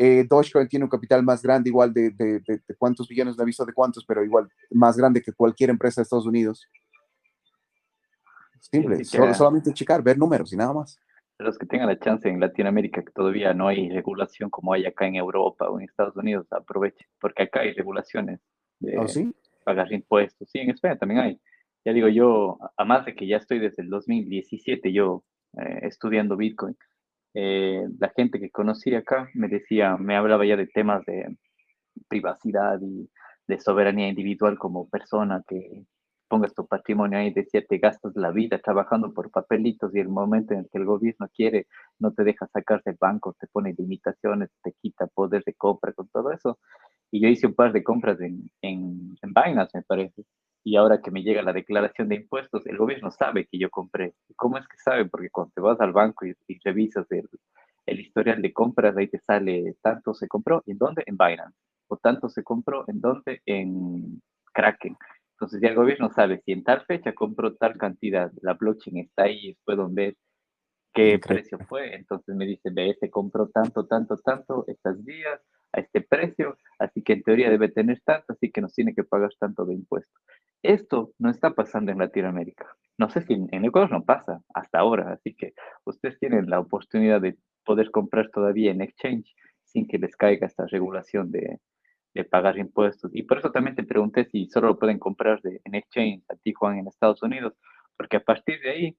eh, 0.00 0.24
Dogecoin 0.28 0.68
tiene 0.68 0.84
un 0.84 0.90
capital 0.90 1.22
más 1.22 1.42
grande, 1.42 1.70
igual 1.70 1.92
de, 1.92 2.10
de, 2.10 2.40
de, 2.40 2.60
cuántos 2.76 3.08
billones, 3.08 3.36
no 3.36 3.42
he 3.42 3.46
visto 3.46 3.64
de 3.64 3.72
cuántos, 3.72 4.04
pero 4.04 4.24
igual 4.24 4.48
más 4.70 4.96
grande 4.96 5.20
que 5.20 5.32
cualquier 5.32 5.70
empresa 5.70 6.00
de 6.00 6.04
Estados 6.04 6.26
Unidos. 6.26 6.68
Simple, 8.60 9.04
solamente 9.04 9.72
checar, 9.72 10.00
ver 10.02 10.16
números 10.16 10.52
y 10.52 10.56
nada 10.56 10.72
más. 10.72 11.00
Los 11.38 11.58
que 11.58 11.66
tengan 11.66 11.88
la 11.88 11.98
chance 11.98 12.28
en 12.28 12.38
Latinoamérica, 12.38 13.02
que 13.02 13.12
todavía 13.12 13.54
no 13.54 13.66
hay 13.68 13.88
regulación 13.90 14.50
como 14.50 14.72
hay 14.72 14.86
acá 14.86 15.06
en 15.06 15.16
Europa 15.16 15.68
o 15.68 15.78
en 15.78 15.86
Estados 15.86 16.16
Unidos, 16.16 16.46
aprovechen, 16.52 17.06
porque 17.20 17.44
acá 17.44 17.60
hay 17.60 17.72
regulaciones 17.72 18.40
de 18.80 18.98
¿Oh, 18.98 19.08
sí? 19.08 19.34
pagar 19.64 19.92
impuestos. 19.92 20.48
Sí, 20.48 20.58
en 20.58 20.70
España 20.70 20.96
también 20.96 21.20
hay. 21.20 21.40
Ya 21.84 21.92
digo 21.92 22.08
yo, 22.08 22.58
además 22.76 23.06
de 23.06 23.14
que 23.14 23.26
ya 23.26 23.38
estoy 23.38 23.58
desde 23.60 23.82
el 23.82 23.88
2017 23.88 24.92
yo 24.92 25.24
eh, 25.56 25.80
estudiando 25.82 26.36
Bitcoin, 26.36 26.76
eh, 27.34 27.86
la 27.98 28.10
gente 28.16 28.40
que 28.40 28.50
conocí 28.50 28.94
acá 28.94 29.28
me 29.34 29.48
decía, 29.48 29.96
me 29.96 30.16
hablaba 30.16 30.44
ya 30.46 30.56
de 30.56 30.66
temas 30.66 31.04
de 31.06 31.36
privacidad 32.08 32.80
y 32.80 33.10
de 33.46 33.60
soberanía 33.60 34.08
individual 34.08 34.58
como 34.58 34.88
persona, 34.88 35.42
que 35.46 35.84
pongas 36.28 36.54
tu 36.54 36.66
patrimonio 36.66 37.18
ahí, 37.18 37.32
decía, 37.32 37.64
te 37.66 37.78
gastas 37.78 38.12
la 38.14 38.30
vida 38.30 38.58
trabajando 38.58 39.12
por 39.14 39.30
papelitos 39.30 39.94
y 39.94 40.00
el 40.00 40.08
momento 40.08 40.52
en 40.52 40.60
el 40.60 40.68
que 40.70 40.78
el 40.78 40.84
gobierno 40.84 41.28
quiere, 41.34 41.66
no 41.98 42.12
te 42.12 42.24
deja 42.24 42.46
sacarse 42.48 42.90
el 42.90 42.96
banco, 43.00 43.34
te 43.38 43.46
pone 43.46 43.74
limitaciones, 43.76 44.50
te 44.62 44.74
quita 44.80 45.06
poder 45.06 45.42
de 45.44 45.54
compra 45.54 45.92
con 45.92 46.08
todo 46.08 46.32
eso. 46.32 46.58
Y 47.10 47.22
yo 47.22 47.28
hice 47.28 47.46
un 47.46 47.54
par 47.54 47.72
de 47.72 47.82
compras 47.82 48.20
en, 48.20 48.50
en, 48.62 49.16
en 49.22 49.32
Binance, 49.32 49.78
me 49.78 49.82
parece 49.82 50.24
y 50.68 50.76
ahora 50.76 51.00
que 51.00 51.10
me 51.10 51.22
llega 51.22 51.40
la 51.40 51.54
declaración 51.54 52.10
de 52.10 52.16
impuestos, 52.16 52.66
el 52.66 52.76
gobierno 52.76 53.10
sabe 53.10 53.46
que 53.46 53.58
yo 53.58 53.70
compré. 53.70 54.12
¿Cómo 54.36 54.58
es 54.58 54.68
que 54.68 54.76
sabe? 54.76 55.06
Porque 55.06 55.30
cuando 55.30 55.50
te 55.54 55.62
vas 55.62 55.80
al 55.80 55.92
banco 55.92 56.26
y, 56.26 56.34
revisas 56.62 57.10
el, 57.10 57.26
el, 57.86 58.00
historial 58.00 58.42
de 58.42 58.52
compras, 58.52 58.94
ahí 58.94 59.08
te 59.08 59.18
sale 59.20 59.76
tanto 59.80 60.12
se 60.12 60.28
compró, 60.28 60.62
¿en 60.66 60.76
dónde? 60.76 61.04
En 61.06 61.16
Binance. 61.16 61.56
O 61.86 61.96
tanto 61.96 62.28
se 62.28 62.42
compró, 62.42 62.84
¿en 62.86 63.00
dónde? 63.00 63.40
En 63.46 64.20
Kraken. 64.52 64.94
Entonces 65.32 65.58
ya 65.62 65.68
el 65.68 65.74
gobierno 65.74 66.10
sabe 66.10 66.42
si 66.44 66.52
en 66.52 66.62
tal 66.62 66.84
fecha 66.84 67.14
compró 67.14 67.54
tal 67.54 67.78
cantidad, 67.78 68.30
la 68.42 68.52
blockchain 68.52 68.98
está 68.98 69.22
ahí, 69.22 69.56
pueden 69.64 69.94
ver 69.94 70.16
qué 70.92 71.18
precio 71.18 71.58
fue. 71.66 71.94
Entonces 71.94 72.36
me 72.36 72.44
dice, 72.44 72.68
ve, 72.70 72.94
se 73.00 73.08
compró 73.08 73.48
tanto, 73.48 73.86
tanto, 73.86 74.18
tanto, 74.18 74.64
estos 74.66 75.02
días, 75.06 75.40
este 75.78 76.00
precio, 76.00 76.56
así 76.78 77.02
que 77.02 77.14
en 77.14 77.22
teoría 77.22 77.50
debe 77.50 77.68
tener 77.68 78.00
tanto, 78.04 78.32
así 78.32 78.50
que 78.50 78.60
nos 78.60 78.74
tiene 78.74 78.94
que 78.94 79.04
pagar 79.04 79.30
tanto 79.38 79.64
de 79.64 79.74
impuestos. 79.74 80.20
Esto 80.62 81.12
no 81.18 81.30
está 81.30 81.54
pasando 81.54 81.92
en 81.92 81.98
Latinoamérica. 81.98 82.66
No 82.98 83.08
sé 83.10 83.22
si 83.22 83.34
en, 83.34 83.64
Ecuador 83.64 83.92
no 83.92 84.04
pasa 84.04 84.42
hasta 84.52 84.80
ahora, 84.80 85.12
así 85.12 85.34
que 85.34 85.54
ustedes 85.84 86.18
tienen 86.18 86.50
la 86.50 86.58
oportunidad 86.58 87.20
de 87.20 87.36
poder 87.64 87.90
comprar 87.92 88.28
todavía 88.30 88.72
en 88.72 88.80
exchange 88.80 89.34
sin 89.62 89.86
que 89.86 89.98
les 89.98 90.16
caiga 90.16 90.46
esta 90.46 90.66
regulación 90.66 91.30
de, 91.30 91.60
pagar 92.30 92.58
impuestos. 92.58 93.12
Y 93.14 93.22
por 93.22 93.38
eso 93.38 93.52
también 93.52 93.76
te 93.76 93.84
pregunté 93.84 94.24
si 94.24 94.48
solo 94.48 94.66
lo 94.66 94.78
pueden 94.80 94.98
comprar 94.98 95.40
de, 95.42 95.60
en 95.64 95.76
exchange 95.76 96.24
a 96.28 96.34
ti, 96.34 96.52
Juan, 96.52 96.78
en 96.78 96.88
Estados 96.88 97.22
Unidos, 97.22 97.54
porque 97.96 98.16
a 98.16 98.24
partir 98.24 98.60
de 98.60 98.70
ahí, 98.70 98.98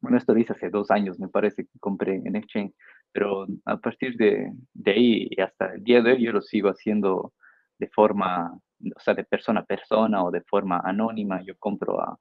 bueno, 0.00 0.16
esto 0.16 0.32
dice 0.32 0.54
hace 0.54 0.70
dos 0.70 0.90
años, 0.90 1.18
me 1.18 1.28
parece 1.28 1.64
que 1.64 1.78
compré 1.78 2.14
en 2.14 2.34
exchange, 2.34 2.72
pero 3.16 3.46
a 3.64 3.78
partir 3.78 4.14
de, 4.18 4.52
de 4.74 4.90
ahí 4.90 5.30
hasta 5.42 5.72
el 5.72 5.82
día 5.82 6.02
de 6.02 6.12
hoy 6.12 6.22
yo 6.22 6.32
lo 6.32 6.42
sigo 6.42 6.68
haciendo 6.68 7.32
de 7.78 7.88
forma 7.88 8.52
o 8.94 9.00
sea, 9.00 9.14
de 9.14 9.24
persona 9.24 9.60
a 9.60 9.64
persona 9.64 10.22
o 10.22 10.30
de 10.30 10.42
forma 10.42 10.82
anónima, 10.84 11.42
yo 11.42 11.54
compro 11.58 11.98
a, 11.98 12.18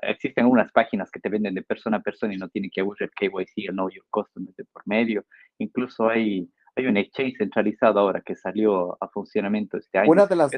existen 0.00 0.46
unas 0.46 0.72
páginas 0.72 1.10
que 1.10 1.20
te 1.20 1.28
venden 1.28 1.54
de 1.54 1.60
persona 1.60 1.98
a 1.98 2.00
persona 2.00 2.32
y 2.32 2.38
no 2.38 2.48
tienen 2.48 2.70
que 2.70 2.80
abusar 2.80 3.10
el 3.10 3.28
KYC, 3.28 3.68
el 3.68 3.74
Know 3.74 3.90
Your 3.90 4.06
Customer 4.08 4.54
de 4.56 4.64
por 4.64 4.86
medio. 4.86 5.26
Incluso 5.58 6.08
hay, 6.08 6.48
hay 6.76 6.86
un 6.86 6.96
exchange 6.96 7.36
centralizado 7.36 8.00
ahora 8.00 8.22
que 8.22 8.34
salió 8.34 8.96
a 9.02 9.08
funcionamiento 9.08 9.76
este 9.76 9.98
año. 9.98 10.10
Una 10.10 10.24
de 10.24 10.36
las... 10.36 10.50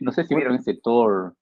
no 0.00 0.12
sé 0.12 0.24
si 0.24 0.34
vieron 0.34 0.54
ese 0.54 0.78
Tor, 0.82 1.34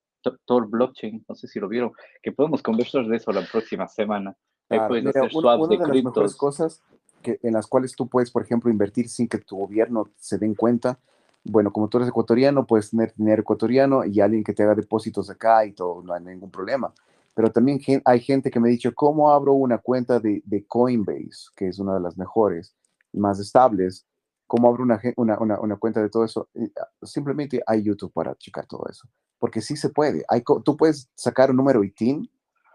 Tor, 0.46 0.68
Blockchain, 0.68 1.24
no 1.28 1.36
sé 1.36 1.46
si 1.46 1.60
lo 1.60 1.68
vieron, 1.68 1.92
que 2.20 2.32
podemos 2.32 2.60
conversar 2.60 3.06
de 3.06 3.18
eso 3.18 3.30
la 3.30 3.46
próxima 3.46 3.86
semana. 3.86 4.34
Ahí 4.68 4.80
puedes 4.88 5.06
hacer 5.06 5.30
swaps 5.30 5.68
de, 5.68 5.76
de 5.76 5.86
las 5.86 6.02
mejores 6.02 6.34
cosas 6.34 6.82
en 7.24 7.52
las 7.52 7.66
cuales 7.66 7.94
tú 7.94 8.08
puedes, 8.08 8.30
por 8.30 8.42
ejemplo, 8.42 8.70
invertir 8.70 9.08
sin 9.08 9.28
que 9.28 9.38
tu 9.38 9.56
gobierno 9.56 10.10
se 10.16 10.38
den 10.38 10.54
cuenta 10.54 10.98
bueno, 11.44 11.72
como 11.72 11.88
tú 11.88 11.98
eres 11.98 12.08
ecuatoriano, 12.08 12.66
puedes 12.66 12.90
tener 12.90 13.12
dinero 13.16 13.42
ecuatoriano 13.42 14.04
y 14.04 14.20
alguien 14.20 14.44
que 14.44 14.52
te 14.52 14.62
haga 14.62 14.74
depósitos 14.74 15.28
acá 15.28 15.64
y 15.64 15.72
todo, 15.72 16.02
no 16.02 16.14
hay 16.14 16.22
ningún 16.22 16.50
problema. 16.50 16.92
Pero 17.34 17.50
también 17.50 17.80
hay 18.04 18.20
gente 18.20 18.50
que 18.50 18.60
me 18.60 18.68
ha 18.68 18.70
dicho, 18.70 18.92
¿cómo 18.94 19.30
abro 19.30 19.54
una 19.54 19.78
cuenta 19.78 20.20
de, 20.20 20.64
Coinbase, 20.68 21.50
que 21.56 21.68
es 21.68 21.78
una 21.78 21.94
de 21.94 22.00
las 22.00 22.16
mejores 22.16 22.74
más 23.12 23.40
estables? 23.40 24.06
¿Cómo 24.46 24.68
abro 24.68 24.84
una, 24.84 25.00
una, 25.16 25.58
una, 25.58 25.76
cuenta 25.76 26.02
de 26.02 26.10
todo 26.10 26.24
eso? 26.24 26.48
Ah, 26.78 26.88
simplemente 27.02 27.62
hay 27.66 27.82
YouTube 27.82 28.12
para 28.12 28.34
checar 28.36 28.66
todo 28.66 28.86
eso. 28.88 29.08
Porque 29.38 29.62
sí 29.62 29.76
se 29.76 29.88
puede. 29.88 30.24
Hay, 30.28 30.42
tú 30.64 30.76
puedes 30.76 31.08
sacar 31.14 31.50
un 31.50 31.56
número 31.56 31.82
ITIN 31.82 32.30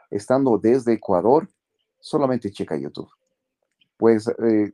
estando 0.09 0.57
desde 0.57 0.93
Ecuador, 0.93 1.47
solamente 1.99 2.51
checa 2.51 2.75
YouTube. 2.75 3.09
Puedes 3.97 4.27
eh, 4.27 4.73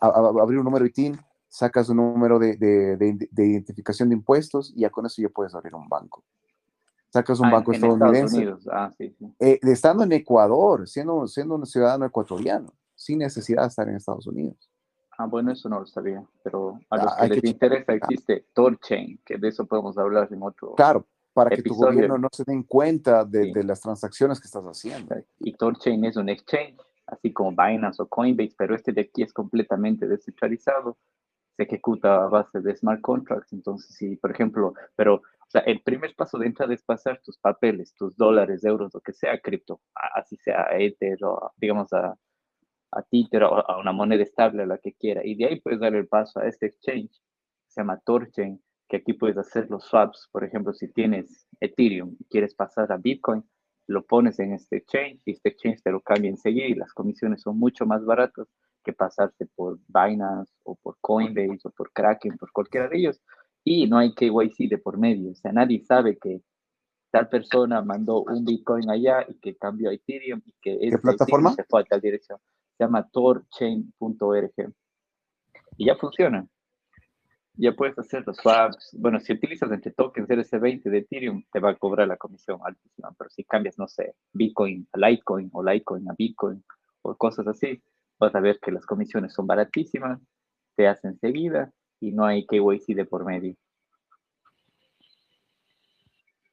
abrir 0.00 0.58
un 0.58 0.64
número 0.64 0.84
ITIN 0.86 1.18
sacas 1.54 1.88
un 1.88 1.98
número 1.98 2.40
de, 2.40 2.56
de, 2.56 3.46
identificación 3.46 4.08
de 4.08 4.16
impuestos 4.16 4.72
y 4.74 4.80
ya 4.80 4.90
con 4.90 5.06
eso 5.06 5.22
ya 5.22 5.28
puedes 5.28 5.54
abrir 5.54 5.72
un 5.76 5.88
banco. 5.88 6.24
Sacas 7.10 7.38
un 7.38 7.46
ah, 7.46 7.52
banco 7.52 7.70
estadounidense. 7.70 8.56
Ah, 8.72 8.90
sí, 8.98 9.14
sí. 9.16 9.32
Eh, 9.38 9.60
estando 9.62 10.02
en 10.02 10.10
Ecuador, 10.10 10.88
siendo, 10.88 11.28
siendo 11.28 11.54
un 11.54 11.64
ciudadano 11.64 12.06
ecuatoriano, 12.06 12.72
sin 12.96 13.20
necesidad 13.20 13.62
de 13.62 13.68
estar 13.68 13.88
en 13.88 13.94
Estados 13.94 14.26
Unidos. 14.26 14.68
Ah, 15.16 15.26
bueno, 15.26 15.52
eso 15.52 15.68
no 15.68 15.78
lo 15.78 15.86
sabía, 15.86 16.24
pero 16.42 16.80
a 16.90 16.96
los 16.96 17.12
ah, 17.16 17.28
que 17.28 17.34
les 17.36 17.44
interesa 17.44 17.92
existe 17.92 18.46
TorChain, 18.52 19.20
que 19.24 19.38
de 19.38 19.46
eso 19.46 19.64
podemos 19.64 19.96
hablar 19.96 20.26
en 20.32 20.42
otro. 20.42 20.74
Claro, 20.74 21.06
para 21.32 21.50
que 21.50 21.62
tu 21.62 21.76
gobierno 21.76 22.18
no 22.18 22.30
se 22.32 22.42
den 22.42 22.64
cuenta 22.64 23.24
de, 23.24 23.52
de, 23.52 23.62
las 23.62 23.80
transacciones 23.80 24.40
que 24.40 24.46
estás 24.46 24.64
haciendo. 24.64 25.14
Y 25.38 25.52
Torchain 25.52 26.04
es 26.04 26.16
un 26.16 26.28
exchange, 26.28 26.80
así 27.06 27.32
como 27.32 27.50
Binance 27.50 28.02
o 28.02 28.08
Coinbase, 28.08 28.54
pero 28.56 28.74
este 28.74 28.92
de 28.92 29.02
aquí 29.02 29.22
es 29.22 29.32
completamente 29.32 30.06
descentralizado, 30.06 30.98
se 31.56 31.64
ejecuta 31.64 32.24
a 32.24 32.28
base 32.28 32.60
de 32.60 32.74
smart 32.76 33.00
contracts, 33.00 33.52
entonces 33.52 33.94
sí, 33.94 34.16
por 34.16 34.30
ejemplo, 34.30 34.74
pero 34.96 35.22
el 35.66 35.82
primer 35.82 36.14
paso 36.16 36.38
de 36.38 36.46
entrada 36.46 36.74
es 36.74 36.82
pasar 36.82 37.20
tus 37.22 37.38
papeles, 37.38 37.94
tus 37.94 38.16
dólares, 38.16 38.64
euros, 38.64 38.92
lo 38.92 39.00
que 39.00 39.12
sea 39.12 39.38
cripto, 39.40 39.80
así 40.14 40.36
sea 40.36 40.68
Ether 40.72 41.22
o 41.24 41.52
digamos 41.56 41.92
a, 41.92 42.16
a 42.90 43.02
Tether 43.02 43.44
o 43.44 43.70
a 43.70 43.78
una 43.78 43.92
moneda 43.92 44.22
estable, 44.22 44.64
a 44.64 44.66
la 44.66 44.78
que 44.78 44.94
quiera, 44.94 45.24
y 45.24 45.36
de 45.36 45.46
ahí 45.46 45.60
puedes 45.60 45.80
dar 45.80 45.94
el 45.94 46.08
paso 46.08 46.40
a 46.40 46.46
este 46.48 46.66
exchange, 46.66 47.22
se 47.68 47.80
llama 47.80 48.00
Torchain, 48.04 48.60
que 48.88 48.98
aquí 48.98 49.12
puedes 49.12 49.38
hacer 49.38 49.70
los 49.70 49.84
swaps, 49.84 50.28
por 50.32 50.44
ejemplo, 50.44 50.72
si 50.72 50.88
tienes 50.92 51.46
Ethereum 51.60 52.16
y 52.18 52.24
quieres 52.24 52.54
pasar 52.54 52.90
a 52.92 52.96
Bitcoin, 52.96 53.44
lo 53.86 54.04
pones 54.04 54.38
en 54.38 54.52
este 54.52 54.78
exchange 54.78 55.20
y 55.26 55.32
este 55.32 55.50
exchange 55.50 55.82
te 55.82 55.90
lo 55.90 56.00
cambia 56.00 56.30
enseguida 56.30 56.66
y 56.66 56.74
las 56.74 56.92
comisiones 56.92 57.42
son 57.42 57.58
mucho 57.58 57.86
más 57.86 58.04
baratas 58.04 58.48
que 58.82 58.92
pasarse 58.92 59.46
por 59.54 59.78
Binance 59.88 60.52
o 60.62 60.74
por 60.76 60.96
Coinbase 61.00 61.60
o 61.64 61.70
por 61.70 61.92
Kraken, 61.92 62.36
por 62.36 62.52
cualquiera 62.52 62.88
de 62.88 62.98
ellos. 62.98 63.22
Y 63.64 63.86
no 63.86 63.96
hay 63.96 64.14
KYC 64.14 64.68
de 64.68 64.78
por 64.78 64.98
medio, 64.98 65.32
o 65.32 65.34
sea, 65.34 65.52
nadie 65.52 65.82
sabe 65.84 66.18
que 66.18 66.42
tal 67.10 67.28
persona 67.28 67.80
mandó 67.80 68.24
un 68.24 68.44
Bitcoin 68.44 68.90
allá 68.90 69.24
y 69.28 69.34
que 69.38 69.56
cambió 69.56 69.88
a 69.88 69.94
Ethereum 69.94 70.42
y 70.44 70.52
que 70.60 70.78
¿Qué 70.78 70.98
plataforma? 70.98 71.52
se 71.52 71.64
fue 71.64 71.80
a 71.80 71.84
tal 71.84 72.00
dirección. 72.00 72.38
Se 72.76 72.84
llama 72.84 73.08
torchain.org 73.08 74.52
y 75.76 75.86
ya 75.86 75.96
funciona 75.96 76.46
ya 77.56 77.72
puedes 77.72 77.98
hacer 77.98 78.24
los 78.26 78.36
swaps. 78.36 78.96
Bueno, 78.98 79.20
si 79.20 79.32
utilizas 79.32 79.70
entre 79.70 79.92
tokens 79.92 80.28
RC20 80.28 80.82
de 80.82 80.98
Ethereum, 80.98 81.44
te 81.52 81.60
va 81.60 81.70
a 81.70 81.76
cobrar 81.76 82.08
la 82.08 82.16
comisión 82.16 82.58
altísima, 82.64 83.14
pero 83.16 83.30
si 83.30 83.44
cambias, 83.44 83.78
no 83.78 83.86
sé, 83.88 84.14
Bitcoin 84.32 84.86
a 84.92 84.98
Litecoin 84.98 85.50
o 85.52 85.62
Litecoin 85.62 86.10
a 86.10 86.14
Bitcoin 86.16 86.64
o 87.02 87.14
cosas 87.16 87.46
así, 87.46 87.82
vas 88.18 88.34
a 88.34 88.40
ver 88.40 88.58
que 88.60 88.72
las 88.72 88.86
comisiones 88.86 89.32
son 89.32 89.46
baratísimas, 89.46 90.20
te 90.76 90.88
hacen 90.88 91.18
seguida 91.18 91.72
y 92.00 92.12
no 92.12 92.24
hay 92.24 92.46
KYC 92.46 92.94
de 92.94 93.04
por 93.04 93.24
medio. 93.24 93.54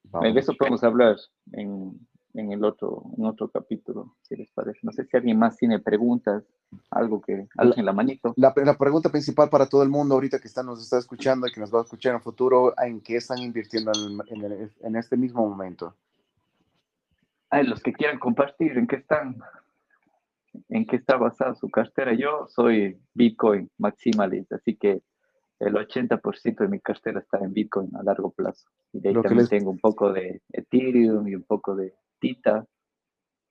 De 0.04 0.30
eso 0.38 0.54
podemos 0.54 0.84
hablar 0.84 1.16
en, 1.54 1.98
en 2.34 2.52
el 2.52 2.64
otro, 2.64 3.04
en 3.18 3.26
otro 3.26 3.50
capítulo, 3.50 4.16
si 4.22 4.36
les 4.36 4.50
parece. 4.52 4.80
No 4.84 4.92
sé 4.92 5.06
si 5.06 5.18
alguien 5.18 5.38
más 5.38 5.58
tiene 5.58 5.80
preguntas, 5.80 6.44
algo 6.90 7.22
que, 7.22 7.48
algo 7.58 7.74
en 7.78 7.86
la 7.86 7.94
manito. 7.94 8.34
La, 8.38 8.54
la, 8.64 8.78
pregunta 8.78 9.10
principal 9.10 9.50
para 9.50 9.68
todo 9.68 9.84
el 9.84 9.90
mundo 9.90 10.16
ahorita 10.16 10.40
que 10.40 10.48
está, 10.48 10.64
nos 10.64 10.82
está 10.82 10.98
escuchando 10.98 11.48
y 11.48 11.52
que 11.52 11.60
nos 11.60 11.74
va 11.74 11.80
a 11.80 11.84
escuchar 11.84 12.12
en 12.12 12.18
el 12.18 12.24
futuro, 12.24 12.74
¿en 12.82 13.02
qué 13.02 13.18
están 13.18 13.40
invirtiendo 13.40 13.92
en, 13.96 14.44
en, 14.44 14.72
en 14.82 14.96
este 14.96 15.18
mismo 15.18 15.48
momento? 15.48 15.96
Ay, 17.50 17.66
los 17.66 17.82
que 17.82 17.94
quieran 17.94 18.18
compartir, 18.18 18.78
¿en 18.78 18.88
qué 18.88 18.96
están? 18.98 19.38
¿En 20.70 20.86
qué 20.86 20.96
está 20.96 21.18
basada 21.18 21.54
su 21.56 21.70
cartera? 21.70 22.14
Yo 22.14 22.48
soy 22.50 22.98
Bitcoin 23.14 23.70
maximalist, 23.78 24.54
así 24.54 24.76
que 24.76 25.02
el 25.60 25.76
80% 25.76 26.58
de 26.58 26.68
mi 26.68 26.80
cartera 26.80 27.20
está 27.20 27.38
en 27.38 27.54
Bitcoin 27.54 27.96
a 27.96 28.04
largo 28.04 28.32
plazo. 28.32 28.68
Y 28.94 29.00
de 29.00 29.10
ahí 29.10 29.16
también 29.22 29.48
tengo 29.48 29.70
un 29.70 29.80
poco 29.80 30.12
de 30.12 30.42
Ethereum 30.52 31.28
y 31.28 31.36
un 31.36 31.44
poco 31.44 31.76
de 31.76 31.94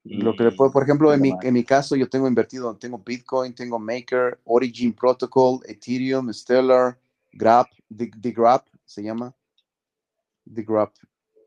Lo 0.05 0.35
que 0.35 0.45
le 0.45 0.53
puedo, 0.53 0.73
por 0.73 0.83
ejemplo, 0.83 1.13
en 1.13 1.21
mi, 1.21 1.33
en 1.43 1.53
mi, 1.53 1.63
caso, 1.63 1.95
yo 1.95 2.09
tengo 2.09 2.27
invertido, 2.27 2.75
tengo 2.77 2.99
Bitcoin, 2.99 3.55
tengo 3.55 3.79
Maker, 3.79 4.41
Origin 4.45 4.95
Protocol, 4.95 5.61
Ethereum, 5.67 6.33
Stellar, 6.33 6.99
Grab, 7.33 7.67
The, 7.95 8.11
The 8.19 8.31
Grab 8.31 8.65
se 8.87 9.03
llama, 9.03 9.35
The 10.53 10.63
Grab, 10.63 10.91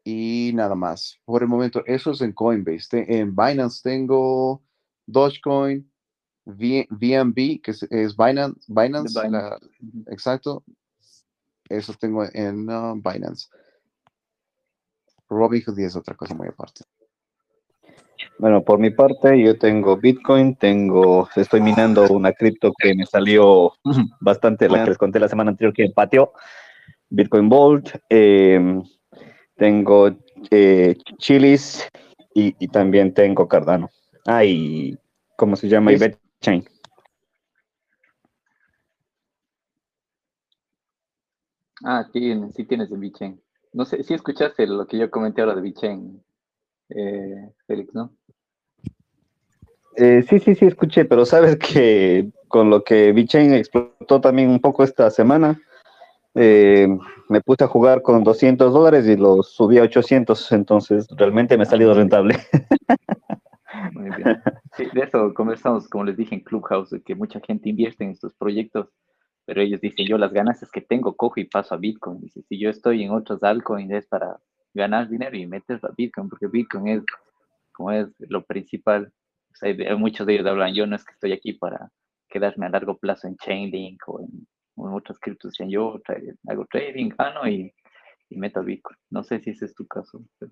y 0.04 0.52
nada 0.54 0.76
más. 0.76 1.20
Por 1.26 1.42
el 1.42 1.48
momento, 1.48 1.84
eso 1.86 2.12
es 2.12 2.22
en 2.22 2.32
Coinbase. 2.32 3.06
En 3.08 3.36
Binance 3.36 3.82
tengo 3.82 4.62
Dogecoin, 5.08 5.90
VMB, 6.46 7.62
que 7.62 7.72
es, 7.72 8.16
Binance, 8.16 8.62
Binance, 8.68 9.20
exacto. 10.08 10.64
Eso 11.70 11.94
tengo 11.94 12.24
en 12.34 12.70
uh, 12.70 12.96
Binance. 12.96 13.48
Robinhood 15.30 15.80
es 15.80 15.96
otra 15.96 16.16
cosa 16.16 16.36
muy 16.36 16.48
aparte. 16.48 16.84
Bueno, 18.40 18.64
por 18.64 18.80
mi 18.80 18.90
parte, 18.90 19.42
yo 19.42 19.58
tengo 19.58 19.98
Bitcoin, 19.98 20.56
tengo, 20.56 21.30
estoy 21.36 21.62
minando 21.62 22.08
una 22.10 22.34
cripto 22.34 22.72
que 22.78 22.94
me 22.96 23.06
salió 23.06 23.74
bastante, 24.20 24.70
la 24.70 24.84
que 24.84 24.92
les 24.92 24.98
conté 24.98 25.20
la 25.20 25.28
semana 25.28 25.52
anterior 25.52 25.74
que 25.74 25.90
pateó, 25.90 26.34
Bitcoin 27.10 27.50
Vault, 27.50 27.90
em, 28.10 28.84
tengo 29.56 30.10
eh, 30.50 30.96
Chilis 31.18 31.88
y, 32.34 32.68
también 32.70 33.14
tengo 33.14 33.48
Cardano. 33.48 33.90
Ah, 34.26 34.44
y, 34.44 34.98
¿cómo 35.38 35.56
se 35.56 35.70
llama? 35.70 35.94
Y 35.94 35.98
Chain. 36.42 36.66
Ah, 41.84 42.06
sí, 42.12 42.34
sí 42.56 42.64
tienes 42.64 42.92
el 42.92 42.98
VeChain. 42.98 43.42
No 43.74 43.86
sé, 43.86 44.04
si 44.04 44.14
escuchaste 44.14 44.66
lo 44.68 44.88
que 44.88 44.98
yo 44.98 45.12
comenté 45.12 45.42
ahora 45.42 45.56
de 45.56 45.62
VeChain, 45.62 46.24
eh, 46.90 47.50
Félix, 47.68 47.94
¿no? 47.94 48.14
Eh, 49.96 50.24
sí, 50.28 50.40
sí, 50.40 50.56
sí, 50.56 50.66
escuché, 50.66 51.06
pero 51.06 51.26
sabes 51.26 51.58
que 51.58 52.32
con 52.48 52.70
lo 52.70 52.84
que 52.84 53.12
VeChain 53.14 53.54
explotó 53.54 54.20
también 54.22 54.50
un 54.50 54.60
poco 54.60 54.84
esta 54.84 55.10
semana, 55.10 55.62
eh, 56.36 56.88
me 57.30 57.42
puse 57.42 57.64
a 57.64 57.68
jugar 57.68 58.02
con 58.02 58.24
200 58.24 58.74
dólares 58.74 59.08
y 59.08 59.16
lo 59.16 59.44
subí 59.44 59.78
a 59.78 59.84
800, 59.84 60.52
entonces 60.52 61.08
realmente 61.16 61.58
me 61.58 61.64
ha 61.64 61.68
salido 61.68 61.94
rentable. 61.94 62.36
Muy 63.94 64.10
bien. 64.16 64.42
Sí, 64.76 64.88
de 64.94 65.02
eso 65.02 65.34
conversamos, 65.34 65.88
como 65.88 66.06
les 66.06 66.18
dije 66.18 66.36
en 66.36 66.42
Clubhouse, 66.42 66.96
que 67.06 67.16
mucha 67.16 67.40
gente 67.40 67.70
invierte 67.70 68.04
en 68.04 68.12
estos 68.12 68.34
proyectos, 68.34 68.90
pero 69.46 69.62
ellos 69.62 69.82
dicen, 69.82 70.08
yo 70.08 70.18
las 70.18 70.34
ganancias 70.34 70.72
que 70.72 70.82
tengo 70.82 71.16
cojo 71.16 71.40
y 71.40 71.46
paso 71.46 71.76
a 71.76 71.78
Bitcoin. 71.78 72.20
Dice, 72.22 72.42
si 72.44 72.60
yo 72.60 72.70
estoy 72.70 73.04
en 73.04 73.12
otros 73.12 73.44
altcoins 73.44 73.92
es 73.92 74.08
para 74.08 74.40
ganar 74.74 75.10
dinero 75.10 75.36
y 75.38 75.46
meterlo 75.46 75.90
a 75.90 75.94
Bitcoin, 75.96 76.30
porque 76.30 76.48
Bitcoin 76.48 76.88
es 76.88 77.04
como 77.74 77.92
es 77.92 78.08
lo 78.20 78.44
principal. 78.44 79.12
O 79.52 79.56
sea, 79.56 79.96
muchos 79.98 80.26
de 80.26 80.34
ellos 80.34 80.48
hablan, 80.48 80.74
yo 80.74 80.88
no 80.88 80.96
es 80.96 81.06
que 81.06 81.14
estoy 81.14 81.32
aquí 81.34 81.54
para 81.54 81.92
quedarme 82.30 82.66
a 82.66 82.70
largo 82.70 82.98
plazo 82.98 83.28
en 83.28 83.38
Chainlink 83.38 84.02
o 84.08 84.22
en, 84.22 84.48
otras 84.76 85.20
criptos, 85.20 85.56
yo 85.68 86.02
hago 86.48 86.66
trading, 86.66 87.10
gano 87.10 87.48
y, 87.48 87.72
y 88.30 88.38
meto 88.38 88.64
Bitcoin. 88.64 88.98
No 89.12 89.24
sé 89.24 89.40
si 89.40 89.52
ese 89.52 89.66
es 89.66 89.76
tu 89.76 89.86
caso. 89.86 90.24
Pero... 90.40 90.52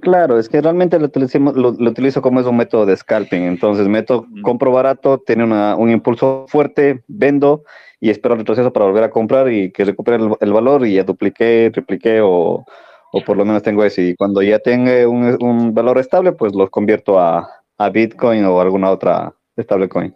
Claro, 0.00 0.38
es 0.38 0.48
que 0.48 0.60
realmente 0.60 0.98
lo, 0.98 1.08
lo, 1.08 1.90
utilizo 1.90 2.20
como 2.20 2.40
es 2.40 2.46
un 2.46 2.56
método 2.56 2.84
de 2.86 2.96
scalping. 2.96 3.42
Entonces, 3.42 3.88
meto, 3.88 4.26
compro 4.42 4.70
barato, 4.70 5.18
tiene 5.18 5.44
un 5.44 5.90
impulso 5.90 6.44
fuerte, 6.48 7.02
vendo 7.08 7.64
y 7.98 8.10
espero 8.10 8.34
el 8.34 8.40
retroceso 8.40 8.72
para 8.72 8.86
volver 8.86 9.04
a 9.04 9.10
comprar 9.10 9.50
y 9.50 9.72
que 9.72 9.84
recupere 9.84 10.22
el, 10.40 10.52
valor 10.52 10.86
y 10.86 10.94
ya 10.94 11.04
dupliqué, 11.04 11.70
tripliqué 11.72 12.20
o, 12.20 12.64
o, 13.12 13.24
por 13.24 13.36
lo 13.36 13.44
menos 13.44 13.62
tengo 13.62 13.84
ese. 13.84 14.02
Y 14.02 14.14
cuando 14.14 14.42
ya 14.42 14.58
tenga 14.58 15.08
un, 15.08 15.36
un 15.42 15.74
valor 15.74 15.98
estable, 15.98 16.32
pues 16.32 16.54
lo 16.54 16.68
convierto 16.68 17.18
a, 17.18 17.48
a, 17.78 17.88
Bitcoin 17.88 18.44
o 18.44 18.60
alguna 18.60 18.90
otra 18.90 19.34
stablecoin. 19.58 20.14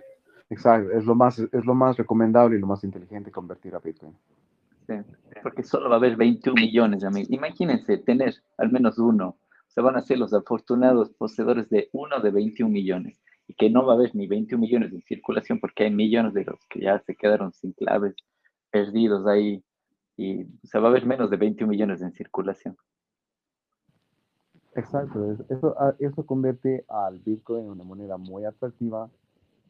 Exacto, 0.51 0.90
es 0.93 1.05
lo, 1.05 1.15
más, 1.15 1.39
es 1.39 1.65
lo 1.65 1.74
más 1.74 1.97
recomendable 1.97 2.57
y 2.57 2.61
lo 2.61 2.66
más 2.66 2.85
inteligente 2.85 3.31
convertir 3.31 3.74
a 3.74 3.78
Bitcoin. 3.78 4.12
Sí, 4.86 4.94
porque 5.43 5.62
solo 5.62 5.89
va 5.89 5.94
a 5.94 5.98
haber 5.98 6.16
21 6.16 6.61
millones, 6.61 7.02
amigos. 7.02 7.31
Imagínense 7.31 7.97
tener 7.98 8.35
al 8.59 8.70
menos 8.70 8.98
uno 8.98 9.36
se 9.70 9.80
van 9.80 9.97
a 9.97 10.02
ser 10.02 10.18
los 10.18 10.34
afortunados 10.34 11.10
poseedores 11.10 11.68
de 11.70 11.88
uno 11.92 12.20
de 12.20 12.30
21 12.30 12.72
millones. 12.72 13.20
Y 13.47 13.55
que 13.55 13.70
no 13.70 13.84
va 13.84 13.92
a 13.92 13.97
haber 13.97 14.14
ni 14.14 14.26
21 14.26 14.60
millones 14.60 14.92
en 14.92 15.02
circulación 15.02 15.59
porque 15.60 15.84
hay 15.84 15.90
millones 15.90 16.34
de 16.34 16.44
los 16.44 16.59
que 16.68 16.80
ya 16.80 17.01
se 17.01 17.16
quedaron 17.16 17.52
sin 17.52 17.72
claves, 17.72 18.14
perdidos 18.70 19.26
ahí. 19.26 19.64
Y 20.16 20.44
se 20.64 20.78
va 20.78 20.88
a 20.88 20.92
ver 20.92 21.06
menos 21.06 21.30
de 21.30 21.36
21 21.36 21.70
millones 21.70 22.02
en 22.02 22.12
circulación. 22.12 22.76
Exacto, 24.74 25.36
eso, 25.48 25.74
ah, 25.78 25.94
eso 25.98 26.24
convierte 26.24 26.84
al 26.88 27.18
Bitcoin 27.18 27.64
en 27.64 27.70
una 27.70 27.82
moneda 27.82 28.16
muy 28.18 28.44
atractiva, 28.44 29.10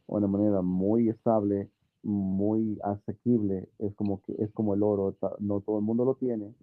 una 0.06 0.27
moneda 0.27 0.60
muy 0.60 1.09
estable, 1.09 1.70
muy 2.02 2.78
asequible, 2.82 3.68
es 3.78 3.94
como 3.94 4.20
que 4.22 4.35
es 4.39 4.52
como 4.52 4.74
el 4.74 4.82
oro, 4.82 5.16
no 5.39 5.60
todo 5.60 5.78
el 5.78 5.85
mundo 5.85 6.05
lo 6.05 6.16
tiene, 6.16 6.55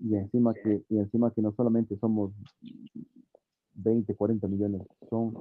y 0.00 0.14
encima 0.14 0.54
que 0.54 0.82
y 0.88 0.98
encima 0.98 1.30
que 1.30 1.42
no 1.42 1.52
solamente 1.52 1.96
somos 1.98 2.32
20, 3.74 4.14
40 4.14 4.46
millones, 4.48 4.82
son, 5.08 5.34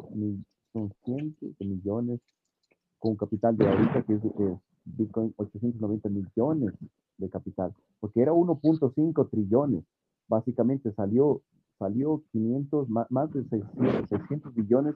son 0.73 0.93
cientos 1.03 1.57
de 1.57 1.65
millones 1.65 2.19
con 2.99 3.15
capital 3.15 3.57
de 3.57 3.67
ahorita 3.67 4.03
que 4.03 4.13
es, 4.13 4.21
Bitcoin 4.85 5.33
890 5.35 6.09
millones 6.09 6.73
de 7.17 7.29
capital, 7.29 7.73
porque 7.99 8.21
era 8.21 8.31
1.5 8.31 9.29
trillones, 9.29 9.83
básicamente 10.27 10.93
salió 10.93 11.41
salió 11.77 12.23
500 12.31 12.89
más, 12.89 13.11
más 13.11 13.31
de 13.33 13.43
600, 13.43 14.09
600 14.09 14.55
billones 14.55 14.95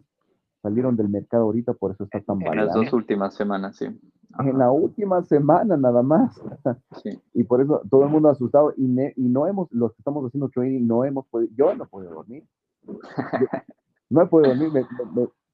salieron 0.62 0.96
del 0.96 1.10
mercado 1.10 1.44
ahorita, 1.44 1.74
por 1.74 1.92
eso 1.92 2.04
está 2.04 2.22
tan 2.22 2.40
barato. 2.40 2.60
En 2.60 2.66
las 2.66 2.76
dos 2.76 2.94
últimas 2.94 3.34
semanas, 3.34 3.78
sí. 3.78 3.86
en 3.86 4.58
la 4.58 4.72
última 4.72 5.24
semana 5.24 5.78
nada 5.78 6.04
más. 6.04 6.42
Y 7.34 7.44
por 7.44 7.62
eso 7.62 7.82
todo 7.90 8.04
el 8.04 8.10
mundo 8.10 8.30
asustado 8.30 8.74
y, 8.78 8.86
y 8.86 9.30
no 9.30 9.48
hemos, 9.48 9.72
los 9.72 9.94
que 9.94 10.02
estamos 10.02 10.26
haciendo 10.26 10.50
trading, 10.50 10.86
no 10.86 11.04
hemos 11.06 11.26
podido, 11.28 11.52
yo 11.56 11.76
no 11.76 11.86
puedo 11.86 12.12
dormir. 12.12 12.44
no 14.10 14.22
he 14.22 14.28
podido 14.28 14.56
dormir. 14.56 14.86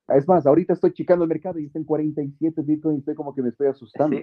es 0.09 0.27
más, 0.27 0.45
ahorita 0.45 0.73
estoy 0.73 0.91
checando 0.93 1.23
el 1.23 1.29
mercado 1.29 1.59
y 1.59 1.65
está 1.65 1.79
en 1.79 1.85
47 1.85 2.61
Bitcoin 2.63 2.95
y 2.95 2.99
estoy 2.99 3.15
como 3.15 3.33
que 3.33 3.41
me 3.41 3.49
estoy 3.49 3.67
asustando. 3.67 4.17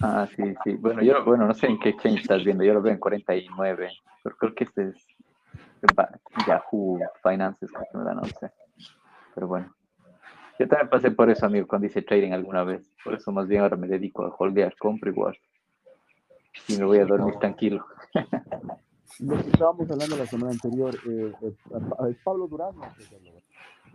Ah, 0.00 0.28
sí, 0.34 0.42
sí. 0.64 0.74
Bueno, 0.74 1.02
yo 1.02 1.24
bueno, 1.24 1.46
no 1.46 1.54
sé 1.54 1.66
en 1.66 1.78
qué 1.78 1.90
exchange 1.90 2.20
estás 2.20 2.44
viendo, 2.44 2.64
yo 2.64 2.74
lo 2.74 2.82
veo 2.82 2.92
en 2.92 2.98
49, 2.98 3.88
pero 4.22 4.36
creo 4.36 4.54
que 4.54 4.64
este 4.64 4.88
es 4.88 5.05
Yahoo 6.46 6.98
Finances, 7.22 7.70
que 7.70 7.98
me 7.98 8.04
da, 8.04 8.14
no 8.14 8.24
sé. 8.24 8.50
Pero 9.34 9.48
bueno. 9.48 9.74
Yo 10.58 10.66
también 10.66 10.88
pasé 10.88 11.10
por 11.10 11.28
eso, 11.28 11.44
amigo, 11.44 11.66
cuando 11.66 11.86
hice 11.86 12.02
trading 12.02 12.32
alguna 12.32 12.64
vez. 12.64 12.90
Por 13.04 13.14
eso 13.14 13.30
más 13.30 13.46
bien 13.46 13.62
ahora 13.62 13.76
me 13.76 13.86
dedico 13.86 14.24
a 14.24 14.34
holdear, 14.36 14.74
compro 14.78 15.10
igual. 15.10 15.36
Y 16.68 16.78
me 16.78 16.84
voy 16.84 16.98
a 16.98 17.04
dormir 17.04 17.34
tranquilo. 17.38 17.84
Lo 19.20 19.36
que 19.36 19.50
estábamos 19.50 19.90
hablando 19.90 20.16
la 20.16 20.26
semana 20.26 20.52
anterior 20.52 20.94
eh, 21.06 21.32
es, 22.08 22.16
Pablo 22.24 22.46
Durán. 22.48 22.74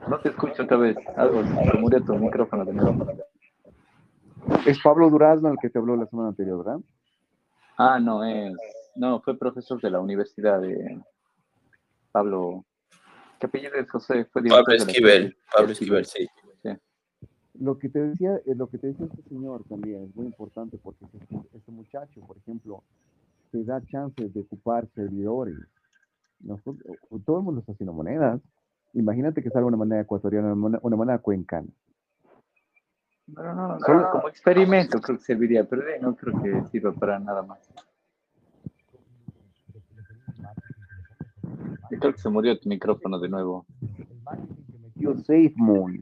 No 0.08 0.20
te 0.20 0.30
escucho 0.30 0.64
otra 0.64 0.78
vez. 0.78 0.98
Algo, 1.16 1.44
se 1.44 1.78
murió 1.78 2.04
tu 2.04 2.16
micrófono 2.16 2.66
de 2.66 2.74
nuevo. 2.74 3.08
Es 4.66 4.80
Pablo 4.82 5.10
Durazno 5.10 5.50
el 5.50 5.58
que 5.60 5.70
te 5.70 5.80
habló 5.80 5.96
la 5.96 6.06
semana 6.06 6.30
anterior, 6.30 6.64
¿verdad? 6.64 6.80
Ah, 7.78 8.00
no, 8.00 8.24
es. 8.24 8.54
No, 8.96 9.22
fue 9.22 9.38
profesor 9.38 9.80
de 9.82 9.90
la 9.90 10.00
universidad 10.00 10.62
de 10.62 11.02
Pablo. 12.12 12.66
¿Qué 13.40 13.48
apellido 13.48 13.74
es 13.76 13.90
José? 13.90 14.26
Fue 14.26 14.44
Pablo 14.44 14.74
Esquivel. 14.74 15.38
Pablo 15.54 15.72
Esquivel, 15.72 16.06
sí. 16.06 16.28
Lo 17.56 17.78
que 17.78 17.90
te 17.90 18.00
decía, 18.00 18.38
eh, 18.46 18.56
lo 18.56 18.68
que 18.68 18.78
te 18.78 18.88
decía 18.88 19.06
este 19.06 19.22
señor 19.30 19.64
también 19.68 20.06
es 20.06 20.16
muy 20.16 20.26
importante 20.26 20.80
porque 20.82 21.06
este, 21.06 21.36
este 21.54 21.72
muchacho, 21.72 22.22
por 22.22 22.38
ejemplo, 22.38 22.84
te 23.52 23.64
da 23.64 23.82
chances 23.86 24.34
de 24.34 24.42
ocupar 24.42 24.88
servidores. 24.96 25.58
todo 27.26 27.38
el 27.38 27.44
mundo 27.44 27.60
está 27.60 27.74
haciendo 27.74 27.94
monedas. 27.94 28.42
Imagínate 28.94 29.44
que 29.44 29.50
salga 29.50 29.68
una 29.68 29.78
moneda 29.78 30.02
ecuatoriana, 30.02 30.54
una 30.54 30.96
moneda, 30.96 31.20
cuencana. 31.20 31.68
No, 33.28 33.54
no, 33.54 33.78
no, 33.78 34.12
como 34.12 34.30
experimento 34.30 35.00
creo 35.00 35.18
que 35.18 35.24
serviría, 35.24 35.64
pero 35.64 35.84
no 36.02 36.16
creo 36.16 36.42
que 36.42 36.70
sirva 36.70 36.92
para 36.94 37.20
nada 37.20 37.44
más. 37.44 37.60
Creo 42.00 42.14
que 42.14 42.20
se 42.20 42.30
murió 42.30 42.58
tu 42.60 42.70
micrófono 42.70 43.20
de 43.20 43.30
nuevo. 43.30 43.66
SafeMoon. 45.26 46.00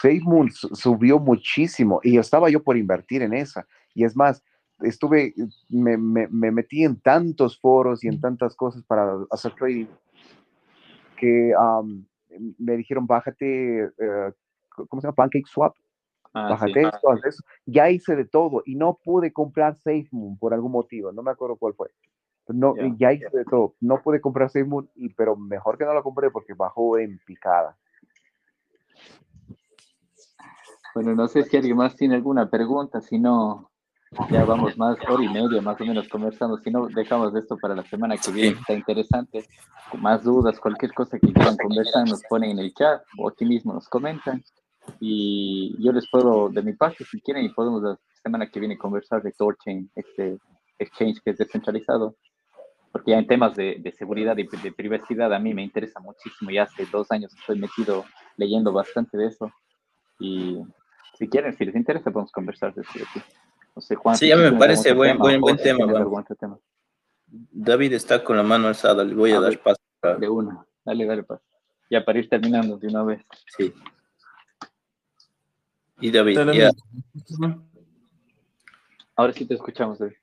SafeMoon 0.00 0.50
subió 0.50 1.18
muchísimo 1.18 2.00
y 2.02 2.18
estaba 2.18 2.50
yo 2.50 2.62
por 2.62 2.76
invertir 2.76 3.22
en 3.22 3.34
esa. 3.34 3.66
Y 3.94 4.04
es 4.04 4.16
más, 4.16 4.44
estuve, 4.80 5.34
me, 5.68 5.96
me, 5.96 6.50
metí 6.50 6.84
en 6.84 7.00
tantos 7.00 7.58
foros 7.58 8.04
y 8.04 8.08
en 8.08 8.20
tantas 8.20 8.54
cosas 8.54 8.82
para 8.84 9.18
hacer 9.30 9.54
trading 9.54 9.86
que 11.16 11.52
me 12.58 12.76
dijeron, 12.76 13.06
bájate, 13.06 13.84
eh, 13.84 14.32
¿cómo 14.88 15.00
se 15.00 15.06
llama? 15.06 15.14
Pancake 15.14 15.46
Swap. 15.46 15.74
Ah, 16.34 16.50
bájate 16.50 16.82
esto, 16.82 17.10
haz 17.10 17.24
eso. 17.24 17.42
Ya 17.66 17.90
hice 17.90 18.14
de 18.14 18.26
todo 18.26 18.62
y 18.66 18.76
no 18.76 18.98
pude 19.02 19.32
comprar 19.32 19.74
SafeMoon 19.74 20.38
por 20.38 20.54
algún 20.54 20.72
motivo, 20.72 21.10
no 21.10 21.22
me 21.22 21.30
acuerdo 21.30 21.56
cuál 21.56 21.74
fue. 21.74 21.88
No, 22.48 22.74
ya 22.98 23.12
hice 23.12 23.28
de 23.32 23.44
todo. 23.44 23.74
No 23.80 24.00
pude 24.02 24.20
comprar 24.20 24.50
y, 24.94 25.08
pero 25.10 25.36
mejor 25.36 25.76
que 25.76 25.84
no 25.84 25.92
lo 25.92 26.02
compré 26.02 26.30
porque 26.30 26.54
bajó 26.54 26.98
en 26.98 27.18
picada. 27.18 27.76
Bueno, 30.94 31.14
no 31.14 31.28
sé 31.28 31.44
si 31.44 31.56
alguien 31.56 31.76
más 31.76 31.94
tiene 31.94 32.14
alguna 32.14 32.48
pregunta, 32.48 33.00
si 33.00 33.18
no, 33.18 33.70
ya 34.30 34.44
vamos 34.44 34.76
más 34.78 34.98
hora 35.08 35.22
y 35.22 35.28
media 35.28 35.60
más 35.60 35.80
o 35.80 35.84
menos 35.84 36.08
conversando, 36.08 36.56
si 36.58 36.70
no, 36.70 36.88
dejamos 36.88 37.34
esto 37.34 37.56
para 37.56 37.74
la 37.74 37.84
semana 37.84 38.16
que 38.16 38.32
viene, 38.32 38.58
está 38.58 38.72
interesante, 38.72 39.46
más 39.98 40.24
dudas, 40.24 40.58
cualquier 40.58 40.92
cosa 40.94 41.18
que 41.18 41.32
quieran 41.32 41.56
conversar, 41.56 42.08
nos 42.08 42.22
ponen 42.24 42.52
en 42.52 42.58
el 42.60 42.74
chat 42.74 43.02
o 43.18 43.28
aquí 43.28 43.44
mismo 43.44 43.74
nos 43.74 43.88
comentan. 43.88 44.42
Y 45.00 45.76
yo 45.84 45.92
les 45.92 46.08
puedo, 46.10 46.48
de 46.48 46.62
mi 46.62 46.72
parte, 46.72 47.04
si 47.04 47.20
quieren, 47.20 47.44
y 47.44 47.50
podemos 47.50 47.82
la 47.82 47.98
semana 48.22 48.48
que 48.48 48.58
viene 48.58 48.78
conversar 48.78 49.22
de 49.22 49.32
Torchain, 49.32 49.90
este 49.94 50.38
exchange 50.78 51.20
que 51.22 51.30
es 51.30 51.38
descentralizado, 51.38 52.16
porque 52.92 53.12
ya 53.12 53.18
en 53.18 53.26
temas 53.26 53.54
de, 53.54 53.94
seguridad 53.96 54.36
y 54.36 54.44
de, 54.44 54.72
privacidad 54.72 55.32
a 55.32 55.38
mí 55.38 55.54
me 55.54 55.62
interesa 55.62 56.00
muchísimo, 56.00 56.50
ya 56.50 56.64
hace 56.64 56.86
dos 56.86 57.10
años 57.10 57.34
estoy 57.34 57.58
metido 57.58 58.04
leyendo 58.36 58.72
bastante 58.72 59.16
de 59.16 59.26
eso 59.26 59.52
y 60.18 60.58
si 61.18 61.28
quieren, 61.28 61.52
si 61.56 61.64
les 61.64 61.74
interesa, 61.74 62.10
podemos 62.10 62.30
conversar 62.30 62.72
de 62.74 62.82
eso. 62.82 63.20
No 63.74 63.82
sé, 63.82 63.96
Juan. 63.96 64.16
Sí, 64.16 64.28
ya 64.28 64.36
me 64.36 64.52
parece 64.52 64.92
buen, 64.92 65.18
buen, 65.18 65.40
buen 65.40 65.56
tema. 65.56 65.84
David 67.26 67.92
está 67.92 68.22
con 68.22 68.36
la 68.36 68.42
mano 68.42 68.68
alzada, 68.68 69.04
le 69.04 69.14
voy 69.14 69.32
a, 69.32 69.40
dar 69.40 69.58
paso. 69.58 69.80
De 70.18 70.28
una, 70.28 70.64
dale, 70.84 71.06
dale 71.06 71.22
paso. 71.24 71.42
Ya 71.90 72.04
para 72.04 72.18
ir 72.18 72.28
terminando 72.28 72.78
de 72.78 72.86
una 72.86 73.02
vez. 73.02 73.24
Sí. 73.56 73.72
Y 76.00 76.10
David, 76.10 76.38
ya. 76.52 76.70
Ahora 79.16 79.32
sí 79.32 79.44
te 79.44 79.54
escuchamos, 79.54 79.98
David. 79.98 80.14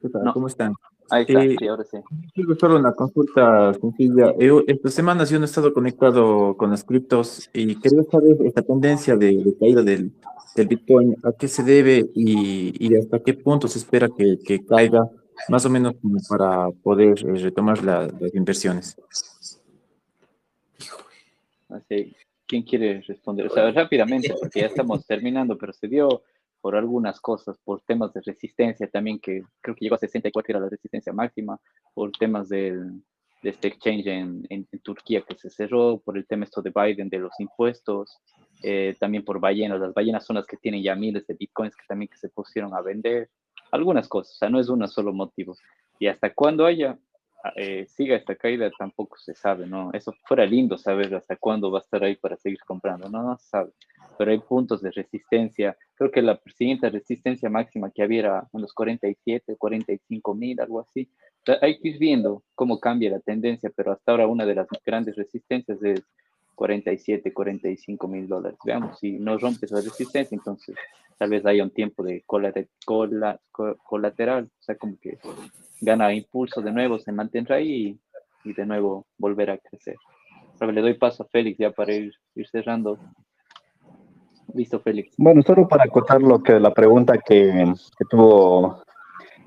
¿Qué 0.00 0.08
tal? 0.08 0.32
¿Cómo 0.32 0.48
están? 0.48 0.74
Ahí 1.10 1.24
está, 1.26 1.44
eh, 1.44 1.56
sí, 1.58 1.66
ahora 1.66 1.84
sí. 1.84 1.98
Quiero 2.34 2.54
solo 2.56 2.76
una 2.76 2.92
consulta 2.92 3.72
sencilla. 3.74 4.34
esta 4.66 4.90
semana 4.90 5.24
yo 5.24 5.38
no 5.38 5.44
he 5.44 5.46
estado 5.46 5.72
conectado 5.72 6.56
con 6.56 6.70
las 6.70 6.84
criptos 6.84 7.48
y 7.52 7.76
quería 7.80 8.02
saber 8.04 8.36
esta 8.44 8.62
tendencia 8.62 9.16
de, 9.16 9.54
caída 9.58 9.82
del, 9.82 10.12
Bitcoin, 10.56 11.16
a 11.22 11.30
qué 11.32 11.46
se 11.46 11.62
debe 11.62 12.10
y, 12.14 12.96
hasta 12.96 13.20
qué 13.20 13.32
punto 13.34 13.68
se 13.68 13.78
espera 13.78 14.08
que, 14.08 14.64
caiga, 14.66 15.08
más 15.48 15.64
o 15.64 15.70
menos 15.70 15.94
como 16.02 16.18
para 16.28 16.70
poder 16.82 17.16
eh, 17.20 17.38
retomar 17.38 17.84
las 17.84 18.12
inversiones. 18.34 18.96
Así, 21.68 22.16
¿Quién 22.48 22.62
quiere 22.62 23.02
responder? 23.02 23.46
O 23.46 23.50
sea, 23.50 23.70
rápidamente, 23.70 24.34
porque 24.40 24.60
ya 24.60 24.66
estamos 24.66 25.06
terminando, 25.06 25.56
pero 25.58 25.72
se 25.72 25.86
dio 25.86 26.22
por 26.68 26.76
algunas 26.76 27.18
cosas, 27.18 27.56
por 27.64 27.80
temas 27.80 28.12
de 28.12 28.20
resistencia 28.20 28.86
también, 28.90 29.18
que 29.18 29.42
creo 29.62 29.74
que 29.74 29.86
llegó 29.86 29.94
a 29.94 29.98
64, 29.98 30.52
era 30.52 30.60
la 30.60 30.68
resistencia 30.68 31.14
máxima, 31.14 31.58
por 31.94 32.12
temas 32.12 32.50
del, 32.50 33.00
de 33.42 33.48
este 33.48 33.68
exchange 33.68 34.06
en, 34.06 34.46
en, 34.50 34.66
Turquía 34.82 35.22
que 35.22 35.34
se 35.34 35.48
cerró, 35.48 35.98
por 35.98 36.18
el 36.18 36.26
tema 36.26 36.44
esto 36.44 36.60
de 36.60 36.70
Biden 36.70 37.08
de 37.08 37.20
los 37.20 37.32
impuestos, 37.40 38.18
eh, 38.62 38.94
también 39.00 39.24
por 39.24 39.40
ballenas. 39.40 39.80
Las 39.80 39.94
ballenas 39.94 40.26
son 40.26 40.36
las 40.36 40.44
que 40.44 40.58
tienen 40.58 40.82
ya 40.82 40.94
miles 40.94 41.26
de 41.26 41.36
bitcoins 41.40 41.74
que 41.74 41.86
también 41.88 42.10
que 42.10 42.18
se 42.18 42.28
pusieron 42.28 42.74
a 42.74 42.82
vender. 42.82 43.30
Algunas 43.70 44.06
cosas, 44.06 44.34
o 44.34 44.36
sea, 44.36 44.50
no 44.50 44.60
es 44.60 44.68
un 44.68 44.86
solo 44.88 45.14
motivo. 45.14 45.54
Y 45.98 46.08
hasta 46.08 46.34
cuando 46.34 46.66
haya 46.66 46.98
eh, 47.56 47.86
siga 47.88 48.16
esta 48.16 48.36
caída 48.36 48.70
tampoco 48.76 49.16
se 49.18 49.34
sabe, 49.34 49.66
¿no? 49.66 49.90
Eso 49.92 50.12
fuera 50.26 50.44
lindo 50.46 50.78
saber 50.78 51.14
hasta 51.14 51.36
cuándo 51.36 51.70
va 51.70 51.78
a 51.78 51.82
estar 51.82 52.02
ahí 52.02 52.16
para 52.16 52.36
seguir 52.36 52.60
comprando, 52.66 53.08
no, 53.08 53.22
no 53.22 53.36
se 53.38 53.48
sabe. 53.48 53.70
Pero 54.16 54.30
hay 54.30 54.38
puntos 54.38 54.82
de 54.82 54.90
resistencia. 54.90 55.76
Creo 55.94 56.10
que 56.10 56.22
la 56.22 56.40
siguiente 56.56 56.90
resistencia 56.90 57.48
máxima 57.50 57.90
que 57.90 58.02
había 58.02 58.20
era 58.20 58.48
unos 58.52 58.72
47, 58.72 59.56
45 59.56 60.34
mil, 60.34 60.60
algo 60.60 60.80
así. 60.80 61.10
hay 61.60 61.78
que 61.78 61.88
ir 61.88 61.98
viendo 61.98 62.42
cómo 62.54 62.80
cambia 62.80 63.10
la 63.10 63.20
tendencia, 63.20 63.70
pero 63.74 63.92
hasta 63.92 64.12
ahora 64.12 64.26
una 64.26 64.44
de 64.44 64.54
las 64.54 64.68
grandes 64.84 65.16
resistencias 65.16 65.82
es 65.82 66.02
47, 66.54 67.32
45 67.32 68.08
mil 68.08 68.26
dólares. 68.26 68.58
Veamos, 68.64 68.98
si 68.98 69.12
no 69.12 69.38
rompe 69.38 69.66
esa 69.66 69.76
resistencia, 69.76 70.34
entonces 70.34 70.74
tal 71.18 71.30
vez 71.30 71.44
haya 71.44 71.64
un 71.64 71.70
tiempo 71.70 72.02
de 72.02 72.22
colateral, 72.24 74.44
o 74.44 74.62
sea, 74.62 74.76
como 74.76 74.96
que 75.00 75.18
gana 75.80 76.14
impulso 76.14 76.62
de 76.62 76.72
nuevo, 76.72 76.98
se 76.98 77.12
mantendrá 77.12 77.56
ahí 77.56 77.98
y, 78.44 78.52
de 78.52 78.64
nuevo 78.64 79.06
volver 79.18 79.50
a 79.50 79.58
crecer. 79.58 79.96
Pero 80.58 80.72
le 80.72 80.80
doy 80.80 80.94
paso 80.94 81.24
a 81.24 81.26
Félix 81.26 81.58
ya 81.58 81.70
para 81.70 81.92
ir, 81.92 82.12
cerrando. 82.50 82.98
Listo, 84.54 84.80
Félix. 84.80 85.14
Bueno, 85.18 85.42
solo 85.42 85.68
para 85.68 85.84
acotar 85.84 86.22
lo 86.22 86.42
que 86.42 86.58
la 86.58 86.72
pregunta 86.72 87.18
que, 87.18 87.70
tuvo 88.08 88.82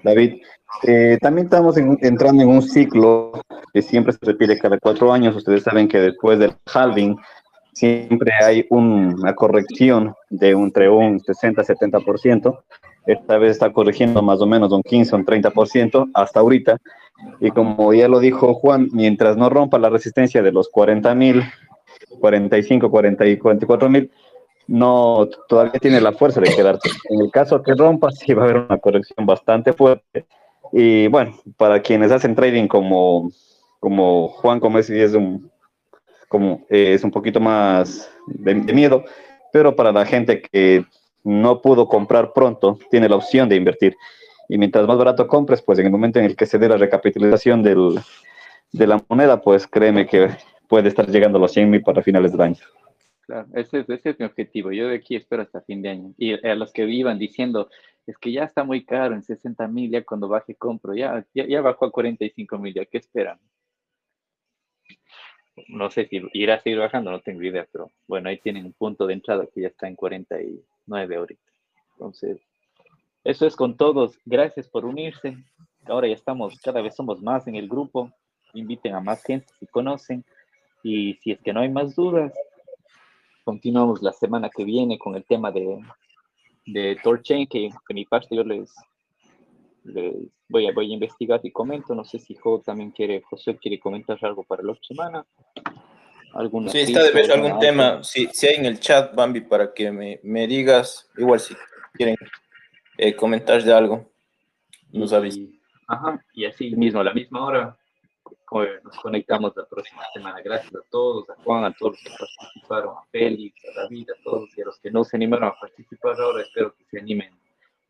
David. 0.03 0.41
Eh, 0.83 1.17
también 1.19 1.47
estamos 1.47 1.75
entrando 1.77 2.43
en 2.43 2.49
un 2.49 2.61
ciclo 2.61 3.31
que 3.73 3.81
siempre 3.81 4.13
se 4.13 4.23
repite 4.23 4.59
cada 4.59 4.77
cuatro 4.77 5.11
años. 5.11 5.35
Ustedes 5.35 5.63
saben 5.63 5.87
que 5.87 5.99
después 5.99 6.37
del 6.37 6.53
halving 6.71 7.17
siempre 7.73 8.31
hay 8.43 8.65
una 8.69 9.33
corrección 9.35 10.13
de 10.29 10.51
entre 10.51 10.89
un 10.89 11.19
60-70%. 11.19 12.63
Esta 13.05 13.37
vez 13.37 13.51
está 13.51 13.71
corrigiendo 13.73 14.21
más 14.21 14.41
o 14.41 14.45
menos 14.45 14.71
un 14.71 14.83
15 14.83 15.15
o 15.15 15.17
un 15.19 15.25
30% 15.25 16.11
hasta 16.13 16.39
ahorita. 16.39 16.77
Y 17.39 17.51
como 17.51 17.93
ya 17.93 18.07
lo 18.07 18.19
dijo 18.19 18.53
Juan, 18.53 18.89
mientras 18.91 19.37
no 19.37 19.49
rompa 19.49 19.79
la 19.79 19.89
resistencia 19.89 20.41
de 20.41 20.51
los 20.51 20.69
40 20.69 21.13
mil, 21.15 21.43
45, 22.19 22.89
40 22.89 23.25
y 23.27 23.37
44 23.37 23.89
mil, 23.89 24.11
no, 24.67 25.27
todavía 25.47 25.79
tiene 25.79 25.99
la 25.99 26.13
fuerza 26.13 26.39
de 26.39 26.53
quedarse. 26.55 26.89
En 27.09 27.21
el 27.21 27.31
caso 27.31 27.61
que 27.61 27.73
rompa, 27.73 28.11
sí 28.11 28.33
va 28.33 28.43
a 28.43 28.45
haber 28.45 28.57
una 28.57 28.77
corrección 28.77 29.25
bastante 29.25 29.73
fuerte. 29.73 30.25
Y 30.71 31.07
bueno, 31.07 31.33
para 31.57 31.81
quienes 31.81 32.11
hacen 32.11 32.35
trading 32.35 32.67
como, 32.67 33.29
como 33.79 34.29
Juan, 34.29 34.59
como 34.59 34.79
es, 34.79 34.89
es 34.89 35.13
un 35.13 35.51
como 36.31 36.65
eh, 36.69 36.93
es 36.93 37.03
un 37.03 37.11
poquito 37.11 37.41
más 37.41 38.09
de, 38.25 38.55
miedo, 38.55 39.03
pero 39.51 39.75
para 39.75 39.91
la 39.91 40.05
gente 40.05 40.41
que 40.41 40.85
no 41.25 41.61
pudo 41.61 41.89
comprar 41.89 42.31
pronto, 42.31 42.79
tiene 42.89 43.09
la 43.09 43.17
opción 43.17 43.49
de 43.49 43.57
invertir. 43.57 43.97
Y 44.47 44.57
mientras 44.57 44.87
más 44.87 44.97
barato 44.97 45.27
compres, 45.27 45.61
pues 45.61 45.77
en 45.79 45.87
el 45.87 45.91
momento 45.91 46.19
en 46.19 46.25
el 46.25 46.37
que 46.37 46.45
se 46.45 46.57
dé 46.57 46.69
la 46.69 46.77
recapitalización 46.77 47.61
de 47.61 48.87
la 48.87 49.03
moneda, 49.09 49.41
pues 49.41 49.67
créeme 49.67 50.07
que 50.07 50.29
puede 50.69 50.87
estar 50.87 51.05
llegando 51.05 51.37
a 51.37 51.41
los 51.41 51.51
100 51.51 51.69
mil 51.69 51.83
para 51.83 52.01
finales 52.01 52.31
del 52.31 52.41
año. 52.41 52.63
Claro, 53.27 53.47
ese, 53.53 53.79
es- 53.79 53.89
ese 53.89 54.11
es 54.11 54.19
mi 54.19 54.25
objetivo. 54.25 54.71
Yo 54.71 54.87
de 54.87 54.95
aquí 54.95 55.17
espero 55.17 55.41
hasta 55.41 55.59
fin 55.59 55.81
de 55.81 55.89
año. 55.89 56.13
Y 56.17 56.33
a 56.47 56.55
los 56.55 56.71
que 56.71 56.85
iban 56.85 57.19
diciendo, 57.19 57.69
es 58.07 58.17
que 58.17 58.31
ya 58.31 58.45
está 58.45 58.63
muy 58.63 58.85
caro 58.85 59.15
en 59.15 59.23
60 59.23 59.67
mil, 59.67 59.91
ya 59.91 60.05
cuando 60.05 60.29
baje 60.29 60.55
compro, 60.55 60.95
ya, 60.95 61.25
ya, 61.33 61.45
ya 61.45 61.59
bajó 61.59 61.85
a 61.87 61.91
45 61.91 62.57
mil, 62.57 62.73
¿ya 62.73 62.85
qué 62.85 62.99
esperan? 62.99 63.37
No 65.67 65.91
sé 65.91 66.07
si 66.07 66.21
irá 66.33 66.55
a 66.55 66.59
seguir 66.59 66.79
bajando, 66.79 67.11
no 67.11 67.19
tengo 67.19 67.43
idea, 67.43 67.67
pero 67.71 67.91
bueno, 68.07 68.29
ahí 68.29 68.37
tienen 68.37 68.65
un 68.65 68.73
punto 68.73 69.05
de 69.05 69.13
entrada 69.13 69.45
que 69.53 69.61
ya 69.61 69.67
está 69.67 69.87
en 69.87 69.95
49 69.95 71.15
ahorita. 71.15 71.51
Entonces, 71.93 72.41
eso 73.23 73.45
es 73.45 73.55
con 73.55 73.77
todos. 73.77 74.17
Gracias 74.25 74.67
por 74.67 74.85
unirse. 74.85 75.37
Ahora 75.85 76.07
ya 76.07 76.15
estamos, 76.15 76.59
cada 76.61 76.81
vez 76.81 76.95
somos 76.95 77.21
más 77.21 77.47
en 77.47 77.55
el 77.55 77.67
grupo. 77.67 78.11
Inviten 78.53 78.95
a 78.95 79.01
más 79.01 79.23
gente 79.23 79.47
si 79.59 79.67
conocen. 79.67 80.25
Y 80.83 81.15
si 81.15 81.31
es 81.31 81.41
que 81.41 81.53
no 81.53 81.59
hay 81.59 81.69
más 81.69 81.95
dudas, 81.95 82.33
continuamos 83.43 84.01
la 84.01 84.13
semana 84.13 84.49
que 84.49 84.63
viene 84.63 84.97
con 84.97 85.15
el 85.15 85.23
tema 85.25 85.51
de, 85.51 85.79
de 86.65 86.97
Torchain, 87.03 87.47
que 87.47 87.69
de 87.87 87.93
mi 87.93 88.05
parte 88.05 88.35
yo 88.35 88.43
les, 88.43 88.73
voy, 89.83 90.67
a, 90.67 90.71
voy 90.73 90.91
a 90.91 90.93
investigar 90.93 91.39
y 91.43 91.51
comento. 91.51 91.95
No 91.95 92.03
sé 92.03 92.19
si 92.19 92.35
Jo 92.35 92.61
también 92.65 92.91
quiere, 92.91 93.21
José 93.21 93.57
quiere 93.57 93.79
comentar 93.79 94.17
algo 94.23 94.43
para 94.43 94.63
la 94.63 94.71
otra 94.73 94.83
semana. 94.83 95.25
¿Alguna 96.33 96.71
Sí, 96.71 96.79
está 96.79 97.03
de 97.03 97.11
cripto, 97.11 97.33
algún 97.33 97.59
tema. 97.59 98.03
Si, 98.03 98.27
si 98.27 98.47
hay 98.47 98.55
en 98.55 98.65
el 98.65 98.79
chat, 98.79 99.13
Bambi, 99.13 99.41
para 99.41 99.73
que 99.73 99.91
me, 99.91 100.19
me 100.23 100.47
digas, 100.47 101.09
igual 101.17 101.39
si 101.39 101.55
quieren 101.93 102.15
eh, 102.97 103.15
comentar 103.15 103.61
de 103.63 103.73
algo, 103.73 104.09
nos 104.91 105.11
avisan. 105.11 105.49
Ajá, 105.87 106.23
y 106.33 106.45
así 106.45 106.73
mismo, 106.75 107.01
a 107.01 107.03
la 107.03 107.13
misma 107.13 107.45
hora, 107.45 107.77
nos 108.83 108.97
conectamos 108.97 109.53
la 109.55 109.65
próxima 109.65 110.03
semana. 110.13 110.41
Gracias 110.41 110.73
a 110.75 110.89
todos, 110.89 111.29
a 111.29 111.35
Juan, 111.43 111.63
a 111.63 111.73
todos 111.73 111.93
los 111.93 112.03
que 112.03 112.09
participaron, 112.17 112.97
a 112.97 113.03
Félix, 113.11 113.61
a 113.65 113.81
David, 113.81 114.09
a 114.09 114.23
todos 114.23 114.49
y 114.57 114.61
a 114.61 114.65
los 114.65 114.79
que 114.79 114.91
no 114.91 115.03
se 115.03 115.17
animaron 115.17 115.49
a 115.49 115.59
participar 115.59 116.19
ahora, 116.19 116.43
espero 116.43 116.73
que 116.75 116.83
se 116.85 116.99
animen 116.99 117.40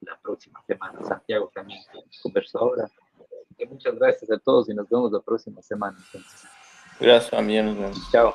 la 0.02 0.18
próxima 0.22 0.62
semana. 0.66 1.00
Santiago 1.08 1.52
también 1.54 1.82
conversó 2.22 2.60
ahora. 2.60 2.90
Que 3.58 3.66
muchas 3.68 3.96
gracias 3.96 4.32
a 4.32 4.38
todos 4.40 4.70
y 4.70 4.74
nos 4.74 4.90
vemos 4.90 5.12
la 5.12 5.20
próxima 5.20 5.62
semana. 5.62 5.98
Entonces, 6.06 6.44
Gracias, 7.00 7.32
nos 7.32 7.78
vemos. 7.78 8.12
chao. 8.12 8.34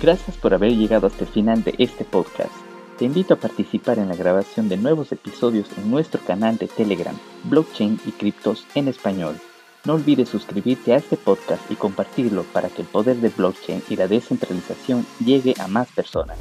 Gracias 0.00 0.36
por 0.36 0.52
haber 0.54 0.72
llegado 0.72 1.06
hasta 1.06 1.24
el 1.24 1.30
final 1.30 1.62
de 1.64 1.74
este 1.78 2.04
podcast. 2.04 2.52
Te 2.98 3.04
invito 3.04 3.34
a 3.34 3.36
participar 3.36 3.98
en 3.98 4.08
la 4.08 4.16
grabación 4.16 4.68
de 4.68 4.76
nuevos 4.76 5.12
episodios 5.12 5.68
en 5.76 5.90
nuestro 5.90 6.20
canal 6.24 6.56
de 6.56 6.66
Telegram, 6.66 7.16
Blockchain 7.44 8.00
y 8.06 8.12
Criptos 8.12 8.66
en 8.74 8.88
Español. 8.88 9.36
No 9.84 9.94
olvides 9.94 10.28
suscribirte 10.28 10.92
a 10.92 10.96
este 10.96 11.16
podcast 11.16 11.70
y 11.70 11.76
compartirlo 11.76 12.42
para 12.52 12.68
que 12.68 12.82
el 12.82 12.88
poder 12.88 13.16
de 13.18 13.28
blockchain 13.28 13.82
y 13.88 13.96
la 13.96 14.08
descentralización 14.08 15.06
llegue 15.24 15.54
a 15.60 15.68
más 15.68 15.90
personas. 15.92 16.38